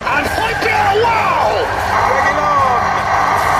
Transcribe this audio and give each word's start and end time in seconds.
And 0.00 0.26
on. 0.28 1.56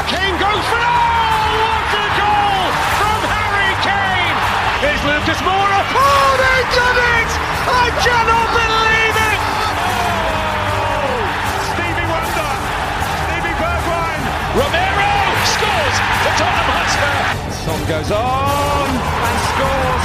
Kane 0.06 0.36
goes 0.38 0.64
for 0.68 0.78
what 0.78 1.90
a 1.96 2.06
goal 2.14 2.68
from 3.00 3.20
Harry 3.32 3.72
Kane! 3.80 4.38
Here's 4.84 5.02
Lucas 5.02 5.40
Moura. 5.40 5.80
Oh, 5.96 6.36
they've 6.36 6.70
done 6.76 6.98
it! 7.16 7.30
I 7.66 7.88
cannot 8.04 8.48
believe 8.52 9.16
it! 9.16 9.40
Stevie 11.72 12.04
Wonder, 12.04 12.52
Stevie 13.24 13.56
Bergwijn, 13.56 14.20
Romero 14.60 15.12
scores 15.56 15.96
for 16.20 16.32
Tottenham 16.36 16.68
Hotspur. 16.68 17.20
Son 17.64 17.80
goes 17.88 18.10
on 18.12 18.88
and 18.92 19.38
scores 19.50 20.04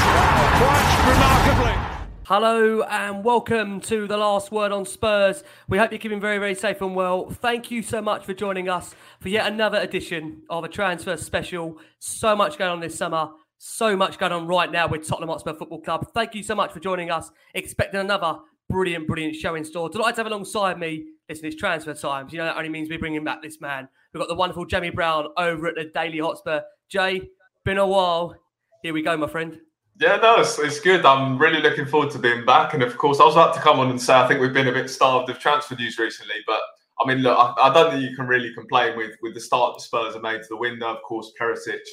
quite 0.57 0.91
remarkably. 1.11 1.90
Hello 2.33 2.81
and 2.83 3.25
welcome 3.25 3.81
to 3.81 4.07
the 4.07 4.15
last 4.15 4.53
word 4.53 4.71
on 4.71 4.85
Spurs. 4.85 5.43
We 5.67 5.77
hope 5.77 5.91
you're 5.91 5.99
keeping 5.99 6.21
very, 6.21 6.37
very 6.37 6.55
safe 6.55 6.79
and 6.79 6.95
well. 6.95 7.29
Thank 7.29 7.69
you 7.69 7.83
so 7.83 8.01
much 8.01 8.23
for 8.23 8.33
joining 8.33 8.69
us 8.69 8.95
for 9.19 9.27
yet 9.27 9.51
another 9.51 9.79
edition 9.79 10.43
of 10.49 10.63
a 10.63 10.69
transfer 10.69 11.17
special. 11.17 11.77
So 11.99 12.33
much 12.33 12.57
going 12.57 12.71
on 12.71 12.79
this 12.79 12.97
summer, 12.97 13.31
so 13.57 13.97
much 13.97 14.17
going 14.17 14.31
on 14.31 14.47
right 14.47 14.71
now 14.71 14.87
with 14.87 15.05
Tottenham 15.05 15.27
Hotspur 15.27 15.55
Football 15.55 15.81
Club. 15.81 16.07
Thank 16.13 16.33
you 16.33 16.41
so 16.41 16.55
much 16.55 16.71
for 16.71 16.79
joining 16.79 17.11
us. 17.11 17.31
Expecting 17.53 17.99
another 17.99 18.39
brilliant, 18.69 19.07
brilliant 19.07 19.35
show 19.35 19.55
in 19.55 19.65
store. 19.65 19.89
Delighted 19.89 20.15
to 20.15 20.19
have 20.21 20.27
alongside 20.27 20.79
me. 20.79 21.07
Listen, 21.27 21.47
it's 21.47 21.57
transfer 21.57 21.93
times. 21.93 22.31
You 22.31 22.39
know 22.39 22.45
that 22.45 22.55
only 22.55 22.69
means 22.69 22.89
we're 22.89 22.97
bringing 22.97 23.25
back 23.25 23.41
this 23.41 23.59
man. 23.59 23.89
We've 24.13 24.21
got 24.21 24.29
the 24.29 24.35
wonderful 24.35 24.63
Jamie 24.63 24.89
Brown 24.89 25.27
over 25.35 25.67
at 25.67 25.75
the 25.75 25.91
Daily 25.93 26.19
Hotspur. 26.19 26.61
Jay, 26.87 27.23
been 27.65 27.77
a 27.77 27.85
while. 27.85 28.37
Here 28.83 28.93
we 28.93 29.01
go, 29.01 29.17
my 29.17 29.27
friend. 29.27 29.59
Yeah, 30.01 30.15
no, 30.15 30.37
it's, 30.37 30.57
it's 30.57 30.79
good. 30.79 31.05
I'm 31.05 31.37
really 31.37 31.61
looking 31.61 31.85
forward 31.85 32.09
to 32.13 32.17
being 32.17 32.43
back. 32.43 32.73
And 32.73 32.81
of 32.81 32.97
course, 32.97 33.19
I 33.19 33.23
was 33.23 33.35
about 33.35 33.53
to 33.53 33.61
come 33.61 33.79
on 33.79 33.91
and 33.91 34.01
say 34.01 34.15
I 34.15 34.27
think 34.27 34.41
we've 34.41 34.51
been 34.51 34.67
a 34.67 34.71
bit 34.71 34.89
starved 34.89 35.29
of 35.29 35.37
transfer 35.37 35.75
news 35.75 35.99
recently. 35.99 36.37
But 36.47 36.59
I 36.99 37.07
mean, 37.07 37.19
look, 37.19 37.37
I, 37.37 37.69
I 37.69 37.71
don't 37.71 37.91
think 37.91 38.09
you 38.09 38.15
can 38.15 38.25
really 38.25 38.51
complain 38.51 38.97
with 38.97 39.11
with 39.21 39.35
the 39.35 39.39
start 39.39 39.75
the 39.75 39.81
Spurs 39.81 40.15
have 40.15 40.23
made 40.23 40.41
to 40.41 40.47
the 40.49 40.57
window. 40.57 40.87
Of 40.87 41.03
course, 41.03 41.31
Perisic, 41.39 41.85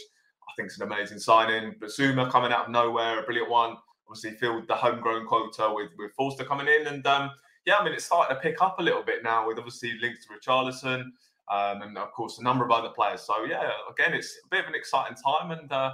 I 0.48 0.52
think 0.56 0.70
is 0.70 0.80
an 0.80 0.90
amazing 0.90 1.18
signing. 1.18 1.74
Bissouma 1.74 2.30
coming 2.30 2.50
out 2.50 2.64
of 2.64 2.70
nowhere, 2.70 3.20
a 3.20 3.24
brilliant 3.24 3.50
one. 3.50 3.76
Obviously, 4.08 4.30
filled 4.38 4.66
the 4.68 4.74
homegrown 4.74 5.26
quota 5.26 5.70
with 5.70 5.90
with 5.98 6.10
Forster 6.14 6.44
coming 6.44 6.66
in, 6.66 6.86
and 6.86 7.06
um, 7.06 7.30
yeah, 7.66 7.76
I 7.76 7.84
mean, 7.84 7.92
it's 7.92 8.06
starting 8.06 8.34
to 8.34 8.40
pick 8.40 8.62
up 8.62 8.78
a 8.78 8.82
little 8.82 9.02
bit 9.02 9.22
now 9.22 9.46
with 9.46 9.58
obviously 9.58 9.98
links 10.00 10.24
to 10.24 10.32
Richarlison. 10.32 11.10
Um, 11.50 11.82
and 11.82 11.98
of 11.98 12.12
course, 12.12 12.38
a 12.38 12.42
number 12.42 12.64
of 12.64 12.70
other 12.70 12.88
players. 12.88 13.20
So 13.20 13.44
yeah, 13.44 13.70
again, 13.90 14.14
it's 14.14 14.38
a 14.44 14.48
bit 14.48 14.60
of 14.60 14.66
an 14.66 14.74
exciting 14.74 15.16
time, 15.16 15.50
and 15.50 15.70
uh, 15.70 15.92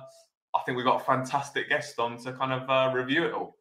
I 0.54 0.60
think 0.64 0.76
we've 0.76 0.86
got 0.86 1.00
a 1.00 1.04
fantastic 1.04 1.68
guest 1.68 1.98
on 1.98 2.16
to 2.18 2.32
kind 2.32 2.52
of 2.52 2.70
uh, 2.70 2.94
review 2.94 3.24
it 3.24 3.32
all. 3.32 3.56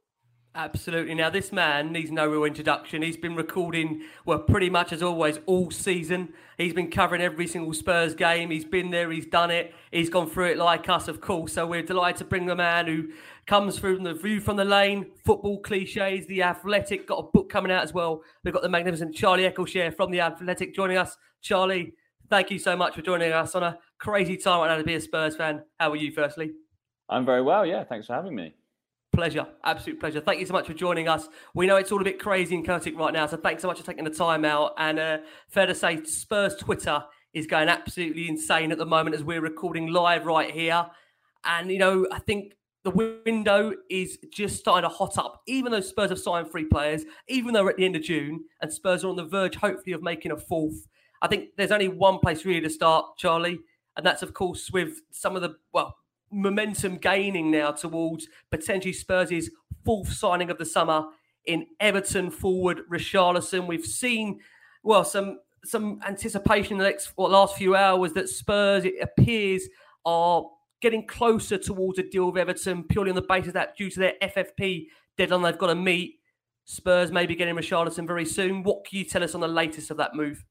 Absolutely. 0.56 1.16
Now, 1.16 1.32
this 1.32 1.52
man 1.52 1.92
needs 1.92 2.12
no 2.12 2.28
real 2.28 2.44
introduction. 2.44 3.02
He's 3.02 3.18
been 3.18 3.36
recording, 3.36 4.04
well, 4.24 4.38
pretty 4.38 4.70
much 4.70 4.94
as 4.94 5.02
always, 5.02 5.40
all 5.48 5.72
season. 5.72 6.32
He's 6.60 6.74
been 6.74 6.92
covering 6.92 7.24
every 7.24 7.48
single 7.48 7.74
Spurs 7.74 8.14
game. 8.14 8.52
He's 8.52 8.64
been 8.64 8.92
there, 8.92 9.10
he's 9.10 9.26
done 9.26 9.50
it, 9.50 9.74
he's 9.92 10.12
gone 10.12 10.30
through 10.30 10.52
it 10.52 10.58
like 10.58 10.88
us, 10.90 11.08
of 11.08 11.22
course. 11.22 11.54
So 11.54 11.66
we're 11.66 11.82
delighted 11.82 12.20
to 12.20 12.26
bring 12.26 12.46
the 12.46 12.56
man 12.56 12.86
who 12.86 13.10
comes 13.48 13.80
through 13.80 13.98
the 13.98 14.14
view 14.14 14.40
from 14.40 14.58
the 14.58 14.66
lane, 14.66 15.08
football 15.26 15.60
cliches, 15.60 16.28
the 16.28 16.44
athletic, 16.44 17.08
got 17.08 17.18
a 17.18 17.24
book 17.24 17.50
coming 17.50 17.72
out 17.72 17.84
as 17.84 17.92
well. 17.92 18.22
We've 18.44 18.54
got 18.54 18.62
the 18.62 18.70
magnificent 18.70 19.16
Charlie 19.16 19.50
Eccleshare 19.50 19.96
from 19.96 20.12
the 20.12 20.22
athletic 20.22 20.76
joining 20.76 20.98
us. 20.98 21.18
Charlie, 21.42 21.94
thank 22.30 22.52
you 22.52 22.60
so 22.60 22.78
much 22.78 22.94
for 22.94 23.02
joining 23.02 23.32
us 23.32 23.56
on 23.56 23.64
a 23.64 23.80
crazy 23.98 24.38
time 24.38 24.60
right 24.60 24.68
now 24.68 24.78
to 24.78 24.84
be 24.84 24.94
a 24.94 25.02
Spurs 25.02 25.36
fan. 25.36 25.64
How 25.80 25.90
are 25.92 25.96
you, 25.96 26.12
firstly? 26.12 26.52
I'm 27.10 27.26
very 27.26 27.42
well. 27.42 27.66
Yeah, 27.66 27.84
thanks 27.84 28.08
for 28.08 28.14
having 28.14 28.36
me. 28.36 28.54
Pleasure, 29.12 29.46
absolute 29.64 30.00
pleasure. 30.00 30.22
Thank 30.22 30.40
you 30.40 30.46
so 30.48 30.54
much 30.54 30.66
for 30.66 30.74
joining 30.74 31.08
us. 31.08 31.28
We 31.54 31.68
know 31.68 31.76
it's 31.76 31.92
all 31.92 32.02
a 32.02 32.04
bit 32.04 32.20
crazy 32.20 32.56
and 32.56 32.66
chaotic 32.66 32.98
right 32.98 33.14
now, 33.14 33.28
so 33.28 33.38
thanks 33.38 33.62
so 33.62 33.68
much 33.68 33.80
for 33.80 33.86
taking 33.86 34.06
the 34.06 34.10
time 34.10 34.44
out. 34.44 34.74
And 34.78 34.98
uh, 34.98 35.18
fair 35.50 35.68
to 35.68 35.76
say, 35.76 36.04
Spurs 36.04 36.56
Twitter 36.56 37.04
is 37.34 37.46
going 37.46 37.70
absolutely 37.70 38.28
insane 38.28 38.72
at 38.72 38.80
the 38.80 38.86
moment 38.86 39.16
as 39.16 39.24
we're 39.24 39.42
recording 39.42 39.88
live 39.88 40.26
right 40.26 40.50
here. 40.50 40.88
And 41.46 41.72
you 41.72 41.78
know, 41.78 42.08
I 42.12 42.20
think 42.20 42.54
the 42.84 42.90
window 42.90 43.74
is 43.90 44.18
just 44.32 44.60
starting 44.60 44.90
to 44.90 44.96
hot 44.96 45.18
up. 45.18 45.42
Even 45.48 45.72
though 45.72 45.80
Spurs 45.80 46.10
have 46.10 46.20
signed 46.20 46.50
three 46.50 46.66
players, 46.66 47.04
even 47.28 47.54
though 47.54 47.64
we're 47.64 47.72
at 47.72 47.78
the 47.78 47.86
end 47.86 47.96
of 47.96 48.02
June 48.02 48.46
and 48.62 48.74
Spurs 48.74 49.04
are 49.04 49.10
on 49.10 49.16
the 49.16 49.26
verge, 49.26 49.56
hopefully, 49.56 49.94
of 49.94 50.02
making 50.02 50.32
a 50.32 50.38
fourth. 50.38 50.88
I 51.22 51.28
think 51.28 51.50
there's 51.56 51.72
only 51.72 51.88
one 51.88 52.20
place 52.20 52.46
really 52.46 52.62
to 52.62 52.70
start, 52.70 53.18
Charlie, 53.18 53.60
and 53.96 54.06
that's 54.06 54.24
of 54.24 54.34
course 54.34 54.72
with 54.72 55.02
some 55.12 55.36
of 55.36 55.42
the 55.42 55.56
well 55.72 55.98
momentum 56.34 56.98
gaining 56.98 57.52
now 57.52 57.72
towards 57.72 58.28
potentially 58.52 58.94
Spurs' 58.94 59.50
fourth 59.86 60.12
signing 60.12 60.50
of 60.50 60.58
the 60.58 60.66
summer 60.66 61.06
in 61.46 61.68
Everton 61.80 62.32
forward 62.32 62.82
Richarlison. 62.92 63.68
We've 63.68 63.86
seen, 63.86 64.40
well, 64.84 65.04
some 65.04 65.40
some 65.66 66.02
anticipation 66.06 66.74
in 66.74 66.78
the 66.80 66.84
next 66.84 67.14
last 67.18 67.56
few 67.56 67.76
hours 67.76 68.12
that 68.14 68.28
Spurs, 68.28 68.84
it 68.84 68.96
appears, 69.02 69.68
are 70.06 70.44
getting 70.82 71.08
closer 71.08 71.58
towards 71.58 71.98
a 72.00 72.04
deal 72.04 72.26
with 72.26 72.38
Everton 72.38 72.84
purely 72.84 73.10
on 73.10 73.16
the 73.16 73.22
basis 73.22 73.54
that 73.54 73.78
due 73.78 73.90
to 73.90 74.00
their 74.00 74.14
FFP 74.22 74.88
deadline 75.18 75.42
they've 75.42 75.58
got 75.58 75.68
to 75.68 75.76
meet, 75.76 76.20
Spurs 76.66 77.12
may 77.12 77.26
be 77.26 77.36
getting 77.36 77.56
Richarlison 77.56 78.06
very 78.06 78.26
soon. 78.26 78.64
What 78.64 78.86
can 78.86 78.98
you 79.00 79.06
tell 79.06 79.24
us 79.24 79.36
on 79.36 79.42
the 79.42 79.48
latest 79.48 79.92
of 79.92 79.98
that 79.98 80.16
move? 80.16 80.44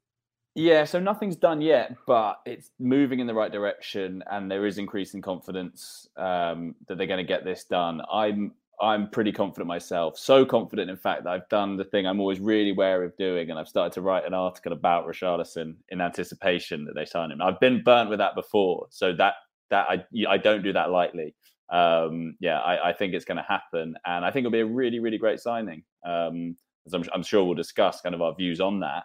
Yeah, 0.55 0.85
so 0.85 1.01
nothing's 1.01 1.37
done 1.37 1.63
yet, 1.63 1.97
but 2.07 2.41
it's 2.45 2.71
moving 2.79 3.21
in 3.21 3.27
the 3.27 3.35
right 3.35 3.51
direction, 3.51 4.23
and 4.31 4.51
there 4.51 4.67
is 4.67 4.77
increasing 4.77 5.23
confidence 5.23 6.09
um, 6.19 6.75
that 6.89 6.99
they're 6.99 7.07
going 7.07 7.25
to 7.25 7.25
get 7.25 7.45
this 7.45 7.65
done. 7.65 8.03
I'm 8.13 8.53
I'm 8.81 9.09
pretty 9.09 9.33
confident 9.33 9.69
myself. 9.69 10.19
So 10.19 10.45
confident, 10.45 10.91
in 10.91 10.97
fact, 10.97 11.25
that 11.25 11.31
I've 11.31 11.49
done 11.49 11.77
the 11.77 11.85
thing 11.85 12.07
I'm 12.07 12.21
always 12.21 12.41
really 12.41 12.73
wary 12.73 13.07
of 13.07 13.17
doing, 13.17 13.49
and 13.49 13.59
I've 13.59 13.69
started 13.69 13.95
to 13.95 14.03
write 14.03 14.27
an 14.27 14.35
article 14.35 14.73
about 14.73 15.07
Richarlison 15.07 15.77
in 15.89 16.01
anticipation 16.03 16.85
that 16.85 16.95
they 16.95 17.07
sign 17.07 17.31
him. 17.31 17.41
I've 17.41 17.61
been 17.61 17.83
burnt 17.83 18.11
with 18.11 18.19
that 18.19 18.35
before, 18.35 18.89
so 18.91 19.15
that 19.15 19.35
that 19.71 19.87
I 19.89 20.05
I 20.29 20.37
don't 20.37 20.63
do 20.63 20.75
that 20.75 20.91
lightly. 20.91 21.35
Um, 21.71 22.37
yeah, 22.41 22.59
I, 22.59 22.91
I, 22.91 22.93
think 22.93 23.15
it's 23.15 23.25
going 23.25 23.39
to 23.39 23.47
happen, 23.49 23.95
and 24.05 24.27
I 24.27 24.31
think 24.31 24.45
it'll 24.45 24.53
be 24.53 24.61
a 24.61 24.67
really 24.67 24.99
really 24.99 25.17
great 25.17 25.41
signing. 25.41 25.83
Um, 26.05 26.57
as 26.87 26.93
I'm, 26.93 27.05
I'm 27.15 27.23
sure 27.23 27.45
we'll 27.45 27.55
discuss 27.55 28.03
kind 28.03 28.15
of 28.15 28.21
our 28.21 28.35
views 28.35 28.61
on 28.61 28.81
that. 28.81 29.05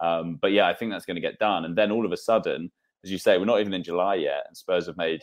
Um, 0.00 0.38
but 0.40 0.52
yeah, 0.52 0.66
I 0.66 0.74
think 0.74 0.92
that's 0.92 1.04
going 1.04 1.16
to 1.16 1.20
get 1.20 1.38
done. 1.38 1.64
And 1.64 1.76
then 1.76 1.90
all 1.90 2.06
of 2.06 2.12
a 2.12 2.16
sudden, 2.16 2.70
as 3.04 3.10
you 3.10 3.18
say, 3.18 3.38
we're 3.38 3.44
not 3.44 3.60
even 3.60 3.74
in 3.74 3.82
July 3.82 4.16
yet, 4.16 4.44
and 4.46 4.56
Spurs 4.56 4.86
have 4.86 4.96
made 4.96 5.22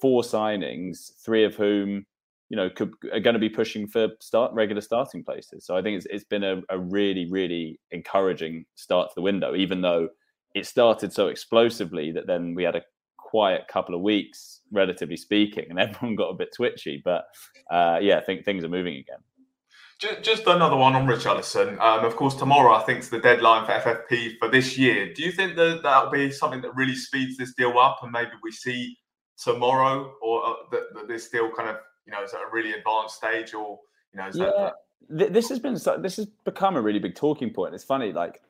four 0.00 0.22
signings, 0.22 1.12
three 1.24 1.44
of 1.44 1.54
whom 1.54 2.04
you 2.50 2.56
know 2.56 2.68
could, 2.68 2.92
are 3.12 3.20
going 3.20 3.34
to 3.34 3.40
be 3.40 3.48
pushing 3.48 3.86
for 3.86 4.08
start 4.20 4.52
regular 4.52 4.82
starting 4.82 5.24
places. 5.24 5.64
So 5.64 5.76
I 5.76 5.82
think 5.82 5.96
it's 5.96 6.06
it's 6.10 6.24
been 6.24 6.44
a, 6.44 6.62
a 6.68 6.78
really 6.78 7.30
really 7.30 7.80
encouraging 7.90 8.66
start 8.74 9.08
to 9.08 9.14
the 9.14 9.22
window, 9.22 9.54
even 9.54 9.80
though 9.80 10.08
it 10.54 10.66
started 10.66 11.12
so 11.12 11.28
explosively 11.28 12.12
that 12.12 12.26
then 12.26 12.54
we 12.54 12.62
had 12.62 12.76
a 12.76 12.82
quiet 13.18 13.66
couple 13.66 13.94
of 13.94 14.00
weeks, 14.00 14.60
relatively 14.70 15.16
speaking, 15.16 15.66
and 15.70 15.80
everyone 15.80 16.16
got 16.16 16.28
a 16.28 16.34
bit 16.34 16.50
twitchy. 16.54 17.02
But 17.04 17.24
uh, 17.70 17.98
yeah, 18.00 18.18
I 18.18 18.20
think 18.20 18.44
things 18.44 18.64
are 18.64 18.68
moving 18.68 18.94
again. 18.94 19.18
Just 19.98 20.46
another 20.46 20.76
one 20.76 20.94
on 20.94 21.06
Richarlison. 21.06 21.78
Um, 21.80 22.04
of 22.04 22.16
course, 22.16 22.34
tomorrow 22.34 22.74
I 22.74 22.82
think 22.82 23.00
is 23.00 23.10
the 23.10 23.20
deadline 23.20 23.64
for 23.64 23.72
FFP 23.72 24.38
for 24.38 24.48
this 24.48 24.76
year. 24.76 25.12
Do 25.14 25.22
you 25.22 25.30
think 25.30 25.56
that 25.56 25.80
that'll 25.82 26.10
be 26.10 26.30
something 26.30 26.60
that 26.62 26.74
really 26.74 26.96
speeds 26.96 27.36
this 27.36 27.54
deal 27.54 27.78
up, 27.78 27.98
and 28.02 28.10
maybe 28.10 28.32
we 28.42 28.50
see 28.50 28.98
tomorrow, 29.42 30.12
or 30.20 30.46
uh, 30.46 30.52
that, 30.72 31.08
this 31.08 31.28
deal 31.28 31.50
kind 31.56 31.70
of 31.70 31.76
you 32.06 32.12
know 32.12 32.22
is 32.22 32.34
at 32.34 32.40
a 32.40 32.52
really 32.52 32.72
advanced 32.72 33.16
stage, 33.16 33.54
or 33.54 33.78
you 34.12 34.18
know? 34.18 34.30
yeah, 34.34 34.70
that... 35.10 35.32
this 35.32 35.48
has 35.48 35.60
been 35.60 35.74
this 35.74 36.16
has 36.16 36.26
become 36.44 36.76
a 36.76 36.82
really 36.82 36.98
big 36.98 37.14
talking 37.14 37.50
point. 37.50 37.74
It's 37.74 37.84
funny, 37.84 38.12
like 38.12 38.40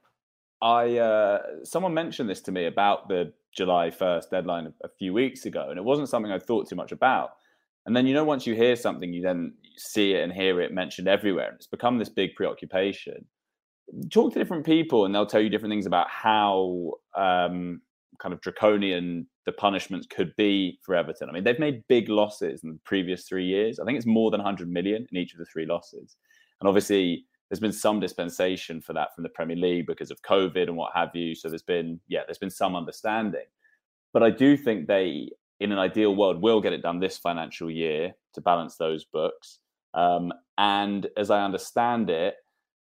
I 0.62 0.96
uh, 0.96 1.42
someone 1.62 1.92
mentioned 1.92 2.28
this 2.28 2.40
to 2.42 2.52
me 2.52 2.66
about 2.66 3.08
the 3.08 3.32
July 3.54 3.90
first 3.90 4.30
deadline 4.30 4.72
a 4.82 4.88
few 4.88 5.12
weeks 5.12 5.44
ago, 5.44 5.68
and 5.68 5.78
it 5.78 5.84
wasn't 5.84 6.08
something 6.08 6.32
I 6.32 6.38
thought 6.38 6.68
too 6.68 6.76
much 6.76 6.90
about. 6.90 7.34
And 7.86 7.94
then 7.94 8.06
you 8.06 8.14
know, 8.14 8.24
once 8.24 8.46
you 8.46 8.54
hear 8.54 8.76
something, 8.76 9.12
you 9.12 9.22
then 9.22 9.54
see 9.76 10.14
it 10.14 10.22
and 10.22 10.32
hear 10.32 10.60
it 10.60 10.72
mentioned 10.72 11.08
everywhere, 11.08 11.48
and 11.48 11.56
it's 11.56 11.66
become 11.66 11.98
this 11.98 12.08
big 12.08 12.34
preoccupation. 12.34 13.24
Talk 14.10 14.32
to 14.32 14.38
different 14.38 14.64
people, 14.64 15.04
and 15.04 15.14
they'll 15.14 15.26
tell 15.26 15.40
you 15.40 15.48
different 15.48 15.72
things 15.72 15.86
about 15.86 16.08
how 16.08 16.92
um, 17.16 17.80
kind 18.18 18.32
of 18.32 18.40
draconian 18.40 19.26
the 19.46 19.52
punishments 19.52 20.06
could 20.06 20.34
be 20.36 20.78
for 20.82 20.94
Everton. 20.94 21.28
I 21.28 21.32
mean, 21.32 21.44
they've 21.44 21.58
made 21.58 21.86
big 21.88 22.08
losses 22.08 22.64
in 22.64 22.70
the 22.70 22.80
previous 22.84 23.24
three 23.24 23.44
years. 23.44 23.78
I 23.78 23.84
think 23.84 23.96
it's 23.96 24.06
more 24.06 24.30
than 24.30 24.40
100 24.40 24.70
million 24.70 25.06
in 25.10 25.18
each 25.18 25.34
of 25.34 25.38
the 25.38 25.44
three 25.44 25.66
losses, 25.66 26.16
and 26.60 26.68
obviously 26.68 27.26
there's 27.50 27.60
been 27.60 27.72
some 27.72 28.00
dispensation 28.00 28.80
for 28.80 28.94
that 28.94 29.14
from 29.14 29.22
the 29.22 29.28
Premier 29.28 29.56
League 29.56 29.86
because 29.86 30.10
of 30.10 30.20
COVID 30.22 30.62
and 30.62 30.76
what 30.76 30.92
have 30.94 31.10
you. 31.14 31.34
So 31.34 31.48
there's 31.48 31.62
been, 31.62 32.00
yeah, 32.08 32.22
there's 32.26 32.38
been 32.38 32.50
some 32.50 32.74
understanding. 32.74 33.44
But 34.12 34.22
I 34.22 34.30
do 34.30 34.56
think 34.56 34.86
they, 34.86 35.30
in 35.60 35.70
an 35.70 35.78
ideal 35.78 36.16
world, 36.16 36.40
will 36.40 36.60
get 36.60 36.72
it 36.72 36.82
done 36.82 37.00
this 37.00 37.18
financial 37.18 37.70
year 37.70 38.14
to 38.34 38.40
balance 38.40 38.76
those 38.76 39.04
books. 39.04 39.58
Um, 39.94 40.32
and 40.58 41.06
as 41.16 41.30
I 41.30 41.44
understand 41.44 42.10
it, 42.10 42.34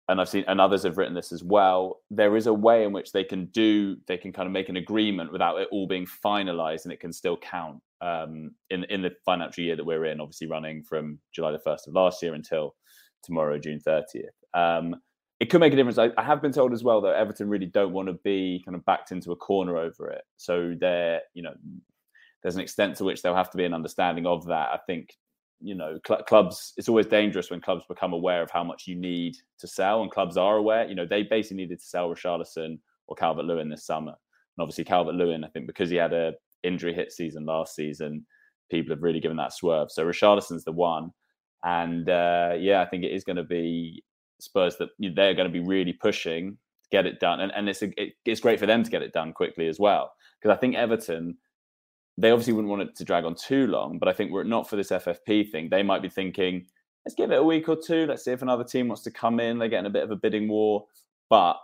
and 0.08 0.20
I've 0.20 0.30
seen, 0.30 0.44
and 0.48 0.60
others 0.60 0.84
have 0.84 0.98
written 0.98 1.14
this 1.14 1.32
as 1.32 1.44
well, 1.44 2.02
there 2.10 2.36
is 2.36 2.48
a 2.48 2.54
way 2.54 2.84
in 2.84 2.92
which 2.92 3.12
they 3.12 3.24
can 3.24 3.46
do, 3.48 3.96
they 4.08 4.18
can 4.18 4.34
kind 4.34 4.46
of 4.46 4.52
make 4.52 4.68
an 4.70 4.78
agreement 4.78 5.32
without 5.32 5.60
it 5.60 5.70
all 5.72 5.88
being 5.88 6.06
finalized 6.06 6.84
and 6.84 6.92
it 6.92 7.00
can 7.00 7.14
still 7.14 7.38
count 7.38 7.80
um, 8.02 8.52
in, 8.70 8.84
in 8.86 9.02
the 9.02 9.12
financial 9.26 9.64
year 9.64 9.76
that 9.76 9.86
we're 9.86 10.06
in, 10.06 10.20
obviously 10.20 10.48
running 10.48 10.84
from 10.84 11.20
July 11.34 11.52
the 11.52 11.60
1st 11.60 11.88
of 11.88 11.94
last 11.94 12.22
year 12.22 12.34
until 12.34 12.76
tomorrow, 13.24 13.58
June 13.58 13.80
30th. 13.80 14.24
Um, 14.54 14.96
it 15.40 15.50
could 15.50 15.62
make 15.62 15.74
a 15.74 15.76
difference. 15.76 15.98
I, 15.98 16.10
I, 16.18 16.24
have 16.24 16.42
been 16.42 16.52
told 16.52 16.74
as 16.74 16.84
well 16.84 17.02
that 17.02 17.16
Everton 17.16 17.50
really 17.50 17.66
don't 17.66 17.94
want 17.94 18.08
to 18.10 18.14
be 18.24 18.62
kind 18.64 18.76
of 18.76 18.86
backed 18.86 19.12
into 19.12 19.32
a 19.32 19.36
corner 19.36 19.78
over 19.78 20.10
it. 20.10 20.22
So 20.38 20.76
there, 20.80 21.22
you 21.34 21.42
know, 21.42 21.54
there's 22.44 22.56
an 22.56 22.62
extent 22.62 22.98
to 22.98 23.04
which 23.04 23.22
there'll 23.22 23.38
have 23.38 23.50
to 23.52 23.58
be 23.58 23.66
an 23.66 23.74
understanding 23.74 24.28
of 24.28 24.46
that. 24.48 24.70
I 24.72 24.80
think, 24.86 25.16
you 25.62 25.76
know, 25.76 26.00
cl- 26.06 26.24
clubs. 26.24 26.74
It's 26.78 26.90
always 26.90 27.08
dangerous 27.08 27.50
when 27.50 27.62
clubs 27.62 27.86
become 27.88 28.14
aware 28.14 28.42
of 28.42 28.52
how 28.52 28.64
much 28.64 28.88
you 28.88 28.96
need 28.96 29.36
to 29.60 29.68
sell, 29.68 30.02
and 30.02 30.12
clubs 30.12 30.38
are 30.38 30.58
aware. 30.58 30.88
You 30.88 30.96
know, 30.96 31.06
they 31.06 31.24
basically 31.24 31.58
needed 31.58 31.80
to 31.80 31.86
sell 31.86 32.10
Richarlison 32.10 32.80
or 33.08 33.16
Calvert 33.16 33.46
Lewin 33.46 33.70
this 33.70 33.86
summer, 33.86 34.12
and 34.12 34.62
obviously 34.62 34.84
Calvert 34.84 35.16
Lewin. 35.16 35.44
I 35.44 35.50
think 35.50 35.68
because 35.68 35.90
he 35.90 35.96
had 35.96 36.14
a 36.14 36.34
injury 36.64 36.94
hit 36.94 37.12
season 37.12 37.46
last 37.46 37.76
season, 37.76 38.26
people 38.70 38.94
have 38.94 39.04
really 39.04 39.20
given 39.20 39.38
that 39.38 39.54
swerve. 39.54 39.92
So 39.92 40.06
Richarlison's 40.06 40.64
the 40.64 40.72
one. 40.72 41.12
And 41.64 42.10
uh, 42.10 42.56
yeah, 42.58 42.82
I 42.82 42.86
think 42.86 43.04
it 43.04 43.12
is 43.12 43.24
going 43.24 43.36
to 43.36 43.44
be 43.44 44.04
Spurs 44.40 44.78
that 44.78 44.90
they're 45.00 45.36
going 45.36 45.48
to 45.48 45.50
be 45.50 45.66
really 45.66 45.94
pushing 45.94 46.58
to 46.84 46.90
get 46.92 47.06
it 47.06 47.20
done, 47.20 47.40
and 47.42 47.52
and 47.54 47.70
it's 47.70 47.84
a, 47.84 48.02
it, 48.02 48.14
it's 48.26 48.42
great 48.42 48.60
for 48.60 48.66
them 48.66 48.84
to 48.84 48.90
get 48.90 49.04
it 49.04 49.14
done 49.14 49.34
quickly 49.34 49.68
as 49.68 49.80
well 49.80 50.12
because 50.42 50.56
I 50.56 50.60
think 50.60 50.76
Everton 50.76 51.38
they 52.22 52.32
obviously 52.32 52.54
wouldn't 52.54 52.70
want 52.70 52.84
it 52.84 52.96
to 52.96 53.04
drag 53.04 53.26
on 53.26 53.36
too 53.36 53.68
long, 53.68 53.98
but 53.98 54.08
I 54.08 54.14
think 54.14 54.32
we're 54.32 54.44
not 54.44 54.70
for 54.70 54.76
this 54.76 54.90
FFP 54.90 55.50
thing. 55.52 55.70
They 55.70 55.82
might 55.82 56.02
be 56.02 56.10
thinking, 56.10 56.66
let's 57.06 57.16
give 57.16 57.32
it 57.32 57.40
a 57.40 57.44
week 57.44 57.68
or 57.68 57.76
two. 57.76 58.06
Let's 58.06 58.24
see 58.24 58.32
if 58.32 58.42
another 58.42 58.64
team 58.64 58.88
wants 58.88 59.04
to 59.04 59.12
come 59.12 59.40
in. 59.40 59.58
They're 59.58 59.70
getting 59.70 59.88
a 59.88 59.92
bit 59.92 60.04
of 60.04 60.12
a 60.12 60.16
bidding 60.16 60.48
war, 60.48 60.86
but 61.30 61.58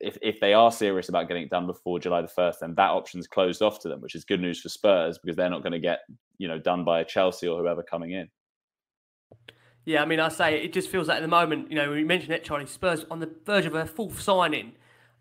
if 0.00 0.18
if 0.20 0.40
they 0.40 0.52
are 0.52 0.70
serious 0.70 1.08
about 1.08 1.28
getting 1.28 1.44
it 1.44 1.50
done 1.50 1.66
before 1.66 1.98
July 1.98 2.22
the 2.22 2.28
first, 2.28 2.60
then 2.60 2.74
that 2.74 2.90
option's 2.90 3.26
closed 3.26 3.62
off 3.62 3.80
to 3.80 3.88
them, 3.88 4.00
which 4.00 4.14
is 4.14 4.24
good 4.24 4.40
news 4.40 4.60
for 4.60 4.68
Spurs 4.68 5.18
because 5.18 5.36
they're 5.36 5.50
not 5.50 5.62
going 5.62 5.72
to 5.72 5.78
get 5.78 6.00
you 6.38 6.48
know 6.48 6.58
done 6.58 6.84
by 6.84 7.00
a 7.00 7.04
Chelsea 7.04 7.46
or 7.46 7.60
whoever 7.60 7.82
coming 7.82 8.12
in. 8.12 8.28
Yeah, 9.84 10.02
I 10.02 10.06
mean, 10.06 10.20
I 10.20 10.28
say 10.28 10.62
it 10.62 10.72
just 10.72 10.90
feels 10.90 11.08
like 11.08 11.16
at 11.16 11.22
the 11.22 11.28
moment, 11.28 11.70
you 11.70 11.76
know, 11.76 11.90
we 11.90 12.04
mentioned 12.04 12.34
it, 12.34 12.44
Charlie 12.44 12.66
Spurs 12.66 13.06
on 13.10 13.20
the 13.20 13.30
verge 13.46 13.64
of 13.64 13.74
a 13.74 13.86
fourth 13.86 14.20
signing 14.20 14.72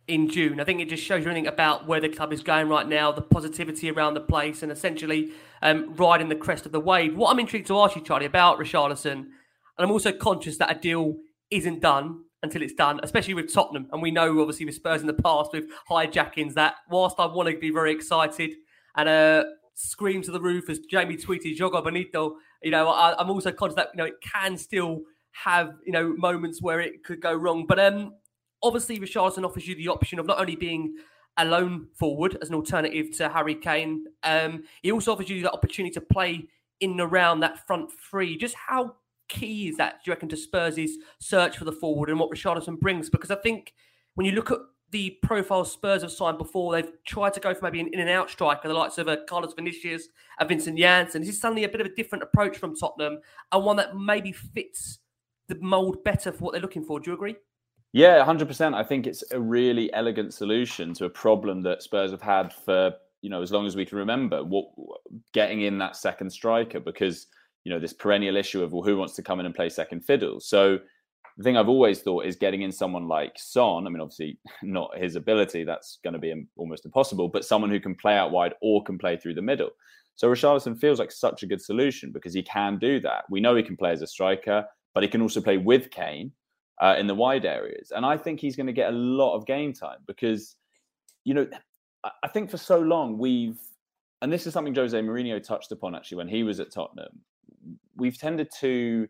in 0.08 0.30
June. 0.30 0.60
I 0.60 0.64
think 0.64 0.80
it 0.80 0.90
just 0.90 1.04
shows 1.04 1.24
you 1.24 1.30
anything 1.30 1.48
about 1.48 1.86
where 1.88 2.00
the 2.00 2.10
club 2.10 2.32
is 2.32 2.42
going 2.42 2.70
right 2.70 2.88
now, 2.88 3.12
the 3.12 3.22
positivity 3.22 3.92
around 3.92 4.14
the 4.14 4.22
place, 4.22 4.64
and 4.64 4.72
essentially 4.72 5.32
um, 5.62 5.94
riding 5.96 6.30
the 6.30 6.36
crest 6.36 6.66
of 6.66 6.72
the 6.72 6.80
wave. 6.80 7.16
What 7.16 7.32
I'm 7.32 7.40
intrigued 7.40 7.68
to 7.68 7.80
ask 7.80 7.96
you, 7.96 8.02
Charlie, 8.02 8.26
about 8.26 8.58
Richarlison, 8.58 9.12
and 9.12 9.30
I'm 9.78 9.92
also 9.92 10.12
conscious 10.12 10.58
that 10.58 10.76
a 10.76 10.80
deal 10.80 11.18
isn't 11.52 11.82
done 11.82 12.24
until 12.44 12.62
it's 12.62 12.74
done, 12.74 13.00
especially 13.04 13.34
with 13.34 13.54
Tottenham. 13.54 13.88
And 13.92 14.02
we 14.02 14.12
know, 14.12 14.40
obviously, 14.40 14.66
with 14.66 14.76
Spurs 14.76 15.02
in 15.02 15.08
the 15.08 15.14
past 15.14 15.52
with 15.52 15.66
hijackings, 15.90 16.54
that 16.54 16.76
whilst 16.90 17.20
I 17.20 17.26
want 17.26 17.50
to 17.50 17.58
be 17.58 17.72
very 17.72 17.92
excited 17.92 18.54
and 18.96 19.10
uh, 19.10 19.44
scream 19.74 20.22
to 20.24 20.32
the 20.32 20.42
roof 20.42 20.70
as 20.70 20.80
Jamie 20.80 21.18
tweeted, 21.18 21.58
Jogo 21.58 21.84
Bonito, 21.84 22.38
you 22.64 22.72
know, 22.72 22.88
I, 22.88 23.20
am 23.20 23.30
also 23.30 23.52
conscious 23.52 23.76
that 23.76 23.90
you 23.94 23.98
know 23.98 24.06
it 24.06 24.22
can 24.22 24.58
still 24.58 25.02
have 25.44 25.76
you 25.86 25.92
know 25.92 26.16
moments 26.18 26.62
where 26.62 26.80
it 26.80 27.04
could 27.04 27.22
go 27.22 27.34
wrong. 27.34 27.66
But 27.68 27.80
um, 27.80 28.14
obviously, 28.64 29.00
Richardson 29.00 29.46
offers 29.46 29.68
you 29.68 29.76
the 29.76 29.88
option 29.88 30.20
of 30.20 30.26
not 30.26 30.40
only 30.40 30.56
being 30.56 30.96
a 31.38 31.46
lone 31.46 31.88
forward 31.94 32.38
as 32.42 32.50
an 32.50 32.56
alternative 32.56 33.16
to 33.18 33.30
Harry 33.30 33.56
Kane, 33.56 34.06
um, 34.24 34.64
he 34.82 34.92
also 34.92 35.14
offers 35.14 35.30
you 35.30 35.42
the 35.42 35.52
opportunity 35.52 35.94
to 35.94 36.02
play 36.02 36.48
in 36.80 36.92
and 36.92 37.02
around 37.02 37.40
that 37.42 37.66
front 37.66 37.92
three. 38.10 38.38
Just 38.38 38.56
how 38.56 38.96
key 39.30 39.68
is 39.68 39.78
that, 39.78 40.04
do 40.04 40.10
you 40.10 40.14
reckon, 40.14 40.30
to 40.30 40.38
Spurs' 40.38 40.98
search 41.20 41.58
for 41.58 41.66
the 41.66 41.72
forward 41.72 42.10
and 42.10 42.20
what 42.20 42.32
Richardson 42.32 42.76
brings? 42.76 43.10
Because 43.10 43.32
I 43.32 43.36
think 43.36 43.74
when 44.16 44.26
you 44.26 44.32
look 44.32 44.52
at 44.52 44.60
the 44.92 45.18
profile 45.22 45.66
Spurs 45.66 46.02
have 46.02 46.12
signed 46.12 46.38
before. 46.38 46.72
They've 46.72 46.92
tried 47.06 47.34
to 47.34 47.40
go 47.40 47.54
for 47.54 47.64
maybe 47.64 47.82
an 47.82 47.90
in 47.94 48.00
and 48.00 48.10
out 48.10 48.30
striker, 48.30 48.68
the 48.68 48.74
likes 48.74 48.98
of 48.98 49.08
uh, 49.08 49.18
Carlos 49.28 49.54
Vinicius, 49.54 50.08
a 50.40 50.46
Vincent 50.46 50.78
Janssen. 50.78 51.22
This 51.22 51.32
is 51.32 51.42
suddenly 51.42 51.66
a 51.66 51.70
bit 51.70 51.82
of 51.82 51.88
a 51.88 51.96
different 51.96 52.24
approach 52.24 52.58
from 52.58 52.76
Tottenham 52.76 53.20
and 53.52 53.66
one 53.66 53.76
that 53.78 53.98
maybe 53.98 54.32
fits 54.32 55.00
the 55.50 55.56
mould 55.56 56.04
better 56.04 56.32
for 56.32 56.46
what 56.46 56.54
they're 56.54 56.62
looking 56.62 56.84
for. 56.86 57.00
Do 57.00 57.12
you 57.12 57.16
agree? 57.16 57.36
Yeah, 57.94 58.24
100%. 58.24 58.74
I 58.74 58.84
think 58.84 59.08
it's 59.08 59.24
a 59.32 59.40
really 59.40 59.92
elegant 59.94 60.34
solution 60.34 60.94
to 60.96 61.06
a 61.06 61.10
problem 61.10 61.62
that 61.64 61.82
Spurs 61.82 62.12
have 62.12 62.22
had 62.22 62.54
for, 62.54 62.92
you 63.22 63.30
know, 63.30 63.42
as 63.42 63.52
long 63.52 63.66
as 63.66 63.76
we 63.76 63.86
can 63.86 63.98
remember, 63.98 64.44
what, 64.44 64.68
getting 65.34 65.62
in 65.62 65.78
that 65.80 65.96
second 65.96 66.30
striker 66.30 66.80
because, 66.80 67.28
you 67.64 67.72
know, 67.72 67.80
this 67.80 67.94
perennial 67.94 68.36
issue 68.36 68.62
of, 68.62 68.74
well, 68.74 68.84
who 68.84 68.98
wants 68.98 69.16
to 69.16 69.24
come 69.24 69.40
in 69.40 69.46
and 69.46 69.56
play 69.56 69.70
second 69.70 70.02
fiddle? 70.02 70.40
So, 70.40 70.80
the 71.38 71.44
thing 71.44 71.56
I've 71.56 71.70
always 71.70 72.00
thought 72.02 72.26
is 72.26 72.36
getting 72.36 72.64
in 72.64 72.72
someone 72.72 73.08
like 73.08 73.34
Son. 73.38 73.86
I 73.86 73.92
mean, 73.92 74.02
obviously 74.02 74.40
not 74.64 74.98
his 74.98 75.16
ability; 75.16 75.64
that's 75.64 76.00
going 76.04 76.14
to 76.14 76.20
be 76.20 76.34
almost 76.56 76.84
impossible. 76.84 77.28
But 77.30 77.46
someone 77.46 77.70
who 77.70 77.80
can 77.80 77.94
play 77.94 78.18
out 78.18 78.32
wide 78.32 78.54
or 78.60 78.84
can 78.84 78.98
play 78.98 79.18
through 79.18 79.36
the 79.36 79.42
middle. 79.44 79.70
So 80.16 80.28
Richarlison 80.28 80.80
feels 80.80 80.98
like 80.98 81.12
such 81.12 81.44
a 81.44 81.46
good 81.48 81.62
solution 81.62 82.12
because 82.12 82.34
he 82.34 82.42
can 82.42 82.80
do 82.80 83.00
that. 83.02 83.26
We 83.30 83.40
know 83.40 83.56
he 83.56 83.62
can 83.62 83.78
play 83.78 83.92
as 83.92 84.02
a 84.02 84.08
striker, 84.08 84.66
but 84.96 85.04
he 85.04 85.10
can 85.10 85.22
also 85.22 85.40
play 85.40 85.58
with 85.58 85.92
Kane 85.92 86.32
uh, 86.82 86.96
in 86.98 87.08
the 87.08 87.16
wide 87.16 87.46
areas. 87.46 87.92
And 87.96 88.06
I 88.06 88.18
think 88.18 88.40
he's 88.40 88.56
going 88.56 88.68
to 88.68 88.74
get 88.74 88.90
a 88.90 88.96
lot 88.96 89.36
of 89.36 89.46
game 89.46 89.74
time 89.74 90.00
because, 90.06 90.56
you 91.24 91.34
know, 91.34 91.48
I 92.24 92.28
think 92.28 92.50
for 92.50 92.58
so 92.58 92.80
long 92.80 93.18
we've, 93.18 93.60
and 94.22 94.32
this 94.32 94.48
is 94.48 94.54
something 94.54 94.74
Jose 94.74 95.00
Mourinho 95.00 95.42
touched 95.42 95.72
upon 95.72 95.96
actually 95.96 96.18
when 96.18 96.28
he 96.28 96.44
was 96.44 96.60
at 96.60 96.72
Tottenham. 96.72 97.20
We've 97.96 98.18
tended 98.18 98.50
to 98.60 99.08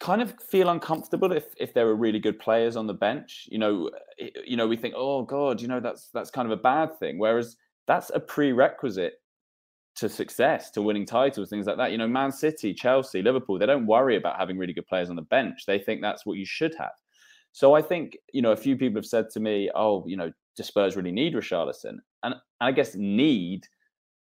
kind 0.00 0.22
of 0.22 0.34
feel 0.42 0.70
uncomfortable 0.70 1.30
if 1.32 1.44
if 1.58 1.74
there 1.74 1.86
are 1.86 1.94
really 1.94 2.18
good 2.18 2.38
players 2.38 2.74
on 2.74 2.86
the 2.86 2.94
bench. 2.94 3.46
You 3.50 3.58
know, 3.58 3.90
you 4.18 4.56
know, 4.56 4.66
we 4.66 4.76
think, 4.76 4.94
oh 4.96 5.22
God, 5.22 5.60
you 5.60 5.68
know, 5.68 5.80
that's 5.80 6.08
that's 6.08 6.30
kind 6.30 6.50
of 6.50 6.58
a 6.58 6.62
bad 6.62 6.98
thing. 6.98 7.18
Whereas 7.18 7.56
that's 7.86 8.10
a 8.14 8.20
prerequisite 8.20 9.19
to 9.96 10.08
success, 10.08 10.70
to 10.70 10.82
winning 10.82 11.06
titles, 11.06 11.50
things 11.50 11.66
like 11.66 11.76
that. 11.76 11.92
You 11.92 11.98
know, 11.98 12.08
Man 12.08 12.32
City, 12.32 12.72
Chelsea, 12.72 13.22
Liverpool, 13.22 13.58
they 13.58 13.66
don't 13.66 13.86
worry 13.86 14.16
about 14.16 14.38
having 14.38 14.56
really 14.56 14.72
good 14.72 14.86
players 14.86 15.10
on 15.10 15.16
the 15.16 15.22
bench. 15.22 15.66
They 15.66 15.78
think 15.78 16.00
that's 16.00 16.24
what 16.24 16.38
you 16.38 16.46
should 16.46 16.74
have. 16.76 16.92
So 17.52 17.74
I 17.74 17.82
think, 17.82 18.16
you 18.32 18.42
know, 18.42 18.52
a 18.52 18.56
few 18.56 18.76
people 18.76 18.98
have 18.98 19.06
said 19.06 19.28
to 19.30 19.40
me, 19.40 19.70
oh, 19.74 20.04
you 20.06 20.16
know, 20.16 20.32
do 20.56 20.62
Spurs 20.62 20.96
really 20.96 21.12
need 21.12 21.34
Richarlison? 21.34 21.98
And 22.22 22.34
I 22.60 22.72
guess 22.72 22.94
need, 22.94 23.66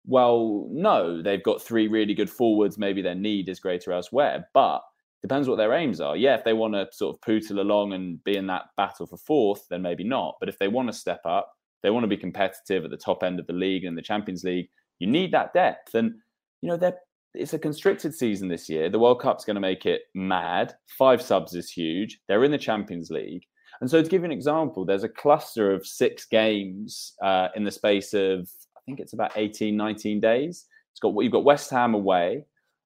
well, 0.05 0.67
no, 0.71 1.21
they've 1.21 1.43
got 1.43 1.61
three 1.61 1.87
really 1.87 2.13
good 2.13 2.29
forwards. 2.29 2.77
Maybe 2.77 3.01
their 3.01 3.15
need 3.15 3.49
is 3.49 3.59
greater 3.59 3.91
elsewhere. 3.91 4.47
But 4.53 4.81
depends 5.21 5.49
what 5.49 5.57
their 5.57 5.73
aims 5.73 5.99
are. 5.99 6.15
Yeah, 6.15 6.35
if 6.35 6.43
they 6.43 6.53
want 6.53 6.73
to 6.73 6.87
sort 6.91 7.15
of 7.15 7.21
pootle 7.21 7.59
along 7.59 7.93
and 7.93 8.23
be 8.23 8.37
in 8.37 8.47
that 8.47 8.65
battle 8.77 9.05
for 9.05 9.17
fourth, 9.17 9.67
then 9.69 9.81
maybe 9.81 10.03
not. 10.03 10.35
But 10.39 10.49
if 10.49 10.57
they 10.57 10.67
want 10.67 10.87
to 10.87 10.93
step 10.93 11.21
up, 11.25 11.51
they 11.83 11.89
want 11.89 12.03
to 12.03 12.07
be 12.07 12.17
competitive 12.17 12.85
at 12.85 12.91
the 12.91 12.97
top 12.97 13.23
end 13.23 13.39
of 13.39 13.47
the 13.47 13.53
league 13.53 13.83
and 13.83 13.97
the 13.97 14.01
Champions 14.01 14.43
League, 14.43 14.69
you 14.99 15.07
need 15.07 15.31
that 15.33 15.53
depth. 15.53 15.95
And 15.95 16.15
you 16.61 16.69
know, 16.69 16.93
it's 17.33 17.53
a 17.53 17.59
constricted 17.59 18.13
season 18.13 18.47
this 18.47 18.67
year. 18.67 18.89
The 18.89 18.99
World 18.99 19.21
Cup's 19.21 19.45
going 19.45 19.55
to 19.55 19.61
make 19.61 19.85
it 19.85 20.03
mad. 20.15 20.75
Five 20.97 21.21
subs 21.21 21.53
is 21.53 21.71
huge. 21.71 22.19
They're 22.27 22.43
in 22.43 22.51
the 22.51 22.57
Champions 22.57 23.09
League. 23.09 23.43
And 23.79 23.89
so, 23.89 24.01
to 24.01 24.09
give 24.09 24.21
you 24.21 24.25
an 24.25 24.31
example, 24.31 24.85
there's 24.85 25.03
a 25.03 25.09
cluster 25.09 25.71
of 25.71 25.85
six 25.85 26.25
games 26.25 27.13
uh, 27.23 27.49
in 27.55 27.63
the 27.63 27.71
space 27.71 28.13
of, 28.13 28.49
I 28.75 28.79
think 28.85 28.99
it's 28.99 29.13
about 29.13 29.33
18, 29.35 29.77
19 29.77 30.19
days. 30.19 30.65
It's 30.91 30.99
got 30.99 31.13
you've 31.21 31.31
got 31.31 31.43
West 31.43 31.69
Ham 31.69 31.93
away, 31.93 32.45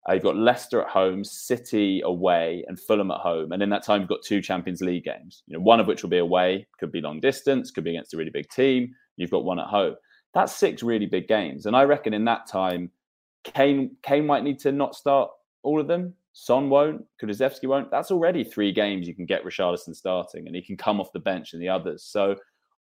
uh, 0.10 0.14
you've 0.14 0.24
got 0.24 0.36
Leicester 0.36 0.82
at 0.82 0.90
home, 0.90 1.24
City 1.24 2.02
away, 2.04 2.66
and 2.68 2.80
Fulham 2.80 3.12
at 3.12 3.20
home. 3.20 3.52
And 3.52 3.62
in 3.62 3.70
that 3.70 3.84
time, 3.84 4.02
you've 4.02 4.10
got 4.10 4.24
two 4.24 4.42
Champions 4.42 4.82
League 4.82 5.06
games. 5.06 5.44
You 5.48 5.58
know, 5.58 5.64
one 5.64 5.80
of 5.80 5.88
which 5.88 6.02
will 6.02 6.10
be 6.10 6.18
away, 6.18 6.68
could 6.80 6.92
be 6.92 7.02
long 7.02 7.20
distance, 7.20 7.72
could 7.72 7.84
be 7.84 7.92
against 7.92 8.14
a 8.14 8.18
really 8.18 8.32
big 8.32 8.50
team. 8.50 8.94
You've 9.16 9.32
got 9.32 9.46
one 9.46 9.60
at 9.60 9.68
home. 9.68 9.96
That's 10.34 10.56
six 10.56 10.84
really 10.84 11.06
big 11.06 11.28
games. 11.28 11.66
And 11.66 11.76
I 11.76 11.84
reckon 11.84 12.14
in 12.14 12.26
that 12.26 12.48
time, 12.48 12.92
Kane 13.44 13.96
Kane 14.04 14.26
might 14.26 14.44
need 14.44 14.60
to 14.60 14.72
not 14.72 14.96
start 14.96 15.30
all 15.64 15.80
of 15.80 15.88
them. 15.88 16.14
Son 16.34 16.70
won't. 16.70 17.06
Kulusevski 17.22 17.68
won't. 17.68 17.92
That's 17.92 18.12
already 18.12 18.44
three 18.44 18.72
games 18.72 19.08
you 19.08 19.16
can 19.16 19.26
get 19.26 19.44
Richarlison 19.44 19.96
starting, 19.96 20.48
and 20.48 20.56
he 20.56 20.62
can 20.62 20.78
come 20.78 21.02
off 21.02 21.12
the 21.12 21.20
bench 21.20 21.54
in 21.54 21.60
the 21.60 21.70
others. 21.70 22.04
So 22.04 22.36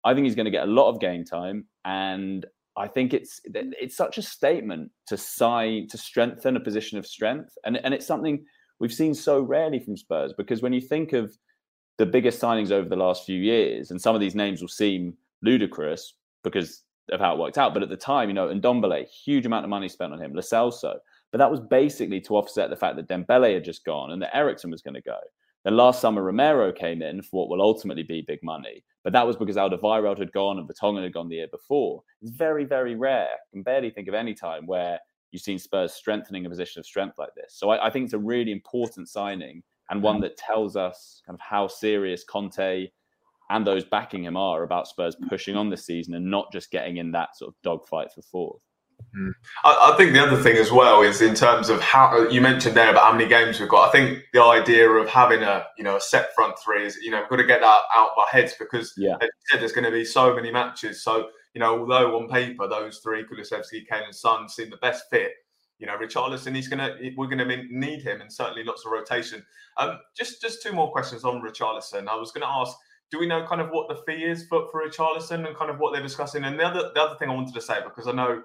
I 0.04 0.14
think 0.14 0.24
he's 0.24 0.36
going 0.36 0.44
to 0.44 0.50
get 0.50 0.68
a 0.68 0.70
lot 0.70 0.88
of 0.88 1.00
game 1.00 1.24
time, 1.24 1.66
and 1.84 2.46
I 2.76 2.86
think 2.86 3.12
it's 3.12 3.40
it's 3.44 3.96
such 3.96 4.18
a 4.18 4.22
statement 4.22 4.90
to 5.08 5.16
sign 5.16 5.88
to 5.88 5.98
strengthen 5.98 6.56
a 6.56 6.60
position 6.60 6.98
of 6.98 7.06
strength, 7.06 7.56
and 7.64 7.76
and 7.78 7.92
it's 7.92 8.06
something 8.06 8.44
we've 8.78 8.92
seen 8.92 9.14
so 9.14 9.40
rarely 9.40 9.80
from 9.80 9.96
Spurs 9.96 10.32
because 10.36 10.62
when 10.62 10.72
you 10.72 10.80
think 10.80 11.12
of 11.12 11.36
the 11.98 12.06
biggest 12.06 12.40
signings 12.40 12.70
over 12.70 12.88
the 12.88 12.96
last 12.96 13.26
few 13.26 13.38
years, 13.38 13.90
and 13.90 14.00
some 14.00 14.14
of 14.14 14.20
these 14.20 14.34
names 14.34 14.60
will 14.60 14.68
seem 14.68 15.14
ludicrous 15.42 16.14
because 16.44 16.84
of 17.10 17.20
how 17.20 17.34
it 17.34 17.38
worked 17.38 17.58
out, 17.58 17.74
but 17.74 17.82
at 17.82 17.88
the 17.88 17.96
time, 17.96 18.28
you 18.28 18.34
know, 18.34 18.48
Ndombele, 18.48 19.06
huge 19.06 19.46
amount 19.46 19.64
of 19.64 19.70
money 19.70 19.88
spent 19.88 20.12
on 20.12 20.20
him, 20.20 20.32
Lo 20.34 20.72
but 21.32 21.38
that 21.38 21.50
was 21.50 21.60
basically 21.60 22.20
to 22.20 22.36
offset 22.36 22.70
the 22.70 22.76
fact 22.76 22.96
that 22.96 23.08
Dembele 23.08 23.54
had 23.54 23.64
just 23.64 23.84
gone 23.84 24.12
and 24.12 24.20
that 24.22 24.34
Eriksen 24.36 24.70
was 24.70 24.82
going 24.82 24.94
to 24.94 25.02
go. 25.02 25.18
Then 25.64 25.76
last 25.76 26.00
summer, 26.00 26.22
Romero 26.22 26.72
came 26.72 27.02
in 27.02 27.22
for 27.22 27.40
what 27.40 27.50
will 27.50 27.62
ultimately 27.62 28.02
be 28.02 28.22
big 28.22 28.42
money, 28.42 28.82
but 29.04 29.12
that 29.12 29.26
was 29.26 29.36
because 29.36 29.56
Alderweireld 29.56 30.18
had 30.18 30.32
gone 30.32 30.58
and 30.58 30.68
Vertonghen 30.68 31.02
had 31.02 31.12
gone 31.12 31.28
the 31.28 31.36
year 31.36 31.48
before. 31.50 32.02
It's 32.22 32.30
very, 32.30 32.64
very 32.64 32.94
rare. 32.96 33.28
I 33.28 33.50
can 33.52 33.62
barely 33.62 33.90
think 33.90 34.08
of 34.08 34.14
any 34.14 34.34
time 34.34 34.66
where 34.66 34.98
you've 35.30 35.42
seen 35.42 35.58
Spurs 35.58 35.92
strengthening 35.92 36.46
a 36.46 36.50
position 36.50 36.80
of 36.80 36.86
strength 36.86 37.18
like 37.18 37.34
this. 37.36 37.54
So 37.56 37.70
I, 37.70 37.86
I 37.86 37.90
think 37.90 38.06
it's 38.06 38.14
a 38.14 38.18
really 38.18 38.52
important 38.52 39.08
signing 39.08 39.62
and 39.90 40.02
one 40.02 40.20
that 40.20 40.36
tells 40.36 40.76
us 40.76 41.20
kind 41.26 41.36
of 41.36 41.40
how 41.40 41.66
serious 41.66 42.24
Conte 42.24 42.88
and 43.50 43.66
those 43.66 43.84
backing 43.84 44.24
him 44.24 44.36
are 44.36 44.62
about 44.62 44.86
Spurs 44.86 45.16
pushing 45.28 45.56
on 45.56 45.68
this 45.68 45.84
season 45.84 46.14
and 46.14 46.30
not 46.30 46.52
just 46.52 46.70
getting 46.70 46.96
in 46.96 47.10
that 47.12 47.36
sort 47.36 47.48
of 47.48 47.54
dogfight 47.62 48.12
for 48.14 48.22
fourth. 48.22 48.62
Mm. 49.18 49.32
I, 49.64 49.92
I, 49.92 49.96
think 49.96 50.12
the 50.12 50.22
other 50.22 50.40
thing 50.40 50.56
as 50.56 50.70
well 50.70 51.02
is 51.02 51.20
in 51.20 51.34
terms 51.34 51.68
of 51.68 51.80
how 51.80 52.28
you 52.28 52.40
mentioned 52.40 52.76
there 52.76 52.90
about 52.90 53.04
how 53.04 53.12
many 53.12 53.28
games 53.28 53.58
we've 53.58 53.68
got. 53.68 53.88
I 53.88 53.92
think 53.92 54.24
the 54.32 54.42
idea 54.42 54.88
of 54.88 55.08
having 55.08 55.42
a 55.42 55.66
you 55.78 55.84
know 55.84 55.96
a 55.96 56.00
set 56.00 56.34
front 56.34 56.54
three 56.62 56.86
is 56.86 56.96
you 56.96 57.10
know 57.10 57.20
we've 57.20 57.30
got 57.30 57.36
to 57.36 57.44
get 57.44 57.60
that 57.60 57.80
out 57.96 58.10
of 58.10 58.18
our 58.18 58.26
heads 58.26 58.54
because 58.58 58.92
yeah. 58.96 59.14
as 59.20 59.22
you 59.22 59.28
said, 59.50 59.60
there's 59.60 59.72
going 59.72 59.86
to 59.86 59.90
be 59.90 60.04
so 60.04 60.34
many 60.34 60.52
matches. 60.52 61.02
So 61.02 61.28
you 61.54 61.60
know 61.60 61.80
although 61.80 62.18
on 62.18 62.28
paper 62.28 62.68
those 62.68 62.98
three 62.98 63.24
Kulusevski, 63.24 63.88
Kane, 63.90 64.04
and 64.04 64.14
Son 64.14 64.48
seem 64.48 64.70
the 64.70 64.76
best 64.76 65.04
fit, 65.10 65.32
you 65.78 65.86
know 65.86 65.96
Richarlison 65.96 66.54
he's 66.54 66.68
gonna 66.68 66.94
we're 67.16 67.26
gonna 67.26 67.64
need 67.70 68.02
him 68.02 68.20
and 68.20 68.32
certainly 68.32 68.64
lots 68.64 68.84
of 68.84 68.92
rotation. 68.92 69.44
Um, 69.78 69.98
just 70.16 70.42
just 70.42 70.62
two 70.62 70.72
more 70.72 70.92
questions 70.92 71.24
on 71.24 71.42
Richarlison. 71.42 72.06
I 72.06 72.16
was 72.16 72.32
going 72.32 72.42
to 72.42 72.48
ask 72.48 72.76
do 73.10 73.18
we 73.18 73.26
know 73.26 73.44
kind 73.46 73.60
of 73.60 73.70
what 73.70 73.88
the 73.88 73.96
fee 74.06 74.24
is 74.24 74.46
for, 74.46 74.68
for 74.70 74.86
Richarlison 74.86 75.46
and 75.46 75.56
kind 75.56 75.70
of 75.70 75.78
what 75.78 75.92
they're 75.92 76.02
discussing? 76.02 76.44
And 76.44 76.58
the 76.58 76.64
other 76.64 76.90
the 76.94 77.02
other 77.02 77.16
thing 77.16 77.28
I 77.28 77.34
wanted 77.34 77.54
to 77.54 77.60
say 77.60 77.78
because 77.82 78.06
I 78.06 78.12
know 78.12 78.42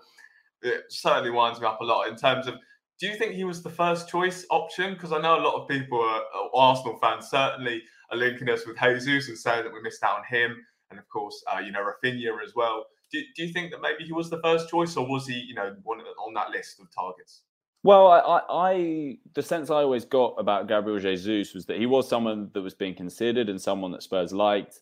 it 0.62 0.84
certainly 0.90 1.30
winds 1.30 1.60
me 1.60 1.68
up 1.68 1.82
a 1.82 1.84
lot 1.84 2.08
in 2.08 2.16
terms 2.16 2.48
of 2.48 2.56
do 3.00 3.08
you 3.08 3.16
think 3.16 3.34
he 3.34 3.44
was 3.44 3.62
the 3.62 3.70
first 3.70 4.08
choice 4.08 4.46
option? 4.50 4.94
Because 4.94 5.12
I 5.12 5.20
know 5.20 5.38
a 5.38 5.44
lot 5.44 5.62
of 5.62 5.68
people, 5.68 6.00
are, 6.00 6.22
are 6.34 6.50
Arsenal 6.54 6.98
fans, 6.98 7.30
certainly 7.30 7.82
are 8.10 8.18
linking 8.18 8.50
us 8.50 8.66
with 8.66 8.80
Jesus 8.80 9.28
and 9.28 9.38
saying 9.38 9.66
that 9.66 9.74
we 9.74 9.82
missed 9.82 10.04
out 10.04 10.20
on 10.20 10.24
him, 10.30 10.56
and 10.90 11.00
of 11.00 11.08
course, 11.10 11.44
uh, 11.54 11.60
you 11.60 11.72
know, 11.72 11.82
Rafinha 11.84 12.32
as 12.44 12.56
well. 12.56 12.86
Do, 13.12 13.22
do 13.36 13.44
you 13.44 13.52
think 13.52 13.72
that 13.72 13.82
maybe 13.82 14.06
he 14.06 14.14
was 14.14 14.30
the 14.30 14.42
first 14.42 14.70
choice, 14.70 14.96
or 14.96 15.08
was 15.08 15.28
he, 15.28 15.36
you 15.36 15.56
know, 15.56 15.76
one 15.84 16.00
on 16.00 16.34
that 16.36 16.52
list 16.52 16.80
of 16.80 16.90
targets? 16.94 17.42
Well, 17.86 18.08
I, 18.08 18.42
I, 18.50 19.18
the 19.36 19.44
sense 19.44 19.70
I 19.70 19.76
always 19.84 20.06
got 20.06 20.34
about 20.40 20.68
Gabriel 20.68 20.98
Jesus 20.98 21.54
was 21.54 21.68
that 21.68 21.78
he 21.78 21.86
was 21.86 22.10
someone 22.10 22.50
that 22.56 22.64
was 22.64 22.74
being 22.74 22.96
considered 22.96 23.48
and 23.48 23.62
someone 23.62 23.92
that 23.92 24.02
Spurs 24.02 24.34
liked, 24.34 24.80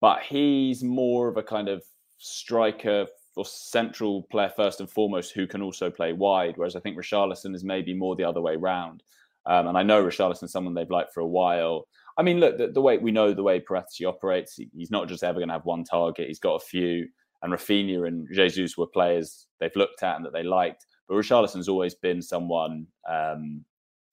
but 0.00 0.22
he's 0.22 0.82
more 0.82 1.28
of 1.28 1.36
a 1.36 1.42
kind 1.42 1.68
of 1.68 1.82
striker 2.16 3.06
or 3.36 3.44
central 3.44 4.22
player 4.30 4.50
first 4.56 4.80
and 4.80 4.88
foremost 4.88 5.34
who 5.34 5.46
can 5.46 5.60
also 5.60 5.90
play 5.90 6.14
wide. 6.14 6.54
Whereas 6.56 6.74
I 6.74 6.80
think 6.80 6.96
Richarlison 6.96 7.54
is 7.54 7.64
maybe 7.64 7.92
more 7.92 8.16
the 8.16 8.24
other 8.24 8.40
way 8.40 8.56
round. 8.56 9.02
Um, 9.44 9.66
and 9.66 9.76
I 9.76 9.82
know 9.82 10.02
Richarlison 10.02 10.44
is 10.44 10.50
someone 10.50 10.72
they've 10.72 10.88
liked 10.88 11.12
for 11.12 11.20
a 11.20 11.26
while. 11.28 11.86
I 12.16 12.22
mean, 12.22 12.40
look, 12.40 12.56
the, 12.56 12.68
the 12.68 12.80
way 12.80 12.96
we 12.96 13.12
know 13.12 13.34
the 13.34 13.42
way 13.42 13.60
Paratici 13.60 14.08
operates, 14.08 14.54
he, 14.56 14.70
he's 14.74 14.90
not 14.90 15.06
just 15.06 15.22
ever 15.22 15.38
going 15.38 15.48
to 15.48 15.52
have 15.54 15.66
one 15.66 15.84
target. 15.84 16.28
He's 16.28 16.40
got 16.40 16.54
a 16.54 16.64
few. 16.64 17.08
And 17.42 17.52
Raphinha 17.52 18.08
and 18.08 18.26
Jesus 18.32 18.78
were 18.78 18.86
players 18.86 19.48
they've 19.60 19.76
looked 19.76 20.02
at 20.02 20.16
and 20.16 20.24
that 20.24 20.32
they 20.32 20.44
liked. 20.44 20.86
But 21.08 21.14
Richarlison's 21.14 21.68
always 21.68 21.94
been 21.94 22.20
someone 22.20 22.86
um, 23.08 23.64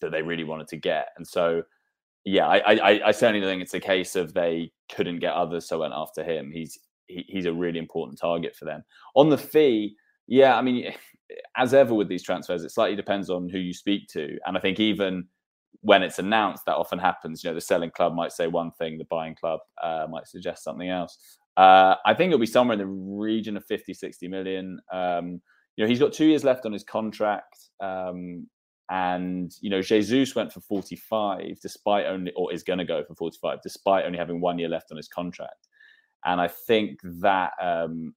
that 0.01 0.11
they 0.11 0.21
really 0.21 0.43
wanted 0.43 0.67
to 0.69 0.77
get, 0.77 1.09
and 1.17 1.27
so 1.27 1.63
yeah, 2.25 2.47
I, 2.47 2.73
I, 2.73 3.07
I 3.07 3.11
certainly 3.11 3.45
think 3.45 3.61
it's 3.61 3.75
a 3.75 3.79
case 3.79 4.15
of 4.15 4.33
they 4.33 4.71
couldn't 4.91 5.19
get 5.19 5.33
others, 5.33 5.67
so 5.67 5.79
went 5.79 5.93
after 5.95 6.23
him. 6.23 6.51
He's 6.51 6.79
he, 7.07 7.23
he's 7.27 7.45
a 7.45 7.53
really 7.53 7.77
important 7.77 8.19
target 8.19 8.55
for 8.55 8.65
them. 8.65 8.83
On 9.15 9.29
the 9.29 9.37
fee, 9.37 9.95
yeah, 10.27 10.57
I 10.57 10.61
mean, 10.61 10.91
as 11.57 11.73
ever 11.73 11.93
with 11.93 12.09
these 12.09 12.23
transfers, 12.23 12.63
it 12.63 12.71
slightly 12.71 12.95
depends 12.95 13.29
on 13.29 13.47
who 13.47 13.59
you 13.59 13.73
speak 13.73 14.07
to, 14.09 14.37
and 14.45 14.57
I 14.57 14.59
think 14.59 14.79
even 14.79 15.27
when 15.81 16.01
it's 16.01 16.17
announced, 16.17 16.65
that 16.65 16.75
often 16.75 16.97
happens. 16.97 17.43
You 17.43 17.51
know, 17.51 17.53
the 17.53 17.61
selling 17.61 17.91
club 17.91 18.15
might 18.15 18.31
say 18.31 18.47
one 18.47 18.71
thing, 18.71 18.97
the 18.97 19.05
buying 19.05 19.35
club 19.35 19.59
uh, 19.81 20.07
might 20.09 20.27
suggest 20.27 20.63
something 20.63 20.89
else. 20.89 21.37
Uh, 21.57 21.95
I 22.05 22.15
think 22.15 22.29
it'll 22.29 22.39
be 22.39 22.47
somewhere 22.47 22.73
in 22.73 22.79
the 22.79 22.87
region 22.87 23.55
of 23.55 23.65
50, 23.65 23.93
60 23.93 24.27
million. 24.27 24.79
Um, 24.91 25.41
you 25.75 25.83
know, 25.83 25.89
he's 25.89 25.99
got 25.99 26.13
two 26.13 26.25
years 26.25 26.43
left 26.43 26.65
on 26.65 26.73
his 26.73 26.83
contract. 26.83 27.69
Um, 27.81 28.47
and, 28.89 29.51
you 29.61 29.69
know, 29.69 29.81
Jesus 29.81 30.35
went 30.35 30.53
for 30.53 30.61
45 30.61 31.59
despite 31.61 32.05
only, 32.05 32.31
or 32.35 32.53
is 32.53 32.63
going 32.63 32.79
to 32.79 32.85
go 32.85 33.03
for 33.03 33.15
45 33.15 33.59
despite 33.63 34.05
only 34.05 34.17
having 34.17 34.39
one 34.39 34.59
year 34.59 34.69
left 34.69 34.91
on 34.91 34.97
his 34.97 35.07
contract. 35.07 35.67
And 36.23 36.39
I 36.39 36.47
think 36.47 36.99
that 37.03 37.51
um, 37.61 38.13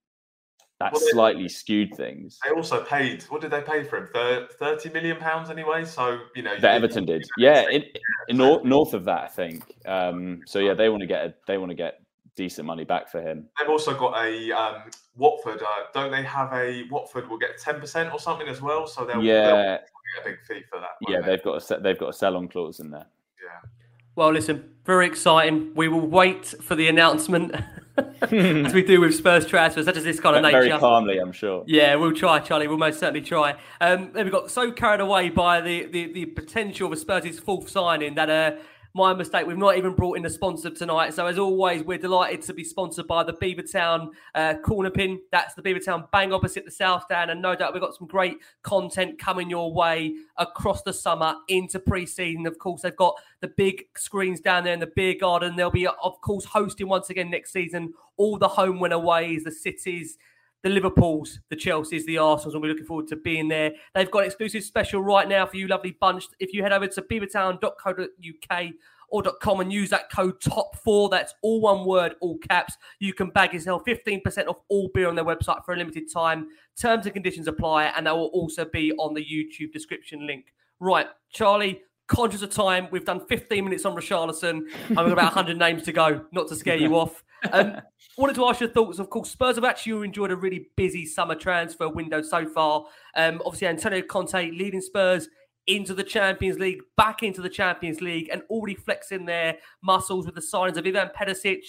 that 0.79 0.93
well, 0.93 1.01
slightly 1.11 1.43
they, 1.43 1.49
skewed 1.49 1.95
things. 1.95 2.39
They 2.45 2.51
also 2.51 2.83
paid, 2.83 3.23
what 3.23 3.41
did 3.41 3.51
they 3.51 3.61
pay 3.61 3.83
for 3.83 3.97
him? 3.97 4.47
30 4.59 4.89
million 4.91 5.17
pounds 5.17 5.49
anyway. 5.49 5.83
So, 5.83 6.19
you 6.35 6.43
know, 6.43 6.57
that 6.59 6.75
Everton 6.75 7.05
did. 7.05 7.23
Yeah. 7.37 7.69
In, 7.69 7.83
in 8.29 8.37
north, 8.37 8.63
north 8.63 8.93
of 8.93 9.03
that, 9.05 9.23
I 9.23 9.27
think. 9.27 9.63
Um, 9.85 10.41
so 10.45 10.59
yeah, 10.59 10.73
they 10.73 10.89
want 10.89 11.01
to 11.01 11.07
get, 11.07 11.25
a, 11.25 11.33
they 11.47 11.57
want 11.57 11.71
to 11.71 11.75
get 11.75 11.99
decent 12.39 12.65
money 12.65 12.85
back 12.85 13.11
for 13.11 13.21
him. 13.21 13.45
They've 13.59 13.69
also 13.69 13.93
got 13.93 14.17
a 14.25 14.51
um, 14.53 14.83
Watford. 15.17 15.61
Uh, 15.61 15.83
don't 15.93 16.09
they 16.09 16.23
have 16.23 16.51
a 16.53 16.87
Watford 16.89 17.29
will 17.29 17.37
get 17.37 17.59
ten 17.59 17.81
percent 17.81 18.13
or 18.13 18.19
something 18.19 18.47
as 18.47 18.61
well? 18.61 18.87
So 18.87 19.05
they'll 19.05 19.21
yeah 19.21 19.45
they'll 19.45 19.55
get 19.65 19.89
a 20.21 20.29
big 20.29 20.37
fee 20.47 20.63
for 20.71 20.79
that. 20.79 20.91
Yeah, 21.09 21.19
they? 21.19 21.31
have 21.31 21.43
got 21.43 21.61
a 21.61 21.79
they've 21.81 21.99
got 21.99 22.09
a 22.09 22.13
sell 22.13 22.37
on 22.37 22.47
clause 22.47 22.79
in 22.79 22.91
there. 22.91 23.07
Yeah. 23.43 23.69
Well, 24.15 24.31
listen, 24.31 24.73
very 24.85 25.05
exciting. 25.05 25.73
We 25.75 25.89
will 25.89 26.07
wait 26.07 26.45
for 26.61 26.75
the 26.75 26.87
announcement. 26.87 27.55
as 28.21 28.73
we 28.73 28.81
do 28.81 29.01
with 29.01 29.13
Spurs 29.13 29.45
transfers, 29.45 29.83
such 29.83 29.97
as 29.97 30.05
this 30.05 30.21
kind 30.21 30.37
of 30.37 30.41
nature. 30.43 30.61
Very 30.61 30.79
calmly, 30.79 31.17
I'm 31.17 31.33
sure. 31.33 31.65
Yeah, 31.67 31.95
we'll 31.95 32.13
try, 32.13 32.39
Charlie. 32.39 32.69
We'll 32.69 32.77
most 32.77 32.97
certainly 32.97 33.21
try. 33.21 33.55
Um, 33.81 34.11
then 34.13 34.23
we 34.23 34.31
got 34.31 34.49
so 34.49 34.71
carried 34.71 35.01
away 35.01 35.29
by 35.29 35.59
the, 35.59 35.87
the, 35.87 36.13
the 36.13 36.25
potential 36.27 36.87
of 36.87 36.93
a 36.93 36.95
Spurs' 36.95 37.37
fourth 37.37 37.69
signing 37.69 38.15
that 38.15 38.29
uh, 38.29 38.51
my 38.93 39.13
mistake. 39.13 39.45
We've 39.45 39.57
not 39.57 39.77
even 39.77 39.93
brought 39.93 40.17
in 40.17 40.25
a 40.25 40.29
sponsor 40.29 40.69
tonight. 40.69 41.13
So, 41.13 41.25
as 41.25 41.37
always, 41.37 41.83
we're 41.83 41.97
delighted 41.97 42.41
to 42.43 42.53
be 42.53 42.63
sponsored 42.63 43.07
by 43.07 43.23
the 43.23 43.33
Beavertown 43.33 44.09
uh, 44.35 44.55
Corner 44.63 44.89
Pin. 44.89 45.19
That's 45.31 45.53
the 45.53 45.61
Beavertown 45.61 46.09
bang 46.11 46.33
opposite 46.33 46.65
the 46.65 46.71
South 46.71 47.03
Stand. 47.03 47.31
And 47.31 47.41
no 47.41 47.55
doubt 47.55 47.73
we've 47.73 47.81
got 47.81 47.95
some 47.95 48.07
great 48.07 48.37
content 48.63 49.19
coming 49.19 49.49
your 49.49 49.73
way 49.73 50.15
across 50.37 50.81
the 50.81 50.93
summer 50.93 51.35
into 51.47 51.79
pre 51.79 52.05
season. 52.05 52.47
Of 52.47 52.57
course, 52.57 52.81
they've 52.81 52.95
got 52.95 53.15
the 53.41 53.49
big 53.49 53.83
screens 53.95 54.39
down 54.39 54.63
there 54.63 54.73
in 54.73 54.79
the 54.79 54.91
beer 54.95 55.15
garden. 55.19 55.55
They'll 55.55 55.71
be, 55.71 55.87
of 55.87 56.21
course, 56.21 56.45
hosting 56.45 56.87
once 56.87 57.09
again 57.09 57.29
next 57.29 57.51
season 57.51 57.93
all 58.19 58.37
the 58.37 58.47
home 58.47 58.79
win 58.79 58.91
aways, 58.91 59.45
the 59.45 59.51
cities 59.51 60.17
the 60.63 60.69
Liverpools, 60.69 61.39
the 61.49 61.55
Chelseas, 61.55 62.05
the 62.05 62.17
Arsenals, 62.17 62.53
and 62.53 62.61
we're 62.61 62.69
looking 62.69 62.85
forward 62.85 63.07
to 63.07 63.15
being 63.15 63.47
there. 63.47 63.71
They've 63.95 64.11
got 64.11 64.19
an 64.19 64.25
exclusive 64.25 64.63
special 64.63 65.01
right 65.01 65.27
now 65.27 65.45
for 65.45 65.57
you, 65.57 65.67
lovely 65.67 65.95
bunch. 65.99 66.25
If 66.39 66.53
you 66.53 66.63
head 66.63 66.73
over 66.73 66.87
to 66.87 67.01
beavertown.co.uk 67.01 68.65
or 69.11 69.23
.com 69.41 69.59
and 69.59 69.73
use 69.73 69.89
that 69.89 70.11
code 70.11 70.39
TOP4, 70.41 71.11
that's 71.11 71.33
all 71.41 71.61
one 71.61 71.85
word, 71.85 72.15
all 72.21 72.37
caps, 72.39 72.75
you 72.99 73.13
can 73.13 73.29
bag 73.29 73.53
yourself 73.53 73.83
15% 73.85 74.47
off 74.47 74.57
all 74.67 74.89
beer 74.93 75.07
on 75.07 75.15
their 75.15 75.25
website 75.25 75.63
for 75.65 75.73
a 75.73 75.77
limited 75.77 76.11
time. 76.11 76.47
Terms 76.79 77.05
and 77.05 77.13
conditions 77.13 77.47
apply, 77.47 77.85
and 77.85 78.05
that 78.05 78.15
will 78.15 78.27
also 78.27 78.65
be 78.65 78.91
on 78.93 79.13
the 79.13 79.21
YouTube 79.21 79.71
description 79.71 80.27
link. 80.27 80.53
Right, 80.79 81.07
Charlie, 81.31 81.81
conscious 82.07 82.41
of 82.41 82.49
time, 82.49 82.87
we've 82.91 83.05
done 83.05 83.25
15 83.27 83.63
minutes 83.63 83.85
on 83.85 83.95
Richarlison, 83.95 84.63
and 84.87 84.89
we've 84.89 84.95
got 84.95 85.13
about 85.13 85.35
100 85.35 85.57
names 85.59 85.83
to 85.83 85.91
go, 85.91 86.25
not 86.31 86.47
to 86.49 86.55
scare 86.55 86.77
you 86.77 86.95
off. 86.97 87.23
Um, 87.51 87.77
wanted 88.19 88.35
to 88.35 88.45
ask 88.45 88.59
your 88.59 88.69
thoughts. 88.69 88.99
Of 88.99 89.09
course, 89.09 89.31
Spurs 89.31 89.55
have 89.55 89.63
actually 89.63 90.05
enjoyed 90.05 90.31
a 90.31 90.35
really 90.35 90.67
busy 90.75 91.05
summer 91.05 91.35
transfer 91.35 91.87
window 91.89 92.21
so 92.21 92.47
far. 92.47 92.85
Um, 93.15 93.41
obviously, 93.45 93.67
Antonio 93.67 94.01
Conte 94.01 94.51
leading 94.51 94.81
Spurs 94.81 95.29
into 95.67 95.93
the 95.93 96.03
Champions 96.03 96.59
League, 96.59 96.81
back 96.97 97.23
into 97.23 97.41
the 97.41 97.49
Champions 97.49 98.01
League, 98.01 98.29
and 98.31 98.41
already 98.49 98.75
flexing 98.75 99.25
their 99.25 99.57
muscles 99.81 100.25
with 100.25 100.35
the 100.35 100.41
signings 100.41 100.77
of 100.77 100.85
Ivan 100.85 101.09
Perisic, 101.15 101.63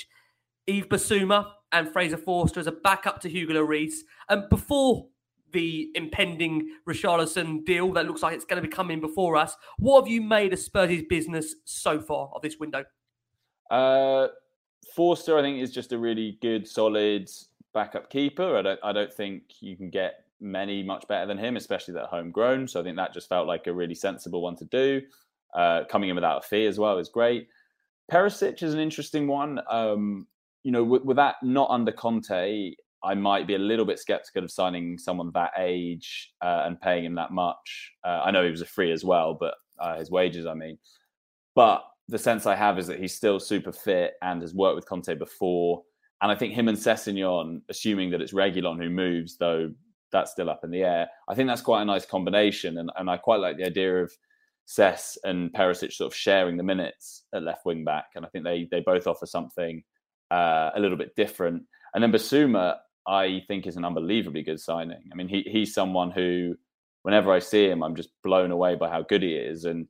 Yves 0.67 0.87
Bissouma, 0.89 1.53
and 1.73 1.93
Fraser 1.93 2.17
Forster 2.17 2.61
as 2.61 2.67
a 2.67 2.73
backup 2.73 3.21
to 3.21 3.29
Hugo 3.29 3.55
Lloris. 3.55 3.95
And 4.29 4.49
before 4.49 5.07
the 5.53 5.91
impending 5.95 6.69
Richarlison 6.89 7.65
deal 7.65 7.93
that 7.93 8.07
looks 8.07 8.23
like 8.23 8.35
it's 8.35 8.45
going 8.45 8.63
to 8.63 8.69
be 8.69 8.75
coming 8.75 9.01
before 9.01 9.37
us, 9.37 9.57
what 9.79 10.03
have 10.03 10.11
you 10.11 10.21
made 10.23 10.53
of 10.53 10.59
Spurs' 10.59 11.03
business 11.09 11.55
so 11.65 12.01
far 12.01 12.31
of 12.35 12.43
this 12.43 12.59
window? 12.59 12.85
Uh, 13.71 14.29
Forster, 14.95 15.39
I 15.39 15.43
think, 15.43 15.61
is 15.61 15.73
just 15.73 15.93
a 15.93 15.99
really 15.99 16.39
good, 16.43 16.67
solid 16.67 17.29
backup 17.73 18.11
keeper. 18.11 18.57
I 18.57 18.63
don't, 18.63 18.81
I 18.83 18.93
don't 18.93 19.13
think 19.13 19.43
you 19.61 19.77
can 19.77 19.91
get 19.91 20.25
many 20.41 20.83
much 20.83 21.07
better 21.07 21.27
than 21.27 21.39
him, 21.39 21.57
especially 21.57 21.95
that 21.95 22.07
homegrown. 22.07 22.67
So 22.69 22.81
I 22.81 22.83
think 22.83 22.97
that 22.97 23.15
just 23.15 23.29
felt 23.29 23.47
like 23.47 23.67
a 23.67 23.73
really 23.73 23.95
sensible 23.95 24.43
one 24.43 24.57
to 24.57 24.65
do. 24.67 25.03
Uh, 25.55 25.85
coming 25.85 26.09
in 26.09 26.15
without 26.15 26.45
a 26.45 26.47
fee 26.47 26.67
as 26.67 26.79
well 26.79 26.99
is 26.99 27.09
great. 27.09 27.49
Perisic 28.11 28.63
is 28.63 28.75
an 28.75 28.81
interesting 28.81 29.27
one. 29.27 29.61
Um, 29.69 30.27
you 30.63 30.73
know, 30.73 30.85
with, 30.85 31.05
with, 31.05 31.17
that 31.17 31.37
not 31.43 31.71
under 31.71 31.93
Conte, 31.93 32.75
I 33.03 33.15
might 33.15 33.47
be 33.47 33.55
a 33.55 33.59
little 33.59 33.85
bit 33.85 33.99
skeptical 33.99 34.45
of 34.45 34.51
signing 34.51 34.99
someone 34.99 35.31
that 35.35 35.53
age 35.57 36.33
uh, 36.43 36.63
and 36.67 36.81
paying 36.81 37.05
him 37.05 37.15
that 37.15 37.33
much. 37.33 37.93
Uh, 38.05 38.23
I 38.25 38.31
know 38.31 38.45
he 38.45 38.51
was 38.51 38.61
a 38.61 38.67
free 38.67 38.93
as 38.93 39.05
well, 39.05 39.35
but 39.35 39.55
uh, 39.79 39.99
his 39.99 40.11
wages, 40.11 40.47
I 40.47 40.55
mean. 40.55 40.79
But 41.55 41.85
the 42.11 42.19
sense 42.19 42.45
I 42.45 42.57
have 42.57 42.79
is 42.79 42.87
that 42.89 42.99
he's 42.99 43.15
still 43.15 43.39
super 43.39 43.73
fit 43.73 44.15
and 44.21 44.43
has 44.43 44.55
worked 44.55 44.77
with 44.77 44.87
Conte 44.87 45.15
before. 45.15 45.83
And 46.23 46.31
I 46.31 46.35
think 46.35 46.53
him 46.53 46.69
and 46.69 46.77
Sessegnon, 46.77 47.63
assuming 47.69 48.11
that 48.11 48.21
it's 48.21 48.35
Reguilon 48.35 48.83
who 48.83 48.91
moves, 48.91 49.37
though 49.39 49.73
that's 50.13 50.33
still 50.33 50.51
up 50.51 50.65
in 50.65 50.71
the 50.71 50.83
air, 50.83 51.09
I 51.29 51.35
think 51.35 51.49
that's 51.49 51.63
quite 51.63 51.83
a 51.83 51.85
nice 51.85 52.05
combination. 52.05 52.79
And, 52.79 52.91
and 52.97 53.09
I 53.09 53.17
quite 53.17 53.41
like 53.41 53.57
the 53.57 53.65
idea 53.65 54.03
of 54.03 54.13
Sess 54.67 55.17
and 55.25 55.53
Perisic 55.53 55.93
sort 55.93 56.13
of 56.13 56.17
sharing 56.17 56.57
the 56.57 56.63
minutes 56.63 57.25
at 57.33 57.45
left 57.45 57.65
wing 57.65 57.85
back. 57.85 58.07
And 58.15 58.27
I 58.27 58.29
think 58.29 58.45
they 58.45 58.69
they 58.71 58.81
both 58.81 59.07
offer 59.07 59.27
something 59.27 59.83
uh, 60.31 60.71
a 60.75 60.81
little 60.81 60.99
bit 60.99 61.15
different. 61.17 61.63
And 61.95 62.03
then 62.03 62.13
Bissouma, 62.13 62.77
I 63.07 63.43
think, 63.49 63.67
is 63.67 63.77
an 63.77 63.85
unbelievably 63.85 64.43
good 64.43 64.61
signing. 64.61 65.03
I 65.13 65.15
mean, 65.15 65.29
he 65.29 65.43
he's 65.43 65.75
someone 65.75 66.11
who, 66.11 66.57
whenever 67.03 67.33
I 67.33 67.39
see 67.39 67.69
him, 67.69 67.83
I'm 67.83 67.97
just 67.97 68.11
blown 68.23 68.51
away 68.51 68.75
by 68.75 68.91
how 68.91 69.03
good 69.03 69.23
he 69.23 69.35
is. 69.35 69.65
And 69.65 69.87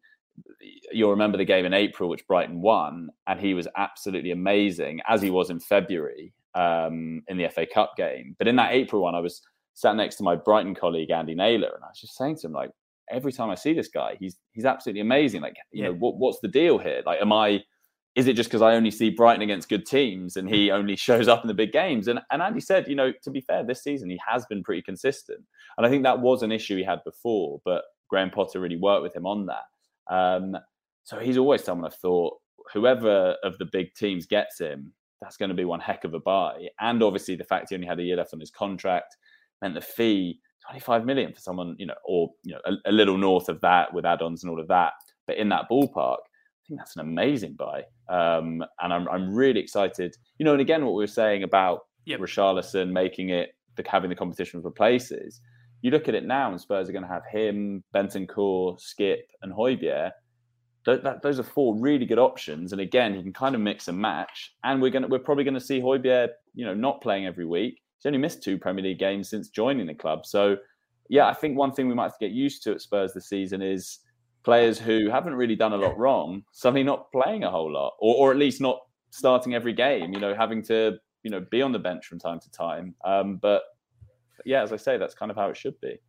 you'll 0.92 1.10
remember 1.10 1.38
the 1.38 1.44
game 1.44 1.64
in 1.64 1.74
April, 1.74 2.08
which 2.08 2.26
Brighton 2.26 2.60
won, 2.60 3.10
and 3.26 3.40
he 3.40 3.54
was 3.54 3.68
absolutely 3.76 4.30
amazing, 4.30 5.00
as 5.08 5.22
he 5.22 5.30
was 5.30 5.50
in 5.50 5.60
February 5.60 6.32
um, 6.54 7.22
in 7.28 7.36
the 7.36 7.48
FA 7.48 7.66
Cup 7.66 7.94
game. 7.96 8.34
But 8.38 8.48
in 8.48 8.56
that 8.56 8.72
April 8.72 9.02
one, 9.02 9.14
I 9.14 9.20
was 9.20 9.42
sat 9.74 9.96
next 9.96 10.16
to 10.16 10.22
my 10.22 10.36
Brighton 10.36 10.74
colleague 10.74 11.10
Andy 11.10 11.34
Naylor, 11.34 11.72
and 11.74 11.84
I 11.84 11.88
was 11.88 12.00
just 12.00 12.16
saying 12.16 12.36
to 12.38 12.46
him, 12.46 12.52
like, 12.52 12.70
every 13.10 13.32
time 13.32 13.50
I 13.50 13.54
see 13.54 13.72
this 13.72 13.88
guy, 13.88 14.16
he's 14.18 14.36
he's 14.52 14.64
absolutely 14.64 15.00
amazing. 15.00 15.42
Like, 15.42 15.56
you 15.72 15.82
yeah. 15.82 15.88
know, 15.88 15.94
what, 15.94 16.16
what's 16.16 16.40
the 16.40 16.48
deal 16.48 16.78
here? 16.78 17.02
Like, 17.04 17.20
am 17.20 17.32
I? 17.32 17.62
Is 18.16 18.26
it 18.26 18.34
just 18.34 18.50
because 18.50 18.62
I 18.62 18.74
only 18.74 18.90
see 18.90 19.10
Brighton 19.10 19.40
against 19.40 19.68
good 19.68 19.86
teams 19.86 20.36
and 20.36 20.48
he 20.48 20.72
only 20.72 20.96
shows 20.96 21.28
up 21.28 21.42
in 21.42 21.48
the 21.48 21.54
big 21.54 21.72
games? 21.72 22.08
And 22.08 22.20
and 22.30 22.42
Andy 22.42 22.60
said, 22.60 22.88
you 22.88 22.96
know, 22.96 23.12
to 23.22 23.30
be 23.30 23.40
fair, 23.40 23.64
this 23.64 23.82
season 23.82 24.10
he 24.10 24.20
has 24.28 24.44
been 24.46 24.62
pretty 24.62 24.82
consistent, 24.82 25.40
and 25.76 25.86
I 25.86 25.90
think 25.90 26.02
that 26.02 26.20
was 26.20 26.42
an 26.42 26.52
issue 26.52 26.76
he 26.76 26.84
had 26.84 27.04
before, 27.04 27.60
but 27.64 27.84
Graham 28.08 28.30
Potter 28.30 28.60
really 28.60 28.76
worked 28.76 29.02
with 29.02 29.14
him 29.14 29.26
on 29.26 29.46
that. 29.46 29.62
Um, 30.10 30.56
so 31.04 31.18
he's 31.18 31.38
always 31.38 31.64
someone 31.64 31.86
I've 31.86 31.98
thought 31.98 32.34
whoever 32.72 33.36
of 33.42 33.58
the 33.58 33.66
big 33.72 33.94
teams 33.94 34.26
gets 34.26 34.60
him, 34.60 34.92
that's 35.20 35.36
going 35.36 35.48
to 35.48 35.54
be 35.54 35.64
one 35.64 35.80
heck 35.80 36.04
of 36.04 36.14
a 36.14 36.20
buy. 36.20 36.68
And 36.80 37.02
obviously 37.02 37.36
the 37.36 37.44
fact 37.44 37.66
he 37.70 37.74
only 37.74 37.86
had 37.86 38.00
a 38.00 38.02
year 38.02 38.16
left 38.16 38.34
on 38.34 38.40
his 38.40 38.50
contract 38.50 39.16
meant 39.60 39.74
the 39.74 39.80
fee 39.80 40.40
25 40.66 41.04
million 41.04 41.32
for 41.32 41.40
someone, 41.40 41.74
you 41.78 41.86
know, 41.86 41.94
or 42.04 42.30
you 42.44 42.54
know, 42.54 42.60
a, 42.66 42.90
a 42.90 42.92
little 42.92 43.16
north 43.16 43.48
of 43.48 43.60
that 43.60 43.92
with 43.92 44.04
add-ons 44.04 44.42
and 44.42 44.50
all 44.50 44.60
of 44.60 44.68
that. 44.68 44.92
But 45.26 45.36
in 45.36 45.48
that 45.50 45.66
ballpark, 45.70 46.18
I 46.18 46.62
think 46.68 46.80
that's 46.80 46.96
an 46.96 47.02
amazing 47.02 47.56
buy. 47.58 47.84
Um, 48.08 48.62
and 48.80 48.92
I'm 48.92 49.08
I'm 49.08 49.34
really 49.34 49.60
excited. 49.60 50.14
You 50.38 50.44
know, 50.44 50.52
and 50.52 50.60
again, 50.60 50.84
what 50.84 50.94
we 50.94 51.02
were 51.02 51.08
saying 51.08 51.42
about 51.42 51.80
yep. 52.04 52.20
Richarlison 52.20 52.90
making 52.90 53.30
it 53.30 53.50
the 53.76 53.84
having 53.88 54.10
the 54.10 54.16
competition 54.16 54.62
for 54.62 54.70
places 54.70 55.40
you 55.82 55.90
look 55.90 56.08
at 56.08 56.14
it 56.14 56.24
now, 56.24 56.50
and 56.50 56.60
Spurs 56.60 56.88
are 56.88 56.92
going 56.92 57.04
to 57.04 57.08
have 57.08 57.22
him, 57.30 57.82
Bentancur, 57.94 58.80
Skip, 58.80 59.26
and 59.42 59.52
Højbjerg. 59.52 60.10
Th- 60.84 61.02
that, 61.02 61.22
those 61.22 61.38
are 61.38 61.42
four 61.44 61.78
really 61.78 62.06
good 62.06 62.18
options, 62.18 62.72
and 62.72 62.80
again, 62.80 63.14
he 63.14 63.22
can 63.22 63.32
kind 63.32 63.54
of 63.54 63.60
mix 63.60 63.88
and 63.88 63.98
match. 63.98 64.54
And 64.64 64.80
we're 64.80 64.90
going 64.90 65.02
to, 65.02 65.08
we're 65.08 65.18
probably 65.18 65.44
going 65.44 65.54
to 65.54 65.60
see 65.60 65.80
Højbjerg, 65.80 66.28
you 66.54 66.64
know, 66.64 66.74
not 66.74 67.00
playing 67.00 67.26
every 67.26 67.46
week. 67.46 67.80
He's 67.96 68.06
only 68.06 68.18
missed 68.18 68.42
two 68.42 68.58
Premier 68.58 68.84
League 68.84 68.98
games 68.98 69.28
since 69.28 69.48
joining 69.48 69.86
the 69.86 69.94
club. 69.94 70.24
So, 70.24 70.56
yeah, 71.08 71.26
I 71.26 71.34
think 71.34 71.56
one 71.56 71.72
thing 71.72 71.88
we 71.88 71.94
might 71.94 72.04
have 72.04 72.18
to 72.18 72.26
get 72.26 72.34
used 72.34 72.62
to 72.64 72.72
at 72.72 72.80
Spurs 72.80 73.12
this 73.12 73.28
season 73.28 73.60
is 73.62 74.00
players 74.42 74.78
who 74.78 75.10
haven't 75.10 75.34
really 75.34 75.56
done 75.56 75.74
a 75.74 75.76
lot 75.76 75.98
wrong 75.98 76.42
suddenly 76.52 76.82
not 76.82 77.12
playing 77.12 77.44
a 77.44 77.50
whole 77.50 77.70
lot, 77.70 77.94
or, 78.00 78.14
or 78.16 78.30
at 78.30 78.38
least 78.38 78.60
not 78.60 78.78
starting 79.10 79.54
every 79.54 79.72
game. 79.72 80.12
You 80.12 80.20
know, 80.20 80.34
having 80.34 80.62
to 80.64 80.98
you 81.22 81.30
know 81.30 81.44
be 81.50 81.62
on 81.62 81.72
the 81.72 81.78
bench 81.78 82.06
from 82.06 82.18
time 82.18 82.40
to 82.40 82.50
time. 82.50 82.94
Um, 83.04 83.36
but 83.36 83.62
yeah, 84.44 84.62
as 84.62 84.72
I 84.72 84.76
say, 84.76 84.96
that's 84.96 85.14
kind 85.14 85.30
of 85.30 85.36
how 85.36 85.48
it 85.48 85.56
should 85.56 85.80
be. 85.80 86.00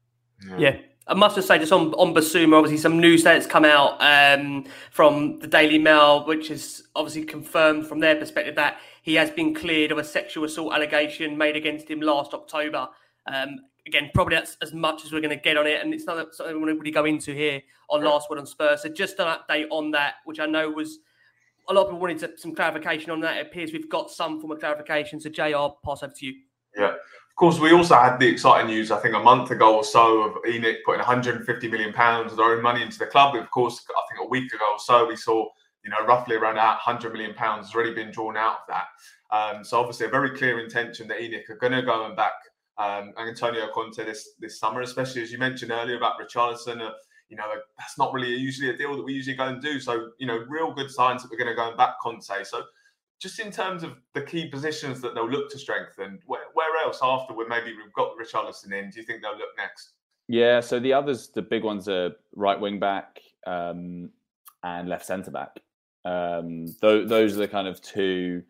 Yeah. 0.57 0.77
I 1.07 1.13
must 1.13 1.35
just 1.35 1.47
say, 1.47 1.57
just 1.57 1.71
on 1.71 1.93
on 1.95 2.13
Bissouma, 2.13 2.57
obviously 2.57 2.77
some 2.77 2.99
news 2.99 3.23
that's 3.23 3.47
come 3.47 3.65
out 3.65 3.97
um, 3.99 4.65
from 4.91 5.39
the 5.39 5.47
Daily 5.47 5.79
Mail, 5.79 6.25
which 6.25 6.51
is 6.51 6.87
obviously 6.95 7.23
confirmed 7.23 7.87
from 7.87 7.99
their 7.99 8.15
perspective 8.15 8.55
that 8.55 8.79
he 9.01 9.15
has 9.15 9.31
been 9.31 9.53
cleared 9.53 9.91
of 9.91 9.97
a 9.97 10.03
sexual 10.03 10.45
assault 10.45 10.73
allegation 10.73 11.37
made 11.37 11.55
against 11.55 11.89
him 11.89 12.01
last 12.01 12.33
October. 12.33 12.87
Um, 13.25 13.59
again, 13.87 14.11
probably 14.13 14.35
that's 14.35 14.57
as 14.61 14.73
much 14.73 15.03
as 15.03 15.11
we're 15.11 15.21
going 15.21 15.35
to 15.35 15.43
get 15.43 15.57
on 15.57 15.65
it, 15.65 15.81
and 15.81 15.93
it's 15.93 16.05
not 16.05 16.33
something 16.35 16.55
we 16.55 16.61
want 16.61 16.75
to 16.75 16.79
really 16.79 16.91
go 16.91 17.05
into 17.05 17.33
here 17.33 17.61
on 17.89 18.03
Last 18.03 18.29
Word 18.29 18.39
on 18.39 18.45
Spurs. 18.45 18.83
So 18.83 18.89
just 18.89 19.19
an 19.19 19.27
update 19.27 19.65
on 19.71 19.91
that, 19.91 20.15
which 20.25 20.39
I 20.39 20.45
know 20.45 20.69
was 20.69 20.99
a 21.67 21.73
lot 21.73 21.83
of 21.83 21.87
people 21.87 21.99
wanted 21.99 22.19
to, 22.19 22.37
some 22.37 22.53
clarification 22.53 23.11
on 23.11 23.19
that. 23.21 23.37
It 23.37 23.47
appears 23.47 23.71
we've 23.71 23.89
got 23.89 24.11
some 24.11 24.39
form 24.39 24.51
of 24.51 24.59
clarification. 24.59 25.19
So 25.19 25.29
JR, 25.29 25.73
pass 25.83 26.03
over 26.03 26.13
to 26.15 26.25
you. 26.25 26.33
Yeah. 26.77 26.93
Course, 27.41 27.57
we 27.57 27.71
also 27.71 27.95
had 27.95 28.19
the 28.19 28.27
exciting 28.27 28.67
news, 28.67 28.91
I 28.91 28.99
think, 28.99 29.15
a 29.15 29.19
month 29.19 29.49
ago 29.49 29.75
or 29.75 29.83
so 29.83 30.21
of 30.21 30.43
ENIC 30.43 30.83
putting 30.85 30.99
150 30.99 31.67
million 31.69 31.91
pounds 31.91 32.31
of 32.31 32.37
their 32.37 32.55
own 32.55 32.61
money 32.61 32.83
into 32.83 32.99
the 32.99 33.07
club. 33.07 33.35
Of 33.35 33.49
course, 33.49 33.83
I 33.89 34.13
think 34.13 34.23
a 34.23 34.29
week 34.29 34.53
ago 34.53 34.63
or 34.73 34.77
so, 34.77 35.07
we 35.07 35.15
saw, 35.15 35.47
you 35.83 35.89
know, 35.89 36.05
roughly 36.05 36.35
around 36.35 36.57
100 36.57 37.11
million 37.11 37.33
pounds 37.33 37.65
has 37.65 37.75
already 37.75 37.95
been 37.95 38.11
drawn 38.11 38.37
out 38.37 38.57
of 38.57 38.67
that. 38.67 38.85
Um, 39.35 39.63
so 39.63 39.79
obviously, 39.79 40.05
a 40.05 40.09
very 40.09 40.37
clear 40.37 40.59
intention 40.59 41.07
that 41.07 41.17
ENIC 41.17 41.49
are 41.49 41.55
going 41.55 41.73
to 41.73 41.81
go 41.81 42.05
and 42.05 42.15
back 42.15 42.33
um, 42.77 43.11
Antonio 43.17 43.69
Conte 43.73 44.05
this 44.05 44.35
this 44.39 44.59
summer, 44.59 44.81
especially 44.81 45.23
as 45.23 45.31
you 45.31 45.39
mentioned 45.39 45.71
earlier 45.71 45.97
about 45.97 46.19
Richarlison. 46.21 46.79
Uh, 46.79 46.91
you 47.27 47.37
know, 47.37 47.45
that's 47.79 47.97
not 47.97 48.13
really 48.13 48.35
usually 48.35 48.69
a 48.69 48.77
deal 48.77 48.95
that 48.95 49.03
we 49.03 49.13
usually 49.13 49.35
go 49.35 49.47
and 49.47 49.59
do. 49.63 49.79
So, 49.79 50.11
you 50.19 50.27
know, 50.27 50.45
real 50.47 50.75
good 50.75 50.91
signs 50.91 51.23
that 51.23 51.31
we're 51.31 51.39
going 51.39 51.49
to 51.49 51.55
go 51.55 51.69
and 51.69 51.75
back 51.75 51.95
Conte. 52.03 52.43
So 52.43 52.61
just 53.21 53.39
in 53.39 53.51
terms 53.51 53.83
of 53.83 53.97
the 54.13 54.21
key 54.21 54.47
positions 54.47 54.99
that 55.01 55.13
they'll 55.13 55.29
look 55.29 55.49
to 55.51 55.59
strengthen, 55.59 56.19
where, 56.25 56.40
where 56.53 56.83
else 56.85 56.99
after 57.01 57.33
where 57.33 57.47
maybe 57.47 57.75
we've 57.75 57.93
got 57.93 58.11
Richarlison 58.17 58.73
in, 58.73 58.89
do 58.89 58.99
you 58.99 59.05
think 59.05 59.21
they'll 59.21 59.37
look 59.37 59.49
next? 59.57 59.93
Yeah, 60.27 60.59
so 60.61 60.79
the 60.79 60.93
others, 60.93 61.29
the 61.29 61.41
big 61.41 61.63
ones 61.63 61.89
are 61.89 62.11
right 62.35 62.59
wing 62.59 62.79
back 62.79 63.19
um, 63.45 64.09
and 64.63 64.87
left 64.87 65.05
centre 65.05 65.31
back. 65.31 65.59
Um, 66.05 66.67
th- 66.81 67.07
those 67.07 67.35
are 67.35 67.39
the 67.39 67.47
kind 67.47 67.67
of 67.67 67.81
two. 67.81 68.43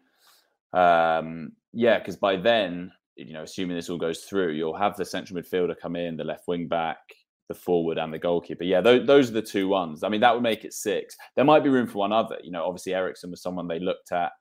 Um, 0.74 1.54
yeah, 1.74 2.00
because 2.00 2.18
by 2.18 2.36
then, 2.36 2.92
you 3.16 3.34
know, 3.34 3.44
assuming 3.44 3.76
this 3.76 3.90
all 3.90 3.98
goes 3.98 4.22
through, 4.22 4.52
you'll 4.52 4.78
have 4.78 4.96
the 4.96 5.06
central 5.06 5.42
midfielder 5.42 5.76
come 5.80 5.96
in, 5.96 6.18
the 6.18 6.24
left 6.24 6.48
wing 6.48 6.68
back, 6.68 7.00
the 7.48 7.56
forward, 7.56 7.98
and 7.98 8.14
the 8.14 8.20
goalkeeper. 8.20 8.64
Yeah, 8.64 8.82
those, 8.82 9.06
those 9.08 9.30
are 9.30 9.34
the 9.34 9.42
two 9.42 9.68
ones. 9.68 10.04
I 10.04 10.10
mean, 10.10 10.22
that 10.22 10.34
would 10.34 10.44
make 10.44 10.64
it 10.64 10.74
six. 10.74 11.18
There 11.36 11.46
might 11.46 11.64
be 11.64 11.70
room 11.70 11.88
for 11.88 12.00
one 12.00 12.12
other. 12.12 12.38
You 12.44 12.52
know, 12.52 12.66
obviously 12.66 12.94
Eriksen 12.94 13.32
was 13.32 13.42
someone 13.42 13.68
they 13.68 13.80
looked 13.80 14.12
at 14.12 14.32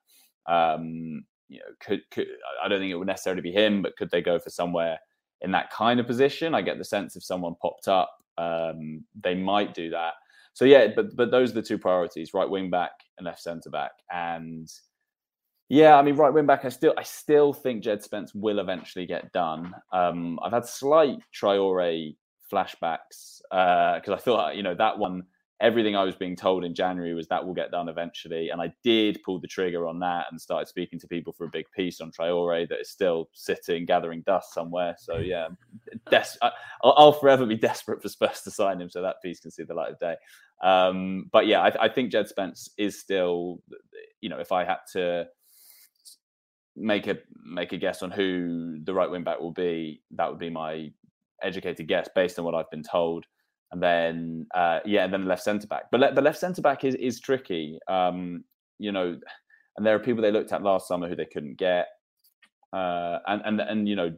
um, 0.46 1.25
you 1.51 1.59
know, 1.59 1.67
could, 1.81 2.01
could 2.11 2.29
I 2.63 2.69
don't 2.69 2.81
think 2.81 2.93
it 2.93 2.97
would 2.97 3.07
necessarily 3.07 3.43
be 3.43 3.53
him, 3.53 3.83
but 3.83 3.97
could 3.97 4.11
they 4.11 4.23
go 4.23 4.39
for 4.39 4.51
somewhere 4.51 4.99
in 5.43 5.51
that 5.51 5.71
kind 5.71 5.99
of 5.99 6.07
position? 6.07 6.55
I 6.55 6.63
get 6.63 6.79
the 6.79 6.85
sense 6.85 7.17
if 7.17 7.25
someone 7.25 7.57
popped 7.61 7.89
up, 7.89 8.17
um, 8.39 9.05
they 9.23 9.35
might 9.35 9.75
do 9.75 9.91
that. 9.91 10.15
So 10.55 10.65
yeah, 10.65 10.89
but 10.95 11.17
but 11.17 11.31
those 11.31 11.51
are 11.51 11.55
the 11.55 11.63
two 11.63 11.79
priorities: 11.79 12.33
right 12.33 12.49
wing 12.49 12.71
back 12.71 12.93
and 13.19 13.27
left 13.27 13.43
centre 13.43 13.71
back. 13.71 13.93
And 14.13 14.71
yeah, 15.69 15.97
I 15.97 16.03
mean, 16.03 16.17
right 16.17 16.33
wing 16.33 16.47
back. 16.47 16.65
I 16.65 16.69
still 16.69 16.95
I 16.97 17.03
still 17.03 17.53
think 17.53 17.83
Jed 17.83 18.03
Spence 18.03 18.35
will 18.35 18.61
eventually 18.61 19.07
get 19.07 19.33
done. 19.33 19.75
Um, 19.93 20.39
I've 20.43 20.53
had 20.53 20.67
slight 20.67 21.19
Traore 21.35 22.17
flashbacks 22.53 23.41
because 23.51 24.09
uh, 24.09 24.15
I 24.15 24.19
thought 24.19 24.57
you 24.57 24.63
know 24.63 24.75
that 24.75 24.99
one 24.99 25.25
everything 25.61 25.94
I 25.94 26.05
was 26.05 26.16
being 26.16 26.37
told 26.37 26.64
in 26.64 26.75
January 26.75 27.12
was 27.12 27.29
that 27.29 27.44
will 27.44 27.53
get 27.53 27.70
done 27.70 27.88
eventually. 27.88 28.49
And 28.49 28.62
I 28.62 28.73
did 28.83 29.23
pull 29.25 29.38
the 29.38 29.46
trigger 29.46 29.87
on 29.87 29.99
that 30.01 30.27
and 30.31 30.40
started 30.40 30.68
speaking 30.68 30.99
to 31.01 31.07
people 31.07 31.35
for 31.35 31.44
a 31.44 31.51
big 31.51 31.66
piece 31.73 32.01
on 32.01 32.11
Traore 32.11 32.66
that 32.68 32.81
is 32.81 32.88
still 32.88 33.29
sitting, 33.35 33.85
gathering 33.85 34.23
dust 34.23 34.55
somewhere. 34.55 34.96
So, 34.99 35.16
yeah, 35.18 35.49
des- 36.11 36.38
I, 36.40 36.51
will 36.83 37.12
forever 37.12 37.44
be 37.44 37.57
desperate 37.59 38.01
for 38.01 38.09
Spurs 38.09 38.40
to 38.42 38.51
sign 38.51 38.81
him 38.81 38.88
so 38.88 39.03
that 39.03 39.23
piece 39.23 39.40
can 39.40 39.51
see 39.51 39.64
the 39.64 39.75
light 39.75 39.92
of 39.92 39.99
day. 39.99 40.16
Um, 40.62 41.29
but 41.31 41.46
yeah, 41.46 41.61
I, 41.61 41.85
I 41.85 41.88
think 41.88 42.11
Jed 42.11 42.29
Spence 42.29 42.70
is 42.79 42.99
still, 42.99 43.62
you 44.20 44.31
know, 44.31 44.38
if 44.38 44.53
I 44.53 44.64
had 44.64 44.79
to 44.92 45.27
make 46.77 47.07
a 47.07 47.18
make 47.44 47.73
a 47.73 47.77
guess 47.77 48.03
on 48.03 48.11
who 48.11 48.79
the 48.85 48.94
right 48.94 49.11
wing 49.11 49.25
back 49.25 49.40
will 49.40 49.53
be, 49.53 50.03
that 50.12 50.31
would 50.31 50.38
be 50.38 50.51
my 50.51 50.90
educated 51.42 51.87
guess 51.87 52.09
based 52.14 52.38
on 52.38 52.44
what 52.44 52.55
I've 52.55 52.70
been 52.70 52.83
told 52.83 53.27
and 53.72 53.83
then 53.83 54.46
uh, 54.54 54.80
yeah, 54.85 55.04
and 55.04 55.12
then 55.12 55.26
left 55.26 55.42
centre 55.42 55.66
back. 55.66 55.85
But 55.90 56.00
le- 56.00 56.14
the 56.14 56.22
left 56.22 56.38
centre 56.38 56.62
back 56.62 56.85
is 56.85 56.94
is 56.96 57.20
tricky. 57.20 57.78
Um, 57.88 58.44
you 58.78 58.92
know, 58.92 59.18
and 59.76 59.87
there 59.87 59.94
are 59.94 60.00
people 60.00 60.22
they 60.22 60.33
looked 60.33 60.52
at 60.52 60.62
last 60.62 60.88
summer 60.88 61.09
who 61.09 61.16
they 61.16 61.26
couldn't 61.26 61.59
get, 61.59 61.87
uh, 62.72 63.18
and 63.26 63.42
and 63.44 63.61
and 63.61 63.88
you 63.88 63.96
know, 63.96 64.12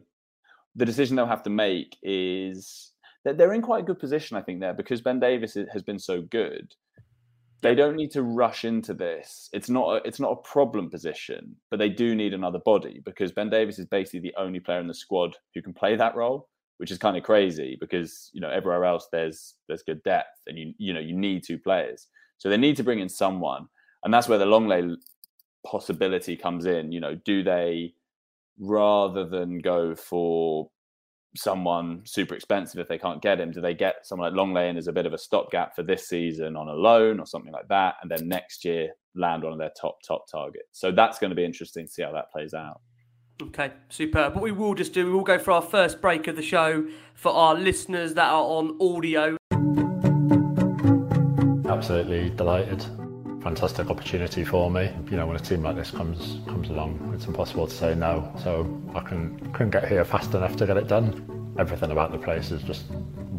the 0.75 0.85
decision 0.85 1.15
they'll 1.15 1.25
have 1.25 1.43
to 1.43 1.49
make 1.49 1.97
is 2.01 2.91
that 3.25 3.37
they're 3.37 3.53
in 3.53 3.61
quite 3.61 3.83
a 3.83 3.85
good 3.85 3.99
position, 3.99 4.37
I 4.37 4.41
think, 4.41 4.59
there 4.59 4.73
because 4.73 5.01
Ben 5.01 5.19
Davies 5.19 5.57
has 5.71 5.83
been 5.83 5.99
so 5.99 6.21
good. 6.21 6.73
They 7.61 7.75
don't 7.75 7.95
need 7.95 8.11
to 8.11 8.23
rush 8.23 8.65
into 8.65 8.93
this. 8.93 9.49
It's 9.53 9.69
not 9.69 9.87
a, 9.87 10.05
it's 10.05 10.19
not 10.19 10.33
a 10.33 10.47
problem 10.47 10.89
position, 10.89 11.55
but 11.71 11.79
they 11.79 11.87
do 11.87 12.13
need 12.13 12.33
another 12.33 12.59
body 12.59 13.01
because 13.05 13.31
Ben 13.31 13.49
Davies 13.49 13.79
is 13.79 13.85
basically 13.85 14.19
the 14.19 14.35
only 14.37 14.59
player 14.59 14.81
in 14.81 14.87
the 14.87 14.93
squad 14.93 15.37
who 15.55 15.61
can 15.61 15.73
play 15.73 15.95
that 15.95 16.13
role 16.13 16.49
which 16.77 16.91
is 16.91 16.97
kind 16.97 17.15
of 17.15 17.23
crazy 17.23 17.77
because 17.79 18.29
you 18.33 18.41
know 18.41 18.49
everywhere 18.49 18.85
else 18.85 19.07
there's 19.11 19.55
there's 19.67 19.83
good 19.83 20.01
depth 20.03 20.41
and 20.47 20.57
you 20.57 20.73
you 20.77 20.93
know 20.93 20.99
you 20.99 21.15
need 21.15 21.43
two 21.43 21.57
players 21.57 22.07
so 22.37 22.49
they 22.49 22.57
need 22.57 22.75
to 22.75 22.83
bring 22.83 22.99
in 22.99 23.09
someone 23.09 23.67
and 24.03 24.13
that's 24.13 24.27
where 24.27 24.37
the 24.37 24.45
Lenglet 24.45 24.97
possibility 25.65 26.35
comes 26.35 26.65
in, 26.65 26.91
you 26.91 26.99
know, 26.99 27.15
do 27.25 27.43
they 27.43 27.93
rather 28.59 29.25
than 29.25 29.59
go 29.59 29.95
for 29.95 30.69
someone 31.35 32.01
super 32.05 32.35
expensive 32.35 32.79
if 32.79 32.87
they 32.87 32.97
can't 32.97 33.21
get 33.21 33.39
him, 33.39 33.51
do 33.51 33.59
they 33.59 33.73
get 33.73 33.95
someone 34.03 34.31
like 34.31 34.37
Lenglet 34.37 34.77
as 34.77 34.87
a 34.87 34.93
bit 34.93 35.05
of 35.05 35.13
a 35.13 35.17
stopgap 35.17 35.75
for 35.75 35.83
this 35.83 36.07
season 36.07 36.55
on 36.55 36.67
a 36.67 36.73
loan 36.73 37.19
or 37.19 37.25
something 37.25 37.51
like 37.51 37.67
that, 37.69 37.95
and 38.01 38.11
then 38.11 38.27
next 38.27 38.63
year 38.65 38.89
land 39.15 39.43
one 39.43 39.53
of 39.53 39.59
their 39.59 39.71
top 39.79 39.97
top 40.05 40.25
targets? 40.29 40.67
So 40.73 40.91
that's 40.91 41.19
going 41.19 41.31
to 41.31 41.35
be 41.35 41.45
interesting 41.45 41.85
to 41.85 41.91
see 41.91 42.03
how 42.03 42.11
that 42.11 42.31
plays 42.31 42.53
out. 42.53 42.81
Okay, 43.41 43.71
superb. 43.89 44.35
What 44.35 44.43
we 44.43 44.51
will 44.51 44.75
just 44.75 44.93
do, 44.93 45.05
we 45.05 45.11
will 45.11 45.23
go 45.23 45.39
for 45.39 45.51
our 45.51 45.61
first 45.61 46.01
break 46.01 46.27
of 46.27 46.35
the 46.35 46.41
show 46.41 46.87
for 47.15 47.31
our 47.31 47.55
listeners 47.55 48.13
that 48.13 48.27
are 48.29 48.43
on 48.43 48.77
audio. 48.79 49.37
Absolutely 51.67 52.29
delighted. 52.29 52.85
Fantastic 53.41 53.89
opportunity 53.89 54.45
for 54.45 54.69
me. 54.69 54.91
You 55.09 55.17
know, 55.17 55.27
when 55.27 55.35
a 55.35 55.39
team 55.39 55.63
like 55.63 55.75
this 55.75 55.91
comes 55.91 56.39
comes 56.47 56.69
along, 56.69 57.11
it's 57.15 57.25
impossible 57.25 57.67
to 57.67 57.73
say 57.73 57.95
no. 57.95 58.31
So 58.41 58.81
I 58.95 59.01
can 59.01 59.37
couldn't 59.51 59.71
get 59.71 59.87
here 59.87 60.05
fast 60.05 60.33
enough 60.33 60.55
to 60.57 60.67
get 60.67 60.77
it 60.77 60.87
done. 60.87 61.42
Everything 61.57 61.91
about 61.91 62.11
the 62.11 62.17
place 62.17 62.51
is 62.51 62.63
just 62.63 62.85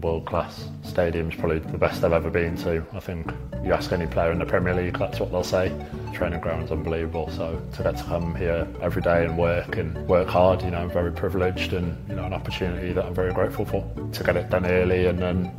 world 0.00 0.26
class. 0.26 0.68
Stadium's 0.82 1.34
probably 1.34 1.58
the 1.58 1.78
best 1.78 2.04
I've 2.04 2.12
ever 2.12 2.30
been 2.30 2.56
to. 2.58 2.84
I 2.92 3.00
think 3.00 3.32
you 3.64 3.72
ask 3.72 3.90
any 3.90 4.06
player 4.06 4.30
in 4.30 4.38
the 4.38 4.46
Premier 4.46 4.74
League, 4.74 4.98
that's 4.98 5.18
what 5.18 5.32
they'll 5.32 5.42
say. 5.42 5.72
Training 6.12 6.40
ground's 6.40 6.70
unbelievable. 6.70 7.30
So 7.30 7.60
to 7.74 7.82
get 7.82 7.96
to 7.96 8.04
come 8.04 8.34
here 8.34 8.68
every 8.80 9.02
day 9.02 9.24
and 9.24 9.36
work 9.38 9.76
and 9.76 9.96
work 10.06 10.28
hard, 10.28 10.62
you 10.62 10.70
know, 10.70 10.78
I'm 10.78 10.90
very 10.90 11.10
privileged 11.10 11.72
and 11.72 11.96
you 12.08 12.14
know 12.14 12.24
an 12.24 12.34
opportunity 12.34 12.92
that 12.92 13.04
I'm 13.04 13.14
very 13.14 13.32
grateful 13.32 13.64
for. 13.64 13.82
To 14.12 14.22
get 14.22 14.36
it 14.36 14.50
done 14.50 14.66
early 14.66 15.06
and 15.06 15.18
then 15.18 15.50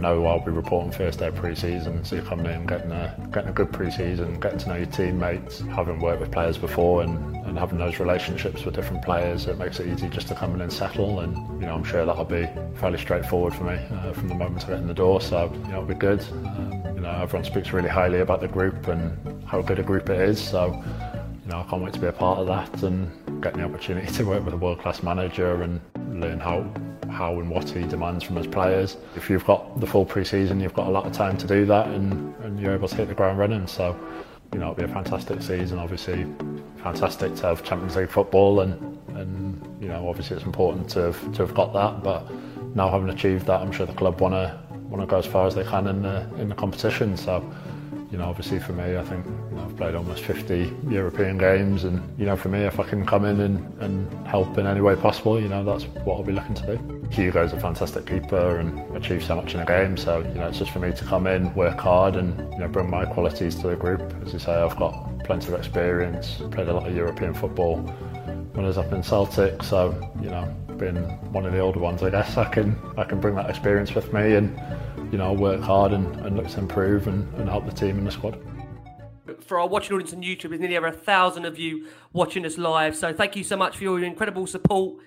know 0.00 0.26
I'll 0.26 0.44
be 0.44 0.50
reporting 0.50 0.92
first 0.92 1.18
day 1.18 1.30
pre-season, 1.30 2.04
so 2.04 2.16
you're 2.16 2.24
coming 2.24 2.46
in, 2.46 2.66
getting 2.66 2.90
a 2.90 3.14
getting 3.32 3.50
a 3.50 3.52
good 3.52 3.72
pre-season, 3.72 4.40
getting 4.40 4.58
to 4.60 4.68
know 4.68 4.76
your 4.76 4.86
teammates, 4.86 5.60
having 5.60 6.00
worked 6.00 6.20
with 6.20 6.32
players 6.32 6.58
before, 6.58 7.02
and, 7.02 7.36
and 7.46 7.58
having 7.58 7.78
those 7.78 7.98
relationships 8.00 8.64
with 8.64 8.74
different 8.74 9.04
players. 9.04 9.46
It 9.46 9.58
makes 9.58 9.78
it 9.80 9.86
easy 9.86 10.08
just 10.08 10.28
to 10.28 10.34
come 10.34 10.54
in 10.54 10.60
and 10.60 10.72
settle, 10.72 11.20
and 11.20 11.36
you 11.60 11.66
know 11.66 11.74
I'm 11.74 11.84
sure 11.84 12.04
that'll 12.04 12.24
be 12.24 12.48
fairly 12.76 12.98
straightforward 12.98 13.54
for 13.54 13.64
me 13.64 13.74
uh, 13.74 14.12
from 14.12 14.28
the 14.28 14.34
moment 14.34 14.64
I 14.64 14.70
get 14.70 14.78
in 14.78 14.86
the 14.86 14.94
door. 14.94 15.20
So 15.20 15.52
you 15.52 15.72
know 15.72 15.82
it'll 15.82 15.84
be 15.84 15.94
good. 15.94 16.20
Um, 16.44 16.82
you 16.94 17.00
know 17.00 17.10
everyone 17.22 17.44
speaks 17.44 17.72
really 17.72 17.88
highly 17.88 18.20
about 18.20 18.40
the 18.40 18.48
group 18.48 18.88
and 18.88 19.44
how 19.46 19.62
good 19.62 19.78
a 19.78 19.82
group 19.82 20.08
it 20.10 20.20
is. 20.20 20.40
So 20.40 20.66
you 20.66 21.50
know 21.50 21.60
I 21.60 21.70
can't 21.70 21.82
wait 21.82 21.92
to 21.94 22.00
be 22.00 22.06
a 22.06 22.12
part 22.12 22.38
of 22.38 22.46
that 22.46 22.82
and 22.82 23.42
get 23.42 23.54
the 23.54 23.62
opportunity 23.62 24.12
to 24.14 24.24
work 24.24 24.44
with 24.44 24.54
a 24.54 24.58
world-class 24.58 25.02
manager 25.02 25.62
and 25.62 25.80
learn 26.12 26.40
how 26.40 26.68
how 27.10 27.38
and 27.40 27.50
what 27.50 27.68
he 27.68 27.82
demands 27.82 28.24
from 28.24 28.36
his 28.36 28.46
players. 28.46 28.96
If 29.16 29.28
you've 29.28 29.44
got 29.44 29.80
the 29.80 29.86
full 29.86 30.04
pre-season, 30.04 30.60
you've 30.60 30.74
got 30.74 30.86
a 30.86 30.90
lot 30.90 31.06
of 31.06 31.12
time 31.12 31.36
to 31.38 31.46
do 31.46 31.66
that, 31.66 31.88
and, 31.88 32.34
and 32.44 32.60
you're 32.60 32.72
able 32.72 32.88
to 32.88 32.94
hit 32.94 33.08
the 33.08 33.14
ground 33.14 33.38
running. 33.38 33.66
So, 33.66 33.98
you 34.52 34.60
know, 34.60 34.70
it'll 34.70 34.86
be 34.86 34.90
a 34.90 34.94
fantastic 34.94 35.42
season. 35.42 35.78
Obviously, 35.78 36.26
fantastic 36.82 37.34
to 37.36 37.46
have 37.46 37.64
Champions 37.64 37.96
League 37.96 38.10
football, 38.10 38.60
and 38.60 38.98
and 39.16 39.82
you 39.82 39.88
know, 39.88 40.08
obviously 40.08 40.36
it's 40.36 40.46
important 40.46 40.88
to 40.90 41.00
have, 41.00 41.32
to 41.32 41.46
have 41.46 41.54
got 41.54 41.72
that. 41.72 42.02
But 42.02 42.30
now 42.74 42.88
having 42.90 43.08
achieved 43.08 43.46
that, 43.46 43.60
I'm 43.60 43.72
sure 43.72 43.86
the 43.86 43.92
club 43.92 44.20
want 44.20 44.34
to 44.34 44.58
want 44.88 45.02
to 45.02 45.06
go 45.06 45.18
as 45.18 45.26
far 45.26 45.46
as 45.46 45.54
they 45.54 45.64
can 45.64 45.86
in 45.86 46.02
the 46.02 46.28
in 46.36 46.48
the 46.48 46.54
competition. 46.54 47.16
So 47.16 47.44
you 48.10 48.18
know, 48.18 48.24
obviously 48.24 48.58
for 48.58 48.72
me, 48.72 48.96
I 48.96 49.04
think 49.04 49.24
you 49.24 49.56
know, 49.56 49.64
I've 49.64 49.76
played 49.76 49.94
almost 49.94 50.24
50 50.24 50.72
European 50.88 51.38
games, 51.38 51.84
and 51.84 52.02
you 52.18 52.26
know, 52.26 52.36
for 52.36 52.48
me, 52.48 52.60
if 52.60 52.80
I 52.80 52.88
can 52.88 53.06
come 53.06 53.24
in 53.24 53.40
and, 53.40 53.82
and 53.82 54.26
help 54.26 54.58
in 54.58 54.66
any 54.66 54.80
way 54.80 54.96
possible, 54.96 55.40
you 55.40 55.48
know, 55.48 55.64
that's 55.64 55.84
what 56.04 56.16
I'll 56.16 56.24
be 56.24 56.32
looking 56.32 56.54
to 56.56 56.76
do. 56.76 57.00
Hugo's 57.10 57.52
a 57.52 57.60
fantastic 57.60 58.06
keeper 58.06 58.58
and 58.58 58.96
achieves 58.96 59.26
so 59.26 59.36
much 59.36 59.54
in 59.54 59.60
a 59.60 59.66
game, 59.66 59.96
so 59.96 60.18
you 60.20 60.34
know, 60.34 60.48
it's 60.48 60.58
just 60.58 60.72
for 60.72 60.80
me 60.80 60.92
to 60.92 61.04
come 61.04 61.26
in, 61.26 61.54
work 61.54 61.78
hard, 61.78 62.16
and 62.16 62.36
you 62.52 62.58
know, 62.58 62.68
bring 62.68 62.90
my 62.90 63.04
qualities 63.04 63.54
to 63.56 63.68
the 63.68 63.76
group. 63.76 64.00
As 64.24 64.32
you 64.32 64.38
say, 64.38 64.52
I've 64.52 64.76
got 64.76 65.24
plenty 65.24 65.52
of 65.52 65.54
experience, 65.54 66.42
played 66.50 66.68
a 66.68 66.72
lot 66.72 66.88
of 66.88 66.96
European 66.96 67.32
football 67.32 67.76
when 68.52 68.64
I 68.64 68.68
was 68.68 68.78
up 68.78 68.92
in 68.92 69.02
Celtic, 69.02 69.62
so 69.62 69.94
you 70.20 70.30
know, 70.30 70.52
being 70.80 70.96
one 71.32 71.46
of 71.46 71.52
the 71.52 71.60
older 71.60 71.78
ones, 71.78 72.02
I 72.02 72.10
guess 72.10 72.36
I 72.36 72.48
can 72.48 72.76
I 72.96 73.04
can 73.04 73.20
bring 73.20 73.36
that 73.36 73.48
experience 73.48 73.94
with 73.94 74.12
me 74.12 74.34
and 74.34 74.58
you 75.10 75.18
know, 75.18 75.32
work 75.32 75.60
hard 75.60 75.92
and, 75.92 76.14
and 76.20 76.36
look 76.36 76.48
to 76.48 76.58
improve 76.58 77.08
and, 77.08 77.32
and 77.34 77.48
help 77.48 77.66
the 77.66 77.72
team 77.72 77.98
and 77.98 78.06
the 78.06 78.10
squad. 78.10 78.38
For 79.40 79.58
our 79.58 79.68
watching 79.68 79.94
audience 79.94 80.12
on 80.12 80.22
YouTube, 80.22 80.50
there's 80.50 80.60
nearly 80.60 80.76
over 80.76 80.86
a 80.88 80.92
thousand 80.92 81.44
of 81.44 81.58
you 81.58 81.88
watching 82.12 82.46
us 82.46 82.58
live. 82.58 82.94
So 82.94 83.12
thank 83.12 83.34
you 83.34 83.42
so 83.42 83.56
much 83.56 83.76
for 83.76 83.84
your 83.84 84.02
incredible 84.04 84.46
support 84.46 85.02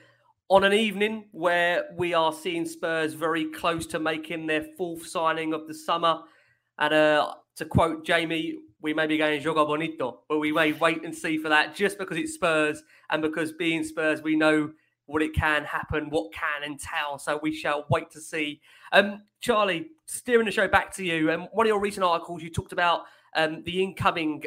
on 0.50 0.64
an 0.64 0.74
evening 0.74 1.26
where 1.32 1.86
we 1.96 2.14
are 2.14 2.34
seeing 2.34 2.66
Spurs 2.66 3.14
very 3.14 3.46
close 3.46 3.86
to 3.88 4.00
making 4.00 4.48
their 4.48 4.66
fourth 4.78 5.08
signing 5.08 5.54
of 5.54 5.68
the 5.68 5.74
summer. 5.74 6.20
And 6.78 6.94
uh, 6.94 7.34
to 7.58 7.66
quote 7.66 8.06
Jamie, 8.06 8.58
we 8.82 8.94
may 8.94 9.08
be 9.08 9.18
going 9.18 9.42
Joga 9.42 9.66
Bonito, 9.66 10.24
but 10.28 10.40
we 10.40 10.52
may 10.52 10.74
wait 10.74 11.06
and 11.06 11.16
see 11.16 11.38
for 11.38 11.48
that 11.50 11.76
just 11.76 11.98
because 11.98 12.18
it's 12.18 12.34
Spurs 12.34 12.84
and 13.10 13.22
because 13.22 13.54
being 13.54 13.84
Spurs, 13.86 14.22
we 14.22 14.36
know 14.36 14.72
what 15.14 15.22
it 15.22 15.36
can 15.36 15.64
happen, 15.64 16.10
what 16.10 16.34
can 16.34 16.64
entail. 16.64 17.20
So 17.20 17.40
we 17.44 17.54
shall 17.54 17.86
wait 17.88 18.10
to 18.12 18.20
see. 18.20 18.60
Um, 18.92 19.22
Charlie, 19.42 19.90
steering 20.08 20.46
the 20.46 20.52
show 20.52 20.68
back 20.68 20.92
to 20.96 21.06
you. 21.06 21.30
And 21.30 21.44
um, 21.44 21.50
one 21.54 21.68
of 21.68 21.70
your 21.70 21.80
recent 21.80 22.04
articles, 22.04 22.42
you 22.42 22.50
talked 22.50 22.74
about 22.74 23.04
um, 23.36 23.62
the 23.64 23.84
incoming 23.84 24.44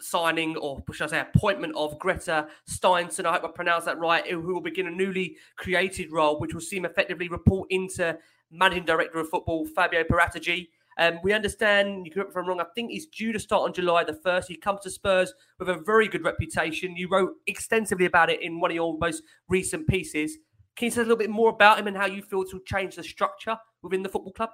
signing, 0.00 0.56
or 0.58 0.80
should 0.92 1.08
I 1.08 1.10
say, 1.10 1.20
appointment 1.20 1.74
of 1.74 1.98
Gretar 1.98 2.46
Steinsson. 2.70 3.24
I 3.24 3.32
hope 3.32 3.46
I 3.46 3.48
pronounced 3.48 3.86
that 3.86 3.98
right. 3.98 4.24
Who 4.30 4.40
will 4.54 4.60
begin 4.60 4.86
a 4.86 4.92
newly 4.92 5.38
created 5.56 6.12
role, 6.12 6.38
which 6.38 6.54
will 6.54 6.60
seem 6.60 6.84
effectively 6.84 7.28
report 7.28 7.66
into 7.70 8.16
managing 8.52 8.84
director 8.84 9.18
of 9.18 9.28
football 9.28 9.66
Fabio 9.66 10.04
Paratici. 10.04 10.68
Um, 10.98 11.18
we 11.22 11.32
understand, 11.32 12.06
you 12.06 12.12
correct 12.12 12.30
me 12.30 12.32
if 12.32 12.36
I'm 12.36 12.48
wrong, 12.48 12.60
I 12.60 12.66
think 12.74 12.90
he's 12.90 13.06
due 13.06 13.32
to 13.32 13.38
start 13.38 13.62
on 13.64 13.74
July 13.74 14.04
the 14.04 14.14
1st. 14.14 14.46
He 14.46 14.56
comes 14.56 14.80
to 14.82 14.90
Spurs 14.90 15.34
with 15.58 15.68
a 15.68 15.74
very 15.74 16.08
good 16.08 16.24
reputation. 16.24 16.96
You 16.96 17.08
wrote 17.08 17.34
extensively 17.46 18.06
about 18.06 18.30
it 18.30 18.40
in 18.40 18.60
one 18.60 18.70
of 18.70 18.74
your 18.74 18.96
most 18.98 19.22
recent 19.48 19.86
pieces. 19.86 20.38
Can 20.74 20.86
you 20.86 20.90
say 20.90 21.00
a 21.00 21.04
little 21.04 21.16
bit 21.16 21.30
more 21.30 21.50
about 21.50 21.78
him 21.78 21.86
and 21.86 21.96
how 21.96 22.06
you 22.06 22.22
feel 22.22 22.44
to 22.44 22.62
change 22.66 22.96
the 22.96 23.02
structure 23.02 23.56
within 23.82 24.02
the 24.02 24.08
football 24.08 24.32
club? 24.32 24.50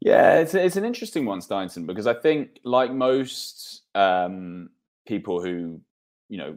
Yeah, 0.00 0.38
it's, 0.38 0.54
it's 0.54 0.76
an 0.76 0.84
interesting 0.84 1.26
one, 1.26 1.40
Steinsson, 1.40 1.86
because 1.86 2.06
I 2.06 2.14
think, 2.14 2.60
like 2.64 2.92
most 2.92 3.82
um, 3.94 4.70
people 5.06 5.42
who, 5.42 5.80
you 6.28 6.38
know, 6.38 6.56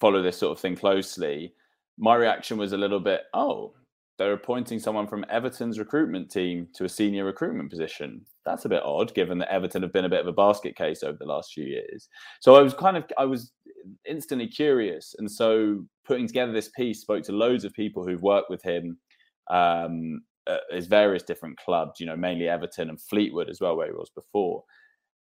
follow 0.00 0.22
this 0.22 0.38
sort 0.38 0.56
of 0.56 0.60
thing 0.60 0.76
closely, 0.76 1.54
my 1.98 2.14
reaction 2.14 2.58
was 2.58 2.72
a 2.72 2.76
little 2.76 3.00
bit, 3.00 3.22
oh, 3.34 3.74
they're 4.18 4.32
appointing 4.32 4.78
someone 4.78 5.06
from 5.06 5.24
Everton's 5.30 5.78
recruitment 5.78 6.30
team 6.30 6.68
to 6.74 6.84
a 6.84 6.88
senior 6.88 7.24
recruitment 7.24 7.70
position. 7.70 8.26
That's 8.46 8.64
a 8.64 8.68
bit 8.70 8.82
odd, 8.82 9.14
given 9.14 9.38
that 9.38 9.52
Everton 9.52 9.82
have 9.82 9.92
been 9.92 10.06
a 10.06 10.08
bit 10.08 10.20
of 10.20 10.26
a 10.26 10.32
basket 10.32 10.74
case 10.74 11.02
over 11.02 11.18
the 11.18 11.26
last 11.26 11.52
few 11.52 11.64
years. 11.64 12.08
So 12.40 12.56
I 12.56 12.62
was 12.62 12.72
kind 12.72 12.96
of, 12.96 13.04
I 13.18 13.26
was 13.26 13.52
instantly 14.08 14.48
curious, 14.48 15.14
and 15.18 15.30
so 15.30 15.84
putting 16.06 16.26
together 16.26 16.52
this 16.52 16.70
piece, 16.70 17.00
spoke 17.02 17.22
to 17.24 17.32
loads 17.32 17.64
of 17.64 17.72
people 17.74 18.04
who've 18.04 18.22
worked 18.22 18.50
with 18.50 18.62
him 18.62 18.98
um, 19.50 20.22
at 20.48 20.60
his 20.70 20.86
various 20.86 21.22
different 21.22 21.58
clubs. 21.58 22.00
You 22.00 22.06
know, 22.06 22.16
mainly 22.16 22.48
Everton 22.48 22.88
and 22.88 23.00
Fleetwood 23.00 23.50
as 23.50 23.60
well, 23.60 23.76
where 23.76 23.88
he 23.88 23.92
was 23.92 24.10
before. 24.14 24.64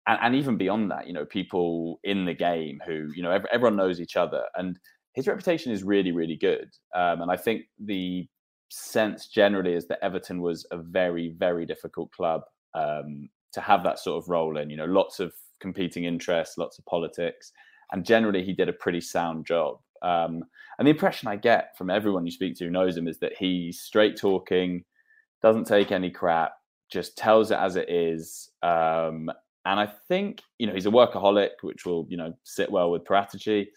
And, 0.08 0.20
and 0.22 0.36
even 0.36 0.58
beyond 0.58 0.90
that, 0.92 1.08
you 1.08 1.14
know, 1.14 1.26
people 1.26 2.00
in 2.04 2.26
the 2.26 2.34
game 2.34 2.82
who, 2.86 3.10
you 3.16 3.22
know, 3.22 3.40
everyone 3.52 3.76
knows 3.76 4.02
each 4.02 4.18
other, 4.18 4.44
and 4.56 4.80
his 5.14 5.28
reputation 5.28 5.72
is 5.72 5.84
really, 5.84 6.12
really 6.12 6.36
good. 6.36 6.70
Um, 6.96 7.22
and 7.22 7.30
I 7.30 7.38
think 7.38 7.66
the 7.78 8.28
sense 8.70 9.28
generally 9.28 9.74
is 9.76 9.86
that 9.88 10.04
Everton 10.04 10.42
was 10.42 10.66
a 10.72 10.78
very, 10.78 11.30
very 11.38 11.68
difficult 11.68 12.12
club 12.12 12.42
um, 12.76 13.30
to 13.54 13.62
have 13.62 13.84
that 13.84 14.00
sort 14.00 14.22
of 14.22 14.30
role 14.30 14.58
in. 14.58 14.70
You 14.70 14.78
know, 14.78 14.86
lots 14.86 15.20
of 15.20 15.34
competing 15.60 16.06
interests, 16.06 16.58
lots 16.58 16.80
of 16.80 16.86
politics, 16.86 17.52
and 17.92 18.06
generally 18.06 18.44
he 18.44 18.54
did 18.54 18.70
a 18.70 18.74
pretty 18.74 19.02
sound 19.02 19.46
job. 19.46 19.78
Um, 20.02 20.44
and 20.78 20.88
the 20.88 20.92
impression 20.92 21.30
I 21.30 21.38
get 21.38 21.78
from 21.78 21.90
everyone 21.90 22.26
you 22.26 22.32
speak 22.32 22.56
to 22.58 22.66
who 22.66 22.72
knows 22.72 22.98
him 22.98 23.08
is 23.08 23.20
that 23.20 23.38
he's 23.38 23.80
straight 23.80 24.18
talking, 24.18 24.84
doesn't 25.42 25.66
take 25.66 25.92
any 25.92 26.10
crap, 26.10 26.54
just 26.92 27.18
tells 27.18 27.52
it 27.52 27.58
as 27.58 27.76
it 27.76 27.90
is. 27.90 28.50
Um, 28.62 29.30
and 29.66 29.80
I 29.80 29.88
think 30.08 30.42
you 30.58 30.68
know 30.68 30.74
he's 30.74 30.86
a 30.86 30.92
workaholic, 30.92 31.52
which 31.62 31.86
will 31.86 32.06
you 32.10 32.18
know 32.18 32.34
sit 32.44 32.72
well 32.72 32.92
with 32.92 33.06
Paratici 33.06 33.68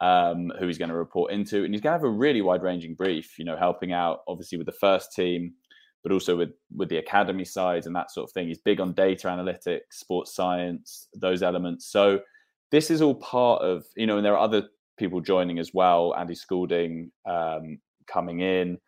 um, 0.00 0.50
who 0.58 0.66
he's 0.66 0.78
going 0.78 0.88
to 0.88 0.96
report 0.96 1.32
into, 1.32 1.64
and 1.64 1.74
he's 1.74 1.80
going 1.80 1.92
to 1.92 1.98
have 1.98 2.04
a 2.04 2.10
really 2.10 2.42
wide-ranging 2.42 2.94
brief. 2.94 3.38
You 3.38 3.44
know, 3.44 3.56
helping 3.56 3.92
out 3.92 4.20
obviously 4.28 4.58
with 4.58 4.66
the 4.66 4.72
first 4.72 5.12
team, 5.12 5.54
but 6.02 6.12
also 6.12 6.36
with 6.36 6.50
with 6.74 6.88
the 6.88 6.98
academy 6.98 7.44
side 7.44 7.86
and 7.86 7.94
that 7.94 8.10
sort 8.10 8.28
of 8.28 8.32
thing. 8.32 8.48
He's 8.48 8.58
big 8.58 8.80
on 8.80 8.92
data 8.92 9.28
analytics, 9.28 9.80
sports 9.90 10.34
science, 10.34 11.08
those 11.14 11.42
elements. 11.42 11.86
So 11.86 12.20
this 12.70 12.90
is 12.90 13.02
all 13.02 13.14
part 13.14 13.62
of 13.62 13.84
you 13.96 14.06
know, 14.06 14.16
and 14.16 14.24
there 14.24 14.34
are 14.34 14.44
other 14.44 14.68
people 14.98 15.20
joining 15.20 15.58
as 15.58 15.72
well. 15.74 16.14
Andy 16.16 16.34
Scoulding 16.34 17.10
um, 17.26 17.78
coming 18.06 18.40
in, 18.40 18.78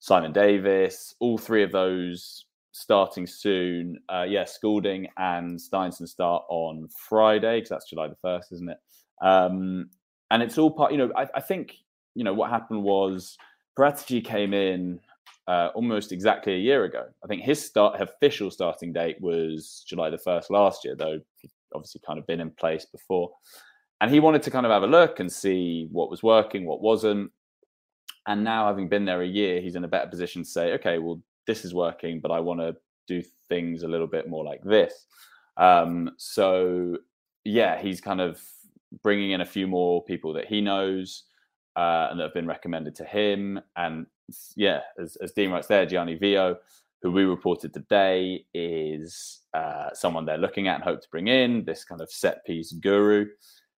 Simon 0.00 0.32
Davies, 0.32 1.14
all 1.20 1.38
three 1.38 1.62
of 1.62 1.72
those 1.72 2.44
starting 2.72 3.26
soon. 3.26 3.98
Uh, 4.08 4.24
yeah, 4.28 4.44
Scoulding 4.44 5.08
and 5.16 5.58
Steinsson 5.58 6.08
start 6.08 6.44
on 6.48 6.88
Friday 7.08 7.58
because 7.58 7.70
that's 7.70 7.90
July 7.90 8.08
the 8.08 8.16
first, 8.22 8.52
isn't 8.52 8.70
it? 8.70 8.78
Um, 9.22 9.90
and 10.30 10.42
it's 10.42 10.58
all 10.58 10.70
part. 10.70 10.92
You 10.92 10.98
know, 10.98 11.12
I, 11.16 11.26
I 11.34 11.40
think 11.40 11.74
you 12.14 12.24
know 12.24 12.34
what 12.34 12.50
happened 12.50 12.82
was 12.82 13.36
Paratici 13.78 14.24
came 14.24 14.54
in 14.54 15.00
uh, 15.50 15.72
almost 15.74 16.12
exactly 16.12 16.54
a 16.54 16.58
year 16.58 16.84
ago. 16.84 17.06
I 17.24 17.26
think 17.26 17.42
his 17.42 17.60
start 17.64 18.00
official 18.00 18.52
starting 18.52 18.92
date 18.92 19.20
was 19.20 19.84
July 19.88 20.08
the 20.08 20.18
first 20.18 20.48
last 20.48 20.84
year, 20.84 20.94
though 20.94 21.18
obviously 21.74 22.00
kind 22.06 22.20
of 22.20 22.26
been 22.28 22.40
in 22.40 22.50
place 22.52 22.84
before. 22.84 23.30
and 24.00 24.10
he 24.12 24.20
wanted 24.20 24.42
to 24.42 24.50
kind 24.50 24.64
of 24.64 24.70
have 24.70 24.84
a 24.84 24.86
look 24.86 25.18
and 25.18 25.30
see 25.30 25.88
what 25.90 26.08
was 26.08 26.22
working, 26.22 26.66
what 26.66 26.80
wasn't. 26.80 27.30
And 28.28 28.44
now, 28.44 28.66
having 28.66 28.88
been 28.88 29.04
there 29.04 29.22
a 29.22 29.26
year, 29.26 29.60
he's 29.60 29.74
in 29.74 29.84
a 29.84 29.88
better 29.88 30.08
position 30.08 30.42
to 30.44 30.48
say, 30.48 30.72
okay, 30.74 30.98
well, 30.98 31.20
this 31.48 31.64
is 31.64 31.74
working, 31.74 32.20
but 32.20 32.30
I 32.30 32.38
want 32.38 32.60
to 32.60 32.76
do 33.08 33.20
things 33.48 33.82
a 33.82 33.88
little 33.88 34.06
bit 34.06 34.28
more 34.28 34.44
like 34.44 34.62
this. 34.62 35.06
Um, 35.56 36.12
so, 36.16 36.96
yeah, 37.44 37.80
he's 37.80 38.00
kind 38.00 38.20
of 38.20 38.40
bringing 39.02 39.32
in 39.32 39.40
a 39.40 39.52
few 39.56 39.66
more 39.66 40.04
people 40.04 40.32
that 40.34 40.46
he 40.46 40.60
knows 40.60 41.24
uh, 41.76 42.08
and 42.10 42.18
that 42.18 42.24
have 42.24 42.34
been 42.34 42.46
recommended 42.46 42.94
to 42.96 43.04
him. 43.04 43.60
And 43.76 44.06
yeah, 44.56 44.80
as, 44.98 45.16
as 45.16 45.32
Dean 45.32 45.50
writes 45.50 45.66
there, 45.66 45.86
Gianni 45.86 46.16
Vio, 46.16 46.56
who 47.02 47.10
we 47.10 47.24
reported 47.24 47.72
today, 47.72 48.44
is 48.54 49.40
uh, 49.54 49.90
someone 49.92 50.24
they're 50.24 50.38
looking 50.38 50.68
at 50.68 50.76
and 50.76 50.84
hope 50.84 51.00
to 51.02 51.08
bring 51.10 51.28
in 51.28 51.64
this 51.64 51.84
kind 51.84 52.00
of 52.00 52.10
set 52.10 52.44
piece 52.44 52.72
guru. 52.72 53.26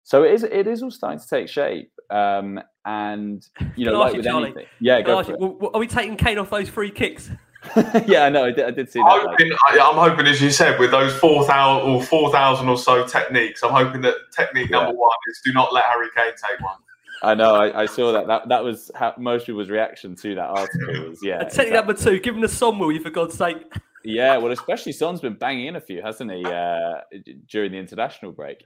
So 0.05 0.25
it 0.25 0.33
is 0.33 0.43
it 0.43 0.67
is 0.67 0.83
all 0.83 0.91
starting 0.91 1.21
to 1.21 1.29
take 1.29 1.49
shape. 1.49 1.93
Um, 2.11 2.61
and 2.85 3.47
you 3.77 3.87
know, 3.87 4.01
like 4.01 4.15
with 4.15 4.25
Charlie, 4.25 4.47
anything, 4.47 4.67
yeah. 4.81 5.01
Go 5.01 5.21
you, 5.21 5.37
well, 5.39 5.71
are 5.75 5.81
we 5.81 5.87
taking 5.87 6.17
Kane 6.17 6.39
off 6.39 6.51
those 6.51 6.69
free 6.69 6.91
kicks? 6.91 7.31
yeah, 8.07 8.25
I 8.25 8.29
know. 8.29 8.45
I 8.45 8.51
did, 8.51 8.65
I 8.65 8.71
did 8.73 8.91
see 8.91 8.99
that. 8.99 9.07
I'm 9.07 9.29
hoping, 9.29 9.53
I'm 9.71 9.95
hoping, 9.95 10.27
as 10.27 10.43
you 10.43 10.51
said, 10.51 10.81
with 10.81 10.91
those 10.91 11.15
four 11.15 11.45
thousand 11.45 11.89
or 11.89 12.03
four 12.03 12.33
thousand 12.33 12.69
or 12.69 12.77
so 12.77 13.07
techniques, 13.07 13.63
I'm 13.63 13.71
hoping 13.71 14.01
that 14.03 14.17
technique 14.35 14.71
yeah. 14.71 14.79
number 14.79 14.99
one 14.99 15.17
is 15.31 15.41
do 15.45 15.53
not 15.53 15.73
let 15.73 15.85
Harry 15.85 16.09
Kane 16.17 16.33
take 16.33 16.61
one. 16.61 16.77
I 17.23 17.35
know. 17.35 17.55
I, 17.55 17.83
I, 17.83 17.87
saw 17.87 18.13
that. 18.13 18.27
That 18.27 18.49
that 18.49 18.65
was 18.65 18.91
how 18.95 19.15
most 19.17 19.47
people's 19.47 19.71
reaction 19.71 20.17
to 20.17 20.35
that 20.35 20.49
article. 20.49 21.11
Was 21.11 21.21
yeah. 21.23 21.41
And 21.41 21.49
technique 21.49 21.69
exactly. 21.69 21.71
number 21.71 21.95
two, 21.95 22.21
give 22.21 22.35
him 22.35 22.41
the 22.41 22.49
Son, 22.49 22.79
will 22.79 22.91
you, 22.91 23.01
for 23.01 23.11
God's 23.11 23.37
sake? 23.37 23.63
Yeah, 24.05 24.37
well, 24.39 24.53
especially 24.53 24.93
Son's 24.93 25.21
been 25.21 25.35
banging 25.35 25.67
in 25.67 25.77
a 25.77 25.81
few, 25.81 26.03
hasn't 26.03 26.33
he, 26.33 26.45
uh, 26.45 27.03
during 27.49 27.73
the 27.73 27.79
international 27.79 28.33
break? 28.33 28.65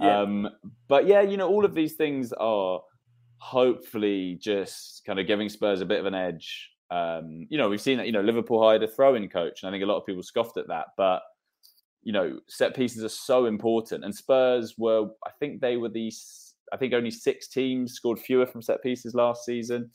Yeah. 0.00 0.22
Um, 0.22 0.48
but 0.88 1.06
yeah, 1.06 1.20
you 1.20 1.36
know, 1.36 1.48
all 1.48 1.64
of 1.64 1.74
these 1.74 1.94
things 1.94 2.32
are 2.32 2.80
hopefully 3.38 4.38
just 4.40 5.04
kind 5.04 5.18
of 5.18 5.26
giving 5.26 5.48
Spurs 5.48 5.80
a 5.80 5.86
bit 5.86 6.00
of 6.00 6.06
an 6.06 6.14
edge. 6.14 6.70
Um, 6.90 7.46
you 7.50 7.58
know, 7.58 7.68
we've 7.68 7.80
seen 7.80 7.98
that, 7.98 8.06
you 8.06 8.12
know, 8.12 8.22
Liverpool 8.22 8.62
hired 8.62 8.82
a 8.82 8.88
throwing 8.88 9.28
coach, 9.28 9.62
and 9.62 9.68
I 9.68 9.72
think 9.72 9.84
a 9.84 9.86
lot 9.86 9.98
of 9.98 10.06
people 10.06 10.22
scoffed 10.22 10.56
at 10.56 10.68
that. 10.68 10.86
But, 10.96 11.22
you 12.02 12.12
know, 12.12 12.38
set 12.48 12.74
pieces 12.74 13.04
are 13.04 13.10
so 13.10 13.46
important. 13.46 14.04
And 14.04 14.14
Spurs 14.14 14.74
were, 14.78 15.08
I 15.26 15.30
think 15.38 15.60
they 15.60 15.76
were 15.76 15.90
the, 15.90 16.10
I 16.72 16.76
think 16.76 16.92
only 16.94 17.10
six 17.10 17.48
teams 17.48 17.92
scored 17.92 18.18
fewer 18.18 18.46
from 18.46 18.62
set 18.62 18.82
pieces 18.82 19.14
last 19.14 19.44
season 19.44 19.90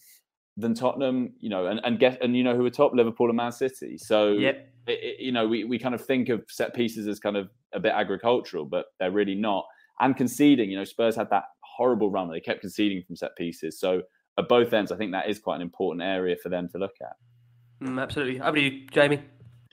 than 0.57 0.73
Tottenham, 0.75 1.33
you 1.39 1.49
know, 1.49 1.65
and, 1.65 1.79
and 1.83 1.99
get, 1.99 2.21
and 2.21 2.35
you 2.35 2.43
know 2.43 2.55
who 2.55 2.63
were 2.63 2.69
top, 2.69 2.93
Liverpool 2.93 3.27
and 3.27 3.37
Man 3.37 3.51
City. 3.51 3.97
So, 3.97 4.33
yep. 4.33 4.69
It, 4.85 4.99
it, 5.01 5.19
you 5.19 5.31
know, 5.31 5.47
we, 5.47 5.63
we 5.63 5.79
kind 5.79 5.95
of 5.95 6.05
think 6.05 6.29
of 6.29 6.43
set 6.49 6.75
pieces 6.75 7.07
as 7.07 7.19
kind 7.19 7.37
of 7.37 7.49
a 7.73 7.79
bit 7.79 7.93
agricultural, 7.93 8.65
but 8.65 8.87
they're 8.99 9.11
really 9.11 9.35
not. 9.35 9.65
And 9.99 10.15
conceding, 10.15 10.69
you 10.69 10.77
know, 10.77 10.83
Spurs 10.83 11.15
had 11.15 11.29
that 11.29 11.45
horrible 11.61 12.11
run. 12.11 12.29
They 12.29 12.39
kept 12.39 12.61
conceding 12.61 13.01
from 13.05 13.15
set 13.15 13.35
pieces. 13.37 13.79
So 13.79 14.01
at 14.37 14.47
both 14.47 14.73
ends, 14.73 14.91
I 14.91 14.97
think 14.97 15.11
that 15.13 15.29
is 15.29 15.39
quite 15.39 15.55
an 15.55 15.61
important 15.61 16.03
area 16.03 16.35
for 16.35 16.49
them 16.49 16.67
to 16.69 16.77
look 16.77 16.95
at. 17.01 17.87
Mm, 17.87 18.01
absolutely. 18.01 18.37
How 18.37 18.49
about 18.49 18.61
you, 18.61 18.87
Jamie? 18.91 19.21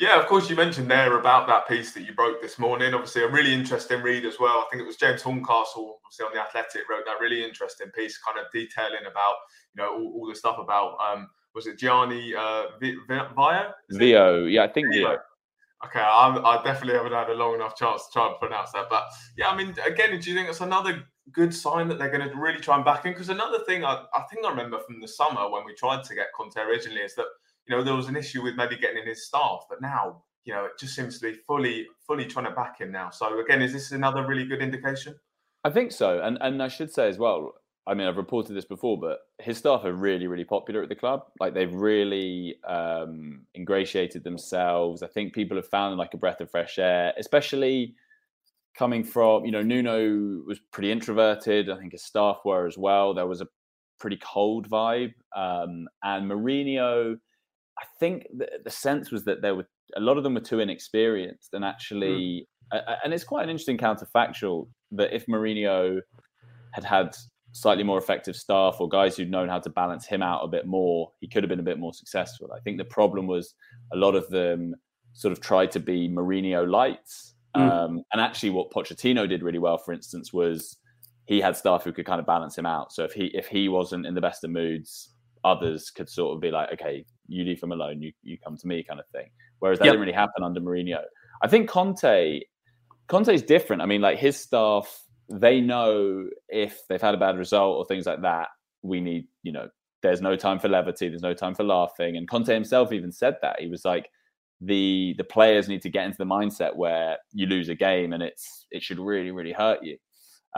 Yeah, 0.01 0.19
of 0.19 0.27
course, 0.27 0.49
you 0.49 0.57
mentioned 0.57 0.91
there 0.91 1.19
about 1.19 1.47
that 1.49 1.69
piece 1.69 1.93
that 1.93 2.07
you 2.07 2.15
broke 2.15 2.41
this 2.41 2.59
morning. 2.59 2.95
Obviously, 2.95 3.23
a 3.23 3.29
really 3.29 3.53
interesting 3.53 4.01
read 4.01 4.25
as 4.25 4.41
well. 4.41 4.61
I 4.61 4.67
think 4.71 4.83
it 4.83 4.87
was 4.87 4.97
James 4.97 5.21
Horncastle, 5.21 6.01
obviously 6.03 6.25
on 6.25 6.33
the 6.33 6.41
Athletic, 6.41 6.89
wrote 6.89 7.05
that 7.05 7.21
really 7.21 7.45
interesting 7.45 7.89
piece, 7.95 8.17
kind 8.17 8.39
of 8.39 8.47
detailing 8.51 9.05
about 9.11 9.35
you 9.75 9.83
know 9.83 9.93
all, 9.93 10.13
all 10.17 10.27
the 10.27 10.35
stuff 10.35 10.57
about 10.59 10.97
um, 11.07 11.29
was 11.55 11.67
it 11.67 11.79
Gianni 11.79 12.35
uh, 12.35 12.63
Vio? 12.81 13.73
Vio, 13.91 14.45
yeah, 14.45 14.65
I 14.65 14.69
think 14.69 14.89
Vio. 14.91 15.19
Okay, 15.85 16.01
I'm, 16.01 16.45
i 16.47 16.63
definitely 16.65 16.95
haven't 16.95 17.13
had 17.13 17.29
a 17.29 17.35
long 17.35 17.55
enough 17.55 17.77
chance 17.77 18.07
to 18.07 18.13
try 18.13 18.27
and 18.27 18.39
pronounce 18.39 18.73
that. 18.73 18.87
But 18.89 19.05
yeah, 19.37 19.51
I 19.51 19.57
mean, 19.57 19.75
again, 19.85 20.19
do 20.19 20.31
you 20.31 20.37
think 20.37 20.49
it's 20.49 20.63
another 20.63 21.05
good 21.33 21.55
sign 21.55 21.89
that 21.89 21.99
they're 21.99 22.11
going 22.11 22.27
to 22.27 22.35
really 22.37 22.61
try 22.61 22.77
and 22.77 22.85
back 22.87 23.05
in? 23.05 23.13
Because 23.13 23.29
another 23.29 23.59
thing 23.67 23.85
I, 23.85 24.05
I 24.15 24.23
think 24.31 24.47
I 24.47 24.51
remember 24.51 24.79
from 24.79 25.01
the 25.03 25.09
summer 25.09 25.51
when 25.51 25.67
we 25.67 25.75
tried 25.75 26.05
to 26.05 26.15
get 26.15 26.29
Conte 26.35 26.57
originally 26.57 27.01
is 27.01 27.15
that, 27.17 27.27
you 27.71 27.77
know, 27.77 27.85
there 27.85 27.95
was 27.95 28.09
an 28.09 28.17
issue 28.17 28.43
with 28.43 28.57
maybe 28.57 28.77
getting 28.77 28.99
in 28.99 29.07
his 29.07 29.27
staff, 29.27 29.67
but 29.69 29.81
now, 29.81 30.23
you 30.45 30.53
know, 30.53 30.65
it 30.65 30.73
just 30.77 30.97
seems 30.97 31.21
to 31.21 31.31
be 31.31 31.39
fully, 31.47 31.87
fully 32.05 32.25
trying 32.25 32.47
to 32.47 32.51
back 32.51 32.81
him 32.81 32.91
now. 32.91 33.11
So 33.11 33.39
again, 33.39 33.63
is 33.63 33.73
this 33.73 33.93
another 33.93 34.27
really 34.27 34.45
good 34.45 34.61
indication? 34.61 35.15
I 35.63 35.71
think 35.71 35.93
so. 35.93 36.21
And, 36.21 36.37
and 36.41 36.61
I 36.61 36.67
should 36.67 36.93
say 36.93 37.09
as 37.09 37.17
well, 37.19 37.53
I 37.87 37.95
mean, 37.95 38.09
I've 38.09 38.17
reported 38.17 38.55
this 38.55 38.65
before, 38.65 38.99
but 38.99 39.21
his 39.39 39.59
staff 39.59 39.85
are 39.85 39.93
really, 39.93 40.27
really 40.27 40.45
popular 40.45 40.83
at 40.83 40.89
the 40.89 40.97
club. 40.97 41.27
Like 41.39 41.55
they've 41.55 41.73
really 41.73 42.57
um, 42.67 43.43
ingratiated 43.55 44.25
themselves. 44.25 45.05
I 45.05 45.07
think 45.07 45.33
people 45.33 45.57
have 45.57 45.69
found 45.69 45.97
like 45.97 46.13
a 46.13 46.19
breath 46.19 46.41
of 46.41 46.51
fresh 46.51 46.77
air, 46.81 47.13
especially 47.19 47.95
coming 48.77 49.05
from, 49.05 49.45
you 49.45 49.53
know, 49.53 49.63
Nuno 49.63 50.43
was 50.45 50.59
pretty 50.73 50.91
introverted. 50.91 51.71
I 51.71 51.79
think 51.79 51.93
his 51.93 52.03
staff 52.03 52.41
were 52.45 52.67
as 52.67 52.77
well. 52.77 53.15
There 53.15 53.29
was 53.29 53.41
a 53.41 53.49
pretty 54.01 54.17
cold 54.17 54.69
vibe. 54.69 55.15
Um, 55.37 55.89
and 56.03 56.29
Mourinho, 56.29 57.19
I 57.81 57.85
think 57.99 58.27
the, 58.37 58.49
the, 58.65 58.71
sense 58.71 59.11
was 59.11 59.25
that 59.25 59.43
there 59.43 59.55
were 59.55 59.67
a 59.97 60.01
lot 60.01 60.19
of 60.19 60.23
them 60.23 60.35
were 60.35 60.41
too 60.41 60.61
inexperienced 60.61 61.55
and 61.55 61.65
actually, 61.65 62.47
mm. 62.73 62.79
uh, 62.79 62.97
and 63.05 63.15
it's 63.15 63.25
quite 63.25 63.45
an 63.45 63.51
interesting 63.51 63.79
counterfactual 63.79 64.69
that 64.93 65.15
if 65.15 65.27
Mourinho 65.27 66.01
had 66.73 66.85
had 66.85 67.17
slightly 67.53 67.83
more 67.83 67.99
effective 67.99 68.37
staff 68.37 68.77
or 68.81 68.89
guys 68.89 69.17
who'd 69.17 69.31
known 69.31 69.49
how 69.49 69.59
to 69.59 69.71
balance 69.71 70.07
him 70.07 70.23
out 70.23 70.45
a 70.45 70.49
bit 70.49 70.67
more, 70.67 71.11
he 71.21 71.29
could 71.29 71.43
have 71.43 71.49
been 71.49 71.61
a 71.61 71.65
bit 71.65 71.79
more 71.79 71.93
successful. 71.93 72.51
I 72.55 72.61
think 72.61 72.79
the 72.79 72.85
problem 72.85 73.27
was 73.27 73.55
a 73.93 73.97
lot 73.97 74.15
of 74.15 74.29
them 74.29 74.75
sort 75.13 75.33
of 75.33 75.41
tried 75.41 75.71
to 75.73 75.81
be 75.81 76.09
Mourinho 76.09 76.69
lights. 76.69 77.35
Mm. 77.57 77.71
Um, 77.71 78.03
and 78.13 78.21
actually, 78.21 78.51
what 78.51 78.71
Pochettino 78.71 79.29
did 79.29 79.43
really 79.43 79.59
well, 79.59 79.79
for 79.79 79.93
instance, 79.93 80.33
was 80.33 80.77
he 81.27 81.41
had 81.41 81.57
staff 81.57 81.85
who 81.85 81.93
could 81.93 82.07
kind 82.07 82.21
of 82.21 82.27
balance 82.27 82.57
him 82.57 82.67
out. 82.67 82.93
So 82.93 83.05
if 83.05 83.13
he 83.13 83.27
if 83.35 83.49
he 83.49 83.69
wasn't 83.69 84.07
in 84.07 84.15
the 84.15 84.21
best 84.21 84.45
of 84.45 84.51
moods, 84.51 85.11
others 85.45 85.91
could 85.91 86.09
sort 86.09 86.35
of 86.35 86.41
be 86.41 86.51
like, 86.51 86.73
okay, 86.73 87.05
you 87.31 87.45
leave 87.45 87.63
him 87.63 87.73
alone, 87.73 88.03
you 88.03 88.13
you 88.23 88.37
come 88.39 88.57
to 88.57 88.67
me, 88.67 88.83
kind 88.83 89.01
of 89.01 89.07
thing. 89.09 89.31
Whereas 89.61 89.79
that 89.79 89.87
yep. 89.87 89.93
didn't 89.93 90.01
really 90.03 90.13
happen 90.13 90.43
under 90.43 90.61
Mourinho. 90.61 91.03
I 91.43 91.49
think 91.49 91.69
Conte, 91.69 92.41
Conte's 93.09 93.43
different. 93.43 93.83
I 93.83 93.87
mean, 93.87 94.01
like 94.01 94.19
his 94.19 94.37
staff 94.37 95.05
they 95.31 95.61
know 95.61 96.29
if 96.49 96.81
they've 96.89 97.01
had 97.01 97.15
a 97.15 97.19
bad 97.19 97.39
result 97.39 97.77
or 97.77 97.85
things 97.85 98.05
like 98.05 98.23
that, 98.23 98.49
we 98.83 99.01
need, 99.01 99.29
you 99.43 99.53
know, 99.53 99.69
there's 100.03 100.21
no 100.21 100.35
time 100.35 100.59
for 100.59 100.69
levity, 100.69 101.09
there's 101.09 101.23
no 101.23 101.35
time 101.35 101.55
for 101.55 101.63
laughing. 101.63 102.17
And 102.17 102.29
Conte 102.29 102.53
himself 102.53 102.93
even 102.93 103.13
said 103.13 103.37
that. 103.43 103.61
He 103.61 103.69
was 103.69 103.85
like, 103.85 104.11
the 104.63 105.15
the 105.17 105.25
players 105.25 105.69
need 105.69 105.81
to 105.83 105.89
get 105.89 106.05
into 106.05 106.19
the 106.19 106.25
mindset 106.25 106.77
where 106.77 107.17
you 107.33 107.47
lose 107.47 107.71
a 107.71 107.75
game 107.75 108.13
and 108.13 108.23
it's 108.23 108.67
it 108.71 108.83
should 108.83 108.99
really, 108.99 109.31
really 109.31 109.53
hurt 109.53 109.79
you. 109.83 109.97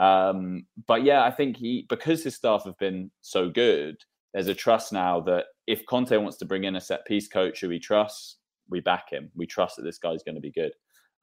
Um, 0.03 0.65
but 0.87 1.03
yeah, 1.03 1.23
I 1.23 1.31
think 1.31 1.55
he 1.55 1.85
because 1.87 2.23
his 2.23 2.35
staff 2.35 2.65
have 2.65 2.77
been 2.79 3.11
so 3.21 3.49
good, 3.49 3.97
there's 4.33 4.47
a 4.47 4.55
trust 4.55 4.91
now 4.91 5.19
that 5.21 5.45
if 5.67 5.85
Conte 5.85 6.15
wants 6.17 6.37
to 6.37 6.45
bring 6.45 6.63
in 6.63 6.75
a 6.75 6.81
set 6.81 7.05
piece 7.05 7.27
coach 7.27 7.61
who 7.61 7.69
we 7.69 7.79
trust, 7.79 8.37
we 8.69 8.79
back 8.79 9.11
him. 9.11 9.29
We 9.35 9.45
trust 9.45 9.75
that 9.77 9.83
this 9.83 9.97
guy's 9.97 10.23
going 10.23 10.35
to 10.35 10.41
be 10.41 10.51
good. 10.51 10.73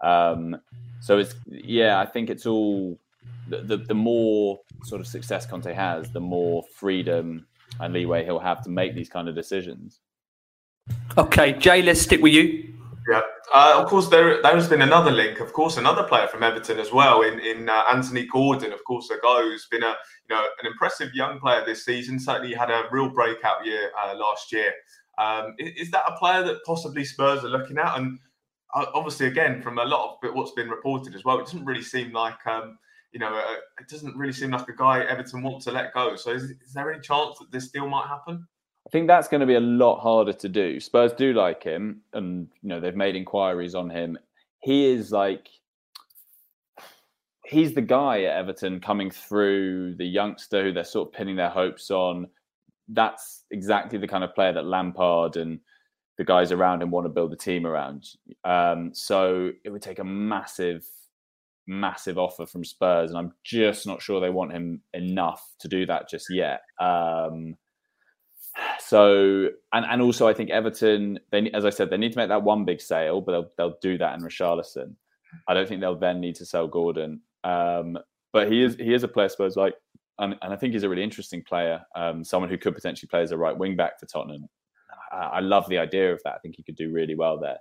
Um, 0.01 0.57
so 1.01 1.19
it's 1.19 1.35
yeah, 1.47 2.01
I 2.01 2.07
think 2.07 2.31
it's 2.31 2.47
all 2.47 2.99
the, 3.49 3.77
the, 3.77 3.95
more 3.95 4.61
sort 4.85 5.01
of 5.01 5.07
success 5.07 5.45
Conte 5.45 5.73
has, 5.73 6.11
the 6.11 6.21
more 6.21 6.65
freedom 6.75 7.47
and 7.81 7.93
leeway 7.93 8.25
he'll 8.25 8.39
have 8.39 8.63
to 8.63 8.71
make 8.71 8.95
these 8.95 9.11
kind 9.11 9.29
of 9.29 9.35
decisions. 9.35 10.01
Okay, 11.19 11.53
Jay, 11.53 11.83
let's 11.83 12.01
stick 12.01 12.23
with 12.23 12.33
you. 12.33 12.75
Yeah, 13.11 13.21
uh, 13.53 13.75
of 13.77 13.89
course, 13.89 14.09
there 14.09 14.41
there 14.43 14.55
has 14.55 14.69
been 14.69 14.83
another 14.83 15.11
link. 15.11 15.41
Of 15.41 15.53
course, 15.53 15.77
another 15.77 16.05
player 16.05 16.29
from 16.29 16.43
Everton 16.43 16.79
as 16.79 16.93
well 16.93 17.23
in 17.23 17.41
in 17.41 17.69
uh, 17.69 17.83
Anthony 17.93 18.27
Gordon. 18.27 18.73
Of 18.73 18.85
course, 18.85 19.11
a 19.11 19.19
guy 19.23 19.43
who's 19.43 19.67
been 19.71 19.83
a 19.83 19.95
know 20.31 20.47
an 20.61 20.67
impressive 20.67 21.13
young 21.15 21.39
player 21.39 21.65
this 21.65 21.85
season. 21.85 22.19
Certainly 22.19 22.55
had 22.55 22.71
a 22.71 22.85
real 22.91 23.09
breakout 23.09 23.65
year 23.65 23.91
uh, 24.03 24.15
last 24.17 24.53
year. 24.53 24.73
Um, 25.19 25.55
is, 25.59 25.87
is, 25.87 25.91
that 25.91 26.05
a 26.09 26.17
player 26.17 26.43
that 26.45 26.65
possibly 26.65 27.05
Spurs 27.05 27.45
are 27.45 27.49
looking 27.49 27.77
at? 27.77 27.99
And 27.99 28.19
uh, 28.75 28.87
obviously, 28.95 29.27
again, 29.27 29.61
from 29.61 29.79
a 29.79 29.85
lot 29.85 30.19
of 30.23 30.35
what's 30.35 30.53
been 30.53 30.71
reported 30.71 31.15
as 31.15 31.25
well, 31.25 31.39
it 31.39 31.45
doesn't 31.45 31.65
really 31.65 31.83
seem 31.83 32.13
like 32.13 32.47
um, 32.47 32.79
you 33.13 33.19
know, 33.19 33.35
uh, 33.35 33.55
it 33.81 33.89
doesn't 33.89 34.17
really 34.17 34.33
seem 34.33 34.51
like 34.51 34.69
a 34.69 34.77
guy 34.77 35.01
Everton 35.01 35.43
want 35.43 35.63
to 35.63 35.73
let 35.73 35.93
go. 35.93 36.17
So, 36.17 36.31
is, 36.31 36.45
is 36.45 36.73
there 36.75 36.91
any 36.93 37.01
chance 37.01 37.39
that 37.39 37.51
this 37.51 37.71
deal 37.71 37.89
might 37.89 38.07
happen? 38.07 38.47
I 38.87 38.91
think 38.91 39.09
that's 39.09 39.29
going 39.29 39.41
to 39.41 39.47
be 39.47 39.57
a 39.57 39.61
lot 39.61 40.01
harder 40.01 40.33
to 40.33 40.49
do. 40.49 40.81
Spurs 40.81 41.13
do 41.13 41.33
like 41.33 41.63
him, 41.63 42.03
and 42.13 42.49
you 42.63 42.69
know 42.69 42.81
they've 42.81 42.97
made 42.97 43.17
inquiries 43.17 43.75
on 43.75 43.91
him. 43.91 44.19
He 44.61 44.87
is 44.87 45.13
like 45.13 45.49
he's 47.51 47.75
the 47.75 47.83
guy 47.83 48.23
at 48.23 48.37
Everton 48.37 48.81
coming 48.81 49.11
through, 49.11 49.97
the 49.97 50.07
youngster 50.07 50.63
who 50.63 50.73
they're 50.73 50.85
sort 50.85 51.09
of 51.09 51.13
pinning 51.13 51.37
their 51.37 51.51
hopes 51.51 51.91
on. 51.91 52.29
That's 52.89 53.45
exactly 53.51 53.99
the 53.99 54.09
kind 54.09 54.25
of 54.25 54.35
player 54.35 54.53
that 54.53 54.65
Lampard 54.65 55.37
and 55.37 55.59
the 56.17 56.25
guys 56.25 56.53
around 56.53 56.83
him 56.83 56.91
want 56.91 57.07
to 57.07 57.11
build 57.11 57.33
the 57.33 57.37
team 57.37 57.67
around. 57.67 58.07
Um, 58.45 58.91
so 58.95 59.51
it 59.65 59.71
would 59.71 59.83
take 59.83 59.99
a 59.99 60.05
massive 60.05 60.87
massive 61.67 62.19
offer 62.19 62.47
from 62.47 62.65
Spurs, 62.65 63.11
and 63.11 63.19
I'm 63.19 63.33
just 63.45 63.87
not 63.87 64.03
sure 64.03 64.21
they 64.21 64.31
want 64.31 64.53
him 64.53 64.83
enough 64.93 65.45
to 65.61 65.69
do 65.69 65.87
that 65.87 66.09
just 66.09 66.27
yet. 66.31 66.63
Um, 66.81 67.57
so, 68.79 69.49
and 69.73 69.87
and 69.87 70.03
also 70.03 70.29
I 70.29 70.35
think 70.35 70.51
Everton, 70.51 71.19
they 71.31 71.51
as 71.51 71.65
I 71.65 71.71
said, 71.71 71.91
they 71.91 71.97
need 71.97 72.13
to 72.13 72.19
make 72.19 72.29
that 72.29 72.43
one 72.43 72.65
big 72.65 72.81
sale, 72.81 73.21
but 73.21 73.33
they'll 73.33 73.51
they'll 73.57 73.79
do 73.83 73.99
that 73.99 74.19
in 74.19 74.25
Richarlison. 74.25 74.95
I 75.49 75.55
don't 75.55 75.69
think 75.69 75.81
they'll 75.81 75.99
then 75.99 76.21
need 76.21 76.35
to 76.37 76.47
sell 76.47 76.67
Gordon. 76.67 77.21
Um, 77.45 77.99
but 78.33 78.51
he 78.51 78.63
is 78.63 78.77
he 78.77 78.95
is 78.95 79.03
a 79.03 79.09
player, 79.09 79.27
I 79.27 79.29
suppose, 79.29 79.57
like, 79.57 79.75
and, 80.19 80.37
and 80.43 80.53
I 80.53 80.57
think 80.57 80.73
he's 80.73 80.83
a 80.83 80.89
really 80.89 81.03
interesting 81.03 81.43
player. 81.43 81.81
Um, 81.97 82.23
someone 82.23 82.51
who 82.51 82.59
could 82.59 82.75
potentially 82.75 83.09
play 83.09 83.23
as 83.23 83.33
a 83.33 83.37
right 83.37 83.57
wing 83.57 83.77
back 83.77 83.99
for 83.99 84.07
Tottenham. 84.07 84.49
I, 85.13 85.17
I, 85.17 85.41
love 85.41 85.69
the 85.69 85.79
idea 85.79 86.13
of 86.13 86.21
that. 86.25 86.35
I 86.35 86.39
think 86.39 86.57
he 86.57 86.63
could 86.63 86.77
do 86.77 86.93
really 86.93 87.15
well 87.15 87.39
there. 87.39 87.59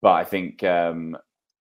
But 0.00 0.12
I 0.12 0.24
think, 0.24 0.62
um, 0.62 1.16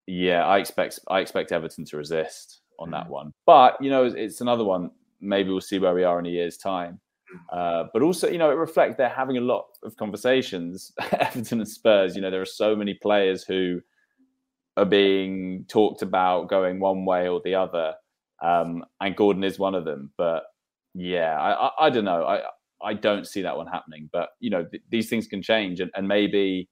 yeah, 0.05 0.45
I 0.45 0.59
expect 0.59 0.99
I 1.07 1.19
expect 1.19 1.51
Everton 1.51 1.85
to 1.85 1.97
resist 1.97 2.61
on 2.79 2.91
that 2.91 3.07
mm. 3.07 3.11
one. 3.11 3.33
But 3.45 3.81
you 3.81 3.89
know, 3.89 4.05
it's 4.05 4.41
another 4.41 4.63
one. 4.63 4.91
Maybe 5.19 5.49
we'll 5.49 5.61
see 5.61 5.79
where 5.79 5.93
we 5.93 6.03
are 6.03 6.19
in 6.19 6.25
a 6.25 6.29
year's 6.29 6.57
time. 6.57 6.99
Uh, 7.51 7.85
but 7.93 8.01
also, 8.01 8.29
you 8.29 8.37
know, 8.37 8.51
it 8.51 8.55
reflects 8.55 8.97
they're 8.97 9.07
having 9.07 9.37
a 9.37 9.41
lot 9.41 9.65
of 9.83 9.95
conversations. 9.95 10.91
Everton 11.19 11.59
and 11.59 11.69
Spurs. 11.69 12.15
You 12.15 12.21
know, 12.21 12.31
there 12.31 12.41
are 12.41 12.45
so 12.45 12.75
many 12.75 12.93
players 12.95 13.43
who 13.43 13.81
are 14.77 14.85
being 14.85 15.65
talked 15.67 16.01
about 16.01 16.49
going 16.49 16.79
one 16.79 17.05
way 17.05 17.27
or 17.27 17.41
the 17.43 17.55
other, 17.55 17.93
um, 18.41 18.83
and 18.99 19.15
Gordon 19.15 19.43
is 19.43 19.59
one 19.59 19.75
of 19.75 19.85
them. 19.85 20.11
But 20.17 20.43
yeah, 20.93 21.39
I, 21.39 21.67
I, 21.67 21.71
I, 21.87 21.89
don't 21.89 22.05
know. 22.05 22.25
I 22.25 22.41
I 22.83 22.93
don't 22.93 23.27
see 23.27 23.41
that 23.43 23.57
one 23.57 23.67
happening. 23.67 24.09
But 24.11 24.29
you 24.39 24.49
know, 24.49 24.65
th- 24.65 24.83
these 24.89 25.09
things 25.09 25.27
can 25.27 25.41
change, 25.41 25.79
and, 25.79 25.91
and 25.95 26.07
maybe. 26.07 26.69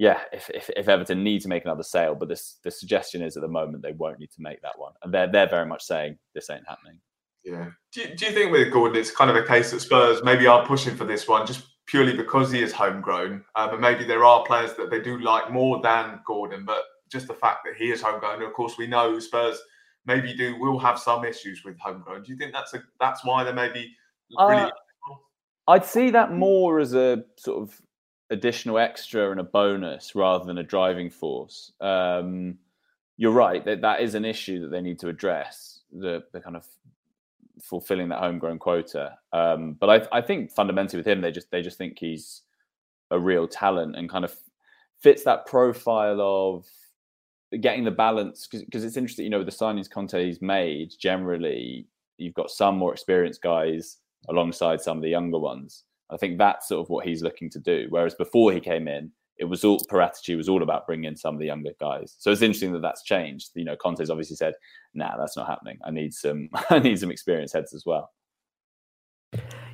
Yeah, 0.00 0.20
if, 0.32 0.48
if, 0.50 0.70
if 0.76 0.88
Everton 0.88 1.24
need 1.24 1.40
to 1.40 1.48
make 1.48 1.64
another 1.64 1.82
sale, 1.82 2.14
but 2.14 2.28
this 2.28 2.60
the 2.62 2.70
suggestion 2.70 3.20
is 3.20 3.36
at 3.36 3.40
the 3.40 3.48
moment 3.48 3.82
they 3.82 3.90
won't 3.90 4.20
need 4.20 4.30
to 4.30 4.40
make 4.40 4.62
that 4.62 4.78
one, 4.78 4.92
and 5.02 5.12
they're 5.12 5.30
they're 5.30 5.48
very 5.48 5.66
much 5.66 5.82
saying 5.82 6.16
this 6.36 6.48
ain't 6.50 6.68
happening. 6.68 7.00
Yeah. 7.44 7.70
Do 7.92 8.02
you, 8.02 8.14
do 8.14 8.26
you 8.26 8.32
think 8.32 8.52
with 8.52 8.72
Gordon, 8.72 8.96
it's 8.96 9.10
kind 9.10 9.30
of 9.30 9.36
a 9.36 9.42
case 9.42 9.70
that 9.70 9.80
Spurs 9.80 10.22
maybe 10.22 10.46
are 10.46 10.66
pushing 10.66 10.94
for 10.94 11.04
this 11.04 11.26
one 11.26 11.46
just 11.46 11.64
purely 11.86 12.14
because 12.14 12.52
he 12.52 12.62
is 12.62 12.72
homegrown, 12.72 13.44
um, 13.56 13.70
and 13.70 13.80
maybe 13.80 14.04
there 14.04 14.24
are 14.24 14.44
players 14.44 14.74
that 14.74 14.90
they 14.90 15.00
do 15.00 15.18
like 15.18 15.50
more 15.50 15.80
than 15.82 16.20
Gordon, 16.26 16.64
but 16.64 16.82
just 17.10 17.26
the 17.26 17.34
fact 17.34 17.60
that 17.64 17.74
he 17.76 17.90
is 17.90 18.02
homegrown. 18.02 18.42
Of 18.42 18.52
course, 18.52 18.78
we 18.78 18.86
know 18.86 19.18
Spurs 19.18 19.60
maybe 20.06 20.34
do 20.34 20.56
will 20.58 20.78
have 20.78 20.98
some 20.98 21.24
issues 21.24 21.64
with 21.64 21.78
homegrown. 21.78 22.22
Do 22.22 22.32
you 22.32 22.38
think 22.38 22.52
that's 22.52 22.74
a 22.74 22.82
that's 23.00 23.24
why 23.24 23.44
they 23.44 23.52
maybe 23.52 23.94
really? 24.38 24.56
Uh, 24.56 24.70
I'd 25.68 25.84
see 25.84 26.10
that 26.10 26.32
more 26.32 26.80
as 26.80 26.94
a 26.94 27.24
sort 27.36 27.62
of 27.62 27.80
additional 28.30 28.78
extra 28.78 29.30
and 29.30 29.40
a 29.40 29.44
bonus 29.44 30.14
rather 30.14 30.44
than 30.44 30.58
a 30.58 30.62
driving 30.62 31.10
force. 31.10 31.72
Um, 31.80 32.58
you're 33.16 33.32
right 33.32 33.64
that 33.64 33.82
that 33.82 34.00
is 34.00 34.14
an 34.14 34.24
issue 34.24 34.60
that 34.62 34.70
they 34.70 34.80
need 34.80 34.98
to 35.00 35.08
address. 35.08 35.80
The 35.92 36.22
the 36.32 36.40
kind 36.40 36.56
of 36.56 36.66
fulfilling 37.60 38.08
that 38.08 38.20
homegrown 38.20 38.58
quota. 38.58 39.18
Um, 39.32 39.76
but 39.78 39.90
I, 39.90 40.18
I 40.18 40.20
think 40.22 40.52
fundamentally 40.52 40.98
with 40.98 41.06
him, 41.06 41.20
they 41.20 41.32
just 41.32 41.50
they 41.50 41.62
just 41.62 41.78
think 41.78 41.98
he's 41.98 42.42
a 43.10 43.18
real 43.18 43.48
talent 43.48 43.96
and 43.96 44.08
kind 44.08 44.24
of 44.24 44.34
fits 45.00 45.24
that 45.24 45.46
profile 45.46 46.20
of 46.20 46.66
getting 47.56 47.84
the 47.84 47.90
balance 47.90 48.46
because 48.46 48.84
it's 48.84 48.96
interesting, 48.96 49.24
you 49.24 49.30
know, 49.30 49.44
the 49.44 49.50
signings 49.50 49.90
Conte's 49.90 50.42
made 50.42 50.92
generally, 50.98 51.86
you've 52.18 52.34
got 52.34 52.50
some 52.50 52.76
more 52.76 52.92
experienced 52.92 53.42
guys 53.42 53.98
alongside 54.28 54.80
some 54.80 54.98
of 54.98 55.02
the 55.02 55.08
younger 55.08 55.38
ones. 55.38 55.84
I 56.10 56.16
think 56.16 56.38
that's 56.38 56.68
sort 56.68 56.84
of 56.84 56.90
what 56.90 57.06
he's 57.06 57.22
looking 57.22 57.50
to 57.50 57.58
do. 57.58 57.86
Whereas 57.90 58.14
before 58.14 58.52
he 58.52 58.60
came 58.60 58.88
in, 58.88 59.10
it 59.38 59.44
was 59.44 59.64
all 59.64 59.78
Paratici 59.90 60.36
was 60.36 60.48
all 60.48 60.62
about 60.62 60.86
bringing 60.86 61.04
in 61.04 61.16
some 61.16 61.34
of 61.34 61.40
the 61.40 61.46
younger 61.46 61.70
guys. 61.78 62.16
So 62.18 62.30
it's 62.30 62.42
interesting 62.42 62.72
that 62.72 62.82
that's 62.82 63.02
changed. 63.02 63.50
You 63.54 63.64
know, 63.64 63.76
Conte's 63.76 64.10
obviously 64.10 64.36
said, 64.36 64.54
"Nah, 64.94 65.16
that's 65.16 65.36
not 65.36 65.46
happening. 65.46 65.78
I 65.84 65.90
need 65.90 66.12
some, 66.12 66.48
I 66.70 66.80
need 66.80 66.98
some 66.98 67.10
experienced 67.10 67.54
heads 67.54 67.72
as 67.72 67.84
well." 67.86 68.10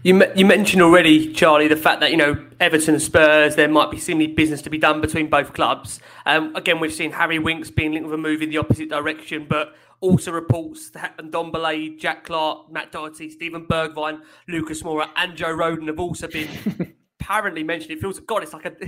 You, 0.04 0.22
you 0.36 0.44
mentioned 0.44 0.82
already, 0.82 1.32
Charlie, 1.32 1.66
the 1.66 1.76
fact 1.76 2.00
that 2.00 2.10
you 2.10 2.18
know 2.18 2.46
Everton 2.60 2.96
and 2.96 3.02
Spurs, 3.02 3.56
there 3.56 3.68
might 3.68 3.90
be 3.90 3.98
seemingly 3.98 4.34
business 4.34 4.60
to 4.62 4.70
be 4.70 4.76
done 4.76 5.00
between 5.00 5.30
both 5.30 5.54
clubs. 5.54 5.98
Um, 6.26 6.54
again, 6.54 6.78
we've 6.78 6.92
seen 6.92 7.10
Harry 7.10 7.38
Winks 7.38 7.70
being 7.70 7.92
linked 7.92 8.04
with 8.04 8.14
a 8.14 8.18
move 8.18 8.42
in 8.42 8.50
the 8.50 8.58
opposite 8.58 8.90
direction, 8.90 9.46
but 9.48 9.74
also 10.00 10.30
reports 10.30 10.90
that 10.90 11.16
Ndombele, 11.16 11.98
Jack 11.98 12.24
Clarke, 12.24 12.70
Matt 12.70 12.92
Doherty, 12.92 13.30
Steven 13.30 13.66
Bergwijn, 13.66 14.20
Lucas 14.46 14.82
Moura, 14.82 15.08
and 15.16 15.36
Joe 15.36 15.56
Rodon 15.56 15.86
have 15.86 15.98
also 15.98 16.28
been 16.28 16.94
apparently 17.20 17.64
mentioned. 17.64 17.92
It 17.92 18.00
feels 18.02 18.20
God, 18.20 18.42
it's 18.42 18.52
like 18.52 18.66
a 18.66 18.72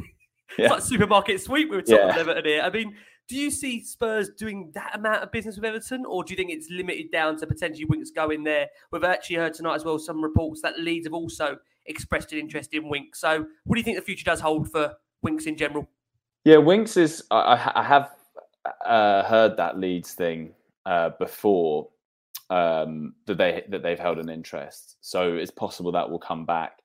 yeah. 0.58 0.66
it's 0.66 0.70
like 0.70 0.82
supermarket 0.82 1.40
sweep 1.40 1.70
we 1.70 1.76
were 1.76 1.82
talking 1.82 2.08
yeah. 2.08 2.18
Everton 2.18 2.44
here. 2.44 2.60
I 2.60 2.68
mean, 2.68 2.94
do 3.28 3.36
you 3.36 3.50
see 3.50 3.82
Spurs 3.82 4.30
doing 4.30 4.70
that 4.74 4.94
amount 4.94 5.22
of 5.22 5.32
business 5.32 5.56
with 5.56 5.64
Everton, 5.64 6.04
or 6.06 6.22
do 6.22 6.32
you 6.32 6.36
think 6.36 6.50
it's 6.50 6.70
limited 6.70 7.10
down 7.10 7.36
to 7.38 7.46
potentially 7.46 7.84
Winks 7.84 8.10
going 8.10 8.44
there? 8.44 8.68
We've 8.92 9.04
actually 9.04 9.36
heard 9.36 9.54
tonight 9.54 9.74
as 9.76 9.84
well 9.84 9.98
some 9.98 10.22
reports 10.22 10.62
that 10.62 10.78
Leeds 10.78 11.06
have 11.06 11.14
also 11.14 11.56
expressed 11.86 12.32
an 12.32 12.38
interest 12.38 12.72
in 12.72 12.88
Winks. 12.88 13.20
So, 13.20 13.46
what 13.64 13.74
do 13.74 13.80
you 13.80 13.84
think 13.84 13.96
the 13.96 14.04
future 14.04 14.24
does 14.24 14.40
hold 14.40 14.70
for 14.70 14.94
Winks 15.22 15.46
in 15.46 15.56
general? 15.56 15.88
Yeah, 16.44 16.58
Winks 16.58 16.96
is. 16.96 17.24
I, 17.30 17.72
I 17.74 17.82
have 17.82 18.10
uh, 18.84 19.24
heard 19.24 19.56
that 19.56 19.78
Leeds 19.78 20.14
thing 20.14 20.52
uh, 20.84 21.10
before 21.18 21.88
um, 22.50 23.14
that 23.26 23.38
they 23.38 23.64
that 23.70 23.82
they've 23.82 23.98
held 23.98 24.18
an 24.18 24.28
interest. 24.28 24.96
So 25.00 25.34
it's 25.34 25.50
possible 25.50 25.92
that 25.92 26.08
will 26.08 26.20
come 26.20 26.46
back. 26.46 26.78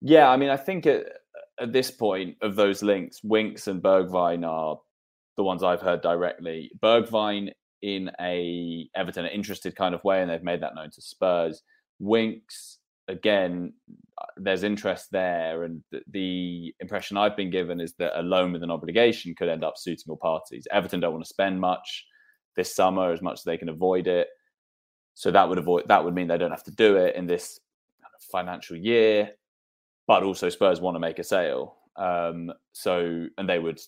Yeah, 0.00 0.30
I 0.30 0.36
mean, 0.36 0.50
I 0.50 0.56
think 0.56 0.86
it, 0.86 1.12
at 1.60 1.72
this 1.72 1.90
point 1.90 2.36
of 2.42 2.56
those 2.56 2.82
links, 2.82 3.22
Winks 3.22 3.68
and 3.68 3.82
Bergwijn 3.82 4.46
are 4.46 4.78
the 5.36 5.44
ones 5.44 5.62
I've 5.62 5.80
heard 5.80 6.00
directly. 6.00 6.70
Bergwijn 6.82 7.50
in 7.82 8.10
a 8.20 8.88
Everton 8.94 9.26
interested 9.26 9.76
kind 9.76 9.94
of 9.94 10.04
way, 10.04 10.22
and 10.22 10.30
they've 10.30 10.42
made 10.42 10.62
that 10.62 10.74
known 10.74 10.90
to 10.90 11.02
Spurs. 11.02 11.62
Winks 11.98 12.78
again, 13.08 13.72
uh, 14.18 14.24
there's 14.38 14.62
interest 14.62 15.08
there, 15.12 15.64
and 15.64 15.82
the, 15.92 16.00
the 16.10 16.74
impression 16.80 17.16
I've 17.16 17.36
been 17.36 17.50
given 17.50 17.80
is 17.80 17.94
that 17.98 18.18
a 18.18 18.22
loan 18.22 18.52
with 18.52 18.62
an 18.62 18.70
obligation 18.70 19.34
could 19.36 19.48
end 19.48 19.64
up 19.64 19.74
suiting 19.76 20.04
all 20.08 20.16
parties. 20.16 20.66
Everton 20.72 21.00
don't 21.00 21.12
want 21.12 21.24
to 21.24 21.28
spend 21.28 21.60
much 21.60 22.06
this 22.56 22.74
summer 22.74 23.12
as 23.12 23.20
much 23.20 23.34
as 23.34 23.42
they 23.42 23.58
can 23.58 23.68
avoid 23.68 24.06
it, 24.06 24.28
so 25.14 25.30
that 25.30 25.48
would 25.48 25.58
avoid 25.58 25.84
that 25.88 26.04
would 26.04 26.14
mean 26.14 26.28
they 26.28 26.38
don't 26.38 26.50
have 26.50 26.64
to 26.64 26.74
do 26.74 26.96
it 26.96 27.16
in 27.16 27.26
this 27.26 27.60
financial 28.32 28.76
year 28.76 29.30
but 30.06 30.22
also 30.22 30.48
Spurs 30.48 30.80
want 30.80 30.94
to 30.94 31.00
make 31.00 31.18
a 31.18 31.24
sale. 31.24 31.76
Um, 31.96 32.52
so, 32.72 33.26
and 33.38 33.48
they 33.48 33.58
would 33.58 33.80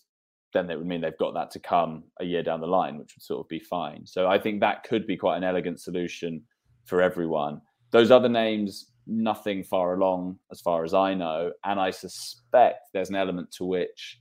then 0.53 0.71
it 0.71 0.77
would 0.77 0.87
mean 0.87 1.01
they've 1.01 1.19
got 1.19 1.35
that 1.35 1.51
to 1.53 1.59
come 1.59 2.05
a 2.21 2.25
year 2.25 2.43
down 2.43 2.61
the 2.61 2.67
line, 2.67 2.99
which 2.99 3.15
would 3.15 3.23
sort 3.23 3.45
of 3.45 3.49
be 3.49 3.59
fine. 3.59 4.07
So, 4.07 4.29
I 4.29 4.39
think 4.39 4.61
that 4.61 4.85
could 4.85 5.07
be 5.07 5.17
quite 5.17 5.37
an 5.37 5.45
elegant 5.45 5.81
solution 5.81 6.43
for 6.85 7.03
everyone. 7.03 7.61
Those 7.91 8.11
other 8.11 8.29
names, 8.29 8.93
nothing 9.07 9.63
far 9.63 9.95
along 9.95 10.39
as 10.51 10.61
far 10.61 10.85
as 10.85 10.95
I 10.95 11.15
know, 11.15 11.53
and 11.65 11.81
I 11.81 11.91
suspect 11.91 12.89
there's 12.93 13.11
an 13.11 13.17
element 13.17 13.51
to 13.53 13.65
which 13.65 14.21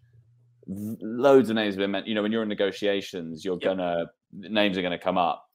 loads 0.67 1.49
of 1.49 1.55
names 1.55 1.75
have 1.75 1.79
been 1.79 1.91
meant. 1.91 2.07
You 2.07 2.15
know, 2.15 2.23
when 2.23 2.31
you're 2.31 2.43
in 2.43 2.49
negotiations, 2.49 3.45
you're 3.45 3.59
yep. 3.61 3.77
gonna 3.77 4.05
names 4.31 4.77
are 4.77 4.81
going 4.81 4.97
to 4.97 5.03
come 5.03 5.17
up 5.17 5.45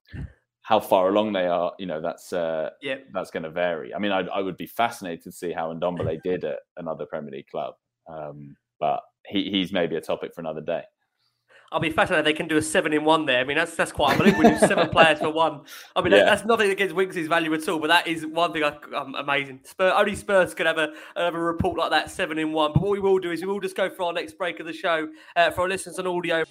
how 0.71 0.79
far 0.79 1.09
along 1.09 1.33
they 1.33 1.47
are, 1.47 1.73
you 1.81 1.87
know, 1.87 2.01
that's 2.01 2.33
uh, 2.33 2.71
yeah, 2.81 2.95
that's 3.13 3.33
going 3.33 3.43
to 3.43 3.51
vary. 3.51 3.93
I 3.93 3.99
mean, 3.99 4.13
I, 4.13 4.21
I 4.21 4.41
would 4.41 4.57
be 4.57 4.67
fascinated 4.67 5.25
to 5.25 5.33
see 5.33 5.53
how 5.53 5.75
Ndombele 5.75 6.23
did 6.25 6.45
at 6.45 6.61
another 6.77 7.07
Premier 7.07 7.33
League 7.33 7.49
club, 7.49 7.75
um, 8.09 8.55
but 8.79 9.01
he, 9.31 9.51
he's 9.51 9.73
maybe 9.73 9.97
a 9.97 10.01
topic 10.01 10.35
for 10.35 10.41
another 10.41 10.61
day. 10.61 10.83
I'll 11.73 11.79
be 11.79 11.91
fascinated. 11.91 12.27
They 12.27 12.33
can 12.33 12.49
do 12.49 12.57
a 12.57 12.63
seven 12.63 12.93
in 12.93 13.05
one 13.05 13.27
there. 13.27 13.39
I 13.39 13.45
mean, 13.45 13.57
that's 13.57 13.77
that's 13.77 13.93
quite 13.93 14.13
unbelievable. 14.13 14.43
We 14.43 14.51
do 14.51 14.59
seven 14.59 14.89
players 14.93 15.21
for 15.21 15.31
one. 15.31 15.61
I 15.95 16.03
mean, 16.03 16.13
yeah. 16.13 16.25
that's 16.25 16.45
nothing 16.45 16.71
against 16.71 16.97
Winks' 16.97 17.29
value 17.29 17.55
at 17.55 17.69
all, 17.69 17.79
but 17.79 17.87
that 17.87 18.09
is 18.09 18.27
one 18.27 18.53
thing 18.53 18.65
I, 18.65 18.77
um, 18.97 19.15
amazing. 19.15 19.61
Spurs, 19.63 19.93
only 19.97 20.17
Spurs 20.17 20.53
could 20.53 20.67
have 20.67 20.79
a 20.79 20.93
have 21.15 21.37
a 21.37 21.41
report 21.41 21.79
like 21.79 21.91
that, 21.91 22.11
seven 22.11 22.39
in 22.39 22.53
one. 22.53 22.73
But 22.73 22.83
what 22.83 22.91
we 22.91 22.99
will 22.99 23.21
do 23.21 23.31
is 23.31 23.41
we 23.41 23.47
will 23.47 23.61
just 23.61 23.77
go 23.77 23.89
for 23.89 24.03
our 24.05 24.13
next 24.13 24.37
break 24.37 24.59
of 24.59 24.67
the 24.67 24.73
show 24.73 25.09
uh, 25.37 25.53
for 25.53 25.63
our 25.63 25.69
listeners 25.69 26.01
on 26.01 26.09
audio. 26.09 26.45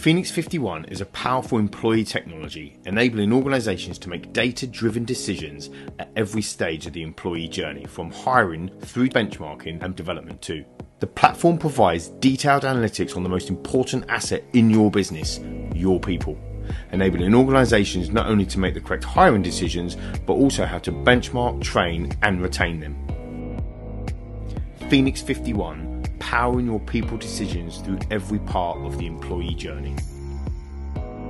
Phoenix 0.00 0.30
51 0.30 0.86
is 0.86 1.00
a 1.00 1.06
powerful 1.06 1.58
employee 1.58 2.04
technology 2.04 2.78
enabling 2.84 3.32
organizations 3.32 3.98
to 4.00 4.08
make 4.08 4.32
data 4.32 4.66
driven 4.66 5.04
decisions 5.04 5.70
at 5.98 6.10
every 6.16 6.42
stage 6.42 6.86
of 6.86 6.92
the 6.92 7.02
employee 7.02 7.48
journey, 7.48 7.84
from 7.86 8.10
hiring 8.10 8.68
through 8.80 9.08
benchmarking 9.08 9.82
and 9.82 9.94
development 9.94 10.42
too. 10.42 10.64
The 10.98 11.06
platform 11.06 11.58
provides 11.58 12.08
detailed 12.08 12.62
analytics 12.62 13.18
on 13.18 13.22
the 13.22 13.28
most 13.28 13.50
important 13.50 14.06
asset 14.08 14.42
in 14.54 14.70
your 14.70 14.90
business, 14.90 15.40
your 15.74 16.00
people, 16.00 16.38
enabling 16.90 17.34
organizations 17.34 18.08
not 18.08 18.28
only 18.28 18.46
to 18.46 18.58
make 18.58 18.72
the 18.72 18.80
correct 18.80 19.04
hiring 19.04 19.42
decisions, 19.42 19.98
but 20.24 20.32
also 20.32 20.64
how 20.64 20.78
to 20.78 20.92
benchmark, 20.92 21.62
train, 21.62 22.16
and 22.22 22.40
retain 22.40 22.80
them. 22.80 22.96
Phoenix 24.88 25.20
51 25.20 26.02
powering 26.18 26.64
your 26.64 26.80
people 26.80 27.18
decisions 27.18 27.78
through 27.82 27.98
every 28.10 28.38
part 28.38 28.78
of 28.78 28.96
the 28.96 29.06
employee 29.06 29.54
journey. 29.54 29.94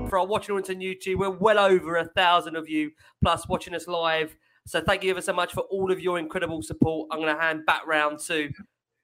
For 0.08 0.20
our 0.20 0.26
watching 0.26 0.54
audience 0.54 0.70
on 0.70 0.76
YouTube, 0.76 1.16
we're 1.16 1.30
well 1.30 1.58
over 1.58 1.96
a 1.96 2.04
thousand 2.04 2.54
of 2.54 2.68
you 2.68 2.92
plus 3.20 3.48
watching 3.48 3.74
us 3.74 3.88
live. 3.88 4.36
So 4.64 4.80
thank 4.80 5.02
you 5.02 5.10
ever 5.10 5.20
so 5.20 5.32
much 5.32 5.52
for 5.52 5.62
all 5.62 5.90
of 5.90 5.98
your 5.98 6.20
incredible 6.20 6.62
support. 6.62 7.08
I'm 7.10 7.20
going 7.20 7.34
to 7.34 7.40
hand 7.40 7.66
back 7.66 7.84
round 7.84 8.20
to 8.26 8.50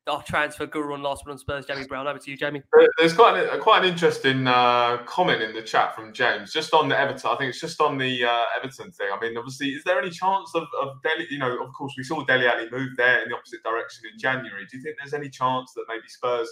our 0.08 0.22
transfer 0.22 0.66
guru 0.66 0.94
on 0.94 1.02
last 1.02 1.24
one 1.24 1.32
on 1.32 1.38
Spurs, 1.38 1.66
Jamie 1.66 1.86
Brown. 1.86 2.06
Over 2.08 2.18
to 2.18 2.30
you, 2.30 2.36
Jamie. 2.36 2.62
There's 2.98 3.12
quite 3.12 3.38
an, 3.38 3.60
quite 3.60 3.84
an 3.84 3.90
interesting 3.90 4.46
uh, 4.46 4.98
comment 5.06 5.42
in 5.42 5.54
the 5.54 5.62
chat 5.62 5.94
from 5.94 6.12
James, 6.12 6.52
just 6.52 6.74
on 6.74 6.88
the 6.88 6.98
Everton. 6.98 7.30
I 7.30 7.36
think 7.36 7.50
it's 7.50 7.60
just 7.60 7.80
on 7.80 7.98
the 7.98 8.24
uh, 8.24 8.44
Everton 8.56 8.90
thing. 8.90 9.08
I 9.12 9.20
mean, 9.20 9.36
obviously, 9.36 9.68
is 9.68 9.84
there 9.84 9.98
any 10.00 10.10
chance 10.10 10.50
of, 10.54 10.64
of 10.80 11.00
Dele? 11.02 11.26
You 11.30 11.38
know, 11.38 11.62
of 11.62 11.72
course, 11.72 11.94
we 11.96 12.02
saw 12.02 12.24
Dele 12.24 12.46
Alli 12.46 12.68
move 12.70 12.90
there 12.96 13.22
in 13.22 13.28
the 13.28 13.36
opposite 13.36 13.62
direction 13.62 14.04
in 14.12 14.18
January. 14.18 14.66
Do 14.70 14.76
you 14.76 14.82
think 14.82 14.96
there's 14.98 15.14
any 15.14 15.30
chance 15.30 15.72
that 15.74 15.84
maybe 15.88 16.08
Spurs, 16.08 16.48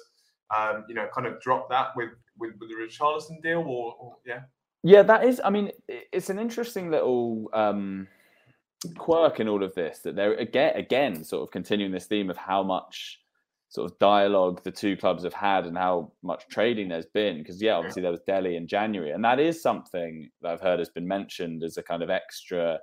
um, 0.57 0.85
you 0.89 0.95
know, 0.95 1.09
kind 1.13 1.27
of 1.27 1.41
drop 1.41 1.69
that 1.71 1.89
with 1.97 2.11
with, 2.39 2.53
with 2.61 2.69
the 2.69 2.77
Richarlison 2.77 3.43
deal, 3.43 3.61
or, 3.61 3.97
or 3.99 4.17
yeah? 4.25 4.43
Yeah, 4.83 5.03
that 5.03 5.25
is. 5.25 5.41
I 5.45 5.51
mean, 5.51 5.73
it's 5.89 6.31
an 6.31 6.39
interesting 6.39 6.91
little 6.91 7.51
um, 7.53 8.07
quirk 8.97 9.41
in 9.41 9.49
all 9.49 9.63
of 9.63 9.75
this 9.75 9.99
that 10.01 10.15
they're 10.15 10.35
again, 10.35 10.77
again, 10.77 11.25
sort 11.25 11.43
of 11.43 11.51
continuing 11.51 11.93
this 11.93 12.07
theme 12.07 12.31
of 12.31 12.37
how 12.37 12.63
much 12.63 13.21
sort 13.71 13.91
of 13.91 13.99
dialogue 14.01 14.63
the 14.65 14.71
two 14.71 14.97
clubs 14.97 15.23
have 15.23 15.33
had 15.33 15.65
and 15.65 15.79
how 15.79 16.13
much 16.23 16.45
trading 16.51 16.89
there's 16.89 17.07
been. 17.07 17.39
Because 17.39 17.63
yeah, 17.63 17.75
obviously 17.75 18.03
there 18.03 18.11
was 18.11 18.21
Dele 18.27 18.57
in 18.57 18.67
January, 18.67 19.13
and 19.13 19.25
that 19.25 19.41
is 19.41 19.63
something 19.63 20.29
that 20.43 20.53
I've 20.53 20.61
heard 20.61 20.81
has 20.81 20.91
been 20.91 21.07
mentioned 21.07 21.63
as 21.63 21.77
a 21.77 21.83
kind 21.83 22.03
of 22.03 22.11
extra 22.11 22.81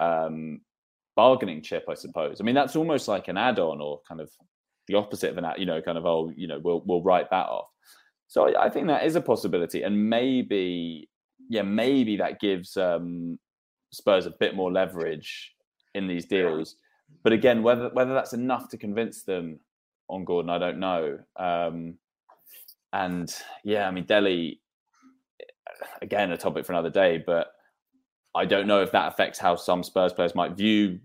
um, 0.00 0.60
bargaining 1.16 1.62
chip, 1.62 1.84
I 1.88 1.94
suppose. 1.94 2.40
I 2.40 2.44
mean, 2.44 2.56
that's 2.56 2.76
almost 2.76 3.06
like 3.06 3.28
an 3.28 3.38
add-on 3.38 3.80
or 3.80 4.00
kind 4.06 4.20
of 4.20 4.28
the 4.88 4.96
opposite 4.96 5.30
of 5.30 5.38
an, 5.38 5.46
you 5.56 5.66
know, 5.66 5.80
kind 5.80 5.96
of 5.96 6.04
oh, 6.04 6.32
you 6.36 6.48
know, 6.48 6.60
we'll 6.62 6.82
we'll 6.84 7.02
write 7.02 7.30
that 7.30 7.46
off. 7.46 7.68
So 8.26 8.48
I, 8.48 8.66
I 8.66 8.68
think 8.68 8.88
that 8.88 9.06
is 9.06 9.14
a 9.14 9.20
possibility, 9.20 9.84
and 9.84 10.10
maybe 10.10 11.08
yeah, 11.48 11.62
maybe 11.62 12.16
that 12.16 12.40
gives 12.40 12.76
um, 12.76 13.38
Spurs 13.92 14.26
a 14.26 14.34
bit 14.40 14.56
more 14.56 14.72
leverage 14.72 15.54
in 15.94 16.08
these 16.08 16.26
deals. 16.26 16.74
But 17.22 17.32
again, 17.32 17.62
whether 17.62 17.88
whether 17.90 18.14
that's 18.14 18.32
enough 18.32 18.68
to 18.70 18.76
convince 18.76 19.22
them 19.22 19.60
on 20.08 20.24
Gordon, 20.24 20.50
I 20.50 20.58
don't 20.58 20.78
know. 20.78 21.18
Um, 21.36 21.94
and 22.92 23.34
yeah, 23.64 23.86
I 23.86 23.90
mean, 23.90 24.04
Dele, 24.04 24.60
again, 26.02 26.32
a 26.32 26.36
topic 26.36 26.64
for 26.64 26.72
another 26.72 26.90
day, 26.90 27.22
but 27.24 27.52
I 28.34 28.44
don't 28.44 28.66
know 28.66 28.82
if 28.82 28.92
that 28.92 29.08
affects 29.08 29.38
how 29.38 29.56
some 29.56 29.82
Spurs 29.82 30.12
players 30.12 30.34
might 30.34 30.52
view 30.52 31.00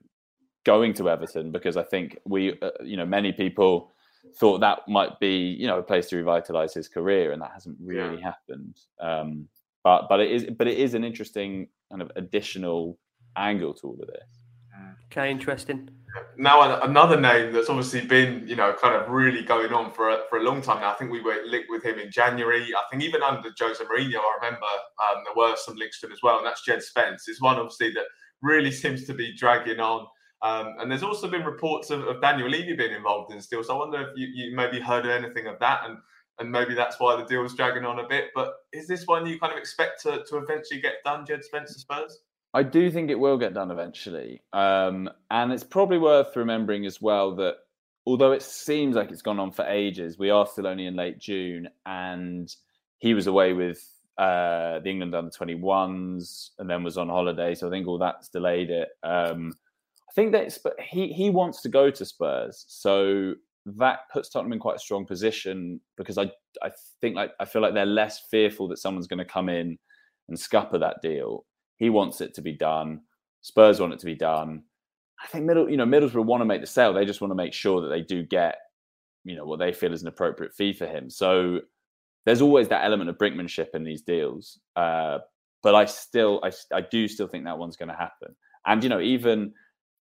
going 0.66 0.94
to 0.94 1.10
Everton 1.10 1.52
because 1.52 1.78
I 1.78 1.84
think 1.84 2.18
we, 2.26 2.60
uh, 2.62 2.72
you 2.84 2.98
know, 2.98 3.06
many 3.06 3.32
people 3.32 3.92
thought 4.38 4.60
that 4.60 4.80
might 4.88 5.20
be, 5.20 5.38
you 5.60 5.68
know, 5.68 5.80
a 5.80 5.84
place 5.84 6.08
to 6.10 6.18
revitalize 6.18 6.74
his 6.74 6.88
career, 6.88 7.32
and 7.32 7.42
that 7.42 7.52
hasn't 7.54 7.78
really 7.82 8.20
yeah. 8.20 8.24
happened. 8.24 8.80
Um, 9.02 9.48
but 9.84 10.08
but 10.08 10.22
it 10.22 10.32
is 10.32 10.46
but 10.58 10.68
it 10.68 10.78
is 10.78 10.94
an 10.94 11.04
interesting 11.04 11.68
kind 11.90 12.02
of 12.02 12.12
additional 12.16 12.98
angle 13.36 13.74
to 13.74 13.88
all 13.88 13.98
of 14.02 14.08
this. 14.08 14.44
Okay, 15.12 15.30
interesting. 15.30 15.90
Now 16.38 16.82
another 16.82 17.20
name 17.20 17.54
that's 17.54 17.70
obviously 17.70 18.02
been 18.02 18.48
you 18.48 18.56
know 18.56 18.74
kind 18.74 18.96
of 18.96 19.10
really 19.10 19.44
going 19.44 19.74
on 19.74 19.92
for 19.92 20.10
a, 20.10 20.20
for 20.30 20.38
a 20.38 20.44
long 20.44 20.62
time 20.62 20.82
now. 20.82 20.92
I 20.92 20.96
think 20.96 21.12
we 21.12 21.22
were 21.22 21.42
linked 21.46 21.70
with 21.70 21.84
him 21.84 22.00
in 22.00 22.12
January. 22.12 22.74
I 22.76 22.82
think 22.90 23.04
even 23.04 23.24
under 23.24 23.50
Jose 23.60 23.84
Mourinho, 23.84 24.18
I 24.18 24.36
remember 24.42 24.66
um, 24.66 25.24
there 25.26 25.36
were 25.36 25.56
some 25.56 25.76
links 25.76 26.00
to 26.02 26.08
him 26.08 26.14
as 26.14 26.20
well, 26.22 26.38
and 26.38 26.46
that's 26.46 26.64
Jed 26.64 26.84
Spence. 26.84 27.28
Is 27.28 27.42
one 27.42 27.58
obviously 27.58 27.92
that 27.92 28.06
really 28.42 28.72
seems 28.72 29.06
to 29.06 29.14
be 29.14 29.36
dragging 29.36 29.80
on. 29.80 30.06
Um, 30.42 30.76
and 30.80 30.92
there's 30.92 31.04
also 31.04 31.30
been 31.30 31.46
reports 31.46 31.90
of, 31.90 32.06
of, 32.06 32.22
Daniel 32.22 32.50
Levy 32.50 32.76
being 32.76 32.92
involved 32.92 33.34
in 33.34 33.40
still. 33.40 33.64
So 33.64 33.76
I 33.76 33.80
wonder 33.80 34.02
if 34.02 34.10
you, 34.18 34.28
you 34.28 34.56
maybe 34.56 34.78
heard 34.78 35.06
anything 35.06 35.48
of 35.48 35.58
that 35.60 35.84
and 35.86 35.98
and 36.40 36.52
maybe 36.52 36.74
that's 36.74 37.00
why 37.00 37.16
the 37.16 37.26
deal 37.26 37.46
is 37.46 37.54
dragging 37.54 37.86
on 37.86 38.00
a 38.00 38.08
bit. 38.08 38.26
But 38.34 38.54
is 38.72 38.88
this 38.88 39.06
one 39.06 39.26
you 39.26 39.40
kind 39.40 39.54
of 39.54 39.60
expect 39.60 40.02
to, 40.04 40.24
to 40.30 40.38
eventually 40.38 40.82
get 40.82 40.96
done, 41.04 41.26
Jed 41.26 41.44
Spencer 41.44 41.78
Spurs? 41.78 42.20
I 42.54 42.64
do 42.64 42.92
think 42.92 43.10
it 43.10 43.20
will 43.20 43.38
get 43.38 43.54
done 43.54 43.72
eventually. 43.72 44.42
Um, 44.54 45.10
and 45.32 45.52
it's 45.52 45.64
probably 45.64 45.98
worth 45.98 46.36
remembering 46.36 46.86
as 46.86 47.02
well 47.02 47.36
that 47.36 47.56
although 48.06 48.32
it 48.32 48.44
seems 48.44 48.96
like 48.96 49.12
it's 49.12 49.22
gone 49.22 49.40
on 49.40 49.52
for 49.52 49.66
ages, 49.66 50.20
we 50.20 50.30
are 50.30 50.46
still 50.46 50.68
only 50.68 50.86
in 50.86 50.96
late 50.96 51.20
June 51.20 51.68
and 51.86 52.54
he 53.00 53.14
was 53.14 53.28
away 53.28 53.54
with 53.54 53.84
uh, 54.18 54.80
the 54.80 54.90
England 54.90 55.16
under 55.16 55.32
21s 55.32 56.52
and 56.60 56.70
then 56.70 56.84
was 56.84 56.98
on 56.98 57.10
holiday. 57.10 57.56
So 57.56 57.68
I 57.68 57.72
think 57.72 57.88
all 57.88 57.98
that's 57.98 58.30
delayed 58.30 58.70
it. 58.70 58.90
Um, 59.04 59.54
I 60.10 60.14
think 60.14 60.32
that 60.34 60.56
he, 60.80 61.12
he 61.12 61.30
wants 61.32 61.62
to 61.64 61.70
go 61.70 61.90
to 61.90 62.06
Spurs. 62.06 62.66
So 62.68 63.34
that 63.66 64.00
puts 64.12 64.30
Tottenham 64.30 64.54
in 64.54 64.60
quite 64.60 64.76
a 64.76 64.80
strong 64.80 65.06
position 65.06 65.80
because 65.98 66.18
I 66.18 66.32
I 66.62 66.70
think 67.02 67.16
like 67.16 67.32
I 67.40 67.46
feel 67.46 67.62
like 67.62 67.74
they're 67.74 67.86
less 67.86 68.20
fearful 68.30 68.68
that 68.68 68.78
someone's 68.78 69.08
going 69.08 69.20
to 69.20 69.26
come 69.26 69.50
in 69.50 69.78
and 70.28 70.38
scupper 70.40 70.78
that 70.80 70.98
deal. 71.02 71.46
He 71.84 71.90
wants 71.90 72.22
it 72.22 72.34
to 72.36 72.42
be 72.42 72.54
done. 72.54 73.02
Spurs 73.42 73.82
want 73.82 73.92
it 73.92 74.00
to 74.00 74.06
be 74.06 74.16
done. 74.16 74.64
I 75.22 75.28
think 75.28 75.44
middle, 75.44 75.70
you 75.70 75.76
know, 75.76 75.86
Middlesbrough 75.86 76.24
want 76.24 76.40
to 76.40 76.46
make 76.46 76.62
the 76.62 76.68
sale. 76.68 76.94
They 76.94 77.04
just 77.04 77.20
want 77.20 77.32
to 77.32 77.36
make 77.36 77.52
sure 77.52 77.82
that 77.82 77.90
they 77.90 78.00
do 78.00 78.24
get, 78.24 78.56
you 79.26 79.36
know, 79.36 79.44
what 79.44 79.60
they 79.60 79.74
feel 79.74 79.92
is 79.92 80.02
an 80.02 80.08
appropriate 80.08 80.54
fee 80.54 80.72
for 80.72 80.88
him. 80.88 81.10
So 81.10 81.60
there's 82.26 82.42
always 82.42 82.70
that 82.70 82.86
element 82.86 83.10
of 83.10 83.18
brinkmanship 83.18 83.76
in 83.76 83.84
these 83.84 84.02
deals. 84.02 84.62
Uh, 84.78 85.18
but 85.62 85.76
I 85.76 85.84
still, 85.84 86.40
I, 86.42 86.52
I 86.74 86.80
do 86.90 87.06
still 87.10 87.28
think 87.28 87.44
that 87.44 87.58
one's 87.58 87.76
going 87.76 87.90
to 87.90 87.96
happen. 87.96 88.34
And 88.66 88.82
you 88.82 88.90
know, 88.90 89.02
even 89.02 89.52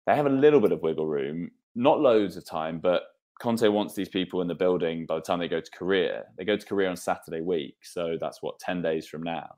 they 0.07 0.15
have 0.15 0.27
a 0.27 0.31
little 0.45 0.61
bit 0.61 0.73
of 0.73 0.83
wiggle 0.83 1.07
room, 1.07 1.51
not 1.75 1.99
loads 1.99 2.37
of 2.37 2.45
time, 2.45 2.79
but 2.79 3.05
Conte 3.41 3.67
wants 3.69 3.95
these 3.95 4.11
people 4.11 4.43
in 4.43 4.49
the 4.49 4.55
building 4.55 5.07
by 5.07 5.15
the 5.15 5.23
time 5.23 5.39
they 5.39 5.49
go 5.49 5.63
to 5.63 5.71
Korea. 5.71 6.25
They 6.37 6.45
go 6.45 6.59
to 6.59 6.67
Korea 6.67 6.91
on 6.91 6.97
Saturday 6.99 7.41
week, 7.41 7.77
so 7.81 8.19
that's 8.21 8.43
what 8.43 8.59
ten 8.59 8.83
days 8.83 9.09
from 9.09 9.23
now. 9.23 9.55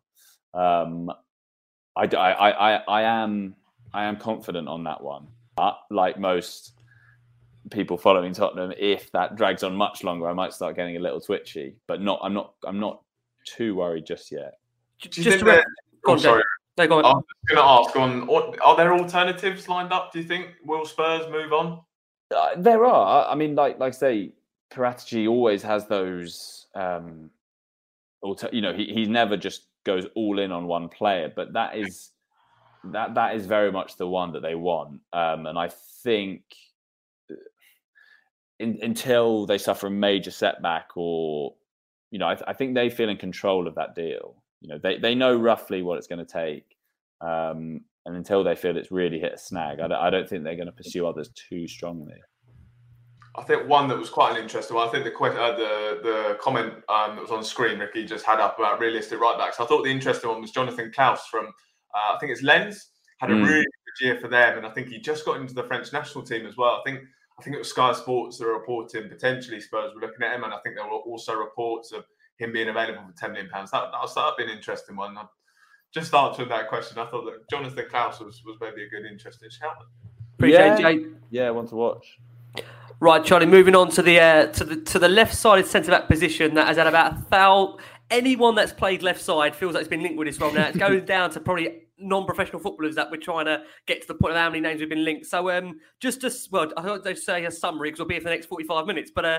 Um, 0.55 1.11
I, 1.97 2.05
I, 2.05 2.51
I, 2.51 2.77
I 2.89 3.03
am 3.03 3.55
I 3.93 4.05
am 4.05 4.17
confident 4.17 4.69
on 4.69 4.85
that 4.85 5.03
one. 5.03 5.27
But 5.57 5.79
like 5.91 6.19
most 6.19 6.73
people 7.71 7.99
following 7.99 8.33
Tottenham, 8.33 8.73
if 8.79 9.11
that 9.13 9.37
drags 9.37 9.63
on 9.63 9.75
much 9.77 10.03
longer, 10.03 10.29
I 10.29 10.33
might 10.33 10.53
start 10.53 10.77
getting 10.77 10.97
a 10.97 11.01
little 11.01 11.21
twitchy. 11.21 11.77
But 11.87 12.01
not 12.01 12.21
I'm 12.23 12.35
not 12.35 12.55
I'm 12.65 12.81
not 12.81 13.03
too 13.45 13.75
worried 13.75 14.07
just 14.07 14.33
yet. 14.33 14.55
Just 14.99 15.41
to 15.41 15.45
re- 15.45 16.19
sorry. 16.19 16.43
No, 16.79 16.87
go 16.87 16.99
on. 16.99 17.05
I 17.05 17.09
was 17.09 17.25
going 17.49 17.59
to 17.59 17.65
ask 17.65 17.97
on 17.97 18.57
are 18.65 18.77
there 18.77 18.95
alternatives 18.95 19.69
lined 19.69 19.93
up? 19.93 20.13
Do 20.13 20.21
you 20.21 20.25
think 20.25 20.53
will 20.65 20.87
Spurs 20.87 21.31
move 21.31 21.53
on? 21.53 21.81
Uh, 22.35 22.51
there 22.57 22.87
are. 22.87 23.31
I 23.31 23.35
mean, 23.35 23.55
like 23.55 23.79
like 23.79 23.93
I 23.93 23.97
say, 23.97 24.33
Paratici 24.73 25.29
always 25.29 25.63
has 25.63 25.87
those. 25.87 26.67
Um, 26.75 27.31
alter, 28.23 28.49
you 28.53 28.63
know, 28.63 28.73
he 28.73 28.87
he 28.87 29.05
never 29.05 29.37
just 29.37 29.67
goes 29.85 30.07
all 30.15 30.39
in 30.39 30.53
on 30.53 30.67
one 30.67 30.89
player, 30.89 31.33
but 31.35 31.53
that 31.55 31.77
is 31.77 32.11
that 32.85 33.15
that 33.15 33.37
is 33.37 33.47
very 33.47 33.71
much 33.71 33.97
the 33.97 34.09
one 34.09 34.33
that 34.33 34.43
they 34.43 34.55
want. 34.55 35.01
Um, 35.13 35.47
and 35.47 35.59
I 35.59 35.71
think 36.03 36.43
uh, 37.31 37.37
in, 38.59 38.79
until 38.83 39.47
they 39.47 39.59
suffer 39.59 39.87
a 39.87 39.91
major 39.91 40.31
setback, 40.31 40.91
or 40.97 41.55
you 42.11 42.19
know, 42.19 42.27
I, 42.27 42.37
I, 42.49 42.53
think 42.53 42.75
they 42.75 42.91
feel 42.91 43.09
in 43.09 43.17
control 43.17 43.67
of 43.67 43.75
that 43.77 43.95
deal. 43.95 44.43
You 44.61 44.69
know, 44.69 44.79
they 44.83 44.99
they 44.99 45.15
know 45.15 45.35
roughly 45.35 45.83
what 45.83 45.99
it's 45.99 46.07
going 46.07 46.25
to 46.25 46.33
take. 46.33 46.77
Um, 47.21 47.83
and 48.05 48.17
until 48.17 48.43
they 48.43 48.57
feel 48.57 48.77
it's 48.77 48.91
really 48.91 49.21
hit 49.21 49.35
a 49.35 49.39
snag, 49.39 49.79
I 49.79 49.87
don't, 49.87 49.99
I 49.99 50.11
don't 50.11 50.29
think 50.29 50.43
they're 50.43 50.57
going 50.57 50.67
to 50.67 50.73
pursue 50.73 51.07
others 51.07 51.31
too 51.35 51.69
strongly. 51.69 52.17
I 53.35 53.43
think 53.45 53.67
one 53.67 53.89
that 53.89 53.99
was 53.99 54.11
quite 54.11 54.37
an 54.37 54.43
interesting 54.43 54.77
one. 54.77 54.87
I 54.87 54.91
think 54.91 55.05
the 55.05 55.15
uh, 55.15 55.57
the 55.57 56.01
the 56.03 56.39
comment 56.41 56.75
um, 56.89 57.17
that 57.17 57.23
was 57.23 57.31
on 57.31 57.43
screen, 57.43 57.79
Ricky 57.79 58.05
just 58.05 58.27
had 58.27 58.41
up 58.41 58.59
about 58.59 58.79
realistic 58.79 59.21
right 59.21 59.39
backs. 59.39 59.59
I 59.59 59.65
thought 59.65 59.85
the 59.85 59.91
interesting 59.91 60.29
one 60.29 60.43
was 60.43 60.51
Jonathan 60.51 60.93
Clauss 60.95 61.27
from 61.29 61.47
uh, 61.47 62.15
I 62.15 62.19
think 62.21 62.33
it's 62.33 62.43
Lens 62.43 62.91
had 63.19 63.31
a 63.31 63.35
mm. 63.35 63.47
really 63.47 63.65
good 63.65 64.07
year 64.07 64.17
for 64.19 64.29
them, 64.29 64.59
and 64.59 64.67
I 64.67 64.71
think 64.71 64.89
he 64.89 64.99
just 64.99 65.25
got 65.25 65.41
into 65.41 65.55
the 65.55 65.63
French 65.65 65.93
national 65.93 66.25
team 66.25 66.45
as 66.47 66.57
well. 66.57 66.73
I 66.73 66.83
think 66.85 67.01
I 67.39 67.43
think 67.43 67.57
it 67.57 67.61
was 67.61 67.71
Sky 67.71 67.93
Sports 67.93 68.37
that 68.39 68.47
were 68.47 68.53
reporting 68.53 69.09
potentially 69.09 69.61
Spurs 69.61 69.95
were 69.95 70.01
looking 70.01 70.23
at 70.23 70.35
him, 70.35 70.45
and 70.45 70.53
I 70.53 70.59
think 70.59 70.77
there 70.77 70.85
were 70.85 70.91
also 70.91 71.35
reports 71.35 71.93
of 71.93 72.05
him 72.37 72.53
being 72.53 72.69
available 72.69 73.03
for 73.07 73.17
ten 73.17 73.33
million 73.33 73.51
pounds. 73.51 73.71
That 73.71 73.93
that 73.93 74.25
would 74.25 74.37
be 74.37 74.45
an 74.45 74.57
interesting 74.57 74.97
one. 74.97 75.17
I, 75.17 75.25
just 75.93 76.15
answering 76.15 76.49
that 76.49 76.69
question, 76.69 76.99
I 76.99 77.07
thought 77.07 77.25
that 77.27 77.49
Jonathan 77.51 77.85
Clauss 77.91 78.19
was, 78.19 78.43
was 78.47 78.57
maybe 78.61 78.85
a 78.85 78.89
good 78.89 79.05
interesting 79.05 79.51
shout. 79.51 79.77
Appreciate 80.35 80.81
yeah. 80.81 80.93
Jay. 80.93 81.05
Yeah, 81.31 81.51
one 81.51 81.67
to 81.69 81.75
watch. 81.75 82.19
Right, 83.01 83.25
Charlie. 83.25 83.47
Moving 83.47 83.75
on 83.75 83.91
to 83.91 84.03
the 84.03 84.21
uh, 84.21 84.47
to 84.47 84.65
the 84.65 84.77
to 84.77 84.99
the 84.99 85.09
left-sided 85.09 85.67
centre 85.67 85.91
back 85.91 86.09
position 86.09 86.55
that 86.55 86.69
has 86.69 86.77
had 86.77 86.87
about 86.87 87.13
a 87.15 87.23
foul. 87.23 87.81
Anyone 88.11 88.55
that's 88.55 88.73
played 88.73 89.03
left 89.03 89.21
side 89.21 89.57
feels 89.57 89.75
like 89.75 89.81
it's 89.81 89.89
been 89.91 90.03
linked 90.03 90.19
with 90.19 90.29
this 90.29 90.39
role 90.39 90.53
now. 90.53 90.69
It's 90.69 90.77
going 90.87 91.05
down 91.05 91.31
to 91.31 91.41
probably 91.41 91.83
non-professional 91.99 92.61
footballers 92.61 92.95
that 92.95 93.11
we're 93.11 93.17
trying 93.17 93.47
to 93.47 93.63
get 93.87 94.03
to 94.03 94.09
the 94.09 94.15
point 94.15 94.33
of 94.33 94.39
how 94.39 94.51
many 94.51 94.61
names 94.61 94.81
we've 94.81 94.89
been 94.89 95.05
linked. 95.05 95.27
So, 95.27 95.51
um, 95.51 95.81
just 96.01 96.23
as 96.23 96.49
well, 96.51 96.73
I 96.77 96.83
thought 96.83 97.03
they'd 97.03 97.19
say 97.19 97.45
a 97.45 97.51
summary 97.51 97.89
because 97.89 98.01
we'll 98.01 98.09
be 98.09 98.15
here 98.15 98.21
for 98.21 98.29
the 98.29 98.35
next 98.35 98.47
forty-five 98.47 98.87
minutes. 98.87 99.11
But 99.13 99.25
uh, 99.25 99.39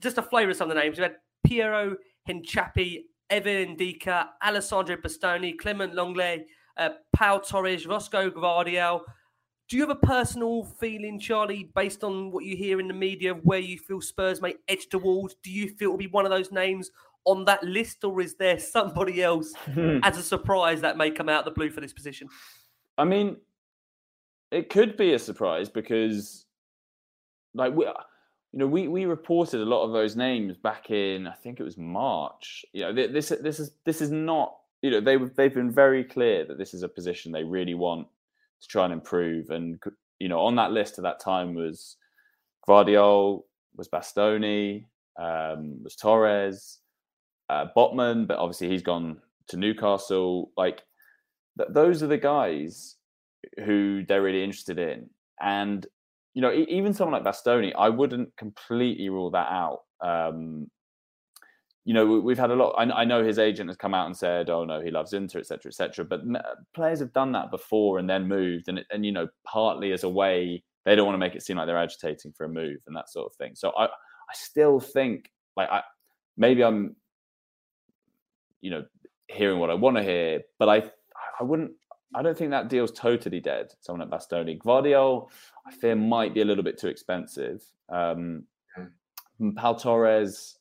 just 0.00 0.18
a 0.18 0.22
flavour 0.22 0.52
of 0.52 0.56
some 0.56 0.70
of 0.70 0.74
the 0.74 0.82
names. 0.82 0.96
We 0.96 1.02
had 1.02 1.16
Piero 1.44 1.96
Hincapié, 2.28 3.00
Evan 3.28 3.76
Ndicka, 3.76 4.26
Alessandro 4.42 4.96
Bastoni, 4.96 5.56
Clement 5.58 5.94
Lenglet, 5.94 6.44
uh, 6.76 6.90
Pau 7.12 7.38
Torres, 7.38 7.84
Josko 7.84 8.30
Gvardiol. 8.30 9.02
Do 9.72 9.78
you 9.78 9.88
have 9.88 9.96
a 9.96 10.06
personal 10.06 10.64
feeling, 10.64 11.18
Charlie, 11.18 11.70
based 11.74 12.04
on 12.04 12.30
what 12.30 12.44
you 12.44 12.54
hear 12.58 12.78
in 12.78 12.88
the 12.88 12.92
media, 12.92 13.32
where 13.32 13.58
you 13.58 13.78
feel 13.78 14.02
Spurs 14.02 14.42
may 14.42 14.54
edge 14.68 14.88
towards? 14.90 15.36
Do 15.42 15.50
you 15.50 15.70
feel 15.70 15.88
it 15.88 15.92
will 15.92 15.96
be 15.96 16.08
one 16.08 16.26
of 16.26 16.30
those 16.30 16.52
names 16.52 16.90
on 17.24 17.46
that 17.46 17.64
list, 17.64 18.04
or 18.04 18.20
is 18.20 18.34
there 18.34 18.58
somebody 18.58 19.22
else 19.22 19.54
hmm. 19.72 20.00
as 20.02 20.18
a 20.18 20.22
surprise 20.22 20.82
that 20.82 20.98
may 20.98 21.10
come 21.10 21.30
out 21.30 21.38
of 21.38 21.44
the 21.46 21.52
blue 21.52 21.70
for 21.70 21.80
this 21.80 21.94
position? 21.94 22.28
I 22.98 23.04
mean, 23.04 23.38
it 24.50 24.68
could 24.68 24.98
be 24.98 25.14
a 25.14 25.18
surprise 25.18 25.70
because, 25.70 26.44
like, 27.54 27.74
we, 27.74 27.86
you 27.86 28.58
know, 28.58 28.66
we 28.66 28.88
we 28.88 29.06
reported 29.06 29.62
a 29.62 29.64
lot 29.64 29.84
of 29.84 29.92
those 29.92 30.16
names 30.16 30.54
back 30.58 30.90
in 30.90 31.26
I 31.26 31.32
think 31.32 31.60
it 31.60 31.64
was 31.64 31.78
March. 31.78 32.66
You 32.74 32.82
know, 32.82 32.92
this 32.92 33.30
this 33.30 33.58
is 33.58 33.70
this 33.86 34.02
is 34.02 34.10
not 34.10 34.54
you 34.82 34.90
know 34.90 35.00
they 35.00 35.16
they've 35.16 35.54
been 35.54 35.70
very 35.70 36.04
clear 36.04 36.44
that 36.44 36.58
this 36.58 36.74
is 36.74 36.82
a 36.82 36.90
position 36.90 37.32
they 37.32 37.44
really 37.44 37.72
want 37.72 38.06
to 38.62 38.68
try 38.68 38.84
and 38.84 38.92
improve. 38.92 39.50
And 39.50 39.80
you 40.18 40.28
know, 40.28 40.40
on 40.40 40.56
that 40.56 40.72
list 40.72 40.98
at 40.98 41.04
that 41.04 41.20
time 41.20 41.54
was 41.54 41.96
Gvardiol, 42.66 43.42
was 43.76 43.88
Bastoni, 43.88 44.86
um, 45.20 45.82
was 45.82 45.96
Torres, 45.96 46.78
uh, 47.48 47.66
Botman, 47.76 48.26
but 48.26 48.38
obviously 48.38 48.68
he's 48.68 48.82
gone 48.82 49.18
to 49.48 49.56
Newcastle. 49.56 50.52
Like 50.56 50.82
th- 51.58 51.70
those 51.72 52.02
are 52.02 52.08
the 52.08 52.18
guys 52.18 52.96
who 53.64 54.04
they're 54.06 54.22
really 54.22 54.44
interested 54.44 54.78
in, 54.78 55.10
and 55.40 55.86
you 56.34 56.40
know, 56.40 56.52
even 56.52 56.94
someone 56.94 57.22
like 57.22 57.34
Bastoni, 57.34 57.72
I 57.76 57.90
wouldn't 57.90 58.34
completely 58.36 59.10
rule 59.10 59.30
that 59.32 59.48
out. 59.50 59.80
Um, 60.00 60.70
you 61.84 61.94
know, 61.94 62.06
we- 62.06 62.20
we've 62.20 62.38
had 62.38 62.50
a 62.50 62.56
lot. 62.56 62.74
I, 62.78 62.84
I 63.02 63.04
know 63.04 63.24
his 63.24 63.38
agent 63.38 63.68
has 63.68 63.76
come 63.76 63.94
out 63.94 64.06
and 64.06 64.16
said, 64.16 64.50
"Oh 64.50 64.64
no, 64.64 64.80
he 64.80 64.90
loves 64.90 65.12
Inter, 65.12 65.40
etc., 65.40 65.68
etc." 65.70 66.04
But 66.04 66.20
players 66.74 67.00
have 67.00 67.12
done 67.12 67.32
that 67.32 67.50
before 67.50 67.98
and 67.98 68.08
then 68.08 68.28
moved, 68.28 68.68
and 68.68 68.84
and 68.90 69.04
you 69.04 69.12
know, 69.12 69.28
partly 69.44 69.92
as 69.92 70.04
a 70.04 70.08
way 70.08 70.62
they 70.84 70.96
don't 70.96 71.06
want 71.06 71.14
to 71.14 71.18
make 71.18 71.34
it 71.36 71.42
seem 71.42 71.56
like 71.56 71.66
they're 71.66 71.76
agitating 71.78 72.32
for 72.32 72.44
a 72.44 72.48
move 72.48 72.78
and 72.86 72.96
that 72.96 73.08
sort 73.08 73.26
of 73.30 73.36
thing. 73.36 73.54
So 73.54 73.70
I, 73.78 73.84
I 73.86 74.34
still 74.34 74.80
think 74.80 75.30
like 75.56 75.70
I 75.70 75.82
maybe 76.36 76.62
I'm, 76.64 76.96
you 78.60 78.70
know, 78.70 78.84
hearing 79.28 79.58
what 79.58 79.70
I 79.70 79.74
want 79.74 79.96
to 79.96 80.02
hear, 80.02 80.40
but 80.58 80.68
I 80.68 80.90
I 81.40 81.44
wouldn't. 81.44 81.72
I 82.14 82.20
don't 82.22 82.36
think 82.36 82.50
that 82.50 82.68
deal's 82.68 82.92
totally 82.92 83.40
dead. 83.40 83.72
Someone 83.80 84.02
at 84.02 84.10
Bastoni, 84.10 84.58
Gvardiol, 84.58 85.28
I 85.66 85.72
fear 85.72 85.96
might 85.96 86.34
be 86.34 86.42
a 86.42 86.44
little 86.44 86.62
bit 86.62 86.78
too 86.78 86.88
expensive. 86.88 87.62
Um, 87.88 88.44
Pau 89.56 89.72
Torres, 89.72 90.58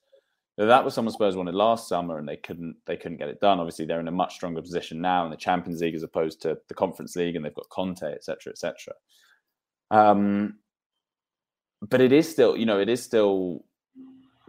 that 0.66 0.84
was 0.84 0.94
someone 0.94 1.14
Spurs 1.14 1.36
wanted 1.36 1.56
last 1.56 1.88
summer, 1.88 2.18
and 2.18 2.28
they 2.28 2.38
couldn't. 2.38 2.76
They 2.86 2.98
couldn't 2.98 3.18
get 3.18 3.30
it 3.30 3.40
done. 3.40 3.60
Obviously, 3.60 3.86
they're 3.86 4.00
in 4.00 4.08
a 4.08 4.12
much 4.12 4.36
stronger 4.36 4.62
position 4.62 5.02
now 5.02 5.26
in 5.26 5.32
the 5.32 5.38
Champions 5.38 5.82
League 5.82 5.96
as 5.96 6.04
opposed 6.04 6.42
to 6.42 6.58
the 6.68 6.74
Conference 6.74 7.16
League, 7.16 7.36
and 7.36 7.46
they've 7.46 7.54
got 7.54 7.70
Conte, 7.70 8.04
etc., 8.04 8.52
etc. 8.52 8.94
Um, 9.92 10.56
but 11.82 12.02
it 12.02 12.12
is 12.12 12.30
still, 12.30 12.58
you 12.58 12.66
know, 12.66 12.80
it 12.80 12.90
is 12.90 13.02
still. 13.02 13.66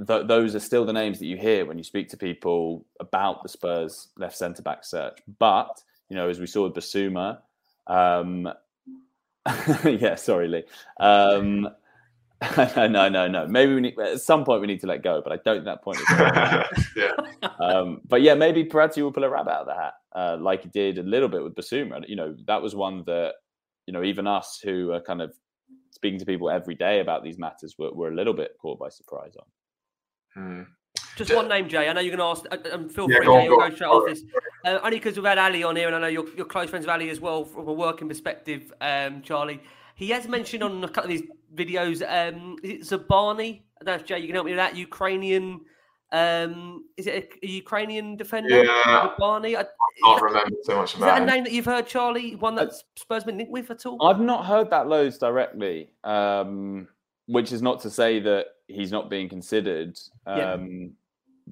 Th- 0.06 0.26
those 0.26 0.56
are 0.56 0.60
still 0.60 0.84
the 0.84 0.92
names 0.92 1.18
that 1.20 1.26
you 1.26 1.36
hear 1.36 1.66
when 1.66 1.78
you 1.78 1.84
speak 1.84 2.08
to 2.08 2.16
people 2.16 2.84
about 2.98 3.42
the 3.42 3.48
Spurs 3.48 4.08
left 4.16 4.36
centre 4.36 4.62
back 4.62 4.84
search. 4.84 5.18
But 5.38 5.80
you 6.08 6.16
know, 6.16 6.28
as 6.28 6.40
we 6.40 6.46
saw 6.46 6.64
with 6.64 6.74
Bissouma, 6.74 7.38
um, 7.86 8.52
yeah, 9.84 10.16
sorry, 10.16 10.48
Lee. 10.48 10.64
Um, 10.98 11.68
no, 12.76 13.09
no, 13.09 13.28
no. 13.28 13.47
Maybe 13.47 13.74
we 13.74 13.80
need 13.80 13.99
at 13.99 14.20
some 14.20 14.45
point 14.45 14.61
we 14.61 14.66
need 14.66 14.80
to 14.80 14.86
let 14.86 15.03
go, 15.03 15.20
but 15.22 15.32
I 15.32 15.36
don't. 15.45 15.57
think 15.57 15.64
That 15.66 15.82
point. 15.82 15.99
Is 15.99 16.86
yeah. 16.97 17.49
um, 17.61 18.01
but 18.09 18.22
yeah, 18.22 18.34
maybe 18.34 18.64
Paratici 18.64 19.03
will 19.03 19.12
pull 19.12 19.24
a 19.24 19.30
rabbit 19.30 19.51
out 19.53 19.61
of 19.62 19.66
the 19.66 19.74
hat, 19.74 19.95
uh, 20.14 20.36
like 20.40 20.62
he 20.62 20.68
did 20.68 20.99
a 20.99 21.03
little 21.03 21.28
bit 21.28 21.43
with 21.43 21.55
Bissouma. 21.55 22.09
You 22.09 22.16
know, 22.16 22.34
that 22.47 22.61
was 22.62 22.74
one 22.74 23.05
that 23.07 23.34
you 23.86 23.93
know 23.93 24.03
even 24.03 24.26
us 24.26 24.61
who 24.62 24.93
are 24.93 25.01
kind 25.01 25.22
of 25.22 25.32
speaking 25.90 26.18
to 26.18 26.26
people 26.26 26.51
every 26.51 26.74
day 26.74 27.01
about 27.01 27.22
these 27.22 27.38
matters 27.38 27.76
were, 27.78 27.93
were 27.93 28.09
a 28.09 28.14
little 28.14 28.34
bit 28.34 28.53
caught 28.61 28.78
by 28.78 28.88
surprise 28.88 29.32
on. 29.36 29.45
Hmm. 30.34 30.62
Just 31.16 31.34
one 31.34 31.49
name, 31.49 31.68
Jay. 31.68 31.88
I 31.88 31.93
know 31.93 32.01
you're 32.01 32.16
going 32.16 32.34
to 32.34 32.40
ask. 32.51 32.66
uh, 32.66 32.74
Um, 32.74 32.88
feel 32.88 33.11
Yeah, 33.11 33.18
free, 33.18 33.26
go 33.26 33.34
on, 33.34 33.40
Jay. 33.40 33.45
You'll 33.45 33.57
go 33.57 33.61
go 33.61 33.66
on. 33.66 33.74
straight 33.74 33.86
off 33.88 34.09
this. 34.09 34.22
Uh, 34.64 34.78
only 34.82 34.97
because 34.99 35.16
we've 35.16 35.24
had 35.26 35.38
Ali 35.38 35.62
on 35.62 35.76
here, 35.76 35.86
and 35.88 35.97
I 35.97 36.01
know 36.01 36.07
you're, 36.07 36.26
you're 36.36 36.47
close 36.47 36.70
friends 36.70 36.86
with 36.86 36.93
Ali 36.93 37.11
as 37.11 37.20
well 37.20 37.45
from 37.45 37.68
a 37.68 37.72
working 37.72 38.09
perspective, 38.09 38.72
um, 38.80 39.20
Charlie. 39.22 39.61
He 39.95 40.09
has 40.11 40.26
mentioned 40.26 40.62
on 40.62 40.82
a 40.82 40.88
couple 40.88 41.11
of 41.12 41.18
these 41.18 41.28
videos, 41.55 42.03
um, 42.03 42.57
is 42.62 42.92
it 42.92 43.09
Zabani? 43.09 43.62
I 43.80 43.84
don't 43.84 43.96
know 43.96 44.00
if 44.00 44.05
Jay, 44.05 44.18
you 44.18 44.26
can 44.26 44.34
help 44.34 44.46
me 44.46 44.53
with 44.53 44.59
that. 44.59 44.76
Ukrainian, 44.76 45.61
um, 46.12 46.84
is 46.96 47.07
it 47.07 47.30
a, 47.42 47.46
a 47.46 47.48
Ukrainian 47.48 48.16
defender? 48.16 48.64
Yeah. 48.64 49.09
Zabani? 49.18 49.57
I, 49.57 49.64
Can't 50.05 50.22
remember 50.22 50.57
too 50.66 50.76
much 50.76 50.94
is 50.94 51.00
that 51.00 51.18
about 51.18 51.22
a 51.22 51.26
name 51.26 51.44
that 51.44 51.53
you've 51.53 51.64
heard, 51.64 51.86
Charlie? 51.86 52.36
One 52.36 52.55
that 52.57 52.72
Spurs 52.96 53.24
been 53.24 53.38
linked 53.38 53.53
with 53.53 53.70
at 53.70 53.86
all? 53.86 54.05
I've 54.05 54.20
not 54.20 54.46
heard 54.46 54.70
that 54.70 54.88
loads 54.88 55.18
directly, 55.18 55.90
um, 56.05 56.88
which 57.26 57.53
is 57.53 57.62
not 57.62 57.80
to 57.80 57.90
say 57.90 58.20
that 58.20 58.46
he's 58.68 58.92
not 58.92 59.11
being 59.11 59.28
considered. 59.28 59.98
Yeah. 60.26 60.53
Um, 60.53 60.92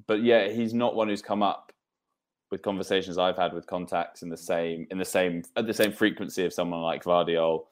But 0.06 0.22
yeah, 0.22 0.48
he's 0.48 0.72
not 0.72 0.94
one 0.94 1.08
who's 1.08 1.20
come 1.22 1.42
up 1.42 1.72
with 2.50 2.62
conversations 2.62 3.18
I've 3.18 3.36
had 3.36 3.52
with 3.52 3.66
contacts 3.66 4.22
in 4.22 4.28
the 4.28 4.36
same 4.36 4.86
in 4.90 4.98
the 4.98 5.04
same 5.04 5.42
at 5.56 5.66
the 5.66 5.74
same 5.74 5.92
frequency 5.92 6.44
of 6.44 6.52
someone 6.52 6.82
like 6.82 7.04
Gvardiol 7.04 7.66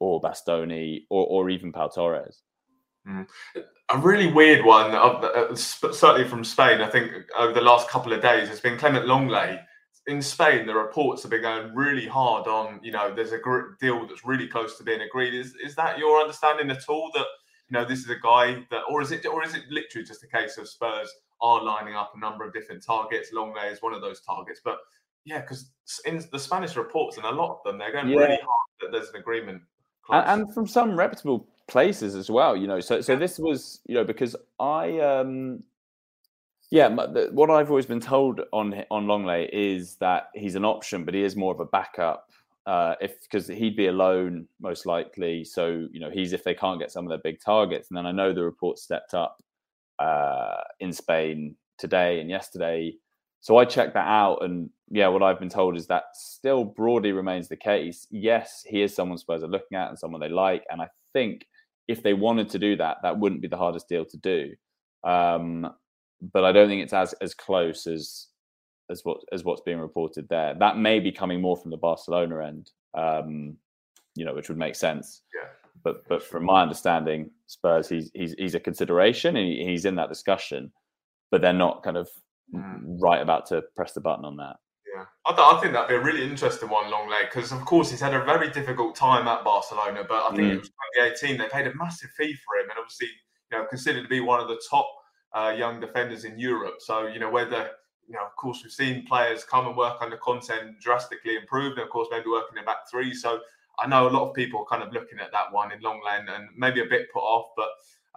or 0.00 0.20
Bastoni 0.20 1.04
or 1.10 1.26
or 1.26 1.50
even 1.50 1.72
Pau 1.72 1.88
Torres. 1.88 2.42
A 3.90 3.98
really 3.98 4.30
weird 4.30 4.66
one, 4.66 4.90
uh, 4.90 4.98
uh, 4.98 5.54
certainly 5.56 6.28
from 6.28 6.44
Spain, 6.44 6.82
I 6.82 6.90
think 6.90 7.10
over 7.38 7.54
the 7.54 7.62
last 7.62 7.88
couple 7.88 8.12
of 8.12 8.20
days, 8.20 8.48
has 8.48 8.60
been 8.60 8.76
Clement 8.76 9.06
Lenglet. 9.06 9.64
In 10.06 10.20
Spain, 10.20 10.66
the 10.66 10.74
reports 10.74 11.22
have 11.22 11.30
been 11.30 11.40
going 11.40 11.74
really 11.74 12.06
hard 12.06 12.46
on, 12.46 12.80
you 12.82 12.92
know, 12.92 13.14
there's 13.14 13.32
a 13.32 13.40
deal 13.80 14.06
that's 14.06 14.26
really 14.26 14.46
close 14.46 14.76
to 14.76 14.84
being 14.84 15.00
agreed. 15.00 15.32
Is, 15.32 15.54
is 15.64 15.74
that 15.76 15.98
your 15.98 16.20
understanding 16.20 16.70
at 16.70 16.86
all 16.88 17.10
that, 17.14 17.26
you 17.68 17.78
know, 17.78 17.84
this 17.84 18.00
is 18.00 18.10
a 18.10 18.18
guy 18.22 18.62
that, 18.70 18.82
or 18.90 19.00
is 19.00 19.10
it, 19.10 19.24
or 19.24 19.42
is 19.42 19.54
it 19.54 19.62
literally 19.70 20.06
just 20.06 20.22
a 20.22 20.28
case 20.28 20.58
of 20.58 20.68
Spurs 20.68 21.10
are 21.40 21.62
lining 21.62 21.94
up 21.94 22.12
a 22.14 22.20
number 22.20 22.44
of 22.44 22.52
different 22.52 22.84
targets? 22.84 23.32
Lenglet 23.32 23.72
is 23.72 23.80
one 23.80 23.94
of 23.94 24.02
those 24.02 24.20
targets. 24.20 24.60
But 24.62 24.78
yeah, 25.24 25.40
because 25.40 25.70
in 26.04 26.22
the 26.30 26.38
Spanish 26.38 26.76
reports, 26.76 27.16
and 27.16 27.24
a 27.24 27.30
lot 27.30 27.52
of 27.52 27.62
them, 27.64 27.78
they're 27.78 27.92
going 27.92 28.08
Yeah. 28.08 28.18
really 28.18 28.38
hard 28.42 28.68
that 28.80 28.92
there's 28.92 29.08
an 29.10 29.16
agreement. 29.16 29.62
And, 30.10 30.42
and 30.42 30.54
from 30.54 30.66
some 30.66 30.96
reputable 30.96 31.46
places 31.68 32.14
as 32.14 32.30
well. 32.30 32.56
You 32.56 32.66
know, 32.66 32.80
so 32.80 33.00
so 33.00 33.14
this 33.14 33.38
was 33.38 33.80
you 33.86 33.94
know 33.94 34.04
because 34.04 34.34
I 34.58 34.98
um 35.00 35.62
yeah 36.70 36.88
the, 36.88 37.28
what 37.32 37.50
I've 37.50 37.70
always 37.70 37.86
been 37.86 38.00
told 38.00 38.40
on 38.52 38.82
on 38.90 39.06
Lenglet 39.06 39.50
is 39.52 39.96
that 39.96 40.30
he's 40.34 40.54
an 40.54 40.64
option, 40.64 41.04
but 41.04 41.14
he 41.14 41.22
is 41.22 41.36
more 41.36 41.52
of 41.52 41.60
a 41.60 41.66
backup. 41.66 42.24
Uh, 42.66 42.94
if 43.00 43.22
because 43.22 43.46
he'd 43.48 43.76
be 43.76 43.86
alone 43.86 44.46
most 44.60 44.84
likely, 44.84 45.42
so 45.44 45.86
you 45.90 46.00
know 46.00 46.10
he's 46.10 46.32
if 46.32 46.44
they 46.44 46.54
can't 46.54 46.78
get 46.80 46.90
some 46.90 47.04
of 47.04 47.08
their 47.08 47.18
big 47.18 47.40
targets, 47.40 47.88
and 47.88 47.96
then 47.96 48.04
I 48.04 48.12
know 48.12 48.32
the 48.34 48.44
reports 48.44 48.82
stepped 48.82 49.14
up 49.14 49.42
uh, 49.98 50.62
in 50.80 50.92
Spain 50.92 51.56
today 51.78 52.20
and 52.20 52.28
yesterday. 52.28 52.94
So 53.48 53.56
I 53.56 53.64
checked 53.64 53.94
that 53.94 54.06
out, 54.06 54.44
and 54.44 54.68
yeah, 54.90 55.08
what 55.08 55.22
I've 55.22 55.40
been 55.40 55.48
told 55.48 55.74
is 55.74 55.86
that 55.86 56.02
still 56.12 56.66
broadly 56.66 57.12
remains 57.12 57.48
the 57.48 57.56
case. 57.56 58.06
Yes, 58.10 58.62
he 58.66 58.82
is 58.82 58.94
someone 58.94 59.16
Spurs 59.16 59.42
are 59.42 59.48
looking 59.48 59.78
at 59.78 59.88
and 59.88 59.98
someone 59.98 60.20
they 60.20 60.28
like, 60.28 60.64
and 60.68 60.82
I 60.82 60.88
think 61.14 61.46
if 61.86 62.02
they 62.02 62.12
wanted 62.12 62.50
to 62.50 62.58
do 62.58 62.76
that, 62.76 62.98
that 63.02 63.18
wouldn't 63.18 63.40
be 63.40 63.48
the 63.48 63.56
hardest 63.56 63.88
deal 63.88 64.04
to 64.04 64.16
do. 64.18 64.52
Um, 65.02 65.66
but 66.34 66.44
I 66.44 66.52
don't 66.52 66.68
think 66.68 66.82
it's 66.82 66.92
as 66.92 67.14
as 67.22 67.32
close 67.32 67.86
as 67.86 68.26
as 68.90 69.00
what 69.02 69.20
as 69.32 69.44
what's 69.44 69.62
being 69.62 69.78
reported 69.78 70.28
there. 70.28 70.52
That 70.52 70.76
may 70.76 71.00
be 71.00 71.10
coming 71.10 71.40
more 71.40 71.56
from 71.56 71.70
the 71.70 71.78
Barcelona 71.78 72.44
end, 72.44 72.70
um, 72.92 73.56
you 74.14 74.26
know, 74.26 74.34
which 74.34 74.50
would 74.50 74.58
make 74.58 74.74
sense. 74.74 75.22
Yeah. 75.34 75.48
But 75.82 76.06
but 76.06 76.22
from 76.22 76.44
my 76.44 76.60
understanding, 76.60 77.30
Spurs 77.46 77.88
he's 77.88 78.10
he's 78.12 78.34
he's 78.36 78.54
a 78.54 78.60
consideration 78.60 79.38
and 79.38 79.48
he's 79.50 79.86
in 79.86 79.94
that 79.94 80.10
discussion, 80.10 80.70
but 81.30 81.40
they're 81.40 81.54
not 81.54 81.82
kind 81.82 81.96
of 81.96 82.10
right 82.52 83.20
about 83.20 83.46
to 83.46 83.62
press 83.76 83.92
the 83.92 84.00
button 84.00 84.24
on 84.24 84.36
that. 84.36 84.56
Yeah, 84.94 85.04
I, 85.26 85.30
th- 85.34 85.40
I 85.54 85.60
think 85.60 85.72
that'd 85.74 85.88
be 85.88 85.94
a 85.96 86.00
really 86.00 86.24
interesting 86.24 86.70
one, 86.70 86.90
Lenglet, 86.90 87.30
because 87.30 87.52
of 87.52 87.60
course 87.64 87.90
he's 87.90 88.00
had 88.00 88.14
a 88.14 88.24
very 88.24 88.50
difficult 88.50 88.96
time 88.96 89.28
at 89.28 89.44
Barcelona, 89.44 90.04
but 90.08 90.24
I 90.24 90.34
think 90.34 90.48
Mm. 90.48 90.54
it 90.54 90.58
was 90.60 90.70
2018 90.96 91.38
they 91.38 91.48
paid 91.48 91.66
a 91.66 91.74
massive 91.76 92.10
fee 92.16 92.34
for 92.34 92.56
him, 92.56 92.70
and 92.70 92.78
obviously, 92.78 93.08
you 93.52 93.58
know, 93.58 93.64
considered 93.66 94.02
to 94.02 94.08
be 94.08 94.20
one 94.20 94.40
of 94.40 94.48
the 94.48 94.60
top 94.70 94.86
uh, 95.34 95.54
young 95.56 95.78
defenders 95.78 96.24
in 96.24 96.38
Europe. 96.38 96.76
So, 96.78 97.06
you 97.06 97.18
know, 97.20 97.30
whether 97.30 97.70
you 98.06 98.14
know, 98.14 98.24
of 98.24 98.34
course, 98.36 98.60
we've 98.64 98.72
seen 98.72 99.04
players 99.06 99.44
come 99.44 99.66
and 99.66 99.76
work 99.76 99.98
under 100.00 100.16
content 100.16 100.80
drastically 100.80 101.36
improved, 101.36 101.76
and 101.76 101.84
of 101.84 101.90
course, 101.90 102.08
maybe 102.10 102.30
working 102.30 102.56
in 102.56 102.64
back 102.64 102.88
three. 102.90 103.12
So, 103.12 103.40
I 103.78 103.86
know 103.86 104.08
a 104.08 104.10
lot 104.10 104.26
of 104.26 104.34
people 104.34 104.60
are 104.60 104.64
kind 104.64 104.82
of 104.82 104.94
looking 104.94 105.20
at 105.20 105.30
that 105.32 105.52
one 105.52 105.70
in 105.72 105.80
Lenglet 105.82 106.20
and, 106.20 106.28
and 106.30 106.48
maybe 106.56 106.80
a 106.80 106.86
bit 106.86 107.12
put 107.12 107.20
off, 107.20 107.50
but 107.54 107.68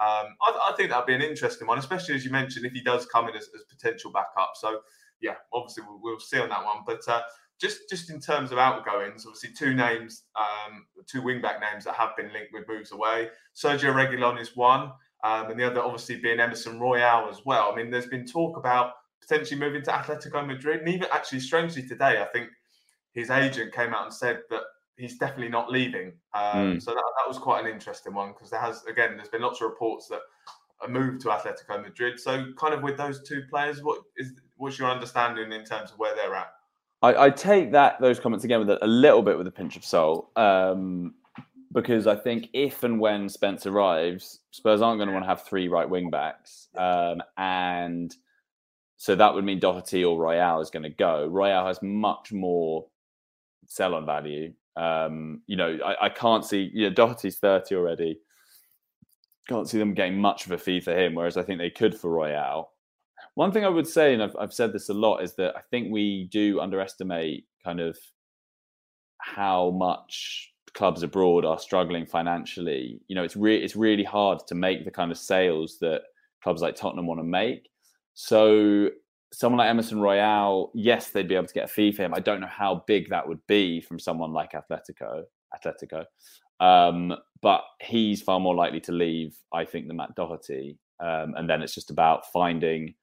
um, 0.02 0.36
I, 0.41 0.72
I 0.72 0.74
think 0.76 0.89
that'd 0.89 1.06
be 1.06 1.14
an 1.14 1.22
interesting 1.22 1.68
one, 1.68 1.78
especially 1.78 2.16
as 2.16 2.26
you 2.26 2.32
mentioned, 2.32 2.66
if 2.66 2.74
he 2.74 2.82
does 2.82 3.06
come 3.06 3.30
in 3.30 3.36
as, 3.36 3.47
as 3.56 3.64
potential 3.70 4.12
backup. 4.12 4.54
So, 4.56 4.80
yeah, 5.22 5.36
obviously 5.54 5.84
we'll, 5.88 5.99
we'll 6.02 6.20
see 6.20 6.39
on 6.39 6.49
that 6.49 6.66
one. 6.66 6.78
But 6.88 7.02
uh, 7.08 7.22
just 7.60 7.88
just 7.88 8.10
in 8.10 8.20
terms 8.20 8.52
of 8.52 8.58
outgoings, 8.58 9.26
obviously 9.28 9.52
two 9.58 9.76
names, 9.76 10.24
um, 10.36 10.88
two 11.08 11.22
wingback 11.22 11.60
names 11.62 11.86
that 11.86 11.93
have 11.93 12.18
been 12.18 12.34
linked 12.34 12.52
with 12.52 12.68
moves 12.68 12.91
away. 12.91 13.30
Sergio 13.56 13.93
Reguilon 13.93 14.41
is 14.41 14.56
one, 14.56 14.91
um, 15.24 15.52
and 15.52 15.60
the 15.60 15.70
other 15.70 15.82
obviously 15.82 16.16
being 16.16 16.39
Emerson 16.39 16.80
Royal 16.80 17.30
as 17.30 17.45
well. 17.45 17.70
I 17.72 17.76
mean, 17.76 17.91
there's 17.91 18.08
been 18.08 18.26
talk 18.26 18.58
about 18.58 18.93
potentially 19.22 19.60
moving 19.60 19.84
to 19.84 19.91
Atletico 19.91 20.45
Madrid, 20.45 20.80
and 20.80 20.89
even 20.89 21.08
actually 21.14 21.41
strangely 21.41 21.88
today, 21.88 22.20
I 22.20 22.28
think 22.34 22.49
his 23.14 23.30
agent 23.30 23.72
came 23.72 23.93
out 23.93 24.06
and 24.06 24.14
said 24.14 24.39
that 24.49 24.64
he's 25.02 25.18
definitely 25.18 25.49
not 25.49 25.70
leaving. 25.70 26.14
Um, 26.34 26.62
Mm. 26.62 26.82
So 26.82 26.91
that, 26.91 27.04
that 27.18 27.28
was 27.28 27.38
quite 27.38 27.66
an 27.66 27.72
interesting 27.72 28.14
one 28.14 28.34
because 28.34 28.49
there 28.49 28.60
has 28.60 28.86
again, 28.86 29.18
there's 29.18 29.30
been 29.30 29.41
lots 29.41 29.62
of 29.62 29.70
reports 29.70 30.08
that 30.08 30.22
a 30.84 30.88
move 30.88 31.20
to 31.20 31.28
Atletico 31.30 31.82
Madrid. 31.82 32.20
So, 32.20 32.45
kind 32.58 32.74
of 32.74 32.82
with 32.84 32.97
those 32.97 33.22
two 33.28 33.43
players, 33.49 33.82
what 33.84 34.02
is 34.18 34.34
what's 34.58 34.78
your 34.80 34.89
understanding 34.89 35.52
in 35.52 35.64
terms 35.64 35.91
of 35.91 35.99
where 35.99 36.16
they're 36.16 36.36
at? 36.36 36.52
I, 37.02 37.26
I 37.26 37.30
take 37.30 37.72
that 37.72 37.99
those 37.99 38.20
comments 38.20 38.45
again 38.45 38.60
with 38.60 38.70
a, 38.70 38.84
a 38.84 38.88
little 38.88 39.22
bit 39.22 39.38
with 39.38 39.47
a 39.47 39.52
pinch 39.52 39.76
of 39.76 39.84
salt, 39.84 40.30
um, 40.36 41.14
because 41.72 42.08
I 42.08 42.16
think 42.16 42.49
if 42.54 42.84
and 42.84 42.99
when 42.99 43.30
Spence 43.30 43.66
arrives, 43.66 44.39
Spurs 44.52 44.82
aren't 44.82 44.99
going 44.99 45.08
to 45.08 45.14
want 45.14 45.24
to 45.24 45.30
have 45.30 45.43
three 45.43 45.68
right 45.68 45.89
wing 45.89 46.10
backs, 46.10 46.68
um, 46.78 47.22
and 47.38 48.16
so 48.97 49.16
that 49.16 49.34
would 49.34 49.43
mean 49.43 49.60
Doherty 49.60 50.04
or 50.04 50.20
Royal 50.20 50.62
is 50.62 50.70
going 50.70 50.84
to 50.84 50.89
go. 50.89 51.28
Royal 51.28 51.66
has 51.66 51.82
much 51.82 52.32
more 52.32 52.86
sell 53.68 53.95
on 53.95 54.06
value. 54.06 54.54
Um, 54.76 55.41
you 55.47 55.57
know, 55.57 55.78
I, 55.86 56.05
I 56.05 56.09
can't 56.09 56.45
see. 56.45 56.69
You 56.74 56.89
know, 56.89 56.95
Doherty's 56.95 57.38
thirty 57.38 57.76
already. 57.76 58.19
Can't 59.47 59.67
see 59.67 59.80
them 59.80 59.93
getting 59.93 60.19
much 60.19 60.45
of 60.45 60.51
a 60.51 60.57
fee 60.57 60.80
for 60.80 60.97
him, 60.97 61.15
whereas 61.15 61.38
I 61.38 61.43
think 61.43 61.59
they 61.59 61.69
could 61.69 61.97
for 61.97 62.11
Royal. 62.11 62.72
One 63.36 63.51
thing 63.51 63.65
I 63.65 63.69
would 63.69 63.88
say, 63.88 64.13
and 64.13 64.22
I've, 64.22 64.36
I've 64.39 64.53
said 64.53 64.74
this 64.74 64.89
a 64.89 64.93
lot, 64.93 65.19
is 65.19 65.36
that 65.36 65.55
I 65.55 65.61
think 65.69 65.91
we 65.91 66.28
do 66.32 66.59
underestimate 66.59 67.45
kind 67.63 67.80
of 67.80 67.97
how 69.19 69.72
much 69.72 70.51
clubs 70.74 71.03
abroad 71.03 71.43
are 71.45 71.59
struggling 71.59 72.05
financially. 72.05 73.01
You 73.07 73.15
know, 73.15 73.24
it's 73.24 73.36
really 73.36 73.63
it's 73.63 73.76
really 73.76 74.03
hard 74.03 74.39
to 74.47 74.55
make 74.55 74.86
the 74.86 74.91
kind 74.91 75.11
of 75.11 75.17
sales 75.17 75.78
that 75.82 76.01
clubs 76.43 76.61
like 76.61 76.76
Tottenham 76.76 77.07
want 77.07 77.19
to 77.19 77.26
make. 77.26 77.69
So 78.13 78.89
someone 79.32 79.59
like 79.59 79.69
Emerson 79.69 79.99
Royal, 79.99 80.71
yes, 80.73 81.09
they'd 81.09 81.27
be 81.27 81.36
able 81.36 81.47
to 81.47 81.53
get 81.53 81.65
a 81.65 81.67
fee 81.67 81.91
for 81.91 82.03
him. 82.03 82.13
I 82.13 82.19
don't 82.19 82.41
know 82.41 82.47
how 82.47 82.84
big 82.88 83.09
that 83.09 83.27
would 83.27 83.45
be 83.47 83.82
from 83.82 83.99
someone 83.99 84.34
like 84.34 84.51
Atletico. 84.51 85.23
Atletico. 85.55 86.05
Um, 86.59 87.15
but 87.41 87.63
he's 87.82 88.21
far 88.21 88.39
more 88.39 88.55
likely 88.55 88.79
to 88.82 88.91
leave, 88.91 89.36
I 89.53 89.65
think, 89.65 89.88
than 89.88 89.97
Matt 89.97 90.15
Doherty. 90.15 90.77
Um, 90.99 91.34
and 91.36 91.49
then 91.49 91.61
it's 91.61 91.73
just 91.73 91.89
about 91.89 92.32
finding 92.32 92.93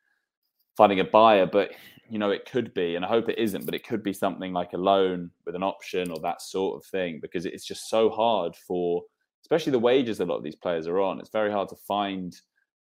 finding 0.76 1.00
a 1.00 1.04
buyer. 1.04 1.46
But 1.46 1.72
you 2.08 2.18
know, 2.18 2.30
it 2.30 2.48
could 2.50 2.72
be, 2.72 2.94
and 2.94 3.04
I 3.04 3.08
hope 3.08 3.28
it 3.28 3.38
isn't, 3.38 3.66
but 3.66 3.74
it 3.74 3.86
could 3.86 4.02
be 4.02 4.12
something 4.12 4.52
like 4.52 4.72
a 4.72 4.78
loan 4.78 5.30
with 5.44 5.54
an 5.54 5.62
option 5.62 6.10
or 6.10 6.18
that 6.22 6.40
sort 6.40 6.76
of 6.76 6.88
thing, 6.88 7.18
because 7.20 7.44
it's 7.44 7.66
just 7.66 7.90
so 7.90 8.08
hard 8.08 8.56
for, 8.56 9.02
especially 9.44 9.72
the 9.72 9.78
wages 9.78 10.20
a 10.20 10.24
lot 10.24 10.36
of 10.36 10.44
these 10.44 10.56
players 10.56 10.86
are 10.86 11.00
on. 11.00 11.20
It's 11.20 11.30
very 11.30 11.52
hard 11.52 11.68
to 11.68 11.76
find 11.86 12.34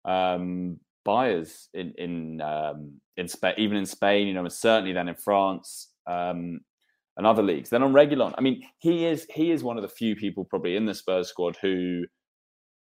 um, 0.04 0.78
buyers 1.04 1.68
in 1.74 1.92
in 1.98 2.40
um, 2.40 3.00
in 3.16 3.28
Spain, 3.28 3.54
even 3.58 3.76
in 3.76 3.86
Spain, 3.86 4.26
you 4.28 4.34
know, 4.34 4.40
and 4.40 4.52
certainly 4.52 4.92
then 4.92 5.08
in 5.08 5.14
France. 5.14 5.90
Um, 6.06 6.60
and 7.18 7.26
other 7.26 7.42
leagues. 7.42 7.68
Then 7.68 7.82
on 7.82 7.92
Reguilon, 7.92 8.32
I 8.38 8.40
mean, 8.40 8.62
he 8.78 9.04
is 9.04 9.26
he 9.34 9.50
is 9.50 9.64
one 9.64 9.76
of 9.76 9.82
the 9.82 9.88
few 9.88 10.16
people 10.16 10.44
probably 10.44 10.76
in 10.76 10.86
the 10.86 10.94
Spurs 10.94 11.28
squad 11.28 11.58
who 11.60 12.04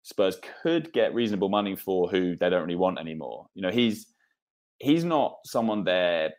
Spurs 0.04 0.38
could 0.62 0.94
get 0.94 1.14
reasonable 1.14 1.50
money 1.50 1.76
for 1.76 2.10
who 2.10 2.36
they 2.36 2.50
don't 2.50 2.62
really 2.62 2.76
want 2.76 3.00
anymore. 3.00 3.48
You 3.56 3.62
know, 3.62 3.72
he's 3.72 4.14
he's 4.80 5.04
not 5.04 5.38
someone 5.46 5.84
there. 5.86 6.34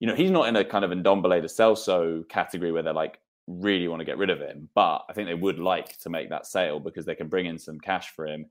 You 0.00 0.08
know, 0.08 0.14
he's 0.14 0.30
not 0.30 0.48
in 0.48 0.56
a 0.56 0.64
kind 0.64 0.84
of 0.84 0.90
Ndombele 0.90 1.40
to 1.40 1.48
Celso 1.48 2.28
category 2.28 2.72
where 2.72 2.82
they're 2.82 2.92
like 2.92 3.18
really 3.46 3.88
want 3.88 4.00
to 4.00 4.04
get 4.04 4.18
rid 4.18 4.30
of 4.30 4.38
him, 4.38 4.68
but 4.74 5.04
I 5.08 5.12
think 5.12 5.28
they 5.28 5.34
would 5.34 5.58
like 5.58 5.98
to 5.98 6.10
make 6.10 6.28
that 6.30 6.46
sale 6.46 6.78
because 6.78 7.06
they 7.06 7.14
can 7.14 7.28
bring 7.28 7.46
in 7.46 7.58
some 7.58 7.80
cash 7.80 8.10
for 8.14 8.26
him. 8.26 8.46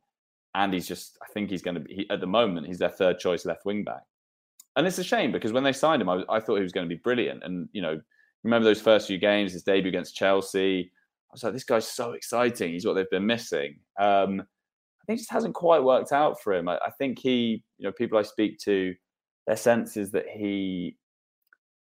And 0.54 0.74
he's 0.74 0.88
just, 0.88 1.18
I 1.22 1.32
think 1.34 1.50
he's 1.50 1.62
going 1.62 1.76
to 1.76 1.82
be, 1.82 1.94
he, 1.94 2.10
at 2.10 2.20
the 2.20 2.28
moment, 2.28 2.68
he's 2.68 2.80
their 2.80 2.90
third 2.90 3.20
choice 3.20 3.46
left 3.46 3.66
wing 3.66 3.84
back 3.84 4.04
and 4.76 4.88
it's 4.88 5.00
a 5.00 5.04
shame 5.04 5.32
because 5.32 5.52
when 5.52 5.64
they 5.64 5.74
signed 5.74 6.02
him, 6.02 6.10
I, 6.10 6.24
I, 6.30 6.40
thought 6.40 6.56
he 6.56 6.64
was 6.64 6.72
going 6.72 6.88
to 6.88 6.96
be 6.96 7.02
brilliant. 7.02 7.44
And 7.44 7.68
you 7.74 7.82
know, 7.82 8.00
remember 8.44 8.66
those 8.66 8.82
first 8.82 9.08
few 9.08 9.18
games, 9.18 9.54
his 9.54 9.64
debut 9.64 9.90
against 9.90 10.16
Chelsea. 10.16 10.92
I 11.30 11.34
was 11.34 11.44
like, 11.44 11.54
this 11.54 11.64
guy's 11.64 11.88
so 11.88 12.12
exciting. 12.12 12.74
He's 12.74 12.86
what 12.86 12.94
they've 12.94 13.10
been 13.10 13.26
missing. 13.26 13.80
Um, 14.00 14.42
I 14.42 15.04
think 15.06 15.18
it 15.18 15.22
just 15.22 15.32
hasn't 15.32 15.56
quite 15.56 15.84
worked 15.84 16.12
out 16.12 16.42
for 16.42 16.54
him. 16.54 16.68
I, 16.68 16.78
I, 16.78 16.90
think 16.98 17.20
he, 17.20 17.64
you 17.78 17.86
know, 17.86 17.92
people 17.92 18.18
I 18.18 18.22
speak 18.22 18.60
to, 18.60 18.94
their 19.48 19.56
sense 19.56 19.98
is 19.98 20.12
that 20.12 20.28
he 20.28 20.98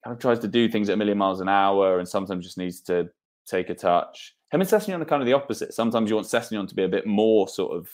kind 0.03 0.15
of 0.15 0.21
tries 0.21 0.39
to 0.41 0.49
do 0.49 0.69
things 0.69 0.89
at 0.89 0.95
a 0.95 0.97
million 0.97 1.19
miles 1.19 1.41
an 1.41 1.49
hour, 1.49 1.99
and 1.99 2.09
sometimes 2.09 2.45
just 2.45 2.59
needs 2.59 2.81
to 2.83 3.09
take 3.47 3.71
a 3.71 3.75
touch. 3.75 4.35
Him 4.51 4.61
and 4.61 4.69
Sessegnon 4.69 5.01
are 5.01 5.07
kind 5.07 5.23
of 5.23 5.27
the 5.27 5.33
opposite. 5.33 5.73
Sometimes 5.73 6.11
you 6.11 6.17
want 6.17 6.27
Sessegnon 6.27 6.69
to 6.69 6.75
be 6.75 6.85
a 6.85 6.89
bit 6.89 7.07
more 7.07 7.49
sort 7.49 7.77
of 7.77 7.89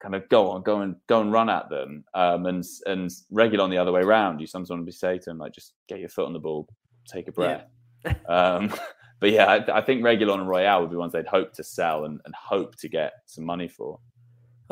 kind 0.00 0.14
of 0.14 0.28
go 0.28 0.50
on, 0.50 0.62
go 0.62 0.80
and 0.80 0.96
go 1.06 1.20
and 1.20 1.32
run 1.32 1.48
at 1.48 1.68
them, 1.68 2.04
um, 2.14 2.46
and 2.46 2.64
and 2.86 3.10
on 3.60 3.70
the 3.70 3.78
other 3.78 3.92
way 3.92 4.00
around. 4.00 4.40
You 4.40 4.46
sometimes 4.46 4.70
want 4.70 4.82
to 4.82 4.86
be 4.86 4.92
say 4.92 5.18
to 5.18 5.24
them 5.24 5.38
like, 5.38 5.52
just 5.52 5.74
get 5.88 6.00
your 6.00 6.08
foot 6.08 6.26
on 6.26 6.32
the 6.32 6.38
ball, 6.38 6.68
take 7.06 7.28
a 7.28 7.32
breath. 7.32 7.64
Yeah. 8.04 8.14
um, 8.28 8.72
but 9.20 9.30
yeah, 9.30 9.46
I, 9.46 9.78
I, 9.78 9.80
think 9.82 10.02
Reguilon 10.02 10.40
and 10.40 10.48
Royal 10.48 10.80
would 10.80 10.90
be 10.90 10.96
ones 10.96 11.12
they'd 11.12 11.26
hope 11.26 11.52
to 11.54 11.64
sell 11.64 12.04
and, 12.04 12.20
and 12.24 12.34
hope 12.34 12.76
to 12.76 12.88
get 12.88 13.12
some 13.26 13.44
money 13.44 13.68
for. 13.68 14.00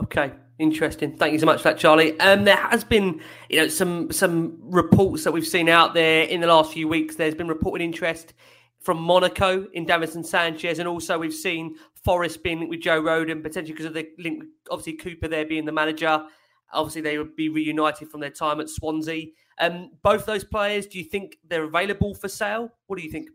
Okay, 0.00 0.32
interesting. 0.58 1.16
Thank 1.16 1.32
you 1.32 1.40
so 1.40 1.46
much 1.46 1.60
for 1.60 1.70
that, 1.70 1.78
Charlie. 1.78 2.18
Um, 2.20 2.44
there 2.44 2.56
has 2.56 2.84
been, 2.84 3.20
you 3.48 3.58
know, 3.58 3.68
some 3.68 4.10
some 4.12 4.56
reports 4.62 5.24
that 5.24 5.32
we've 5.32 5.46
seen 5.46 5.68
out 5.68 5.92
there 5.92 6.22
in 6.22 6.40
the 6.40 6.46
last 6.46 6.72
few 6.72 6.88
weeks. 6.88 7.16
There's 7.16 7.34
been 7.34 7.48
reported 7.48 7.84
interest 7.84 8.32
from 8.80 9.00
Monaco 9.00 9.66
in 9.72 9.86
Davinson 9.86 10.24
Sanchez, 10.24 10.78
and 10.78 10.88
also 10.88 11.18
we've 11.18 11.34
seen 11.34 11.76
Forest 12.04 12.42
being 12.42 12.58
linked 12.58 12.70
with 12.70 12.80
Joe 12.80 13.02
Rodon, 13.02 13.42
potentially 13.42 13.72
because 13.72 13.86
of 13.86 13.94
the 13.94 14.08
link, 14.18 14.44
obviously 14.70 14.94
Cooper 14.94 15.28
there 15.28 15.46
being 15.46 15.64
the 15.64 15.72
manager. 15.72 16.24
Obviously, 16.72 17.00
they 17.00 17.18
would 17.18 17.34
be 17.34 17.48
reunited 17.48 18.08
from 18.08 18.20
their 18.20 18.30
time 18.30 18.60
at 18.60 18.68
Swansea. 18.68 19.28
Um, 19.58 19.90
both 20.02 20.26
those 20.26 20.44
players, 20.44 20.86
do 20.86 20.98
you 20.98 21.04
think 21.04 21.36
they're 21.48 21.64
available 21.64 22.14
for 22.14 22.28
sale? 22.28 22.70
What 22.86 22.98
do 22.98 23.04
you 23.04 23.10
think? 23.10 23.30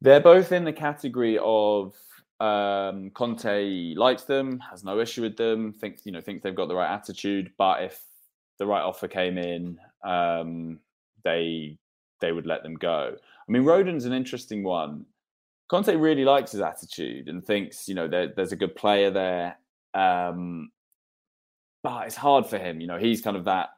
They're 0.00 0.20
both 0.20 0.52
in 0.52 0.64
the 0.64 0.72
category 0.72 1.38
of 1.42 1.94
um, 2.40 3.10
Conte 3.10 3.94
likes 3.94 4.24
them, 4.24 4.58
has 4.70 4.84
no 4.84 5.00
issue 5.00 5.22
with 5.22 5.36
them, 5.36 5.72
thinks 5.72 6.06
you 6.06 6.12
know 6.12 6.20
thinks 6.20 6.42
they've 6.42 6.54
got 6.54 6.68
the 6.68 6.74
right 6.74 6.92
attitude. 6.92 7.52
But 7.58 7.82
if 7.82 8.00
the 8.58 8.66
right 8.66 8.82
offer 8.82 9.08
came 9.08 9.38
in, 9.38 9.78
um, 10.04 10.80
they 11.24 11.78
they 12.20 12.32
would 12.32 12.46
let 12.46 12.62
them 12.62 12.74
go. 12.74 13.16
I 13.48 13.52
mean, 13.52 13.62
Rodon's 13.62 14.04
an 14.04 14.12
interesting 14.12 14.62
one 14.62 15.06
Conte 15.68 15.94
really 15.94 16.24
likes 16.24 16.52
his 16.52 16.62
attitude 16.62 17.28
and 17.28 17.44
thinks, 17.44 17.88
you 17.88 17.94
know, 17.94 18.08
there, 18.08 18.32
there's 18.34 18.52
a 18.52 18.56
good 18.56 18.74
player 18.74 19.10
there. 19.10 19.58
Um, 19.94 20.70
but 21.82 22.06
it's 22.06 22.16
hard 22.16 22.46
for 22.46 22.58
him. 22.58 22.80
You 22.80 22.86
know, 22.86 22.98
he's 22.98 23.20
kind 23.20 23.36
of 23.36 23.44
that 23.44 23.68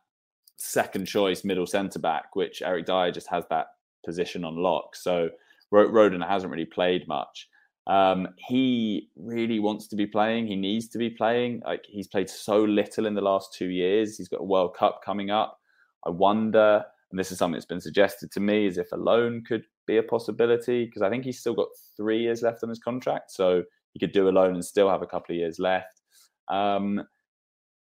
second 0.56 1.06
choice 1.06 1.44
middle 1.44 1.66
centre 1.66 1.98
back, 1.98 2.36
which 2.36 2.62
Eric 2.62 2.86
Dier 2.86 3.10
just 3.10 3.28
has 3.28 3.44
that 3.50 3.66
position 4.04 4.44
on 4.44 4.56
lock. 4.56 4.94
So 4.94 5.30
Rodon 5.72 6.26
hasn't 6.26 6.52
really 6.52 6.64
played 6.64 7.08
much. 7.08 7.48
Um, 7.86 8.28
he 8.36 9.08
really 9.16 9.58
wants 9.58 9.88
to 9.88 9.96
be 9.96 10.06
playing. 10.06 10.46
He 10.46 10.54
needs 10.54 10.88
to 10.90 10.98
be 10.98 11.10
playing. 11.10 11.62
Like 11.66 11.84
he's 11.88 12.06
played 12.06 12.30
so 12.30 12.62
little 12.62 13.06
in 13.06 13.14
the 13.14 13.20
last 13.20 13.52
two 13.52 13.68
years. 13.68 14.16
He's 14.16 14.28
got 14.28 14.40
a 14.40 14.44
World 14.44 14.76
Cup 14.76 15.00
coming 15.04 15.30
up. 15.30 15.58
I 16.06 16.10
wonder, 16.10 16.84
and 17.10 17.18
this 17.18 17.32
is 17.32 17.38
something 17.38 17.54
that's 17.54 17.66
been 17.66 17.80
suggested 17.80 18.30
to 18.32 18.40
me, 18.40 18.66
is 18.66 18.78
if 18.78 18.92
a 18.92 18.96
loan 18.96 19.42
could 19.46 19.64
be 19.86 19.96
a 19.96 20.02
possibility 20.02 20.84
because 20.84 21.02
I 21.02 21.10
think 21.10 21.24
he's 21.24 21.40
still 21.40 21.54
got 21.54 21.68
three 21.96 22.20
years 22.20 22.42
left 22.42 22.62
on 22.62 22.68
his 22.68 22.78
contract, 22.78 23.30
so 23.30 23.64
he 23.92 23.98
could 23.98 24.12
do 24.12 24.28
a 24.28 24.30
loan 24.30 24.54
and 24.54 24.64
still 24.64 24.88
have 24.88 25.02
a 25.02 25.06
couple 25.06 25.34
of 25.34 25.38
years 25.38 25.58
left. 25.58 26.00
Um, 26.48 27.02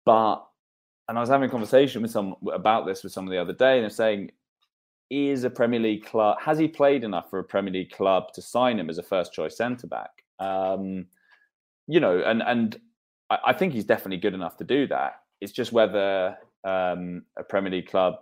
but 0.04 0.44
and 1.08 1.18
I 1.18 1.20
was 1.20 1.30
having 1.30 1.48
a 1.48 1.52
conversation 1.52 2.02
with 2.02 2.10
some 2.10 2.34
about 2.52 2.86
this 2.86 3.02
with 3.02 3.12
someone 3.12 3.34
the 3.34 3.40
other 3.40 3.52
day, 3.52 3.74
and 3.74 3.82
they're 3.82 3.90
saying, 3.90 4.30
is 5.10 5.44
a 5.44 5.50
Premier 5.50 5.80
League 5.80 6.04
club 6.04 6.38
has 6.40 6.58
he 6.58 6.66
played 6.66 7.04
enough 7.04 7.30
for 7.30 7.38
a 7.38 7.44
Premier 7.44 7.72
League 7.72 7.90
club 7.90 8.32
to 8.34 8.42
sign 8.42 8.78
him 8.78 8.90
as 8.90 8.98
a 8.98 9.02
first 9.02 9.32
choice 9.32 9.56
centre 9.56 9.86
back? 9.86 10.10
Um, 10.38 11.06
you 11.86 12.00
know, 12.00 12.22
and 12.24 12.42
and 12.42 12.80
I, 13.30 13.38
I, 13.46 13.52
think 13.52 13.72
he's 13.74 13.84
definitely 13.84 14.16
good 14.16 14.34
enough 14.34 14.56
to 14.56 14.64
do 14.64 14.86
that. 14.88 15.20
It's 15.40 15.52
just 15.52 15.72
whether 15.72 16.36
um, 16.64 17.22
a 17.38 17.44
Premier 17.44 17.70
League 17.70 17.88
club 17.88 18.14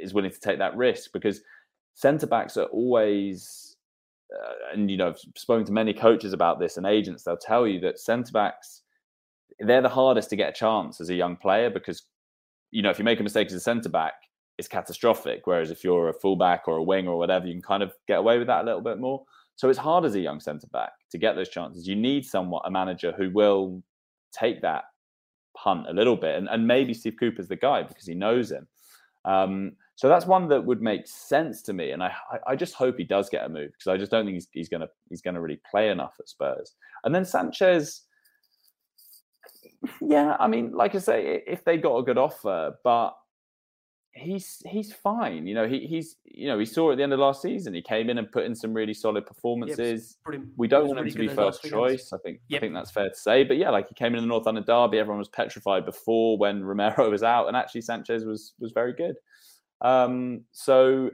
is 0.00 0.14
willing 0.14 0.30
to 0.30 0.40
take 0.40 0.58
that 0.58 0.76
risk 0.76 1.10
because 1.12 1.40
centre 1.94 2.26
backs 2.26 2.56
are 2.56 2.66
always, 2.66 3.76
uh, 4.34 4.72
and 4.72 4.90
you 4.90 4.96
know, 4.96 5.08
I've 5.08 5.18
spoken 5.36 5.64
to 5.66 5.72
many 5.72 5.92
coaches 5.92 6.32
about 6.32 6.58
this 6.58 6.76
and 6.76 6.86
agents. 6.86 7.24
They'll 7.24 7.36
tell 7.36 7.66
you 7.66 7.80
that 7.80 7.98
centre 7.98 8.32
backs 8.32 8.82
they're 9.58 9.82
the 9.82 9.88
hardest 9.88 10.30
to 10.30 10.36
get 10.36 10.50
a 10.50 10.52
chance 10.52 11.00
as 11.00 11.10
a 11.10 11.14
young 11.14 11.36
player 11.36 11.70
because 11.70 12.02
you 12.70 12.82
know 12.82 12.90
if 12.90 12.98
you 12.98 13.04
make 13.04 13.20
a 13.20 13.22
mistake 13.22 13.48
as 13.48 13.54
a 13.54 13.60
centre 13.60 13.88
back, 13.88 14.14
it's 14.58 14.68
catastrophic. 14.68 15.42
Whereas 15.44 15.70
if 15.70 15.84
you're 15.84 16.08
a 16.08 16.14
fullback 16.14 16.66
or 16.66 16.76
a 16.76 16.82
wing 16.82 17.08
or 17.08 17.18
whatever, 17.18 17.46
you 17.46 17.54
can 17.54 17.62
kind 17.62 17.82
of 17.82 17.92
get 18.08 18.18
away 18.18 18.38
with 18.38 18.46
that 18.48 18.62
a 18.62 18.66
little 18.66 18.80
bit 18.80 18.98
more. 18.98 19.22
So 19.56 19.68
it's 19.68 19.78
hard 19.78 20.04
as 20.04 20.14
a 20.14 20.20
young 20.20 20.40
centre 20.40 20.66
back 20.72 20.92
to 21.10 21.18
get 21.18 21.36
those 21.36 21.48
chances. 21.48 21.86
You 21.86 21.94
need 21.94 22.24
somewhat 22.24 22.62
a 22.66 22.70
manager 22.70 23.12
who 23.16 23.30
will 23.30 23.82
take 24.32 24.62
that 24.62 24.84
punt 25.56 25.86
a 25.88 25.92
little 25.92 26.16
bit, 26.16 26.36
and, 26.36 26.48
and 26.48 26.66
maybe 26.66 26.94
Steve 26.94 27.16
Cooper's 27.20 27.48
the 27.48 27.56
guy 27.56 27.82
because 27.82 28.06
he 28.06 28.14
knows 28.14 28.50
him. 28.50 28.66
Um, 29.24 29.72
so 29.94 30.08
that's 30.08 30.26
one 30.26 30.48
that 30.48 30.64
would 30.64 30.82
make 30.82 31.06
sense 31.06 31.62
to 31.62 31.72
me, 31.72 31.92
and 31.92 32.02
I 32.02 32.12
I 32.46 32.56
just 32.56 32.74
hope 32.74 32.96
he 32.96 33.04
does 33.04 33.28
get 33.28 33.44
a 33.44 33.48
move 33.48 33.72
because 33.72 33.88
I 33.88 33.96
just 33.96 34.10
don't 34.10 34.24
think 34.24 34.34
he's, 34.34 34.48
he's 34.52 34.68
gonna 34.68 34.88
he's 35.08 35.22
gonna 35.22 35.40
really 35.40 35.60
play 35.70 35.90
enough 35.90 36.14
at 36.18 36.28
Spurs. 36.28 36.74
And 37.04 37.14
then 37.14 37.24
Sanchez, 37.24 38.02
yeah, 40.00 40.36
I 40.40 40.48
mean, 40.48 40.72
like 40.72 40.94
I 40.94 40.98
say, 40.98 41.42
if 41.46 41.64
they 41.64 41.76
got 41.76 41.98
a 41.98 42.02
good 42.02 42.18
offer, 42.18 42.74
but 42.82 43.16
he's 44.14 44.62
he's 44.66 44.92
fine. 44.92 45.46
You 45.46 45.54
know, 45.54 45.66
he 45.66 45.86
he's 45.86 46.16
you 46.24 46.48
know, 46.48 46.58
he 46.58 46.64
saw 46.64 46.90
at 46.90 46.96
the 46.96 47.02
end 47.02 47.12
of 47.12 47.18
last 47.18 47.42
season, 47.42 47.74
he 47.74 47.82
came 47.82 48.10
in 48.10 48.18
and 48.18 48.30
put 48.30 48.44
in 48.44 48.54
some 48.54 48.74
really 48.74 48.94
solid 48.94 49.26
performances. 49.26 50.16
Yeah, 50.18 50.24
pretty, 50.24 50.44
we 50.56 50.68
don't 50.68 50.86
want 50.86 51.00
him 51.00 51.10
to 51.10 51.18
be 51.18 51.28
first 51.28 51.62
choice. 51.64 52.12
I 52.12 52.18
think 52.18 52.40
yep. 52.48 52.58
I 52.58 52.60
think 52.60 52.74
that's 52.74 52.90
fair 52.90 53.08
to 53.08 53.14
say. 53.14 53.44
But 53.44 53.56
yeah, 53.56 53.70
like 53.70 53.88
he 53.88 53.94
came 53.94 54.14
in 54.14 54.20
the 54.20 54.26
North 54.26 54.46
London 54.46 54.64
derby, 54.66 54.98
everyone 54.98 55.18
was 55.18 55.28
petrified 55.28 55.84
before 55.84 56.38
when 56.38 56.64
Romero 56.64 57.10
was 57.10 57.22
out, 57.22 57.48
and 57.48 57.56
actually 57.56 57.82
Sanchez 57.82 58.24
was 58.24 58.52
was 58.58 58.72
very 58.72 58.92
good. 58.92 59.16
Um, 59.80 60.42
so 60.52 61.10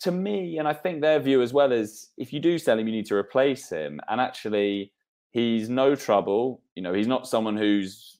to 0.00 0.12
me, 0.12 0.58
and 0.58 0.68
I 0.68 0.72
think 0.72 1.00
their 1.00 1.18
view 1.18 1.42
as 1.42 1.52
well 1.52 1.72
is 1.72 2.10
if 2.16 2.32
you 2.32 2.40
do 2.40 2.58
sell 2.58 2.78
him, 2.78 2.86
you 2.86 2.92
need 2.92 3.06
to 3.06 3.14
replace 3.14 3.68
him. 3.68 4.00
And 4.08 4.20
actually, 4.20 4.92
he's 5.30 5.68
no 5.68 5.94
trouble. 5.94 6.62
You 6.76 6.82
know, 6.82 6.94
he's 6.94 7.08
not 7.08 7.26
someone 7.26 7.56
who's 7.56 8.17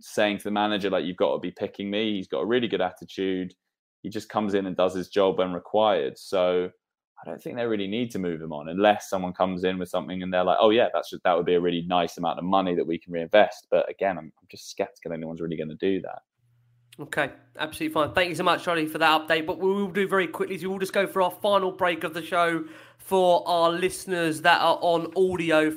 saying 0.00 0.38
to 0.38 0.44
the 0.44 0.50
manager, 0.50 0.90
like, 0.90 1.04
you've 1.04 1.16
got 1.16 1.34
to 1.34 1.38
be 1.38 1.50
picking 1.50 1.90
me. 1.90 2.16
He's 2.16 2.28
got 2.28 2.40
a 2.40 2.46
really 2.46 2.68
good 2.68 2.80
attitude. 2.80 3.54
He 4.02 4.10
just 4.10 4.28
comes 4.28 4.54
in 4.54 4.66
and 4.66 4.76
does 4.76 4.94
his 4.94 5.08
job 5.08 5.38
when 5.38 5.52
required. 5.52 6.18
So 6.18 6.70
I 7.20 7.28
don't 7.28 7.42
think 7.42 7.56
they 7.56 7.66
really 7.66 7.86
need 7.86 8.10
to 8.12 8.18
move 8.18 8.40
him 8.40 8.52
on 8.52 8.68
unless 8.68 9.08
someone 9.08 9.32
comes 9.32 9.64
in 9.64 9.78
with 9.78 9.88
something 9.88 10.22
and 10.22 10.32
they're 10.32 10.44
like, 10.44 10.58
oh, 10.60 10.70
yeah, 10.70 10.88
that's 10.92 11.10
just, 11.10 11.22
that 11.24 11.36
would 11.36 11.46
be 11.46 11.54
a 11.54 11.60
really 11.60 11.82
nice 11.86 12.18
amount 12.18 12.38
of 12.38 12.44
money 12.44 12.74
that 12.74 12.86
we 12.86 12.98
can 12.98 13.12
reinvest. 13.12 13.66
But 13.70 13.88
again, 13.90 14.18
I'm, 14.18 14.26
I'm 14.26 14.48
just 14.50 14.70
skeptical 14.70 15.12
anyone's 15.12 15.40
really 15.40 15.56
going 15.56 15.70
to 15.70 15.76
do 15.76 16.00
that. 16.02 16.20
Okay, 16.98 17.30
absolutely 17.58 17.92
fine. 17.92 18.12
Thank 18.12 18.30
you 18.30 18.34
so 18.34 18.42
much, 18.42 18.64
Charlie, 18.64 18.86
for 18.86 18.98
that 18.98 19.28
update. 19.28 19.46
But 19.46 19.58
we 19.58 19.68
will 19.68 19.90
do 19.90 20.08
very 20.08 20.26
quickly 20.26 20.56
is 20.56 20.62
we 20.62 20.68
will 20.68 20.78
just 20.78 20.94
go 20.94 21.06
for 21.06 21.20
our 21.20 21.30
final 21.30 21.70
break 21.70 22.04
of 22.04 22.14
the 22.14 22.22
show 22.22 22.64
for 22.98 23.46
our 23.46 23.70
listeners 23.70 24.42
that 24.42 24.60
are 24.60 24.78
on 24.80 25.12
audio. 25.16 25.76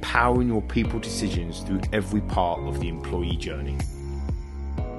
powering 0.00 0.48
your 0.48 0.62
people 0.62 0.98
decisions 0.98 1.60
through 1.60 1.80
every 1.92 2.20
part 2.22 2.60
of 2.60 2.80
the 2.80 2.88
employee 2.88 3.36
journey. 3.36 3.78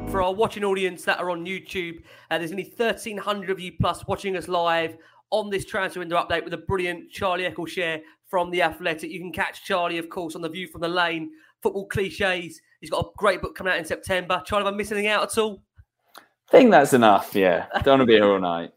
For 0.09 0.21
our 0.21 0.33
watching 0.33 0.63
audience 0.63 1.03
that 1.03 1.19
are 1.19 1.29
on 1.29 1.45
YouTube, 1.45 2.01
uh, 2.31 2.37
there's 2.37 2.51
only 2.51 2.71
1,300 2.75 3.49
of 3.49 3.59
you 3.59 3.73
plus 3.79 4.07
watching 4.07 4.37
us 4.37 4.47
live 4.47 4.97
on 5.31 5.49
this 5.49 5.65
transfer 5.65 5.99
window 5.99 6.17
update 6.17 6.43
with 6.43 6.53
a 6.53 6.57
brilliant 6.57 7.11
Charlie 7.11 7.43
Eccleshare 7.43 8.01
from 8.27 8.49
The 8.51 8.61
Athletic. 8.61 9.11
You 9.11 9.19
can 9.19 9.31
catch 9.31 9.65
Charlie, 9.65 9.97
of 9.97 10.09
course, 10.09 10.35
on 10.35 10.41
The 10.41 10.49
View 10.49 10.67
from 10.67 10.81
the 10.81 10.87
Lane, 10.87 11.31
Football 11.61 11.87
Cliches, 11.87 12.61
He's 12.79 12.89
got 12.89 13.05
a 13.05 13.09
great 13.17 13.41
book 13.41 13.55
coming 13.55 13.73
out 13.73 13.79
in 13.79 13.85
September. 13.85 14.41
Charlie, 14.45 14.67
am 14.67 14.73
I 14.73 14.77
missing 14.77 14.97
anything 14.97 15.11
out 15.11 15.23
at 15.23 15.37
all? 15.37 15.63
I 16.17 16.51
think 16.51 16.71
that's 16.71 16.93
enough. 16.93 17.35
Yeah, 17.35 17.67
don't 17.83 17.99
want 17.99 18.01
to 18.01 18.05
be 18.05 18.13
here 18.13 18.25
all 18.25 18.39
night. 18.39 18.71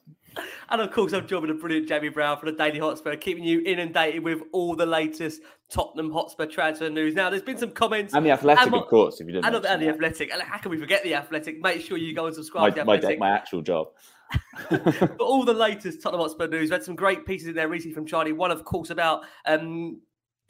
And 0.70 0.80
of 0.80 0.92
course, 0.92 1.12
I'm 1.12 1.26
joining 1.26 1.48
the 1.48 1.54
brilliant 1.54 1.88
Jamie 1.88 2.10
Brown 2.10 2.38
for 2.38 2.46
the 2.46 2.56
Daily 2.56 2.78
Hotspur, 2.78 3.16
keeping 3.16 3.42
you 3.42 3.60
inundated 3.66 4.22
with 4.22 4.42
all 4.52 4.76
the 4.76 4.86
latest 4.86 5.42
Tottenham 5.68 6.12
Hotspur 6.12 6.46
transfer 6.46 6.88
news. 6.88 7.14
Now, 7.14 7.28
there's 7.28 7.42
been 7.42 7.58
some 7.58 7.72
comments. 7.72 8.14
And 8.14 8.24
the 8.24 8.30
Athletic, 8.30 8.62
and 8.62 8.70
my, 8.70 8.78
of 8.78 8.86
course, 8.86 9.20
if 9.20 9.26
you 9.26 9.32
didn't. 9.32 9.52
And, 9.52 9.64
and 9.66 9.82
the 9.82 9.88
Athletic. 9.88 10.32
And 10.32 10.40
how 10.42 10.58
can 10.58 10.70
we 10.70 10.78
forget 10.78 11.02
the 11.02 11.14
Athletic? 11.14 11.60
Make 11.60 11.80
sure 11.80 11.96
you 11.96 12.14
go 12.14 12.26
and 12.26 12.34
subscribe 12.34 12.62
my, 12.62 12.68
to 12.68 12.74
the 12.74 12.80
Athletic. 12.82 13.18
My, 13.18 13.30
my 13.30 13.36
actual 13.36 13.62
job. 13.62 13.88
but 14.70 15.20
all 15.20 15.44
the 15.44 15.52
latest 15.68 16.02
Tottenham 16.02 16.20
Hotspur 16.20 16.46
news. 16.46 16.70
We 16.70 16.74
had 16.74 16.84
some 16.84 16.94
great 16.94 17.26
pieces 17.26 17.48
in 17.48 17.54
there 17.56 17.68
recently 17.68 17.94
from 17.94 18.06
Charlie. 18.06 18.32
One, 18.32 18.52
of 18.52 18.64
course, 18.64 18.90
about 18.90 19.24
um, 19.46 20.00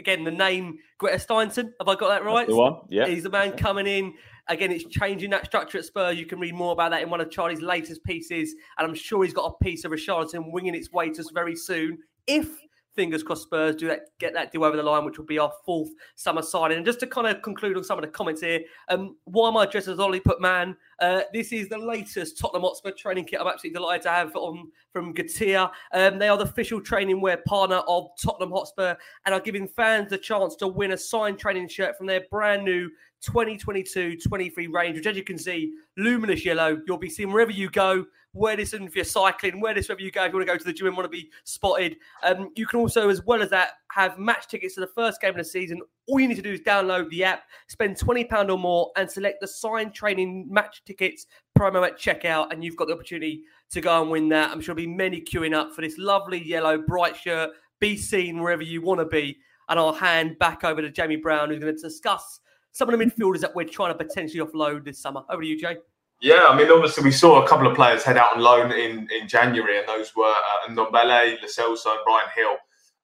again, 0.01 0.25
the 0.25 0.31
name 0.31 0.79
Gretar 1.01 1.25
Steinsson. 1.25 1.73
Have 1.79 1.89
I 1.89 1.95
got 1.95 2.09
that 2.09 2.25
right? 2.25 2.47
That's 2.47 2.51
the 2.51 2.57
one. 2.57 2.77
Yeah. 2.89 3.07
He's 3.07 3.23
the 3.23 3.31
man 3.31 3.53
coming 3.53 3.87
in. 3.87 4.15
Again, 4.49 4.71
it's 4.71 4.85
changing 4.85 5.31
that 5.31 5.47
structure 5.47 5.79
at 5.79 5.85
Spurs. 5.85 6.19
You 6.19 6.27
can 6.27 6.41
read 6.41 6.55
more 6.55 6.73
about 6.73 6.91
that 6.91 7.03
in 7.03 7.11
one 7.11 7.21
of 7.21 7.31
Charlie's 7.31 7.63
latest 7.63 8.03
pieces. 8.05 8.55
And 8.79 8.87
I'm 8.87 8.95
sure 8.95 9.25
he's 9.25 9.35
got 9.35 9.47
a 9.47 9.65
piece 9.65 9.85
of 9.85 9.93
Richarlison 9.93 10.53
winging 10.53 10.75
its 10.75 10.93
way 10.93 11.11
to 11.11 11.21
us 11.21 11.31
very 11.31 11.57
soon. 11.57 11.99
If 12.27 12.49
fingers 12.95 13.23
crossed 13.23 13.45
Spurs 13.45 13.77
do 13.77 13.87
that, 13.87 14.07
get 14.19 14.35
that 14.35 14.53
deal 14.53 14.65
over 14.65 14.77
the 14.77 14.83
line, 14.83 15.05
which 15.05 15.19
will 15.19 15.25
be 15.25 15.39
our 15.39 15.53
fourth 15.65 15.91
summer 16.17 16.43
signing. 16.43 16.77
And 16.77 16.87
just 16.87 17.01
to 17.01 17.07
kind 17.07 17.27
of 17.27 17.43
conclude 17.43 17.77
on 17.77 17.85
some 17.85 17.99
of 17.99 18.05
the 18.05 18.11
comments 18.11 18.41
here, 18.41 18.61
um, 18.89 19.17
why 19.25 19.49
am 19.49 19.57
I 19.57 19.67
dressed 19.67 19.89
as 19.89 19.99
Ollie 19.99 20.21
Put 20.21 20.41
Man? 20.41 20.77
Uh, 20.99 21.23
this 21.33 21.53
is 21.53 21.69
the 21.69 21.79
latest 21.79 22.39
Tottenham 22.39 22.63
Hotspur 22.63 22.91
training 22.91 23.25
kit. 23.25 23.41
I'm 23.41 23.47
absolutely 23.47 23.79
delighted 23.79 24.03
to 24.03 24.11
have 24.11 24.37
on 24.37 24.71
from 24.93 25.13
Gatia. 25.13 25.71
Um, 25.95 26.19
they 26.19 26.29
are 26.29 26.37
the 26.37 26.45
official 26.45 26.81
training 26.81 27.21
wear 27.21 27.39
partner 27.47 27.77
of 27.89 28.09
Tottenham 28.23 28.51
Hotspur 28.51 28.97
and 29.25 29.35
are 29.35 29.41
giving 29.41 29.69
fans 29.69 30.11
the 30.11 30.19
chance 30.19 30.57
to 30.57 30.69
win 30.69 30.93
a 30.93 30.99
signed 30.99 31.39
training 31.39 31.69
shirt 31.69 31.97
from 31.97 32.07
their 32.07 32.25
brand 32.31 32.65
new 32.65 32.91
2022-23 33.29 34.73
range, 34.73 34.97
which 34.97 35.07
as 35.07 35.17
you 35.17 35.25
can 35.25 35.39
see, 35.39 35.75
luminous 35.97 36.45
yellow. 36.45 36.81
You'll 36.87 36.99
be 36.99 37.11
seen 37.11 37.33
wherever 37.33 37.51
you 37.51 37.71
go. 37.71 38.07
Wear 38.33 38.57
this 38.57 38.73
if 38.75 38.95
you're 38.95 39.05
cycling, 39.05 39.61
wear 39.61 39.75
this 39.75 39.89
wherever 39.89 40.03
you 40.03 40.13
go. 40.13 40.25
If 40.25 40.33
you 40.33 40.39
want 40.39 40.47
to 40.47 40.53
go 40.53 40.59
to 40.59 40.65
the 40.65 40.73
gym 40.73 40.87
and 40.87 40.97
want 40.97 41.11
to 41.11 41.17
be 41.17 41.31
spotted. 41.43 41.97
Um, 42.23 42.51
you 42.55 42.65
can 42.67 42.79
also, 42.79 43.09
as 43.09 43.25
well 43.25 43.43
as 43.43 43.51
that, 43.51 43.71
have 43.91 44.19
match 44.19 44.47
tickets 44.47 44.75
to 44.75 44.81
the 44.81 44.87
first 44.87 45.21
game 45.21 45.31
of 45.31 45.37
the 45.37 45.45
season. 45.45 45.81
All 46.07 46.21
you 46.21 46.29
need 46.29 46.37
to 46.37 46.43
do 46.43 46.53
is 46.53 46.61
download 46.61 47.11
the 47.11 47.25
app, 47.25 47.43
spend 47.69 47.97
£20 47.97 48.49
or 48.49 48.59
more, 48.59 48.93
and 48.97 49.11
select 49.11 49.41
the 49.41 49.49
signed 49.49 49.95
training 49.95 50.47
match 50.49 50.83
tickets 50.85 51.27
promo 51.59 51.85
at 51.85 51.99
checkout. 51.99 52.53
And 52.53 52.63
you've 52.63 52.77
got 52.77 52.87
the 52.87 52.95
opportunity 52.95 53.43
to 53.71 53.81
go 53.81 54.01
and 54.01 54.11
win 54.11 54.29
that. 54.29 54.53
I'm 54.53 54.61
sure 54.61 54.77
there'll 54.77 54.89
be 54.89 54.95
many 54.95 55.21
queuing 55.21 55.55
up 55.55 55.75
for 55.75 55.81
this 55.81 55.99
lovely 55.99 56.43
yellow 56.43 56.79
bright 56.79 57.17
shirt. 57.17 57.51
Be 57.81 57.97
seen 57.97 58.41
wherever 58.41 58.63
you 58.63 58.81
want 58.81 59.01
to 59.01 59.07
be. 59.07 59.39
And 59.69 59.79
I'll 59.79 59.93
hand 59.93 60.39
back 60.39 60.63
over 60.63 60.81
to 60.83 60.91
Jamie 60.91 61.17
Brown, 61.17 61.51
who's 61.51 61.61
going 61.61 61.75
to 61.75 61.83
discuss 61.83 62.41
some 62.73 62.89
of 62.89 62.99
the 62.99 63.05
midfielders 63.05 63.41
that 63.41 63.55
we're 63.55 63.65
trying 63.65 63.97
to 63.97 64.05
potentially 64.05 64.45
offload 64.45 64.85
this 64.85 64.99
summer. 64.99 65.23
Over 65.29 65.43
to 65.43 65.49
you, 65.49 65.59
Jay. 65.59 65.77
Yeah, 66.21 66.49
I 66.49 66.57
mean, 66.57 66.71
obviously, 66.71 67.03
we 67.03 67.13
saw 67.13 67.43
a 67.43 67.49
couple 67.49 67.67
of 67.67 67.75
players 67.75 68.03
head 68.03 68.19
out 68.19 68.37
on 68.37 68.43
loan 68.43 68.73
in, 68.73 69.09
in 69.11 69.27
January, 69.27 69.79
and 69.79 69.89
those 69.89 70.15
were 70.15 70.25
uh, 70.25 70.69
Ndombele, 70.69 71.39
Lo 71.41 71.67
and 71.69 72.05
Bryan 72.05 72.29
Gil. 72.37 72.57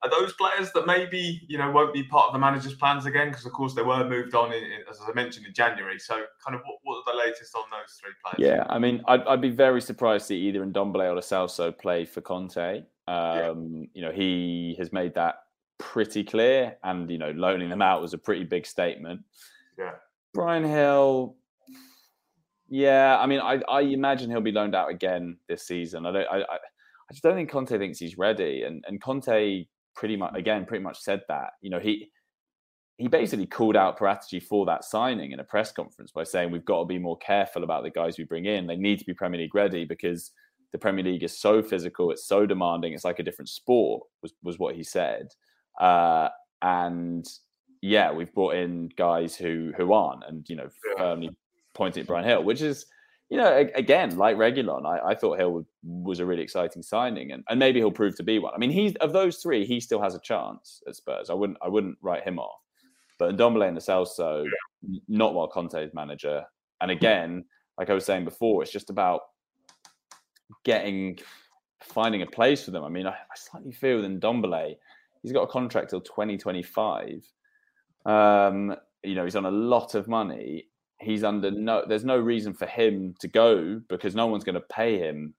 Are 0.03 0.09
those 0.11 0.33
players 0.33 0.71
that 0.73 0.85
maybe 0.85 1.41
you 1.47 1.57
know 1.57 1.71
won't 1.71 1.91
be 1.91 2.03
part 2.03 2.27
of 2.27 2.33
the 2.33 2.39
manager's 2.39 2.75
plans 2.75 3.07
again? 3.07 3.29
Because 3.29 3.47
of 3.47 3.53
course 3.53 3.73
they 3.73 3.81
were 3.81 4.07
moved 4.07 4.35
on, 4.35 4.53
in, 4.53 4.63
in, 4.63 4.81
as 4.87 4.99
I 5.01 5.11
mentioned, 5.13 5.47
in 5.47 5.53
January. 5.55 5.97
So, 5.97 6.25
kind 6.45 6.55
of, 6.55 6.61
what, 6.65 6.77
what 6.83 6.97
are 6.97 7.13
the 7.13 7.17
latest 7.17 7.55
on 7.55 7.63
those 7.71 7.99
three 7.99 8.11
players? 8.23 8.47
Yeah, 8.47 8.65
I 8.69 8.77
mean, 8.77 9.03
I'd, 9.07 9.23
I'd 9.23 9.41
be 9.41 9.49
very 9.49 9.81
surprised 9.81 10.25
to 10.25 10.27
see 10.27 10.35
either 10.35 10.63
Ndombele 10.63 11.09
or 11.09 11.15
Lo 11.15 11.21
Celso 11.21 11.75
play 11.75 12.05
for 12.05 12.21
Conte. 12.21 12.83
Um, 13.07 13.07
yeah. 13.07 13.85
You 13.93 14.01
know, 14.03 14.11
he 14.11 14.75
has 14.77 14.93
made 14.93 15.15
that 15.15 15.39
pretty 15.79 16.23
clear, 16.23 16.77
and 16.83 17.09
you 17.09 17.17
know, 17.17 17.31
loaning 17.31 17.69
them 17.69 17.81
out 17.81 17.99
was 17.99 18.13
a 18.13 18.19
pretty 18.19 18.43
big 18.43 18.67
statement. 18.67 19.21
Yeah. 19.77 19.93
Bryan 20.33 20.63
Gil, 20.63 21.35
yeah, 22.69 23.17
I 23.17 23.25
mean, 23.27 23.39
I, 23.39 23.61
I 23.69 23.81
imagine 23.81 24.29
he'll 24.29 24.41
be 24.41 24.51
loaned 24.51 24.75
out 24.75 24.89
again 24.89 25.37
this 25.47 25.65
season. 25.65 26.05
I 26.05 26.11
don't, 26.11 26.27
I, 26.29 26.41
I 26.41 27.13
just 27.13 27.23
don't 27.23 27.35
think 27.35 27.49
Conte 27.49 27.77
thinks 27.77 27.97
he's 27.97 28.17
ready, 28.17 28.63
and 28.63 28.83
and 28.87 29.01
Conte 29.01 29.65
pretty 29.95 30.17
much 30.17 30.33
again 30.35 30.65
pretty 30.65 30.83
much 30.83 30.99
said 30.99 31.21
that. 31.29 31.51
You 31.61 31.69
know, 31.69 31.79
he 31.79 32.09
he 32.97 33.07
basically 33.07 33.45
called 33.45 33.77
out 33.77 33.97
Paratici 33.97 34.43
for 34.43 34.65
that 34.65 34.83
signing 34.83 35.31
in 35.31 35.39
a 35.39 35.43
press 35.45 35.71
conference 35.71 36.11
by 36.11 36.23
saying 36.23 36.51
we've 36.51 36.65
got 36.65 36.79
to 36.79 36.85
be 36.85 36.99
more 36.99 37.17
careful 37.19 37.63
about 37.63 37.83
the 37.83 37.89
guys 37.89 38.17
we 38.17 38.25
bring 38.25 38.45
in. 38.45 38.67
They 38.67 38.75
need 38.75 38.99
to 38.99 39.05
be 39.05 39.13
Premier 39.13 39.39
League 39.39 39.55
ready 39.55 39.85
because 39.85 40.31
the 40.73 40.77
Premier 40.77 41.05
League 41.05 41.23
is 41.23 41.39
so 41.39 41.63
physical, 41.63 42.11
it's 42.11 42.27
so 42.27 42.45
demanding, 42.45 42.91
it's 42.91 43.05
like 43.05 43.19
a 43.19 43.23
different 43.23 43.49
sport. 43.49 44.03
Was 44.21 44.33
was 44.43 44.59
what 44.59 44.75
he 44.75 44.83
said, 44.83 45.29
uh, 45.79 46.27
and 46.61 47.25
yeah, 47.81 48.11
we've 48.11 48.33
brought 48.33 48.55
in 48.55 48.89
guys 48.97 49.35
who 49.35 49.71
who 49.77 49.93
aren't, 49.93 50.23
and 50.27 50.47
you 50.49 50.55
know, 50.55 50.69
firmly 50.97 51.29
pointing 51.73 52.01
at 52.01 52.07
Bryan 52.07 52.27
Gil, 52.27 52.43
which 52.43 52.61
is, 52.61 52.85
you 53.29 53.37
know, 53.37 53.67
again, 53.75 54.17
like 54.17 54.35
Reguilón, 54.35 54.85
I, 54.85 55.11
I 55.11 55.15
thought 55.15 55.37
Gil 55.37 55.65
was 55.83 56.19
a 56.19 56.25
really 56.25 56.41
exciting 56.41 56.81
signing, 56.81 57.31
and, 57.31 57.43
and 57.49 57.59
maybe 57.59 57.79
he'll 57.79 57.91
prove 57.91 58.15
to 58.17 58.23
be 58.23 58.39
one. 58.39 58.53
I 58.55 58.57
mean, 58.57 58.71
he's 58.71 58.95
of 58.95 59.13
those 59.13 59.37
three, 59.37 59.65
he 59.65 59.79
still 59.79 60.01
has 60.01 60.15
a 60.15 60.19
chance 60.19 60.81
at 60.87 60.95
Spurs. 60.95 61.29
I 61.29 61.33
wouldn't 61.33 61.59
I 61.61 61.67
wouldn't 61.67 61.97
write 62.01 62.23
him 62.23 62.39
off, 62.39 62.59
but 63.19 63.35
Ndombele 63.35 63.67
and 63.67 63.77
Celso, 63.77 64.43
yeah. 64.43 64.99
not 65.07 65.33
while 65.33 65.47
Conte's 65.47 65.93
manager. 65.93 66.43
And 66.81 66.91
again, 66.91 67.45
like 67.77 67.89
I 67.89 67.93
was 67.93 68.05
saying 68.05 68.25
before, 68.25 68.63
it's 68.63 68.71
just 68.71 68.89
about 68.89 69.21
getting 70.63 71.19
finding 71.81 72.21
a 72.21 72.25
place 72.25 72.63
for 72.65 72.71
them. 72.71 72.83
I 72.83 72.89
mean, 72.89 73.05
I, 73.07 73.11
I 73.11 73.35
slightly 73.35 73.71
feel 73.71 74.01
that 74.01 74.19
Ndombele, 74.19 74.75
he's 75.21 75.31
got 75.31 75.43
a 75.43 75.47
contract 75.47 75.91
till 75.91 76.01
2025 76.01 77.23
um, 78.07 78.75
you 79.03 79.15
know, 79.15 79.23
he's 79.23 79.35
on 79.35 79.45
a 79.45 79.51
lot 79.51 79.93
of 79.93 80.07
money. 80.07 80.67
He's 80.99 81.23
under 81.23 81.51
no. 81.51 81.83
There's 81.87 82.05
no 82.05 82.17
reason 82.17 82.53
for 82.53 82.65
him 82.65 83.13
to 83.19 83.27
go 83.27 83.79
because 83.87 84.15
no 84.15 84.25
one's 84.25 84.43
going 84.43 84.55
to 84.55 84.61
pay 84.61 84.97
him 84.97 85.33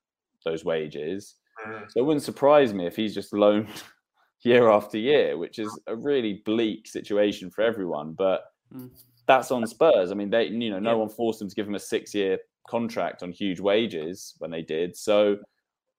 those 0.45 0.65
wages. 0.65 1.35
Mm. 1.67 1.91
So 1.91 2.01
it 2.01 2.05
wouldn't 2.05 2.23
surprise 2.23 2.73
me 2.73 2.87
if 2.87 2.95
he's 2.95 3.15
just 3.15 3.33
loaned 3.33 3.83
year 4.43 4.71
after 4.71 4.99
year, 4.99 5.37
which 5.37 5.59
is 5.59 5.77
a 5.89 5.97
really 5.97 6.43
bleak 6.45 6.87
situation 6.87 7.51
for 7.51 7.63
everyone. 7.63 8.13
But 8.13 8.45
mm. 8.73 8.91
that's 9.27 9.51
on 9.51 9.67
Spurs. 9.67 10.13
I 10.13 10.15
mean, 10.15 10.31
they, 10.31 10.47
you 10.47 10.71
know, 10.71 10.79
no 10.79 10.91
yeah. 10.91 10.97
one 10.97 11.09
forced 11.09 11.41
them 11.41 11.49
to 11.49 11.55
give 11.55 11.67
him 11.67 11.75
a 11.75 11.81
six-year 11.81 12.39
contract 12.69 13.23
on 13.23 13.33
huge 13.33 13.59
wages 13.59 14.35
when 14.39 14.51
they 14.51 14.63
did. 14.63 14.97
So, 14.97 15.39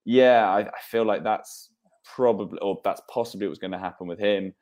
yeah, 0.06 0.50
I, 0.50 0.62
I 0.62 0.80
feel 0.90 1.04
like 1.04 1.24
that's 1.24 1.72
probably, 2.06 2.60
or 2.60 2.80
that's 2.84 3.02
possibly 3.12 3.48
what's 3.48 3.60
going 3.60 3.72
to 3.72 3.78
happen 3.78 4.08
with 4.08 4.20
him. 4.20 4.54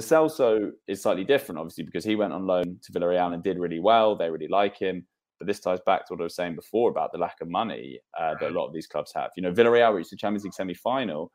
Celso 0.00 0.72
is 0.86 1.02
slightly 1.02 1.24
different, 1.24 1.58
obviously, 1.58 1.84
because 1.84 2.04
he 2.04 2.16
went 2.16 2.32
on 2.32 2.46
loan 2.46 2.78
to 2.82 2.92
Villarreal 2.92 3.34
and 3.34 3.42
did 3.42 3.58
really 3.58 3.80
well. 3.80 4.16
They 4.16 4.30
really 4.30 4.48
like 4.48 4.78
him. 4.78 5.06
But 5.38 5.46
this 5.46 5.60
ties 5.60 5.80
back 5.84 6.06
to 6.06 6.14
what 6.14 6.20
I 6.20 6.24
was 6.24 6.34
saying 6.34 6.56
before 6.56 6.90
about 6.90 7.12
the 7.12 7.18
lack 7.18 7.36
of 7.42 7.48
money 7.48 8.00
uh, 8.18 8.34
that 8.40 8.50
a 8.50 8.54
lot 8.54 8.66
of 8.66 8.72
these 8.72 8.86
clubs 8.86 9.12
have. 9.14 9.30
You 9.36 9.42
know, 9.42 9.52
Villarreal 9.52 9.94
reached 9.94 10.10
the 10.10 10.16
Champions 10.16 10.44
League 10.44 10.54
semi-final. 10.54 11.30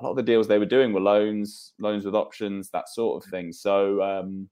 A 0.00 0.04
lot 0.04 0.10
of 0.10 0.16
the 0.16 0.22
deals 0.22 0.48
they 0.48 0.58
were 0.58 0.64
doing 0.64 0.92
were 0.92 1.00
loans, 1.00 1.74
loans 1.78 2.04
with 2.06 2.14
options, 2.14 2.70
that 2.70 2.88
sort 2.88 3.22
of 3.22 3.30
thing. 3.30 3.52
So, 3.52 4.02
um, 4.02 4.48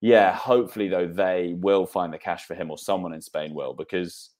yeah, 0.00 0.32
hopefully 0.32 0.88
though 0.88 1.06
they 1.06 1.54
will 1.58 1.84
find 1.84 2.12
the 2.12 2.18
cash 2.18 2.44
for 2.44 2.54
him, 2.54 2.70
or 2.70 2.78
someone 2.78 3.12
in 3.12 3.20
Spain 3.20 3.52
will, 3.52 3.74
because 3.74 4.30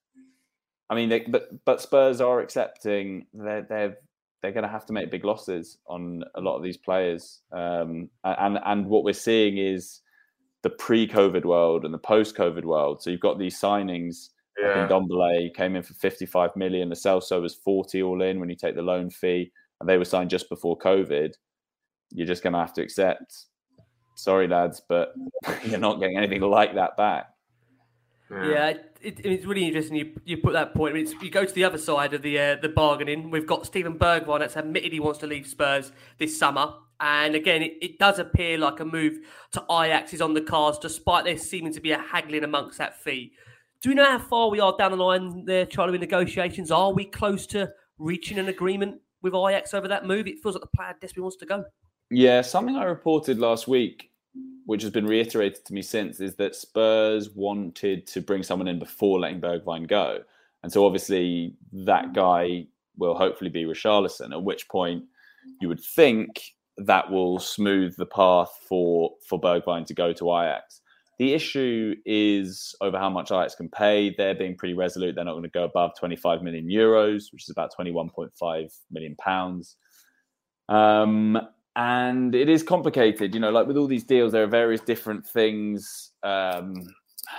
I 0.90 0.94
mean, 0.94 1.08
they, 1.10 1.20
but 1.20 1.50
but 1.64 1.82
Spurs 1.82 2.20
are 2.20 2.40
accepting 2.40 3.26
they're 3.34 3.66
they're 3.68 3.98
they're 4.40 4.52
going 4.52 4.64
to 4.64 4.70
have 4.70 4.86
to 4.86 4.92
make 4.92 5.10
big 5.10 5.24
losses 5.24 5.78
on 5.86 6.22
a 6.34 6.40
lot 6.40 6.56
of 6.56 6.62
these 6.62 6.76
players. 6.76 7.40
Um, 7.52 8.08
and 8.24 8.58
and 8.64 8.86
what 8.86 9.04
we're 9.04 9.12
seeing 9.12 9.58
is 9.58 10.00
the 10.62 10.70
pre-COVID 10.70 11.44
world 11.44 11.84
and 11.84 11.92
the 11.94 11.98
post-COVID 11.98 12.64
world. 12.64 13.02
So 13.02 13.10
you've 13.10 13.20
got 13.20 13.38
these 13.38 13.60
signings 13.60 14.30
Yeah. 14.60 14.82
Yeah. 14.82 14.88
Dombele 14.88 15.54
came 15.54 15.76
in 15.76 15.82
for 15.82 15.94
55 15.94 16.56
million. 16.56 16.88
The 16.88 16.96
Celso 16.96 17.40
was 17.40 17.54
40 17.54 18.02
all 18.02 18.22
in 18.22 18.40
when 18.40 18.48
you 18.48 18.56
take 18.56 18.74
the 18.74 18.82
loan 18.82 19.08
fee, 19.10 19.52
and 19.80 19.88
they 19.88 19.98
were 19.98 20.04
signed 20.04 20.30
just 20.30 20.48
before 20.48 20.76
COVID. 20.78 21.34
You're 22.10 22.26
just 22.26 22.42
going 22.42 22.54
to 22.54 22.58
have 22.58 22.72
to 22.74 22.82
accept. 22.82 23.46
Sorry, 24.16 24.48
lads, 24.48 24.82
but 24.88 25.14
you're 25.64 25.78
not 25.78 26.00
getting 26.00 26.16
anything 26.16 26.40
like 26.40 26.74
that 26.74 26.96
back. 26.96 27.26
Yeah, 28.30 28.74
it, 29.00 29.20
it's 29.24 29.46
really 29.46 29.66
interesting. 29.66 29.96
You 29.96 30.12
you 30.24 30.36
put 30.36 30.52
that 30.52 30.74
point. 30.74 30.92
I 30.92 30.94
mean, 30.94 31.06
it's, 31.06 31.22
you 31.22 31.30
go 31.30 31.44
to 31.44 31.52
the 31.52 31.64
other 31.64 31.78
side 31.78 32.12
of 32.12 32.22
the 32.22 32.38
uh, 32.38 32.56
the 32.56 32.68
bargaining. 32.68 33.30
We've 33.30 33.46
got 33.46 33.64
Steven 33.64 33.98
Bergwijn 33.98 34.40
that's 34.40 34.56
admitted 34.56 34.92
he 34.92 35.00
wants 35.00 35.18
to 35.20 35.26
leave 35.26 35.46
Spurs 35.46 35.92
this 36.18 36.38
summer, 36.38 36.74
and 37.00 37.34
again, 37.34 37.62
it, 37.62 37.78
it 37.80 37.98
does 37.98 38.18
appear 38.18 38.58
like 38.58 38.80
a 38.80 38.84
move 38.84 39.18
to 39.52 39.64
Ajax 39.70 40.12
is 40.12 40.20
on 40.20 40.34
the 40.34 40.40
cards, 40.40 40.78
despite 40.78 41.24
there 41.24 41.38
seeming 41.38 41.72
to 41.72 41.80
be 41.80 41.92
a 41.92 41.98
haggling 41.98 42.44
amongst 42.44 42.78
that 42.78 43.00
fee. 43.00 43.32
Do 43.80 43.90
we 43.90 43.94
know 43.94 44.04
how 44.04 44.18
far 44.18 44.50
we 44.50 44.58
are 44.58 44.74
down 44.76 44.90
the 44.90 44.96
line 44.96 45.44
there, 45.44 45.64
Charlie, 45.64 45.92
with 45.92 46.00
negotiations? 46.00 46.70
Are 46.70 46.92
we 46.92 47.04
close 47.04 47.46
to 47.48 47.70
reaching 47.98 48.38
an 48.38 48.48
agreement 48.48 49.00
with 49.22 49.34
Ajax 49.34 49.72
over 49.72 49.86
that 49.88 50.04
move? 50.04 50.26
It 50.26 50.40
feels 50.42 50.56
like 50.56 50.62
the 50.62 50.76
player 50.76 50.94
desperately 51.00 51.22
wants 51.22 51.36
to 51.36 51.46
go. 51.46 51.64
Yeah, 52.10 52.40
something 52.40 52.74
I 52.74 52.84
reported 52.84 53.38
last 53.38 53.68
week, 53.68 54.10
which 54.66 54.82
has 54.82 54.90
been 54.90 55.06
reiterated 55.06 55.64
to 55.64 55.72
me 55.72 55.82
since, 55.82 56.20
is 56.20 56.34
that 56.36 56.54
Spurs 56.54 57.30
wanted 57.30 58.06
to 58.08 58.20
bring 58.20 58.42
someone 58.42 58.68
in 58.68 58.78
before 58.78 59.18
letting 59.18 59.40
Bergwijn 59.40 59.88
go. 59.88 60.18
And 60.62 60.72
so 60.72 60.84
obviously 60.84 61.54
that 61.72 62.12
guy 62.12 62.66
will 62.96 63.14
hopefully 63.14 63.50
be 63.50 63.64
Richarlison, 63.64 64.32
at 64.32 64.42
which 64.42 64.68
point 64.68 65.04
you 65.60 65.68
would 65.68 65.82
think 65.82 66.52
that 66.76 67.10
will 67.10 67.38
smooth 67.38 67.96
the 67.96 68.06
path 68.06 68.50
for, 68.68 69.12
for 69.26 69.40
Bergwijn 69.40 69.86
to 69.86 69.94
go 69.94 70.12
to 70.12 70.36
Ajax. 70.36 70.82
The 71.18 71.34
issue 71.34 71.96
is 72.06 72.76
over 72.80 72.98
how 72.98 73.10
much 73.10 73.32
Ajax 73.32 73.56
can 73.56 73.68
pay. 73.68 74.14
They're 74.16 74.34
being 74.34 74.56
pretty 74.56 74.74
resolute. 74.74 75.14
They're 75.14 75.24
not 75.24 75.32
going 75.32 75.42
to 75.44 75.48
go 75.48 75.64
above 75.64 75.92
25 75.98 76.42
million 76.42 76.68
euros, 76.68 77.32
which 77.32 77.44
is 77.44 77.50
about 77.50 77.72
21.5 77.76 78.72
million 78.90 79.16
pounds. 79.16 79.76
Um, 80.68 81.38
and 81.76 82.34
it 82.34 82.48
is 82.48 82.62
complicated, 82.62 83.34
you 83.34 83.40
know, 83.40 83.50
like 83.50 83.66
with 83.66 83.76
all 83.76 83.86
these 83.86 84.04
deals, 84.04 84.32
there 84.32 84.42
are 84.42 84.48
various 84.48 84.80
different 84.80 85.26
things, 85.26 86.12
um, 86.22 86.74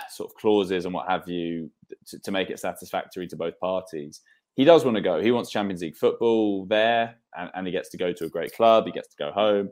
sort 0.09 0.29
of 0.29 0.35
clauses 0.35 0.85
and 0.85 0.93
what 0.93 1.09
have 1.09 1.27
you, 1.27 1.69
to, 2.07 2.19
to 2.19 2.31
make 2.31 2.49
it 2.49 2.59
satisfactory 2.59 3.27
to 3.27 3.35
both 3.35 3.59
parties. 3.59 4.21
He 4.55 4.65
does 4.65 4.83
want 4.83 4.95
to 4.95 5.01
go. 5.01 5.21
He 5.21 5.31
wants 5.31 5.49
Champions 5.49 5.81
League 5.81 5.95
football 5.95 6.65
there, 6.65 7.15
and, 7.37 7.49
and 7.55 7.65
he 7.65 7.71
gets 7.71 7.89
to 7.89 7.97
go 7.97 8.11
to 8.11 8.25
a 8.25 8.29
great 8.29 8.53
club. 8.53 8.85
He 8.85 8.91
gets 8.91 9.07
to 9.09 9.15
go 9.17 9.31
home. 9.31 9.69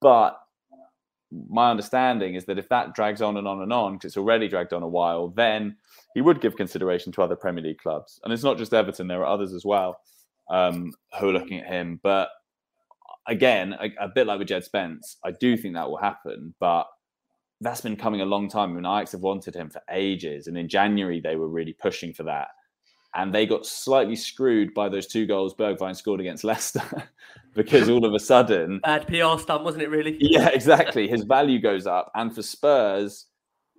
But 0.00 0.38
my 1.48 1.70
understanding 1.70 2.34
is 2.34 2.44
that 2.46 2.58
if 2.58 2.68
that 2.68 2.94
drags 2.94 3.20
on 3.20 3.36
and 3.36 3.46
on 3.46 3.62
and 3.62 3.72
on, 3.72 3.94
because 3.94 4.08
it's 4.08 4.16
already 4.16 4.48
dragged 4.48 4.72
on 4.72 4.82
a 4.82 4.88
while, 4.88 5.28
then 5.28 5.76
he 6.14 6.20
would 6.20 6.40
give 6.40 6.56
consideration 6.56 7.12
to 7.12 7.22
other 7.22 7.36
Premier 7.36 7.62
League 7.62 7.78
clubs. 7.78 8.20
And 8.24 8.32
it's 8.32 8.44
not 8.44 8.56
just 8.56 8.72
Everton, 8.72 9.08
there 9.08 9.22
are 9.22 9.34
others 9.34 9.52
as 9.52 9.64
well 9.64 9.98
um, 10.50 10.92
who 11.20 11.30
are 11.30 11.32
looking 11.32 11.60
at 11.60 11.66
him. 11.66 12.00
But 12.02 12.28
again, 13.26 13.74
a, 13.74 14.04
a, 14.04 14.08
bit 14.08 14.26
like 14.26 14.38
with 14.38 14.48
Jed 14.48 14.64
Spence, 14.64 15.16
I 15.24 15.30
do 15.32 15.56
think 15.56 15.74
that 15.74 15.88
will 15.88 15.98
happen. 15.98 16.54
But 16.60 16.86
that's 17.60 17.80
been 17.80 17.96
coming 17.96 18.20
a 18.20 18.26
long 18.26 18.48
time. 18.48 18.70
I 18.70 18.74
mean, 18.74 18.86
Ajax 18.86 19.12
have 19.12 19.22
wanted 19.22 19.54
him 19.54 19.70
for 19.70 19.80
ages. 19.90 20.46
And 20.46 20.56
in 20.58 20.68
January, 20.68 21.20
they 21.20 21.36
were 21.36 21.48
really 21.48 21.72
pushing 21.72 22.12
for 22.12 22.24
that. 22.24 22.48
And 23.14 23.32
they 23.32 23.46
got 23.46 23.64
slightly 23.64 24.16
screwed 24.16 24.74
by 24.74 24.88
those 24.88 25.06
two 25.06 25.24
goals 25.24 25.54
Bergwijn 25.54 25.94
scored 25.94 26.20
against 26.20 26.44
Leicester 26.44 26.82
because 27.54 27.88
all 27.88 28.04
of 28.04 28.12
a 28.12 28.18
sudden. 28.18 28.80
Bad 28.84 29.06
PR 29.06 29.40
stunt, 29.40 29.64
wasn't 29.64 29.84
it, 29.84 29.90
really? 29.90 30.16
Yeah, 30.20 30.48
exactly. 30.52 31.08
His 31.08 31.22
value 31.22 31.60
goes 31.60 31.86
up. 31.86 32.10
And 32.14 32.34
for 32.34 32.42
Spurs, 32.42 33.26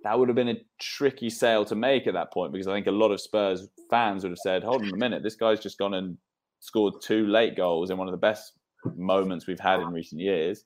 that 0.04 0.18
would 0.18 0.28
have 0.28 0.36
been 0.36 0.48
a 0.48 0.60
tricky 0.80 1.28
sale 1.28 1.64
to 1.66 1.74
make 1.74 2.06
at 2.06 2.14
that 2.14 2.32
point 2.32 2.52
because 2.52 2.66
I 2.66 2.74
think 2.74 2.86
a 2.86 2.92
lot 2.92 3.10
of 3.10 3.20
Spurs 3.20 3.68
fans 3.90 4.22
would 4.22 4.30
have 4.30 4.38
said, 4.38 4.62
hold 4.62 4.82
on 4.82 4.88
a 4.88 4.96
minute, 4.96 5.22
this 5.22 5.36
guy's 5.36 5.60
just 5.60 5.78
gone 5.78 5.94
and 5.94 6.16
scored 6.60 6.94
two 7.02 7.26
late 7.26 7.56
goals 7.56 7.90
in 7.90 7.98
one 7.98 8.08
of 8.08 8.12
the 8.12 8.18
best 8.18 8.52
moments 8.96 9.46
we've 9.46 9.60
had 9.60 9.80
in 9.80 9.88
recent 9.88 10.20
years. 10.20 10.64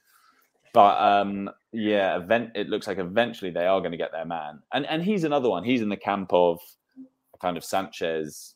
But 0.73 1.01
um, 1.01 1.51
yeah, 1.73 2.16
event, 2.16 2.51
it 2.55 2.68
looks 2.68 2.87
like 2.87 2.99
eventually 2.99 3.51
they 3.51 3.66
are 3.66 3.81
going 3.81 3.93
to 3.93 3.99
get 3.99 4.12
their 4.12 4.25
man. 4.25 4.61
And, 4.73 4.87
and 4.87 5.03
he's 5.03 5.25
another 5.25 5.49
one. 5.49 5.64
He's 5.64 5.83
in 5.83 5.89
the 5.89 5.97
camp 5.97 6.33
of 6.33 6.61
kind 7.41 7.57
of 7.57 7.64
Sanchez 7.64 8.55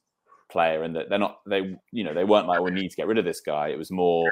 player 0.50 0.82
and 0.84 0.94
that 0.94 1.08
they're 1.08 1.18
not 1.18 1.40
they 1.46 1.74
you 1.90 2.04
know 2.04 2.14
they 2.14 2.22
weren't 2.22 2.46
like 2.46 2.60
we 2.60 2.70
need 2.70 2.90
to 2.90 2.96
get 2.96 3.06
rid 3.06 3.18
of 3.18 3.24
this 3.24 3.40
guy. 3.40 3.68
It 3.68 3.78
was 3.78 3.90
more 3.90 4.30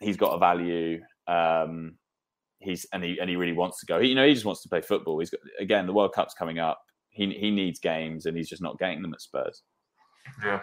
he's 0.00 0.16
got 0.16 0.34
a 0.34 0.38
value 0.38 1.00
um 1.28 1.94
he's 2.58 2.86
and 2.92 3.04
he 3.04 3.20
and 3.20 3.28
he 3.28 3.36
really 3.36 3.52
wants 3.52 3.78
to 3.80 3.86
go. 3.86 4.00
He, 4.00 4.08
you 4.08 4.14
know 4.14 4.26
he 4.26 4.32
just 4.32 4.46
wants 4.46 4.62
to 4.62 4.68
play 4.68 4.80
football. 4.80 5.18
He's 5.18 5.30
got 5.30 5.40
again 5.60 5.86
the 5.86 5.92
world 5.92 6.14
cup's 6.14 6.34
coming 6.34 6.58
up. 6.58 6.80
He 7.10 7.30
he 7.32 7.50
needs 7.50 7.78
games 7.78 8.26
and 8.26 8.36
he's 8.36 8.48
just 8.48 8.62
not 8.62 8.78
getting 8.78 9.02
them 9.02 9.12
at 9.12 9.20
spurs. 9.20 9.62
Yeah 10.42 10.60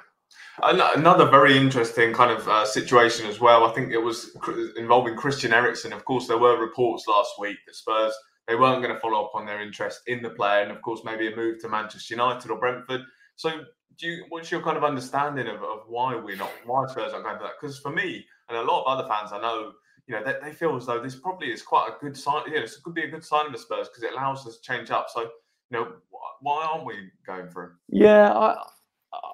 Another 0.62 1.26
very 1.26 1.58
interesting 1.58 2.14
kind 2.14 2.32
of 2.32 2.48
uh, 2.48 2.66
situation 2.66 3.26
as 3.26 3.40
well. 3.40 3.66
I 3.66 3.74
think 3.74 3.92
it 3.92 3.98
was 3.98 4.38
involving 4.78 5.16
Christian 5.16 5.52
Eriksen. 5.52 5.94
Of 5.94 6.06
course, 6.06 6.28
there 6.28 6.38
were 6.38 6.60
reports 6.60 7.08
last 7.08 7.32
week 7.40 7.58
that 7.66 7.76
Spurs 7.76 8.14
they 8.48 8.56
weren't 8.56 8.82
going 8.84 8.94
to 8.94 9.00
follow 9.00 9.24
up 9.24 9.36
on 9.36 9.46
their 9.46 9.62
interest 9.62 10.02
in 10.08 10.22
the 10.22 10.30
player, 10.30 10.64
and 10.64 10.72
of 10.72 10.82
course, 10.82 11.02
maybe 11.06 11.32
a 11.32 11.36
move 11.36 11.60
to 11.62 11.70
Manchester 11.70 12.16
United 12.16 12.52
or 12.52 12.60
Brentford. 12.60 13.02
So, 13.36 13.64
do 13.98 14.08
you, 14.08 14.26
what's 14.30 14.52
your 14.52 14.62
kind 14.62 14.76
of 14.76 14.84
understanding 14.84 15.48
of, 15.48 15.64
of 15.64 15.84
why 15.88 16.16
we're 16.16 16.36
not 16.36 16.52
why 16.66 16.86
Spurs 16.88 17.14
aren't 17.14 17.26
going 17.26 17.38
for 17.38 17.44
that? 17.44 17.54
Because 17.60 17.80
for 17.80 17.92
me 17.92 18.26
and 18.50 18.58
a 18.58 18.62
lot 18.62 18.84
of 18.84 18.88
other 18.88 19.08
fans, 19.08 19.32
I 19.32 19.40
know 19.40 19.72
you 20.08 20.16
know 20.16 20.24
they, 20.24 20.36
they 20.44 20.54
feel 20.54 20.76
as 20.76 20.86
though 20.86 21.02
this 21.02 21.16
probably 21.16 21.52
is 21.52 21.62
quite 21.62 21.90
a 21.90 22.04
good 22.04 22.18
sign. 22.18 22.44
You 22.48 22.56
know, 22.56 22.62
this 22.62 22.78
could 22.78 22.94
be 22.94 23.04
a 23.04 23.08
good 23.10 23.24
sign 23.24 23.52
the 23.52 23.58
Spurs 23.58 23.88
because 23.88 24.04
it 24.04 24.12
allows 24.14 24.46
us 24.46 24.58
to 24.58 24.62
change 24.62 24.92
up. 24.92 25.08
So, 25.14 25.22
you 25.22 25.30
know, 25.72 25.94
why 26.42 26.68
aren't 26.70 26.86
we 26.86 26.96
going 27.26 27.50
for 27.50 27.64
him? 27.64 27.80
Yeah, 27.88 28.34
I, 28.34 28.62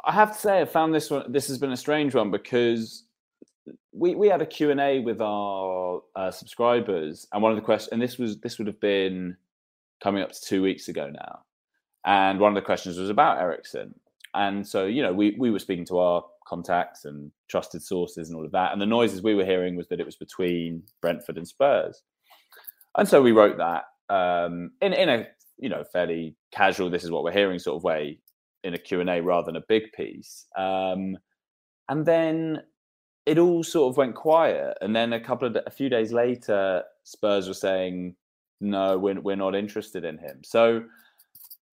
I 0.06 0.12
have 0.12 0.34
to 0.34 0.40
say, 0.40 0.62
I 0.62 0.66
found 0.66 0.94
this 0.94 1.10
one. 1.10 1.32
This 1.32 1.48
has 1.48 1.58
been 1.58 1.72
a 1.72 1.78
strange 1.78 2.16
one 2.16 2.32
because 2.32 3.04
we 3.92 4.16
we 4.16 4.28
had 4.28 4.42
a 4.42 4.46
Q 4.46 4.72
and 4.72 4.80
A 4.80 5.00
with 5.00 5.22
our 5.22 6.02
uh, 6.16 6.32
subscribers, 6.32 7.28
and 7.32 7.42
one 7.42 7.52
of 7.52 7.56
the 7.58 7.64
questions, 7.64 7.92
and 7.92 8.02
this 8.02 8.18
was 8.18 8.40
this 8.40 8.58
would 8.58 8.68
have 8.68 8.80
been 8.80 9.38
coming 10.02 10.24
up 10.24 10.32
to 10.32 10.42
two 10.42 10.62
weeks 10.62 10.88
ago 10.88 11.10
now, 11.10 11.40
and 12.06 12.40
one 12.40 12.52
of 12.52 12.56
the 12.56 12.66
questions 12.66 12.98
was 12.98 13.10
about 13.10 13.40
Eriksen, 13.40 13.94
and 14.34 14.68
so 14.68 14.86
you 14.86 15.02
know 15.02 15.14
we 15.14 15.36
we 15.38 15.52
were 15.52 15.60
speaking 15.60 15.86
to 15.86 16.00
our 16.00 16.24
contacts 16.48 17.06
and 17.06 17.32
trusted 17.48 17.84
sources 17.84 18.30
and 18.30 18.38
all 18.38 18.46
of 18.46 18.52
that, 18.52 18.72
and 18.72 18.82
the 18.82 18.86
noises 18.86 19.22
we 19.22 19.36
were 19.36 19.46
hearing 19.46 19.76
was 19.76 19.88
that 19.88 20.00
it 20.00 20.06
was 20.06 20.16
between 20.16 20.84
Brentford 21.02 21.38
and 21.38 21.48
Spurs, 21.48 22.04
and 22.98 23.08
so 23.08 23.22
we 23.22 23.32
wrote 23.32 23.58
that 23.58 23.84
um, 24.10 24.72
in 24.82 24.94
in 24.94 25.10
a 25.10 25.28
you 25.58 25.70
know 25.70 25.84
fairly 25.84 26.36
casual, 26.52 26.90
this 26.90 27.04
is 27.04 27.12
what 27.12 27.24
we're 27.24 27.32
hearing 27.32 27.60
sort 27.60 27.78
of 27.78 27.84
way 27.84 28.20
in 28.64 28.74
a 28.74 28.78
Q&A 28.78 29.22
rather 29.22 29.46
than 29.46 29.56
a 29.56 29.66
big 29.68 29.92
piece. 29.94 30.46
Um, 30.58 31.18
and 31.88 32.06
then 32.06 32.62
it 33.26 33.38
all 33.38 33.64
sort 33.64 33.92
of 33.92 33.98
went 33.98 34.16
quiet. 34.16 34.78
And 34.82 34.96
then 34.96 35.14
a 35.14 35.20
couple 35.20 35.48
of 35.48 35.58
a 35.66 35.72
few 35.72 35.90
days 35.90 36.12
later, 36.12 36.84
Spurs 37.04 37.48
were 37.48 37.54
saying, 37.54 38.16
"No, 38.62 38.98
we're 38.98 39.20
we're 39.20 39.36
not 39.36 39.56
interested 39.56 40.04
in 40.04 40.18
him." 40.18 40.42
So 40.44 40.84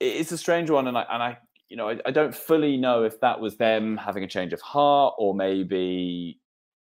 it's 0.00 0.32
a 0.32 0.38
strange 0.38 0.70
one, 0.70 0.88
and 0.88 0.98
I 0.98 1.06
and 1.10 1.22
I 1.22 1.38
you 1.68 1.76
know 1.76 1.88
I, 1.88 1.98
I 2.04 2.10
don't 2.10 2.34
fully 2.34 2.76
know 2.76 3.04
if 3.04 3.20
that 3.20 3.40
was 3.40 3.56
them 3.56 3.96
having 3.96 4.24
a 4.24 4.28
change 4.28 4.52
of 4.52 4.60
heart 4.60 5.14
or 5.18 5.34
maybe 5.34 6.40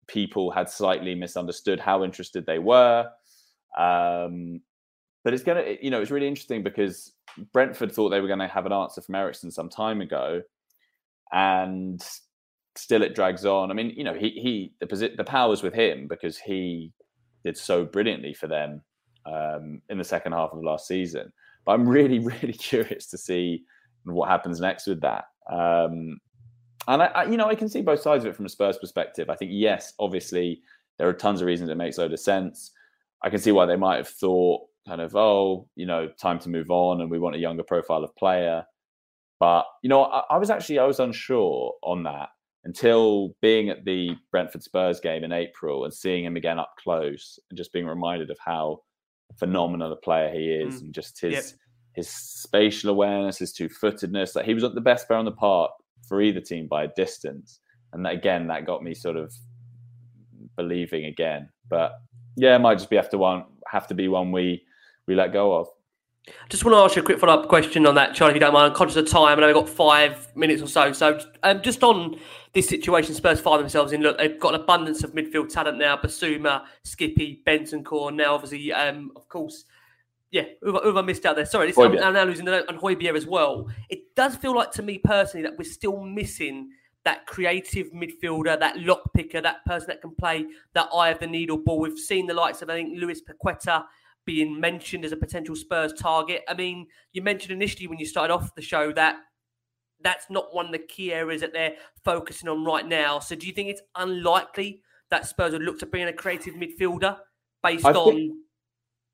people 0.07 0.51
had 0.51 0.69
slightly 0.69 1.15
misunderstood 1.15 1.79
how 1.79 2.03
interested 2.03 2.45
they 2.45 2.59
were. 2.59 3.09
Um, 3.77 4.61
but 5.29 5.35
it's 5.35 5.43
gonna 5.43 5.75
you 5.79 5.91
know 5.91 6.01
it's 6.01 6.09
really 6.09 6.27
interesting 6.27 6.63
because 6.63 7.13
Brentford 7.53 7.91
thought 7.91 8.09
they 8.09 8.19
were 8.19 8.25
going 8.25 8.39
to 8.39 8.47
have 8.47 8.65
an 8.65 8.73
answer 8.73 8.99
from 8.99 9.13
Eriksen 9.13 9.51
some 9.51 9.69
time 9.69 10.01
ago, 10.01 10.41
and 11.31 12.03
still 12.75 13.03
it 13.03 13.13
drags 13.13 13.45
on. 13.45 13.69
I 13.69 13.75
mean, 13.75 13.93
you 13.95 14.03
know, 14.03 14.15
he 14.15 14.31
he 14.31 14.73
the 14.79 14.87
posi- 14.87 15.15
the 15.15 15.23
powers 15.23 15.61
with 15.61 15.75
him 15.75 16.07
because 16.07 16.39
he 16.39 16.91
did 17.45 17.55
so 17.55 17.85
brilliantly 17.85 18.33
for 18.33 18.47
them 18.47 18.81
um, 19.27 19.83
in 19.89 19.99
the 19.99 20.03
second 20.03 20.31
half 20.31 20.49
of 20.51 20.63
last 20.63 20.87
season. 20.87 21.31
But 21.63 21.73
I'm 21.73 21.87
really 21.87 22.17
really 22.41 22.53
curious 22.53 23.05
to 23.11 23.17
see 23.19 23.65
what 24.05 24.29
happens 24.29 24.59
next 24.59 24.87
with 24.87 24.99
that. 25.01 25.25
Um, 25.47 26.17
and 26.87 27.03
I, 27.03 27.05
I, 27.05 27.23
you 27.25 27.37
know, 27.37 27.45
I 27.45 27.53
can 27.53 27.69
see 27.69 27.83
both 27.83 28.01
sides 28.01 28.25
of 28.25 28.31
it 28.31 28.35
from 28.35 28.47
a 28.47 28.49
Spurs 28.49 28.79
perspective. 28.79 29.29
I 29.29 29.35
think 29.35 29.51
yes, 29.53 29.93
obviously 29.99 30.63
there 30.97 31.07
are 31.07 31.13
tons 31.13 31.41
of 31.41 31.45
reasons 31.45 31.69
it 31.69 31.77
makes 31.77 31.99
a 31.99 32.01
load 32.01 32.13
of 32.13 32.19
sense. 32.19 32.71
I 33.21 33.29
can 33.29 33.37
see 33.37 33.51
why 33.51 33.67
they 33.67 33.75
might 33.75 33.97
have 33.97 34.09
thought 34.09 34.68
kind 34.89 35.01
of 35.01 35.15
oh 35.15 35.67
you 35.75 35.85
know 35.85 36.09
time 36.19 36.39
to 36.39 36.49
move 36.49 36.71
on 36.71 36.99
and 36.99 37.11
we 37.11 37.19
want 37.19 37.35
a 37.35 37.39
younger 37.39 37.61
profile 37.61 38.03
of 38.03 38.15
player 38.15 38.63
but 39.39 39.63
you 39.83 39.89
know 39.89 40.03
I, 40.05 40.23
I, 40.31 40.37
was 40.37 40.49
actually 40.49 40.79
i 40.79 40.83
was 40.83 40.99
unsure 40.99 41.73
on 41.83 42.01
that 42.03 42.29
until 42.63 43.35
being 43.39 43.69
at 43.69 43.85
the 43.85 44.15
brentford 44.31 44.63
spurs 44.63 44.99
game 44.99 45.23
in 45.23 45.31
april 45.31 45.85
and 45.85 45.93
seeing 45.93 46.25
him 46.25 46.35
again 46.35 46.57
up 46.57 46.73
close 46.81 47.37
and 47.49 47.57
just 47.57 47.71
being 47.71 47.85
reminded 47.85 48.31
of 48.31 48.39
how 48.43 48.79
phenomenal 49.37 49.93
a 49.93 49.95
player 49.95 50.33
he 50.33 50.47
is 50.47 50.77
mm. 50.77 50.85
and 50.85 50.93
just 50.93 51.21
his 51.21 51.33
yep. 51.33 51.43
his 51.93 52.09
spatial 52.09 52.89
awareness 52.89 53.37
his 53.37 53.53
two-footedness 53.53 54.35
like 54.35 54.45
he 54.45 54.55
was 54.55 54.63
the 54.63 54.81
best 54.81 55.05
player 55.05 55.19
on 55.19 55.25
the 55.25 55.31
park 55.31 55.69
for 56.07 56.19
either 56.19 56.41
team 56.41 56.67
by 56.67 56.85
a 56.85 56.93
distance 56.95 57.59
and 57.93 58.03
that, 58.03 58.13
again 58.15 58.47
that 58.47 58.65
got 58.65 58.81
me 58.81 58.95
sort 58.95 59.17
of 59.17 59.31
believing 60.57 61.05
again 61.05 61.47
but 61.69 62.01
yeah 62.35 62.55
it 62.55 62.59
might 62.59 62.79
just 62.79 62.89
be 62.89 62.97
after 62.97 63.19
one 63.19 63.45
have 63.67 63.85
to 63.85 63.93
be 63.93 64.07
one 64.07 64.31
we 64.31 64.63
we 65.09 65.15
let 65.15 65.33
go 65.33 65.53
of. 65.55 65.67
Just 66.49 66.63
want 66.63 66.75
to 66.75 66.79
ask 66.79 66.95
you 66.95 67.01
a 67.01 67.05
quick 67.05 67.19
follow 67.19 67.33
up 67.33 67.49
question 67.49 67.85
on 67.85 67.95
that, 67.95 68.13
Charlie, 68.13 68.33
if 68.33 68.35
you 68.35 68.39
don't 68.39 68.53
mind. 68.53 68.71
I'm 68.71 68.75
conscious 68.75 68.97
of 68.97 69.09
time, 69.09 69.37
and 69.37 69.45
I've 69.45 69.55
got 69.55 69.67
five 69.67 70.33
minutes 70.35 70.61
or 70.61 70.67
so. 70.67 70.91
So, 70.93 71.19
um, 71.43 71.61
just 71.61 71.83
on 71.83 72.19
this 72.53 72.69
situation, 72.69 73.15
Spurs 73.15 73.39
find 73.39 73.59
themselves 73.59 73.91
in. 73.93 74.01
Look, 74.01 74.17
they've 74.17 74.39
got 74.39 74.53
an 74.53 74.61
abundance 74.61 75.03
of 75.03 75.13
midfield 75.13 75.51
talent 75.51 75.79
now: 75.79 75.97
Bissouma, 75.97 76.65
Skippy, 76.83 77.41
Bentancur. 77.47 78.13
Now, 78.13 78.35
obviously, 78.35 78.71
um, 78.71 79.11
of 79.15 79.27
course, 79.27 79.65
yeah, 80.31 80.43
who, 80.61 80.77
who 80.77 80.87
have 80.87 80.97
I 80.97 81.01
missed 81.01 81.25
out 81.25 81.35
there? 81.35 81.45
Sorry, 81.45 81.67
this, 81.67 81.77
I'm, 81.77 81.97
I'm 81.97 82.13
now 82.13 82.25
losing 82.25 82.45
the 82.45 82.51
note. 82.51 82.65
and 82.69 82.79
Højbjerg 82.79 83.15
as 83.15 83.25
well. 83.25 83.67
It 83.89 84.15
does 84.15 84.35
feel 84.35 84.55
like 84.55 84.71
to 84.73 84.83
me 84.83 84.99
personally 84.99 85.43
that 85.43 85.57
we're 85.57 85.63
still 85.63 86.03
missing 86.03 86.69
that 87.05 87.25
creative 87.25 87.91
midfielder, 87.91 88.59
that 88.59 88.77
lock 88.79 89.01
picker, 89.15 89.41
that 89.41 89.65
person 89.65 89.87
that 89.87 90.01
can 90.01 90.13
play 90.15 90.45
that 90.73 90.89
eye 90.93 91.09
of 91.09 91.19
the 91.19 91.27
needle 91.27 91.57
ball. 91.57 91.79
We've 91.79 91.97
seen 91.97 92.27
the 92.27 92.33
likes 92.33 92.61
of 92.61 92.69
I 92.69 92.73
think 92.73 92.99
Luis 92.99 93.21
Paqueta 93.21 93.85
being 94.25 94.59
mentioned 94.59 95.05
as 95.05 95.11
a 95.11 95.17
potential 95.17 95.55
Spurs 95.55 95.93
target. 95.93 96.43
I 96.47 96.53
mean, 96.53 96.87
you 97.13 97.21
mentioned 97.21 97.51
initially 97.51 97.87
when 97.87 97.99
you 97.99 98.05
started 98.05 98.33
off 98.33 98.53
the 98.55 98.61
show 98.61 98.91
that 98.93 99.17
that's 100.01 100.29
not 100.29 100.53
one 100.53 100.67
of 100.67 100.71
the 100.71 100.79
key 100.79 101.13
areas 101.13 101.41
that 101.41 101.53
they're 101.53 101.75
focusing 102.03 102.47
on 102.47 102.63
right 102.63 102.87
now. 102.87 103.19
So 103.19 103.35
do 103.35 103.47
you 103.47 103.53
think 103.53 103.69
it's 103.69 103.81
unlikely 103.95 104.81
that 105.09 105.25
Spurs 105.25 105.53
would 105.53 105.63
look 105.63 105.79
to 105.79 105.85
bring 105.85 106.03
in 106.03 106.07
a 106.09 106.13
creative 106.13 106.53
midfielder 106.53 107.17
based 107.63 107.85
I 107.85 107.91
on 107.91 108.13
think, 108.13 108.33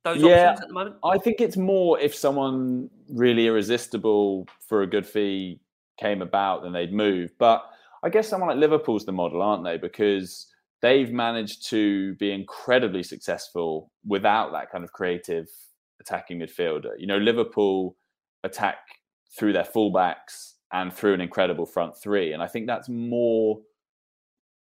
those 0.03 0.21
yeah, 0.21 0.49
options 0.49 0.61
at 0.61 0.67
the 0.67 0.73
moment? 0.73 0.97
I 1.03 1.17
think 1.17 1.41
it's 1.41 1.57
more 1.57 1.99
if 1.99 2.13
someone 2.13 2.89
really 3.09 3.47
irresistible 3.47 4.47
for 4.59 4.81
a 4.81 4.87
good 4.87 5.05
fee 5.05 5.59
came 5.97 6.21
about, 6.21 6.63
then 6.63 6.73
they'd 6.73 6.93
move. 6.93 7.31
But 7.39 7.65
I 8.03 8.09
guess 8.09 8.27
someone 8.27 8.49
like 8.49 8.59
Liverpool's 8.59 9.05
the 9.05 9.11
model, 9.11 9.41
aren't 9.41 9.63
they? 9.63 9.77
Because 9.77 10.47
they've 10.81 11.11
managed 11.11 11.67
to 11.69 12.15
be 12.15 12.31
incredibly 12.31 13.03
successful 13.03 13.91
without 14.05 14.51
that 14.51 14.71
kind 14.71 14.83
of 14.83 14.91
creative 14.91 15.47
attacking 15.99 16.39
midfielder. 16.39 16.91
You 16.97 17.07
know, 17.07 17.17
Liverpool 17.17 17.95
attack 18.43 18.77
through 19.37 19.53
their 19.53 19.63
fullbacks 19.63 20.53
and 20.71 20.93
through 20.93 21.13
an 21.13 21.21
incredible 21.21 21.65
front 21.65 21.97
three. 21.97 22.33
And 22.33 22.41
I 22.41 22.47
think 22.47 22.67
that's 22.67 22.89
more 22.89 23.59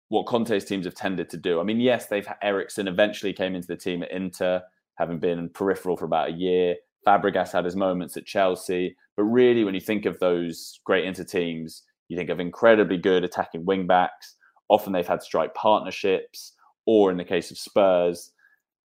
what 0.09 0.27
Conte's 0.27 0.65
teams 0.65 0.87
have 0.87 0.95
tended 0.95 1.29
to 1.31 1.37
do. 1.37 1.61
I 1.61 1.65
mean, 1.65 1.81
yes, 1.81 2.07
they've 2.07 2.29
Eriksen 2.43 2.89
eventually 2.89 3.33
came 3.33 3.55
into 3.55 3.67
the 3.67 3.77
team 3.77 4.03
at 4.03 4.13
Inter, 4.13 4.63
having 4.97 5.19
been 5.19 5.49
peripheral 5.51 5.97
for 5.97 6.05
about 6.05 6.29
a 6.29 6.33
year. 6.33 6.77
Fabregas 7.07 7.53
had 7.53 7.65
his 7.65 7.77
moments 7.77 8.17
at 8.17 8.25
Chelsea, 8.25 8.97
but 9.17 9.25
really, 9.25 9.65
when 9.65 9.75
you 9.75 9.81
think 9.81 10.07
of 10.07 10.19
those 10.19 10.81
great 10.85 11.05
Inter 11.05 11.25
teams, 11.25 11.83
you 12.09 12.17
think 12.17 12.31
of 12.31 12.41
incredibly 12.41 12.97
good 12.97 13.25
attacking 13.25 13.65
wing 13.65 13.87
backs 13.87 14.36
Often 14.69 14.93
they've 14.93 15.07
had 15.07 15.23
strike 15.23 15.55
partnerships, 15.55 16.53
or 16.87 17.11
in 17.11 17.17
the 17.17 17.25
case 17.25 17.51
of 17.51 17.59
Spurs, 17.59 18.33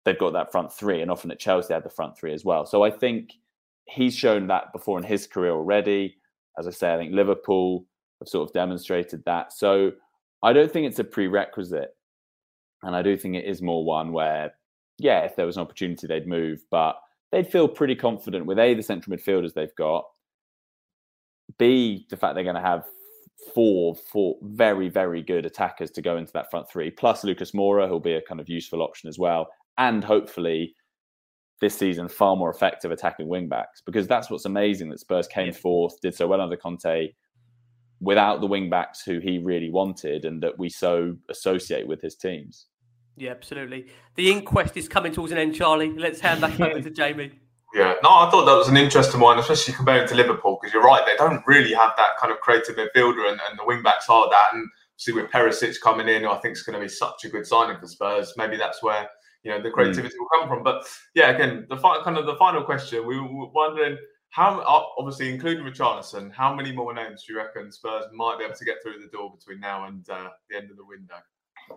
they've 0.05 0.18
got 0.18 0.33
that 0.33 0.53
front 0.53 0.72
three, 0.72 1.03
and 1.03 1.11
often 1.11 1.31
at 1.31 1.39
Chelsea 1.39 1.68
they 1.68 1.74
had 1.74 1.85
the 1.85 1.91
front 1.91 2.16
three 2.16 2.33
as 2.33 2.45
well. 2.45 2.64
So 2.66 2.83
I 2.83 2.91
think 2.91 3.33
he's 3.87 4.16
shown 4.16 4.47
that 4.49 4.72
before 4.72 4.99
in 4.99 5.05
his 5.05 5.27
career 5.27 5.53
already. 5.53 6.16
As 6.59 6.66
I 6.66 6.70
say, 6.70 6.93
I 6.93 6.97
think 6.97 7.12
Liverpool 7.12 7.85
have 8.20 8.29
sort 8.29 8.49
of 8.49 8.55
demonstrated 8.55 9.22
that. 9.27 9.53
So 9.53 9.93
I 10.43 10.53
don't 10.53 10.72
think 10.72 10.87
it's 10.87 10.99
a 10.99 11.05
prerequisite. 11.05 11.95
And 12.83 12.95
I 12.95 13.03
do 13.03 13.16
think 13.16 13.35
it 13.35 13.45
is 13.45 13.62
more 13.62 13.85
one 13.85 14.12
where, 14.12 14.55
yeah, 14.99 15.20
if 15.20 15.37
there 15.37 15.47
was 15.47 15.57
an 15.57 15.62
opportunity, 15.62 16.07
they'd 16.07 16.27
move, 16.27 16.62
but 16.70 16.97
they'd 17.33 17.51
feel 17.51 17.68
pretty 17.68 17.95
confident 17.95 18.47
with 18.47 18.59
A, 18.59 18.74
the 18.74 18.83
central 18.83 19.16
midfielders 19.16 19.55
they've 19.55 19.74
got, 19.77 20.05
B, 21.59 22.07
the 22.11 22.16
fact 22.16 22.35
they're 22.35 22.45
going 22.45 22.57
to 22.57 22.61
have 22.61 22.85
four 23.55 23.95
four 23.95 24.37
very 24.43 24.89
very 24.89 25.22
good 25.22 25.45
attackers 25.45 25.91
to 25.91 26.03
go 26.03 26.16
into 26.16 26.32
that 26.32 26.51
front 26.51 26.68
three. 26.70 26.91
Plus 26.91 27.24
lucas 27.24 27.53
moura 27.53 27.89
who'll 27.89 28.01
be 28.01 28.14
a 28.14 28.22
kind 28.22 28.41
of 28.41 28.49
useful 28.49 28.82
option 28.82 29.09
as 29.09 29.18
well. 29.18 29.49
And 29.78 30.03
hopefully 30.03 30.74
this 31.61 31.76
season 31.76 32.09
far 32.09 32.37
more 32.37 32.51
effective 32.51 32.91
attacking 32.91 33.28
wing 33.28 33.49
backs 33.49 33.82
because 33.84 34.07
that's 34.07 34.30
what's 34.30 34.45
amazing 34.45 34.91
that 34.91 35.01
spurs 35.01 35.26
came 35.26 35.47
yeah. 35.49 35.53
fourth 35.53 36.01
did 36.01 36.14
so 36.14 36.26
well 36.26 36.41
under 36.41 36.57
conte 36.57 37.12
without 38.01 38.41
the 38.41 38.47
wing 38.47 38.68
backs 38.68 39.03
who 39.03 39.18
he 39.18 39.39
really 39.39 39.70
wanted 39.70 40.24
and 40.24 40.43
that 40.43 40.59
we 40.59 40.68
so 40.68 41.16
associate 41.30 41.87
with 41.87 42.01
his 42.01 42.14
teams. 42.14 42.66
Yeah 43.16 43.30
absolutely. 43.30 43.87
The 44.16 44.30
inquest 44.30 44.76
is 44.76 44.89
coming 44.89 45.12
towards 45.12 45.32
an 45.32 45.39
end 45.39 45.55
charlie. 45.55 45.93
Let's 45.97 46.20
hand 46.20 46.41
back 46.41 46.59
over 46.61 46.80
to 46.80 46.91
jamie 46.91 47.32
yeah, 47.77 47.93
no, 48.03 48.09
I 48.09 48.31
thought 48.31 48.47
that 48.47 48.57
was 48.57 48.68
an 48.68 48.79
interesting 48.79 49.20
one, 49.20 49.39
especially 49.39 49.74
comparing 49.74 50.09
to 50.09 50.14
Liverpool, 50.14 50.59
because 50.59 50.72
you're 50.72 50.83
right, 50.83 51.05
they 51.05 51.14
don't 51.16 51.47
really 51.47 51.74
have 51.74 51.93
that 51.99 52.16
kind 52.18 52.33
of 52.33 52.41
creative 52.41 52.74
midfielder, 52.74 53.31
and, 53.31 53.39
and 53.51 53.59
the 53.59 53.66
wing 53.66 53.83
backs 53.83 54.09
are 54.09 54.31
that. 54.31 54.55
And 54.55 54.66
see, 54.97 55.12
with 55.12 55.31
Perisic 55.31 55.79
coming 55.83 56.09
in, 56.09 56.24
I 56.24 56.37
think 56.39 56.53
it's 56.53 56.62
going 56.62 56.79
to 56.79 56.83
be 56.83 56.89
such 56.89 57.27
a 57.27 57.29
good 57.29 57.47
signing 57.47 57.79
for 57.79 57.87
Spurs. 57.87 58.33
Maybe 58.39 58.57
that's 58.57 58.83
where 58.83 59.07
you 59.43 59.51
know 59.51 59.62
the 59.62 59.70
creativity 59.70 60.14
mm. 60.14 60.18
will 60.18 60.41
come 60.41 60.49
from. 60.49 60.62
But 60.62 60.89
yeah, 61.14 61.29
again, 61.33 61.66
the 61.68 61.77
fi- 61.77 62.03
kind 62.03 62.16
of 62.16 62.24
the 62.24 62.37
final 62.37 62.64
question, 62.64 63.07
we 63.07 63.20
were 63.20 63.51
wondering 63.51 63.99
how, 64.31 64.62
obviously 64.99 65.33
including 65.33 65.62
Richarlison, 65.62 66.33
how 66.33 66.55
many 66.55 66.72
more 66.72 66.95
names 66.95 67.24
do 67.24 67.35
you 67.35 67.39
reckon 67.39 67.70
Spurs 67.70 68.05
might 68.14 68.39
be 68.39 68.45
able 68.45 68.55
to 68.55 68.64
get 68.64 68.77
through 68.83 69.01
the 69.01 69.09
door 69.09 69.35
between 69.37 69.61
now 69.61 69.85
and 69.85 70.09
uh, 70.09 70.31
the 70.49 70.57
end 70.57 70.70
of 70.70 70.79
the 70.79 70.85
window? 70.85 71.16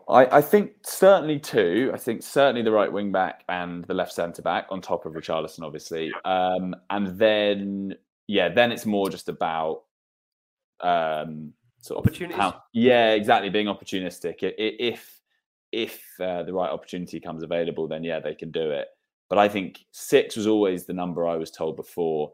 I, 0.07 0.37
I, 0.37 0.41
think 0.41 0.71
certainly 0.83 1.39
two. 1.39 1.91
I 1.93 1.97
think 1.97 2.23
certainly 2.23 2.61
the 2.61 2.71
right 2.71 2.91
wing 2.91 3.11
back 3.11 3.43
and 3.49 3.83
the 3.85 3.93
left 3.93 4.13
centre 4.13 4.41
back 4.41 4.67
on 4.69 4.81
top 4.81 5.05
of 5.05 5.13
Richarlison, 5.13 5.63
obviously. 5.63 6.11
Um, 6.25 6.75
and 6.89 7.17
then, 7.17 7.95
yeah, 8.27 8.49
then 8.49 8.71
it's 8.71 8.85
more 8.85 9.09
just 9.09 9.29
about 9.29 9.83
um, 10.81 11.53
sort 11.81 11.99
of 11.99 12.05
opportunities. 12.05 12.37
How, 12.37 12.61
yeah, 12.73 13.11
exactly. 13.11 13.49
Being 13.49 13.67
opportunistic. 13.67 14.37
If 14.41 15.19
if 15.71 16.01
uh, 16.19 16.43
the 16.43 16.53
right 16.53 16.69
opportunity 16.69 17.19
comes 17.19 17.43
available, 17.43 17.87
then 17.87 18.03
yeah, 18.03 18.19
they 18.19 18.35
can 18.35 18.51
do 18.51 18.71
it. 18.71 18.87
But 19.29 19.37
I 19.37 19.47
think 19.47 19.79
six 19.91 20.35
was 20.35 20.47
always 20.47 20.85
the 20.85 20.93
number 20.93 21.27
I 21.27 21.35
was 21.35 21.51
told 21.51 21.75
before, 21.75 22.33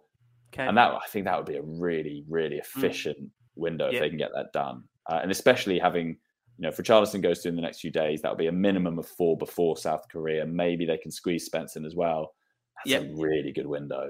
okay. 0.53 0.65
and 0.65 0.77
that 0.77 0.91
I 0.91 1.07
think 1.09 1.25
that 1.25 1.37
would 1.37 1.45
be 1.45 1.57
a 1.57 1.61
really 1.61 2.23
really 2.29 2.57
mm. 2.57 2.61
efficient 2.61 3.19
mm. 3.19 3.29
window 3.55 3.89
if 3.91 3.99
they 3.99 4.09
can 4.09 4.17
get 4.17 4.31
that 4.33 4.53
done, 4.53 4.83
uh, 5.09 5.19
and 5.21 5.31
especially 5.31 5.77
having 5.79 6.17
you 6.57 6.63
know, 6.63 6.69
if 6.69 6.77
Richarlison 6.77 7.21
goes 7.21 7.41
to 7.41 7.49
in 7.49 7.55
the 7.55 7.61
next 7.61 7.79
few 7.79 7.91
days, 7.91 8.21
that'll 8.21 8.37
be 8.37 8.47
a 8.47 8.51
minimum 8.51 8.97
of 8.97 9.07
four 9.07 9.37
before 9.37 9.77
South 9.77 10.07
Korea. 10.09 10.45
Maybe 10.45 10.85
they 10.85 10.97
can 10.97 11.11
squeeze 11.11 11.45
Spence 11.45 11.75
in 11.75 11.85
as 11.85 11.95
well. 11.95 12.33
That's 12.77 12.91
yep. 12.91 13.11
a 13.11 13.15
really 13.15 13.51
good 13.51 13.67
window. 13.67 14.09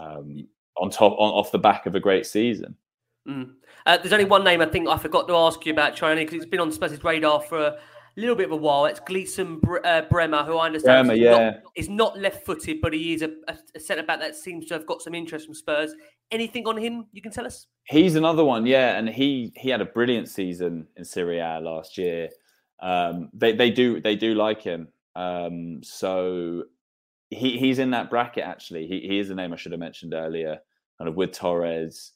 Um, 0.00 0.46
on 0.76 0.90
top, 0.90 1.12
on, 1.12 1.30
off 1.32 1.52
the 1.52 1.58
back 1.58 1.86
of 1.86 1.94
a 1.94 2.00
great 2.00 2.26
season. 2.26 2.76
Mm. 3.28 3.54
Uh, 3.86 3.98
there's 3.98 4.12
only 4.12 4.24
one 4.24 4.44
name 4.44 4.60
I 4.60 4.66
think 4.66 4.88
I 4.88 4.98
forgot 4.98 5.28
to 5.28 5.34
ask 5.34 5.64
you 5.64 5.72
about, 5.72 5.94
Charlie, 5.94 6.24
because 6.24 6.36
it's 6.36 6.50
been 6.50 6.60
on 6.60 6.72
Spurs' 6.72 7.02
radar 7.02 7.40
for 7.40 7.58
a 7.58 7.78
little 8.16 8.36
bit 8.36 8.46
of 8.46 8.52
a 8.52 8.56
while. 8.56 8.86
It's 8.86 9.00
Gleison 9.00 9.60
uh, 9.84 10.02
Bremer, 10.02 10.44
who 10.44 10.56
I 10.56 10.66
understand 10.66 11.06
Bremer, 11.06 11.14
is, 11.14 11.20
yeah. 11.20 11.30
not, 11.30 11.54
is 11.76 11.88
not 11.88 12.18
left-footed, 12.18 12.80
but 12.80 12.92
he 12.92 13.14
is 13.14 13.22
a, 13.22 13.30
a 13.74 13.80
centre 13.80 14.02
back 14.02 14.20
that 14.20 14.36
seems 14.36 14.66
to 14.66 14.74
have 14.74 14.86
got 14.86 15.02
some 15.02 15.14
interest 15.14 15.46
from 15.46 15.54
Spurs. 15.54 15.94
Anything 16.30 16.66
on 16.66 16.76
him 16.76 17.06
you 17.12 17.22
can 17.22 17.32
tell 17.32 17.46
us? 17.46 17.66
He's 17.84 18.14
another 18.14 18.44
one, 18.44 18.66
yeah, 18.66 18.96
and 18.96 19.08
he 19.08 19.52
he 19.56 19.68
had 19.68 19.80
a 19.80 19.84
brilliant 19.84 20.28
season 20.28 20.86
in 20.96 21.04
Serie 21.04 21.40
A 21.40 21.58
last 21.60 21.98
year. 21.98 22.28
Um, 22.80 23.30
they 23.32 23.52
they 23.52 23.70
do 23.70 24.00
they 24.00 24.14
do 24.14 24.34
like 24.34 24.62
him, 24.62 24.88
um, 25.16 25.82
so 25.82 26.64
he 27.30 27.58
he's 27.58 27.80
in 27.80 27.90
that 27.90 28.10
bracket 28.10 28.44
actually. 28.44 28.86
He 28.86 29.00
he 29.00 29.18
is 29.18 29.30
a 29.30 29.34
name 29.34 29.52
I 29.52 29.56
should 29.56 29.72
have 29.72 29.80
mentioned 29.80 30.14
earlier, 30.14 30.58
kind 30.98 31.08
of 31.08 31.16
with 31.16 31.32
Torres, 31.32 32.12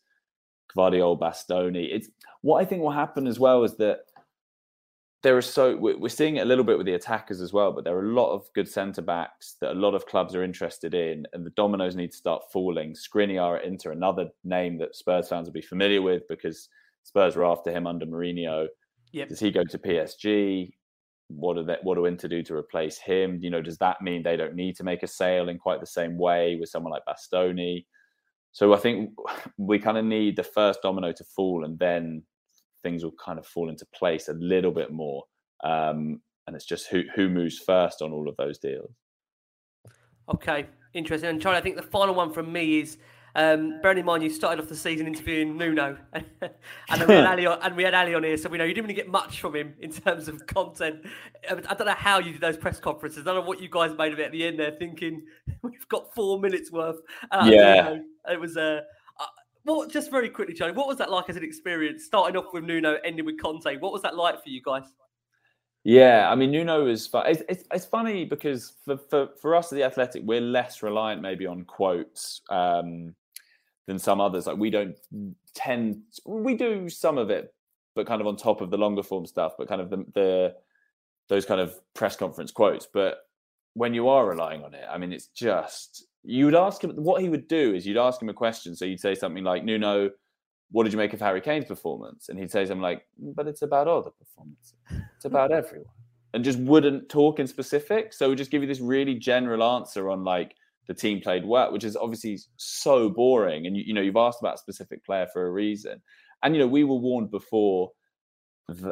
Gvardiol, 0.77 1.19
Bastoni. 1.19 1.89
It's 1.93 2.09
what 2.43 2.63
I 2.63 2.65
think 2.65 2.83
will 2.83 2.93
happen 2.93 3.27
as 3.27 3.41
well 3.41 3.65
is 3.65 3.75
that 3.77 4.01
there 5.25 5.37
are 5.39 5.43
so 5.43 5.75
we're 5.75 6.09
seeing 6.11 6.37
it 6.37 6.43
a 6.43 6.45
little 6.45 6.65
bit 6.65 6.77
with 6.77 6.87
the 6.87 6.93
attackers 6.93 7.41
as 7.41 7.51
well, 7.51 7.73
but 7.73 7.83
there 7.83 7.97
are 7.97 8.05
a 8.05 8.13
lot 8.13 8.33
of 8.33 8.47
good 8.55 8.69
centre 8.69 9.01
backs 9.01 9.57
that 9.63 9.73
a 9.73 9.75
lot 9.75 9.95
of 9.95 10.05
clubs 10.05 10.35
are 10.35 10.45
interested 10.45 10.93
in, 10.93 11.27
and 11.33 11.47
the 11.47 11.51
dominoes 11.57 11.97
need 11.97 12.11
to 12.11 12.17
start 12.17 12.43
falling. 12.53 12.93
Skriniar 12.95 13.59
at 13.59 13.65
Inter, 13.65 13.93
another 13.93 14.29
name 14.45 14.77
that 14.79 14.95
Spurs 14.95 15.29
fans 15.29 15.49
will 15.49 15.55
be 15.55 15.63
familiar 15.63 16.03
with 16.03 16.29
because 16.29 16.69
Spurs 17.05 17.37
were 17.37 17.47
after 17.47 17.73
him 17.73 17.87
under 17.87 18.05
Mourinho. 18.05 18.67
Yep. 19.13 19.29
Does 19.31 19.41
he 19.41 19.51
go 19.51 19.65
to 19.65 19.79
PSG? 19.79 20.73
What 21.29 21.55
do 21.55 21.65
they, 21.65 21.79
what 21.83 21.95
do 21.95 22.05
Inter 22.05 22.29
do 22.29 22.43
to 22.43 22.55
replace 22.55 22.99
him? 22.99 23.39
You 23.41 23.49
know, 23.49 23.63
does 23.63 23.79
that 23.79 24.03
mean 24.03 24.23
they 24.23 24.37
don't 24.37 24.55
need 24.55 24.77
to 24.77 24.85
make 24.85 25.03
a 25.03 25.07
sale 25.07 25.49
in 25.49 25.57
quite 25.57 25.81
the 25.81 25.87
same 25.87 26.19
way 26.19 26.57
with 26.61 26.69
someone 26.69 26.93
like 26.93 27.03
Bastoni? 27.09 27.87
So 28.53 28.75
I 28.75 28.77
think 28.77 29.11
we 29.57 29.79
kind 29.79 29.97
of 29.97 30.05
need 30.05 30.37
the 30.37 30.43
first 30.43 30.81
domino 30.83 31.13
to 31.13 31.25
fall, 31.25 31.65
and 31.65 31.79
then 31.79 32.25
things 32.85 33.03
will 33.03 33.13
kind 33.13 33.41
of 33.41 33.47
fall 33.47 33.69
into 33.69 33.85
place 33.87 34.29
a 34.29 34.35
little 34.35 34.71
bit 34.71 34.93
more. 34.93 35.25
Um, 35.65 36.21
and 36.47 36.55
it's 36.55 36.67
just 36.67 36.89
who 36.89 37.03
who 37.17 37.29
moves 37.29 37.59
first 37.59 38.03
on 38.03 38.13
all 38.13 38.29
of 38.29 38.37
those 38.37 38.59
deals. 38.59 38.93
Okay, 40.33 40.67
interesting. 40.93 41.31
And 41.31 41.41
Charlie, 41.41 41.59
I 41.59 41.63
think 41.63 41.77
the 41.77 41.83
final 41.83 42.15
one 42.15 42.33
from 42.33 42.53
me 42.53 42.81
is 42.81 42.99
um, 43.37 43.81
bearing 43.83 43.99
in 43.99 44.05
mind 44.05 44.23
you 44.23 44.31
started 44.31 44.63
off 44.63 44.69
the 44.69 44.77
season 44.77 45.07
interviewing 45.07 45.57
Nuno, 45.57 45.99
and, 46.13 46.25
we 47.09 47.15
had 47.15 47.27
Ali 47.33 47.47
on, 47.47 47.59
and 47.63 47.77
we 47.77 47.83
had 47.83 47.93
Ali 47.93 48.15
on 48.15 48.23
here, 48.23 48.37
so 48.37 48.49
we 48.49 48.59
know 48.59 48.65
you 48.65 48.75
didn't 48.75 48.87
really 48.87 48.95
get 48.95 49.09
much 49.09 49.41
from 49.41 49.57
him 49.57 49.75
in 49.81 49.91
terms 49.91 50.29
of 50.29 50.47
content. 50.47 51.05
I 51.51 51.75
don't 51.75 51.87
know 51.87 51.95
how 51.95 52.21
you 52.21 52.33
did 52.33 52.41
those 52.41 52.57
press 52.57 52.79
conferences. 52.79 53.23
I 53.23 53.33
don't 53.33 53.43
know 53.43 53.49
what 53.49 53.61
you 53.61 53.69
guys 53.69 53.97
made 53.99 54.13
of 54.13 54.21
it 54.21 54.27
at 54.27 54.33
the 54.33 54.45
end 54.45 54.61
there, 54.61 54.77
thinking 54.79 55.23
we've 55.63 55.89
got 55.89 56.15
four 56.15 56.39
minutes 56.39 56.71
worth. 56.71 57.01
Uh, 57.31 57.49
yeah, 57.51 57.99
it 58.29 58.41
was. 58.41 58.57
Uh, 58.57 58.83
what 59.65 59.91
just 59.91 60.11
very 60.11 60.29
quickly, 60.29 60.55
Charlie, 60.55 60.75
what 60.75 60.87
was 60.87 60.99
that 60.99 61.11
like 61.11 61.29
as 61.29 61.37
an 61.37 61.45
experience? 61.45 62.05
Starting 62.05 62.37
off 62.37 62.53
with 62.53 62.65
Nuno, 62.65 62.99
ending 63.05 63.25
with 63.25 63.41
Conte. 63.41 63.77
What 63.79 63.93
was 63.93 64.03
that 64.03 64.15
like 64.15 64.43
for 64.43 64.49
you 64.51 64.63
guys? 64.63 64.85
Yeah, 65.85 66.31
I 66.31 66.35
mean 66.35 66.51
Nuno 66.51 66.87
is 66.87 67.07
fun. 67.07 67.27
It's, 67.27 67.43
it's, 67.49 67.65
it's 67.73 67.85
funny 67.85 68.25
because 68.25 68.73
for, 68.85 68.97
for 68.97 69.29
for 69.41 69.55
us 69.55 69.71
at 69.71 69.77
the 69.77 69.85
Athletic, 69.85 70.23
we're 70.25 70.41
less 70.41 70.83
reliant 70.83 71.21
maybe 71.21 71.47
on 71.47 71.65
quotes 71.65 72.41
um, 72.49 73.15
than 73.87 73.99
some 73.99 74.21
others. 74.21 74.47
Like 74.47 74.57
we 74.57 74.71
don't 74.71 74.97
tend 75.55 76.01
we 76.25 76.55
do 76.55 76.89
some 76.89 77.19
of 77.19 77.29
it, 77.29 77.53
but 77.95 78.07
kind 78.07 78.23
of 78.23 78.27
on 78.27 78.37
top 78.37 78.63
of 78.63 78.71
the 78.71 78.79
longer 78.79 79.03
form 79.03 79.27
stuff. 79.27 79.53
But 79.59 79.69
kind 79.69 79.83
of 79.83 79.91
the, 79.91 80.05
the 80.15 80.55
those 81.29 81.45
kind 81.45 81.61
of 81.61 81.75
press 81.93 82.17
conference 82.17 82.51
quotes. 82.51 82.87
But 82.87 83.19
when 83.75 83.93
you 83.93 84.09
are 84.09 84.27
relying 84.27 84.65
on 84.65 84.73
it, 84.73 84.85
I 84.91 84.97
mean, 84.97 85.13
it's 85.13 85.27
just 85.29 86.07
you 86.25 86.47
would 86.47 86.55
ask 86.55 86.83
him 86.83 86.91
what 86.93 87.21
he 87.21 87.29
would 87.29 87.49
do 87.49 87.75
is 87.75 87.87
you'd 87.87 87.99
ask 87.99 88.21
him 88.21 88.29
a 88.29 88.35
question. 88.35 88.75
So 88.75 88.85
you'd 88.85 89.01
say 89.01 89.15
something 89.15 89.45
like, 89.45 89.65
Nuno, 89.65 90.11
what 90.71 90.85
did 90.85 90.93
you 90.93 90.99
make 90.99 91.13
of 91.13 91.21
Harry 91.21 91.41
Kane's 91.41 91.67
performance? 91.67 92.29
And 92.29 92.39
he'd 92.39 92.51
say 92.51 92.65
something 92.65 92.83
like, 92.83 93.07
but 93.19 93.47
it's 93.47 93.63
about 93.63 93.87
all 93.87 94.03
the 94.03 94.11
performances. 94.11 94.75
It's 95.17 95.27
about 95.27 95.53
everyone. 95.53 95.87
And 96.33 96.43
just 96.43 96.59
wouldn't 96.59 97.09
talk 97.09 97.39
in 97.39 97.47
specific. 97.47 98.13
So 98.13 98.29
would 98.31 98.39
just 98.39 98.51
give 98.51 98.63
you 98.63 98.67
this 98.69 98.81
really 98.81 99.15
general 99.15 99.63
answer 99.63 100.11
on 100.11 100.25
like 100.25 100.57
the 100.89 100.95
team 100.95 101.21
played 101.21 101.45
well, 101.45 101.73
which 101.73 101.85
is 101.85 101.97
obviously 101.97 102.39
so 102.57 103.09
boring. 103.09 103.67
And 103.67 103.77
you, 103.77 103.85
you 103.87 103.95
know, 103.95 104.01
you've 104.01 104.17
asked 104.17 104.41
about 104.41 104.57
a 104.57 104.59
specific 104.59 105.05
player 105.05 105.29
for 105.33 105.47
a 105.47 105.51
reason. 105.51 106.03
And 106.43 106.55
you 106.55 106.61
know, 106.61 106.67
we 106.67 106.85
were 106.85 106.97
warned 106.97 107.31
before. 107.31 107.93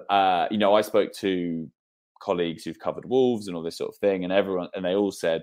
Uh, 0.09 0.47
you 0.51 0.59
know, 0.59 0.75
I 0.75 0.83
spoke 0.83 1.13
to 1.15 1.69
colleagues 2.23 2.65
who've 2.65 2.79
covered 2.79 3.07
Wolves 3.07 3.49
and 3.49 3.57
all 3.57 3.63
this 3.63 3.79
sort 3.79 3.91
of 3.93 3.97
thing, 3.97 4.23
and 4.23 4.33
everyone, 4.33 4.69
and 4.75 4.85
they 4.85 4.95
all 4.95 5.11
said, 5.11 5.43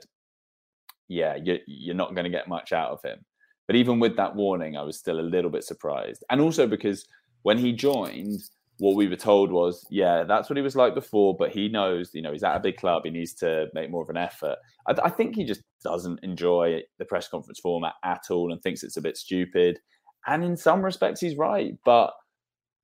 "Yeah, 1.09 1.35
you're, 1.35 1.59
you're 1.67 1.95
not 1.95 2.15
going 2.15 2.23
to 2.23 2.29
get 2.29 2.47
much 2.47 2.71
out 2.71 2.91
of 2.91 3.01
him." 3.03 3.25
But 3.67 3.75
even 3.75 3.99
with 3.99 4.15
that 4.15 4.35
warning, 4.35 4.77
I 4.77 4.83
was 4.83 4.97
still 4.97 5.19
a 5.19 5.21
little 5.21 5.51
bit 5.51 5.63
surprised, 5.63 6.23
and 6.29 6.39
also 6.39 6.67
because 6.67 7.05
when 7.43 7.57
he 7.57 7.73
joined, 7.73 8.39
what 8.77 8.95
we 8.95 9.07
were 9.07 9.15
told 9.15 9.51
was, 9.51 9.85
"Yeah, 9.89 10.23
that's 10.23 10.49
what 10.49 10.57
he 10.57 10.63
was 10.63 10.75
like 10.75 10.95
before, 10.95 11.35
but 11.37 11.51
he 11.51 11.67
knows, 11.67 12.11
you 12.13 12.21
know, 12.21 12.31
he's 12.31 12.43
at 12.43 12.55
a 12.55 12.61
big 12.61 12.77
club, 12.77 13.03
he 13.03 13.11
needs 13.11 13.33
to 13.35 13.67
make 13.73 13.91
more 13.91 14.03
of 14.03 14.09
an 14.09 14.17
effort." 14.17 14.57
I, 14.87 14.95
I 15.03 15.09
think 15.09 15.35
he 15.35 15.43
just 15.43 15.61
doesn't 15.83 16.21
enjoy 16.23 16.81
the 16.97 17.05
press 17.05 17.27
conference 17.27 17.59
format 17.59 17.95
at 18.03 18.23
all, 18.29 18.51
and 18.51 18.61
thinks 18.61 18.83
it's 18.83 18.97
a 18.97 19.01
bit 19.01 19.17
stupid. 19.17 19.79
And 20.27 20.43
in 20.43 20.57
some 20.57 20.83
respects, 20.83 21.21
he's 21.21 21.37
right, 21.37 21.77
but 21.85 22.13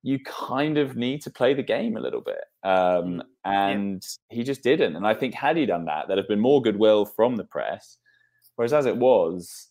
you 0.06 0.20
kind 0.24 0.78
of 0.78 0.96
need 0.96 1.20
to 1.20 1.30
play 1.30 1.52
the 1.52 1.64
game 1.64 1.96
a 1.96 2.00
little 2.00 2.20
bit. 2.20 2.44
Um, 2.62 3.22
and 3.44 4.02
yeah. 4.30 4.36
he 4.36 4.44
just 4.44 4.62
didn't. 4.62 4.94
And 4.94 5.04
I 5.04 5.14
think 5.14 5.34
had 5.34 5.56
he 5.56 5.66
done 5.66 5.84
that, 5.86 6.06
there'd 6.06 6.18
have 6.18 6.28
been 6.28 6.38
more 6.38 6.62
goodwill 6.62 7.04
from 7.04 7.34
the 7.34 7.42
press. 7.42 7.98
Whereas 8.56 8.72
as 8.72 8.86
it 8.86 8.96
was, 8.96 9.68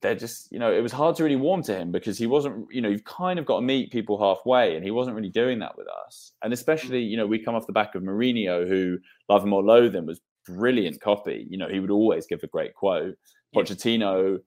they're 0.00 0.14
just, 0.14 0.50
you 0.52 0.58
know, 0.58 0.72
it 0.72 0.82
was 0.82 0.92
hard 0.92 1.16
to 1.16 1.22
really 1.22 1.36
warm 1.36 1.62
to 1.62 1.74
him 1.74 1.90
because 1.92 2.18
he 2.18 2.26
wasn't, 2.26 2.66
you 2.70 2.80
know, 2.80 2.88
you've 2.88 3.04
kind 3.04 3.38
of 3.38 3.46
got 3.46 3.56
to 3.56 3.62
meet 3.62 3.92
people 3.92 4.18
halfway, 4.18 4.76
and 4.76 4.84
he 4.84 4.90
wasn't 4.90 5.16
really 5.16 5.30
doing 5.30 5.58
that 5.60 5.76
with 5.78 5.86
us. 6.06 6.32
And 6.42 6.50
mm. 6.50 6.54
especially, 6.54 7.00
you 7.00 7.16
know, 7.16 7.26
we 7.26 7.38
come 7.38 7.54
off 7.54 7.66
the 7.66 7.72
back 7.72 7.94
of 7.94 8.02
Mourinho, 8.02 8.68
who 8.68 8.98
love 9.28 9.42
him 9.42 9.52
or 9.52 9.62
loathe 9.62 9.94
him, 9.94 10.06
was 10.06 10.20
brilliant 10.46 11.00
copy. 11.00 11.46
You 11.48 11.56
know, 11.56 11.68
he 11.68 11.80
would 11.80 11.90
always 11.90 12.26
give 12.26 12.42
a 12.42 12.48
great 12.48 12.74
quote. 12.74 13.16
Pochettino 13.54 14.40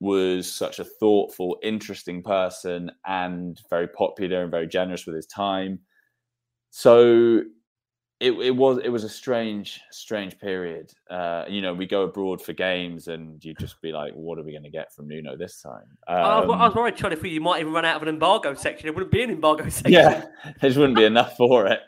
was 0.00 0.52
such 0.52 0.78
a 0.78 0.84
thoughtful, 0.84 1.56
interesting 1.62 2.22
person 2.22 2.90
and 3.06 3.60
very 3.70 3.88
popular 3.88 4.42
and 4.42 4.50
very 4.50 4.66
generous 4.66 5.06
with 5.06 5.16
his 5.16 5.26
time. 5.26 5.78
So 6.70 7.42
it, 8.20 8.32
it 8.32 8.50
was 8.50 8.78
it 8.82 8.88
was 8.88 9.04
a 9.04 9.08
strange 9.08 9.80
strange 9.90 10.38
period. 10.38 10.92
Uh, 11.10 11.44
you 11.48 11.60
know, 11.60 11.74
we 11.74 11.86
go 11.86 12.02
abroad 12.02 12.40
for 12.40 12.52
games, 12.52 13.08
and 13.08 13.44
you 13.44 13.54
just 13.54 13.80
be 13.82 13.92
like, 13.92 14.12
"What 14.14 14.38
are 14.38 14.42
we 14.42 14.52
going 14.52 14.64
to 14.64 14.70
get 14.70 14.92
from 14.92 15.08
Nuno 15.08 15.36
this 15.36 15.60
time?" 15.60 15.86
Um, 16.06 16.16
I, 16.16 16.40
was, 16.40 16.56
I 16.60 16.66
was 16.66 16.74
worried, 16.74 16.96
Charlie, 16.96 17.16
for 17.16 17.26
you 17.26 17.40
might 17.40 17.60
even 17.60 17.72
run 17.72 17.84
out 17.84 17.96
of 17.96 18.02
an 18.02 18.08
embargo 18.08 18.54
section. 18.54 18.88
It 18.88 18.94
wouldn't 18.94 19.12
be 19.12 19.22
an 19.22 19.30
embargo 19.30 19.64
section. 19.68 19.92
Yeah, 19.92 20.24
there 20.44 20.70
just 20.70 20.78
wouldn't 20.78 20.96
be 20.96 21.04
enough 21.04 21.36
for 21.36 21.66
it. 21.66 21.80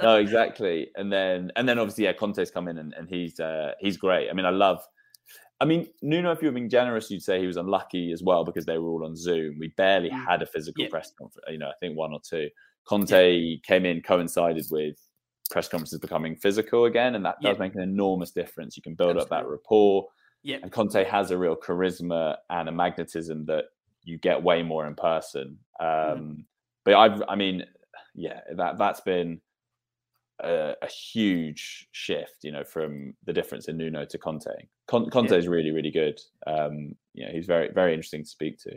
No, 0.00 0.16
exactly. 0.20 0.90
And 0.96 1.12
then 1.12 1.50
and 1.56 1.68
then 1.68 1.78
obviously, 1.78 2.04
yeah, 2.04 2.12
Conte's 2.12 2.50
come 2.50 2.68
in, 2.68 2.78
and, 2.78 2.94
and 2.94 3.08
he's 3.08 3.40
uh, 3.40 3.72
he's 3.80 3.96
great. 3.96 4.30
I 4.30 4.32
mean, 4.34 4.46
I 4.46 4.50
love 4.50 4.86
I 5.62 5.64
mean, 5.64 5.86
Nuno, 6.02 6.32
if 6.32 6.42
you 6.42 6.48
were 6.48 6.54
being 6.54 6.68
generous, 6.68 7.08
you'd 7.08 7.22
say 7.22 7.38
he 7.38 7.46
was 7.46 7.56
unlucky 7.56 8.10
as 8.10 8.20
well 8.20 8.44
because 8.44 8.66
they 8.66 8.78
were 8.78 8.88
all 8.88 9.04
on 9.04 9.14
Zoom. 9.14 9.60
We 9.60 9.68
barely 9.76 10.10
mm. 10.10 10.26
had 10.26 10.42
a 10.42 10.46
physical 10.46 10.82
yeah. 10.82 10.90
press 10.90 11.12
conference, 11.16 11.46
you 11.48 11.58
know, 11.58 11.68
I 11.68 11.74
think 11.78 11.96
one 11.96 12.12
or 12.12 12.18
two. 12.20 12.48
Conte 12.84 13.32
yeah. 13.32 13.56
came 13.62 13.86
in, 13.86 14.02
coincided 14.02 14.66
with 14.72 14.96
press 15.52 15.68
conferences 15.68 16.00
becoming 16.00 16.34
physical 16.34 16.86
again, 16.86 17.14
and 17.14 17.24
that 17.24 17.36
does 17.40 17.56
yeah. 17.56 17.60
make 17.60 17.74
an 17.74 17.82
enormous 17.82 18.32
difference. 18.32 18.76
You 18.76 18.82
can 18.82 18.94
build 18.94 19.16
Absolutely. 19.16 19.36
up 19.36 19.44
that 19.44 19.48
rapport. 19.48 20.08
Yeah. 20.42 20.56
And 20.62 20.72
Conte 20.72 21.04
has 21.04 21.30
a 21.30 21.38
real 21.38 21.54
charisma 21.54 22.36
and 22.50 22.68
a 22.68 22.72
magnetism 22.72 23.44
that 23.46 23.66
you 24.02 24.18
get 24.18 24.42
way 24.42 24.62
more 24.62 24.86
in 24.86 24.96
person. 24.96 25.58
Mm. 25.80 26.12
Um, 26.12 26.18
mm. 26.18 26.44
But 26.84 26.94
I've, 26.94 27.22
I 27.28 27.36
mean, 27.36 27.64
yeah, 28.14 28.40
that 28.56 28.78
that's 28.78 29.02
been 29.02 29.40
a, 30.42 30.74
a, 30.82 30.88
huge 30.88 31.88
shift, 31.92 32.38
you 32.42 32.50
know, 32.50 32.64
from 32.64 33.14
the 33.24 33.32
difference 33.32 33.68
in 33.68 33.76
Nuno 33.76 34.04
to 34.04 34.18
Conte. 34.18 34.50
Con- 34.88 35.10
Conte 35.10 35.30
yeah. 35.30 35.38
is 35.38 35.46
really, 35.46 35.70
really 35.70 35.92
good. 35.92 36.20
Um, 36.46 36.96
you 37.14 37.24
know, 37.24 37.30
he's 37.30 37.46
very, 37.46 37.70
very 37.72 37.92
interesting 37.94 38.24
to 38.24 38.28
speak 38.28 38.58
to. 38.64 38.72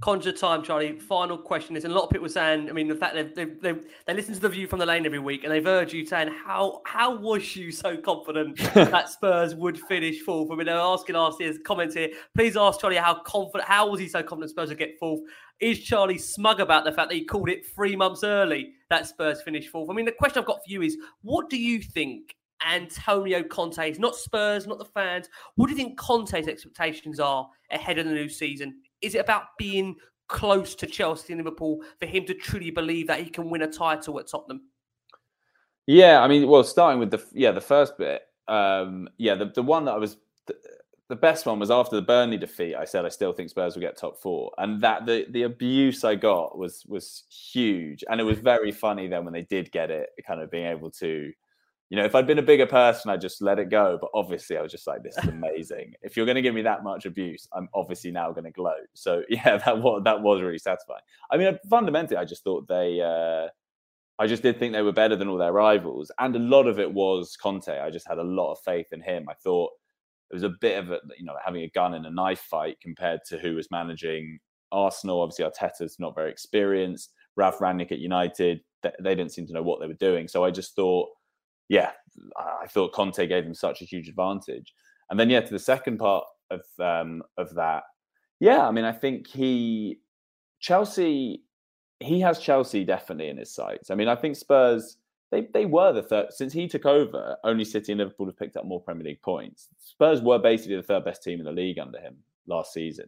Conjure 0.00 0.32
time, 0.32 0.64
Charlie. 0.64 0.98
Final 0.98 1.38
question 1.38 1.76
is, 1.76 1.84
and 1.84 1.92
a 1.92 1.96
lot 1.96 2.04
of 2.04 2.10
people 2.10 2.28
saying, 2.28 2.68
I 2.68 2.72
mean, 2.72 2.88
the 2.88 2.96
fact 2.96 3.14
that 3.14 3.36
they 3.36 3.44
they 3.44 3.78
they 4.06 4.14
listen 4.14 4.34
to 4.34 4.40
the 4.40 4.48
view 4.48 4.66
from 4.66 4.80
the 4.80 4.86
lane 4.86 5.06
every 5.06 5.20
week, 5.20 5.44
and 5.44 5.52
they've 5.52 5.64
heard 5.64 5.92
you 5.92 6.04
saying, 6.04 6.34
how 6.44 6.80
how 6.86 7.16
was 7.16 7.54
you 7.54 7.70
so 7.70 7.96
confident 7.96 8.56
that 8.74 9.08
Spurs 9.08 9.54
would 9.54 9.78
finish 9.78 10.20
fourth? 10.22 10.50
I 10.50 10.56
mean, 10.56 10.66
they're 10.66 10.76
asking 10.76 11.14
us 11.14 11.36
here, 11.38 11.54
comments 11.64 11.94
here. 11.94 12.10
Please 12.36 12.56
ask 12.56 12.80
Charlie 12.80 12.96
how 12.96 13.14
confident, 13.22 13.68
how 13.68 13.88
was 13.88 14.00
he 14.00 14.08
so 14.08 14.22
confident 14.22 14.50
Spurs 14.50 14.70
would 14.70 14.78
get 14.78 14.98
fourth? 14.98 15.20
Is 15.60 15.78
Charlie 15.78 16.18
smug 16.18 16.58
about 16.58 16.84
the 16.84 16.90
fact 16.90 17.10
that 17.10 17.14
he 17.14 17.24
called 17.24 17.48
it 17.48 17.64
three 17.64 17.94
months 17.94 18.24
early 18.24 18.72
that 18.90 19.06
Spurs 19.06 19.40
finished 19.42 19.68
fourth? 19.68 19.88
I 19.88 19.92
mean, 19.92 20.04
the 20.06 20.12
question 20.12 20.40
I've 20.40 20.46
got 20.46 20.64
for 20.64 20.70
you 20.70 20.82
is, 20.82 20.96
what 21.22 21.48
do 21.48 21.56
you 21.56 21.80
think 21.80 22.34
Antonio 22.66 23.42
Conte's, 23.42 23.98
not 23.98 24.16
Spurs, 24.16 24.66
not 24.66 24.78
the 24.78 24.84
fans. 24.84 25.28
What 25.56 25.66
do 25.66 25.72
you 25.72 25.76
think 25.76 25.98
Conte's 25.98 26.48
expectations 26.48 27.20
are 27.20 27.48
ahead 27.70 27.98
of 27.98 28.06
the 28.06 28.12
new 28.12 28.28
season? 28.28 28.80
Is 29.02 29.14
it 29.14 29.18
about 29.18 29.44
being 29.58 29.96
close 30.28 30.74
to 30.76 30.86
Chelsea 30.86 31.32
and 31.32 31.42
Liverpool 31.42 31.80
for 31.98 32.06
him 32.06 32.24
to 32.26 32.34
truly 32.34 32.70
believe 32.70 33.06
that 33.08 33.20
he 33.20 33.28
can 33.28 33.50
win 33.50 33.62
a 33.62 33.70
title 33.70 34.18
at 34.18 34.28
Tottenham? 34.28 34.62
Yeah, 35.86 36.22
I 36.22 36.28
mean, 36.28 36.48
well, 36.48 36.64
starting 36.64 37.00
with 37.00 37.10
the 37.10 37.22
yeah 37.32 37.50
the 37.50 37.60
first 37.60 37.98
bit, 37.98 38.22
um, 38.48 39.08
yeah, 39.18 39.34
the 39.34 39.46
the 39.46 39.62
one 39.62 39.84
that 39.86 39.92
I 39.92 39.98
was 39.98 40.16
the, 40.46 40.54
the 41.08 41.16
best 41.16 41.44
one 41.44 41.58
was 41.58 41.70
after 41.70 41.96
the 41.96 42.02
Burnley 42.02 42.38
defeat. 42.38 42.76
I 42.76 42.84
said 42.84 43.04
I 43.04 43.08
still 43.08 43.32
think 43.32 43.50
Spurs 43.50 43.74
will 43.74 43.82
get 43.82 43.96
top 43.96 44.16
four, 44.16 44.52
and 44.58 44.80
that 44.80 45.06
the 45.06 45.26
the 45.30 45.42
abuse 45.42 46.04
I 46.04 46.14
got 46.14 46.56
was 46.56 46.84
was 46.86 47.24
huge, 47.28 48.04
and 48.08 48.20
it 48.20 48.24
was 48.24 48.38
very 48.38 48.70
funny 48.70 49.08
then 49.08 49.24
when 49.24 49.34
they 49.34 49.42
did 49.42 49.72
get 49.72 49.90
it, 49.90 50.10
kind 50.26 50.40
of 50.40 50.50
being 50.50 50.66
able 50.66 50.90
to 50.92 51.32
you 51.92 51.98
know, 51.98 52.06
if 52.06 52.14
I'd 52.14 52.26
been 52.26 52.38
a 52.38 52.42
bigger 52.42 52.64
person, 52.64 53.10
I'd 53.10 53.20
just 53.20 53.42
let 53.42 53.58
it 53.58 53.68
go. 53.68 53.98
But 54.00 54.08
obviously, 54.14 54.56
I 54.56 54.62
was 54.62 54.72
just 54.72 54.86
like, 54.86 55.02
this 55.02 55.14
is 55.18 55.24
amazing. 55.28 55.92
if 56.00 56.16
you're 56.16 56.24
going 56.24 56.36
to 56.36 56.42
give 56.42 56.54
me 56.54 56.62
that 56.62 56.82
much 56.82 57.04
abuse, 57.04 57.46
I'm 57.52 57.68
obviously 57.74 58.10
now 58.10 58.32
going 58.32 58.44
to 58.44 58.50
gloat. 58.50 58.88
So 58.94 59.24
yeah, 59.28 59.58
that 59.58 59.78
was 59.78 60.00
that 60.04 60.22
was 60.22 60.40
really 60.40 60.58
satisfying. 60.58 61.02
I 61.30 61.36
mean, 61.36 61.58
fundamentally, 61.68 62.16
I 62.16 62.24
just 62.24 62.44
thought 62.44 62.66
they, 62.66 63.02
uh, 63.02 63.48
I 64.18 64.26
just 64.26 64.42
did 64.42 64.58
think 64.58 64.72
they 64.72 64.80
were 64.80 64.92
better 64.92 65.16
than 65.16 65.28
all 65.28 65.36
their 65.36 65.52
rivals, 65.52 66.10
and 66.18 66.34
a 66.34 66.38
lot 66.38 66.66
of 66.66 66.80
it 66.80 66.90
was 66.90 67.36
Conte. 67.36 67.68
I 67.68 67.90
just 67.90 68.08
had 68.08 68.16
a 68.16 68.24
lot 68.24 68.52
of 68.52 68.60
faith 68.64 68.86
in 68.92 69.02
him. 69.02 69.26
I 69.28 69.34
thought 69.34 69.72
it 70.30 70.34
was 70.34 70.44
a 70.44 70.54
bit 70.62 70.78
of 70.78 70.92
a, 70.92 71.00
you 71.18 71.26
know, 71.26 71.36
having 71.44 71.64
a 71.64 71.68
gun 71.74 71.92
in 71.92 72.06
a 72.06 72.10
knife 72.10 72.46
fight 72.48 72.80
compared 72.80 73.20
to 73.26 73.36
who 73.36 73.54
was 73.54 73.70
managing 73.70 74.38
Arsenal. 74.70 75.20
Obviously, 75.20 75.44
Arteta's 75.44 75.98
not 75.98 76.14
very 76.14 76.30
experienced. 76.30 77.12
Ralf 77.36 77.58
Rangnick 77.58 77.92
at 77.92 77.98
United, 77.98 78.62
they 78.82 79.14
didn't 79.14 79.32
seem 79.32 79.46
to 79.46 79.52
know 79.52 79.62
what 79.62 79.78
they 79.78 79.86
were 79.86 79.92
doing. 79.92 80.26
So 80.26 80.42
I 80.42 80.50
just 80.50 80.74
thought 80.74 81.10
yeah, 81.68 81.92
I 82.36 82.66
thought 82.66 82.92
Conte 82.92 83.26
gave 83.26 83.44
him 83.44 83.54
such 83.54 83.82
a 83.82 83.86
huge 83.86 84.08
advantage. 84.08 84.74
And 85.10 85.18
then 85.18 85.30
yeah, 85.30 85.40
to 85.40 85.50
the 85.50 85.58
second 85.58 85.98
part 85.98 86.24
of 86.50 86.62
um, 86.78 87.22
of 87.36 87.54
that, 87.54 87.84
yeah, 88.40 88.66
I 88.66 88.70
mean, 88.70 88.84
I 88.84 88.92
think 88.92 89.26
he 89.26 89.98
Chelsea 90.60 91.42
he 92.00 92.20
has 92.20 92.38
Chelsea 92.38 92.84
definitely 92.84 93.28
in 93.28 93.36
his 93.36 93.54
sights. 93.54 93.90
I 93.90 93.94
mean, 93.94 94.08
I 94.08 94.16
think 94.16 94.36
Spurs 94.36 94.96
they 95.30 95.48
they 95.52 95.66
were 95.66 95.92
the 95.92 96.02
third 96.02 96.32
since 96.32 96.52
he 96.52 96.68
took 96.68 96.86
over. 96.86 97.36
Only 97.44 97.64
City 97.64 97.92
and 97.92 97.98
Liverpool 97.98 98.26
have 98.26 98.36
picked 98.36 98.56
up 98.56 98.64
more 98.64 98.80
Premier 98.80 99.04
League 99.04 99.22
points. 99.22 99.68
Spurs 99.78 100.20
were 100.20 100.38
basically 100.38 100.76
the 100.76 100.82
third 100.82 101.04
best 101.04 101.22
team 101.22 101.40
in 101.40 101.46
the 101.46 101.52
league 101.52 101.78
under 101.78 101.98
him 101.98 102.16
last 102.46 102.72
season. 102.72 103.06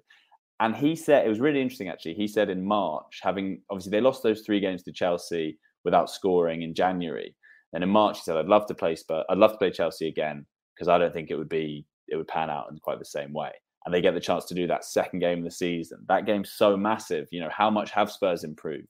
And 0.61 0.75
he 0.75 0.97
said 0.97 1.27
it 1.27 1.29
was 1.29 1.41
really 1.41 1.61
interesting 1.61 1.89
actually. 1.89 2.15
He 2.15 2.27
said 2.27 2.49
in 2.49 2.65
March, 2.65 3.21
having 3.23 3.61
obviously 3.71 3.91
they 3.91 4.01
lost 4.01 4.23
those 4.23 4.41
three 4.41 4.61
games 4.61 4.83
to 4.85 4.93
Chelsea 4.93 5.59
without 5.85 6.11
scoring 6.11 6.63
in 6.63 6.75
January. 6.75 7.35
And 7.75 7.85
in 7.85 7.91
March, 7.91 8.19
he 8.19 8.23
said, 8.23 8.37
"I'd 8.37 8.47
love 8.47 8.67
to 8.67 8.75
play 8.75 8.95
Spurs. 8.97 9.25
I'd 9.29 9.39
love 9.39 9.53
to 9.53 9.59
play 9.59 9.71
Chelsea 9.71 10.09
again 10.09 10.47
because 10.75 10.89
I 10.89 10.97
don't 10.97 11.13
think 11.13 11.31
it 11.31 11.37
would 11.37 11.49
be 11.49 11.87
it 12.09 12.17
would 12.17 12.29
pan 12.29 12.51
out 12.51 12.71
in 12.71 12.79
quite 12.79 12.99
the 12.99 13.05
same 13.05 13.33
way." 13.33 13.53
And 13.85 13.93
they 13.93 14.01
get 14.01 14.15
the 14.15 14.21
chance 14.21 14.47
to 14.47 14.55
do 14.55 14.67
that 14.69 14.85
second 14.85 15.19
game 15.19 15.39
of 15.39 15.45
the 15.45 15.51
season. 15.51 16.05
That 16.09 16.25
game's 16.25 16.53
so 16.53 16.77
massive. 16.77 17.29
You 17.31 17.41
know, 17.41 17.51
how 17.51 17.69
much 17.69 17.91
have 17.91 18.11
Spurs 18.11 18.45
improved? 18.45 18.89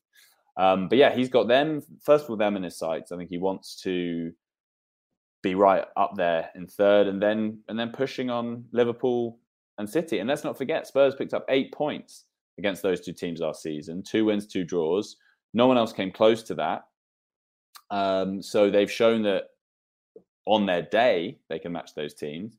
Um, 0.56 0.89
but 0.89 0.98
yeah, 0.98 1.12
he's 1.12 1.28
got 1.28 1.48
them 1.48 1.82
first 2.02 2.24
of 2.24 2.31
all 2.31 2.36
them 2.36 2.56
in 2.56 2.62
his 2.62 2.78
sights. 2.78 3.11
I 3.11 3.16
think 3.16 3.31
he 3.31 3.39
wants 3.39 3.81
to 3.82 4.32
be 5.43 5.55
right 5.55 5.85
up 5.97 6.12
there 6.16 6.51
in 6.55 6.66
third, 6.66 7.06
and 7.09 7.20
then 7.23 7.61
and 7.69 7.78
then 7.78 7.90
pushing 7.90 8.31
on 8.31 8.65
Liverpool 8.73 9.39
and 9.78 9.89
City. 9.89 10.19
And 10.19 10.28
let's 10.28 10.44
not 10.44 10.56
forget, 10.56 10.86
Spurs 10.86 11.15
picked 11.15 11.35
up 11.35 11.44
eight 11.48 11.73
points 11.73 12.27
against 12.59 12.82
those 12.82 13.01
two 13.01 13.12
teams 13.12 13.40
last 13.40 13.62
season, 13.62 14.02
two 14.02 14.27
wins, 14.27 14.47
two 14.47 14.65
draws. 14.65 15.16
No 15.55 15.66
one 15.66 15.77
else 15.77 15.93
came 15.93 16.12
close 16.12 16.43
to 16.44 16.55
that. 16.56 16.85
Um, 17.90 18.43
so 18.43 18.70
they've 18.70 18.90
shown 18.90 19.23
that 19.23 19.44
on 20.47 20.66
their 20.66 20.82
day 20.82 21.39
they 21.48 21.59
can 21.59 21.73
match 21.73 21.94
those 21.94 22.15
teams, 22.15 22.56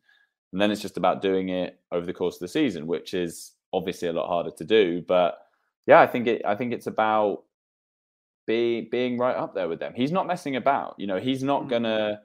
and 0.52 0.62
then 0.62 0.72
it's 0.72 0.82
just 0.82 0.98
about 0.98 1.22
doing 1.22 1.50
it 1.50 1.80
over 1.92 2.06
the 2.06 2.14
course 2.14 2.36
of 2.36 2.42
the 2.42 2.48
season, 2.48 2.88
which 2.88 3.14
is 3.14 3.54
obviously 3.74 4.08
a 4.08 4.14
lot 4.14 4.28
harder 4.28 4.52
to 4.58 4.64
do. 4.64 5.02
But 5.08 5.40
yeah, 5.88 6.00
I 6.00 6.08
think 6.08 6.28
it. 6.28 6.42
I 6.46 6.56
think 6.56 6.74
it's 6.74 6.88
about 6.88 7.44
being 8.48 8.88
being 8.92 9.18
right 9.18 9.36
up 9.36 9.54
there 9.56 9.68
with 9.68 9.80
them. 9.80 9.94
He's 9.96 10.12
not 10.12 10.28
messing 10.28 10.56
about. 10.56 10.96
You 10.98 11.08
know, 11.08 11.20
he's 11.20 11.44
not 11.44 11.64
mm. 11.64 11.70
gonna. 11.70 12.22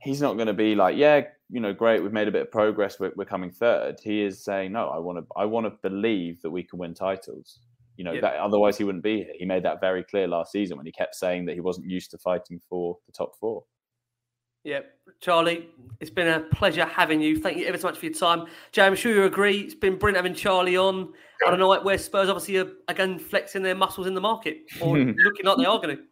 He's 0.00 0.20
not 0.20 0.34
going 0.34 0.48
to 0.48 0.52
be 0.52 0.74
like, 0.74 0.96
yeah, 0.96 1.22
you 1.52 1.60
know, 1.60 1.72
great, 1.72 2.02
we've 2.02 2.12
made 2.14 2.28
a 2.28 2.32
bit 2.32 2.42
of 2.42 2.50
progress, 2.50 2.98
we're, 2.98 3.12
we're 3.14 3.26
coming 3.26 3.50
third. 3.50 4.00
He 4.02 4.22
is 4.22 4.42
saying, 4.42 4.72
no, 4.72 4.88
I 4.88 4.98
want 4.98 5.18
to, 5.18 5.26
I 5.36 5.44
want 5.44 5.66
to 5.66 5.88
believe 5.88 6.40
that 6.40 6.50
we 6.50 6.62
can 6.62 6.78
win 6.78 6.94
titles. 6.94 7.60
You 7.96 8.04
know, 8.04 8.20
that 8.20 8.36
otherwise 8.36 8.78
he 8.78 8.84
wouldn't 8.84 9.04
be 9.04 9.18
here. 9.18 9.32
He 9.38 9.44
made 9.44 9.64
that 9.64 9.80
very 9.80 10.02
clear 10.02 10.26
last 10.26 10.52
season 10.52 10.76
when 10.76 10.86
he 10.86 10.92
kept 10.92 11.14
saying 11.14 11.44
that 11.46 11.54
he 11.54 11.60
wasn't 11.60 11.88
used 11.88 12.10
to 12.12 12.18
fighting 12.18 12.60
for 12.68 12.96
the 13.06 13.12
top 13.12 13.36
four. 13.38 13.64
Yeah, 14.64 14.80
Charlie, 15.20 15.68
it's 16.00 16.10
been 16.10 16.28
a 16.28 16.40
pleasure 16.40 16.84
having 16.84 17.20
you. 17.20 17.40
Thank 17.40 17.58
you 17.58 17.66
ever 17.66 17.76
so 17.76 17.88
much 17.88 17.98
for 17.98 18.06
your 18.06 18.14
time. 18.14 18.46
Jay, 18.70 18.84
I'm 18.84 18.94
sure 18.94 19.12
you 19.12 19.24
agree. 19.24 19.60
It's 19.60 19.74
been 19.74 19.98
brilliant 19.98 20.24
having 20.24 20.36
Charlie 20.36 20.76
on 20.76 21.12
on 21.44 21.54
a 21.54 21.56
night 21.56 21.82
where 21.82 21.98
Spurs 21.98 22.28
obviously 22.28 22.58
are 22.58 22.68
again 22.86 23.18
flexing 23.18 23.64
their 23.64 23.74
muscles 23.74 24.06
in 24.06 24.14
the 24.14 24.20
market 24.20 24.58
or 24.80 24.96
looking 24.98 25.46
like 25.46 25.58
they 25.58 25.64
are 25.64 25.78
going 25.78 25.96
to. 25.96 26.02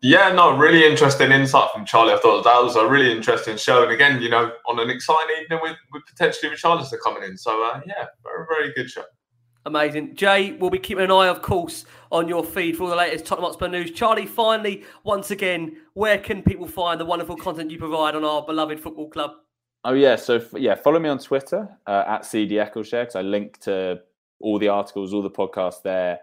Yeah, 0.00 0.32
no, 0.32 0.56
really 0.56 0.86
interesting 0.86 1.32
insight 1.32 1.70
from 1.72 1.84
Charlie. 1.84 2.14
I 2.14 2.18
thought 2.18 2.44
that 2.44 2.62
was 2.62 2.76
a 2.76 2.86
really 2.86 3.10
interesting 3.10 3.56
show, 3.56 3.82
and 3.82 3.92
again, 3.92 4.22
you 4.22 4.30
know, 4.30 4.52
on 4.66 4.78
an 4.78 4.90
exciting 4.90 5.36
evening 5.42 5.58
with, 5.60 5.76
potentially 6.06 6.50
with 6.50 6.60
potentially 6.60 6.86
Richarlison 6.86 6.98
coming 7.02 7.24
in. 7.24 7.36
So 7.36 7.62
uh, 7.62 7.80
yeah, 7.84 8.06
very 8.22 8.46
very 8.48 8.72
good 8.74 8.88
show. 8.88 9.04
Amazing. 9.68 10.14
Jay, 10.14 10.52
we'll 10.52 10.70
be 10.70 10.78
keeping 10.78 11.04
an 11.04 11.10
eye, 11.10 11.28
of 11.28 11.42
course, 11.42 11.84
on 12.10 12.26
your 12.26 12.42
feed 12.42 12.74
for 12.74 12.84
all 12.84 12.88
the 12.88 12.96
latest 12.96 13.26
Tottenham 13.26 13.50
Hotspur 13.50 13.68
news. 13.68 13.90
Charlie, 13.90 14.24
finally, 14.24 14.82
once 15.04 15.30
again, 15.30 15.76
where 15.92 16.16
can 16.16 16.42
people 16.42 16.66
find 16.66 16.98
the 16.98 17.04
wonderful 17.04 17.36
content 17.36 17.70
you 17.70 17.76
provide 17.76 18.14
on 18.14 18.24
our 18.24 18.40
beloved 18.40 18.80
football 18.80 19.10
club? 19.10 19.32
Oh 19.84 19.92
yeah, 19.92 20.16
so 20.16 20.42
yeah, 20.54 20.74
follow 20.74 20.98
me 20.98 21.10
on 21.10 21.18
Twitter 21.18 21.68
uh, 21.86 22.04
at 22.08 22.24
CD 22.24 22.54
Eccleshare 22.54 23.02
because 23.02 23.16
I 23.16 23.20
link 23.20 23.58
to 23.60 24.00
all 24.40 24.58
the 24.58 24.68
articles, 24.68 25.12
all 25.12 25.20
the 25.20 25.30
podcasts 25.30 25.82
there. 25.82 26.20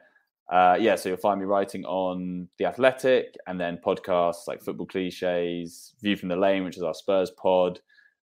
Uh, 0.52 0.76
yeah, 0.80 0.96
so 0.96 1.10
you'll 1.10 1.20
find 1.20 1.40
me 1.40 1.46
writing 1.46 1.86
on 1.86 2.48
the 2.58 2.66
Athletic 2.66 3.36
and 3.46 3.62
then 3.62 3.78
podcasts 3.78 4.48
like 4.48 4.64
Football 4.64 4.88
Cliches, 4.88 5.94
View 6.02 6.16
from 6.16 6.30
the 6.30 6.36
Lane, 6.36 6.64
which 6.64 6.78
is 6.78 6.84
our 6.84 6.96
Spurs 6.96 7.30
pod, 7.30 7.80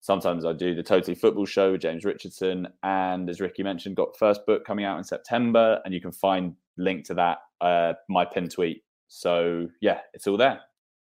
Sometimes 0.04 0.44
I 0.44 0.52
do 0.52 0.76
the 0.76 0.84
Totally 0.84 1.16
Football 1.16 1.46
Show 1.46 1.72
with 1.72 1.80
James 1.80 2.04
Richardson, 2.04 2.68
and 2.84 3.30
as 3.30 3.40
Ricky 3.40 3.64
mentioned, 3.64 3.96
got 3.96 4.18
first 4.18 4.46
book 4.46 4.66
coming 4.66 4.84
out 4.84 4.98
in 4.98 5.04
September, 5.06 5.80
and 5.86 5.94
you 5.94 6.02
can 6.02 6.12
find 6.12 6.56
link 6.78 7.06
to 7.06 7.14
that 7.14 7.38
uh, 7.62 7.94
my 8.10 8.26
pin 8.26 8.50
tweet. 8.50 8.84
So 9.08 9.70
yeah, 9.80 10.02
it's 10.14 10.28
all 10.28 10.36
there. 10.36 10.60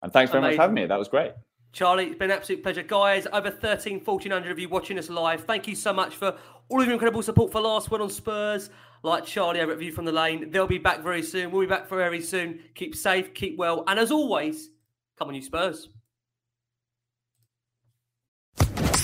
And 0.05 0.13
thanks 0.13 0.31
very 0.31 0.45
Amazing. 0.45 0.51
much 0.53 0.57
for 0.59 0.63
having 0.63 0.75
me. 0.77 0.87
That 0.87 0.99
was 1.01 1.09
great. 1.09 1.33
Charlie, 1.73 2.05
it's 2.05 2.19
been 2.19 2.31
an 2.31 2.37
absolute 2.37 2.63
pleasure. 2.63 2.85
Guys, 2.85 3.27
over 3.33 3.51
13, 3.51 4.05
1400 4.05 4.53
of 4.53 4.61
you 4.61 4.69
watching 4.69 4.97
us 4.97 5.11
live. 5.11 5.43
Thank 5.43 5.67
you 5.67 5.75
so 5.75 5.93
much 5.93 6.15
for 6.15 6.37
all 6.69 6.81
of 6.81 6.87
your 6.87 6.93
incredible 6.93 7.21
support 7.25 7.51
for 7.51 7.61
Last 7.61 7.91
Word 7.91 8.01
on 8.01 8.11
Spurs. 8.11 8.71
Like 9.03 9.27
Charlie 9.27 9.61
over 9.61 9.73
at 9.73 9.79
View 9.79 9.91
from 9.91 10.05
the 10.05 10.13
Lane. 10.13 10.53
They'll 10.53 10.69
be 10.69 10.79
back 10.79 11.03
very 11.03 11.25
soon. 11.25 11.51
We'll 11.51 11.63
be 11.63 11.67
back 11.67 11.89
very 11.89 12.21
soon. 12.21 12.61
Keep 12.77 12.95
safe, 12.95 13.35
keep 13.35 13.59
well. 13.59 13.83
And 13.89 13.99
as 13.99 14.13
always, 14.13 14.71
come 15.19 15.27
on, 15.27 15.35
you 15.35 15.43
Spurs. 15.43 15.89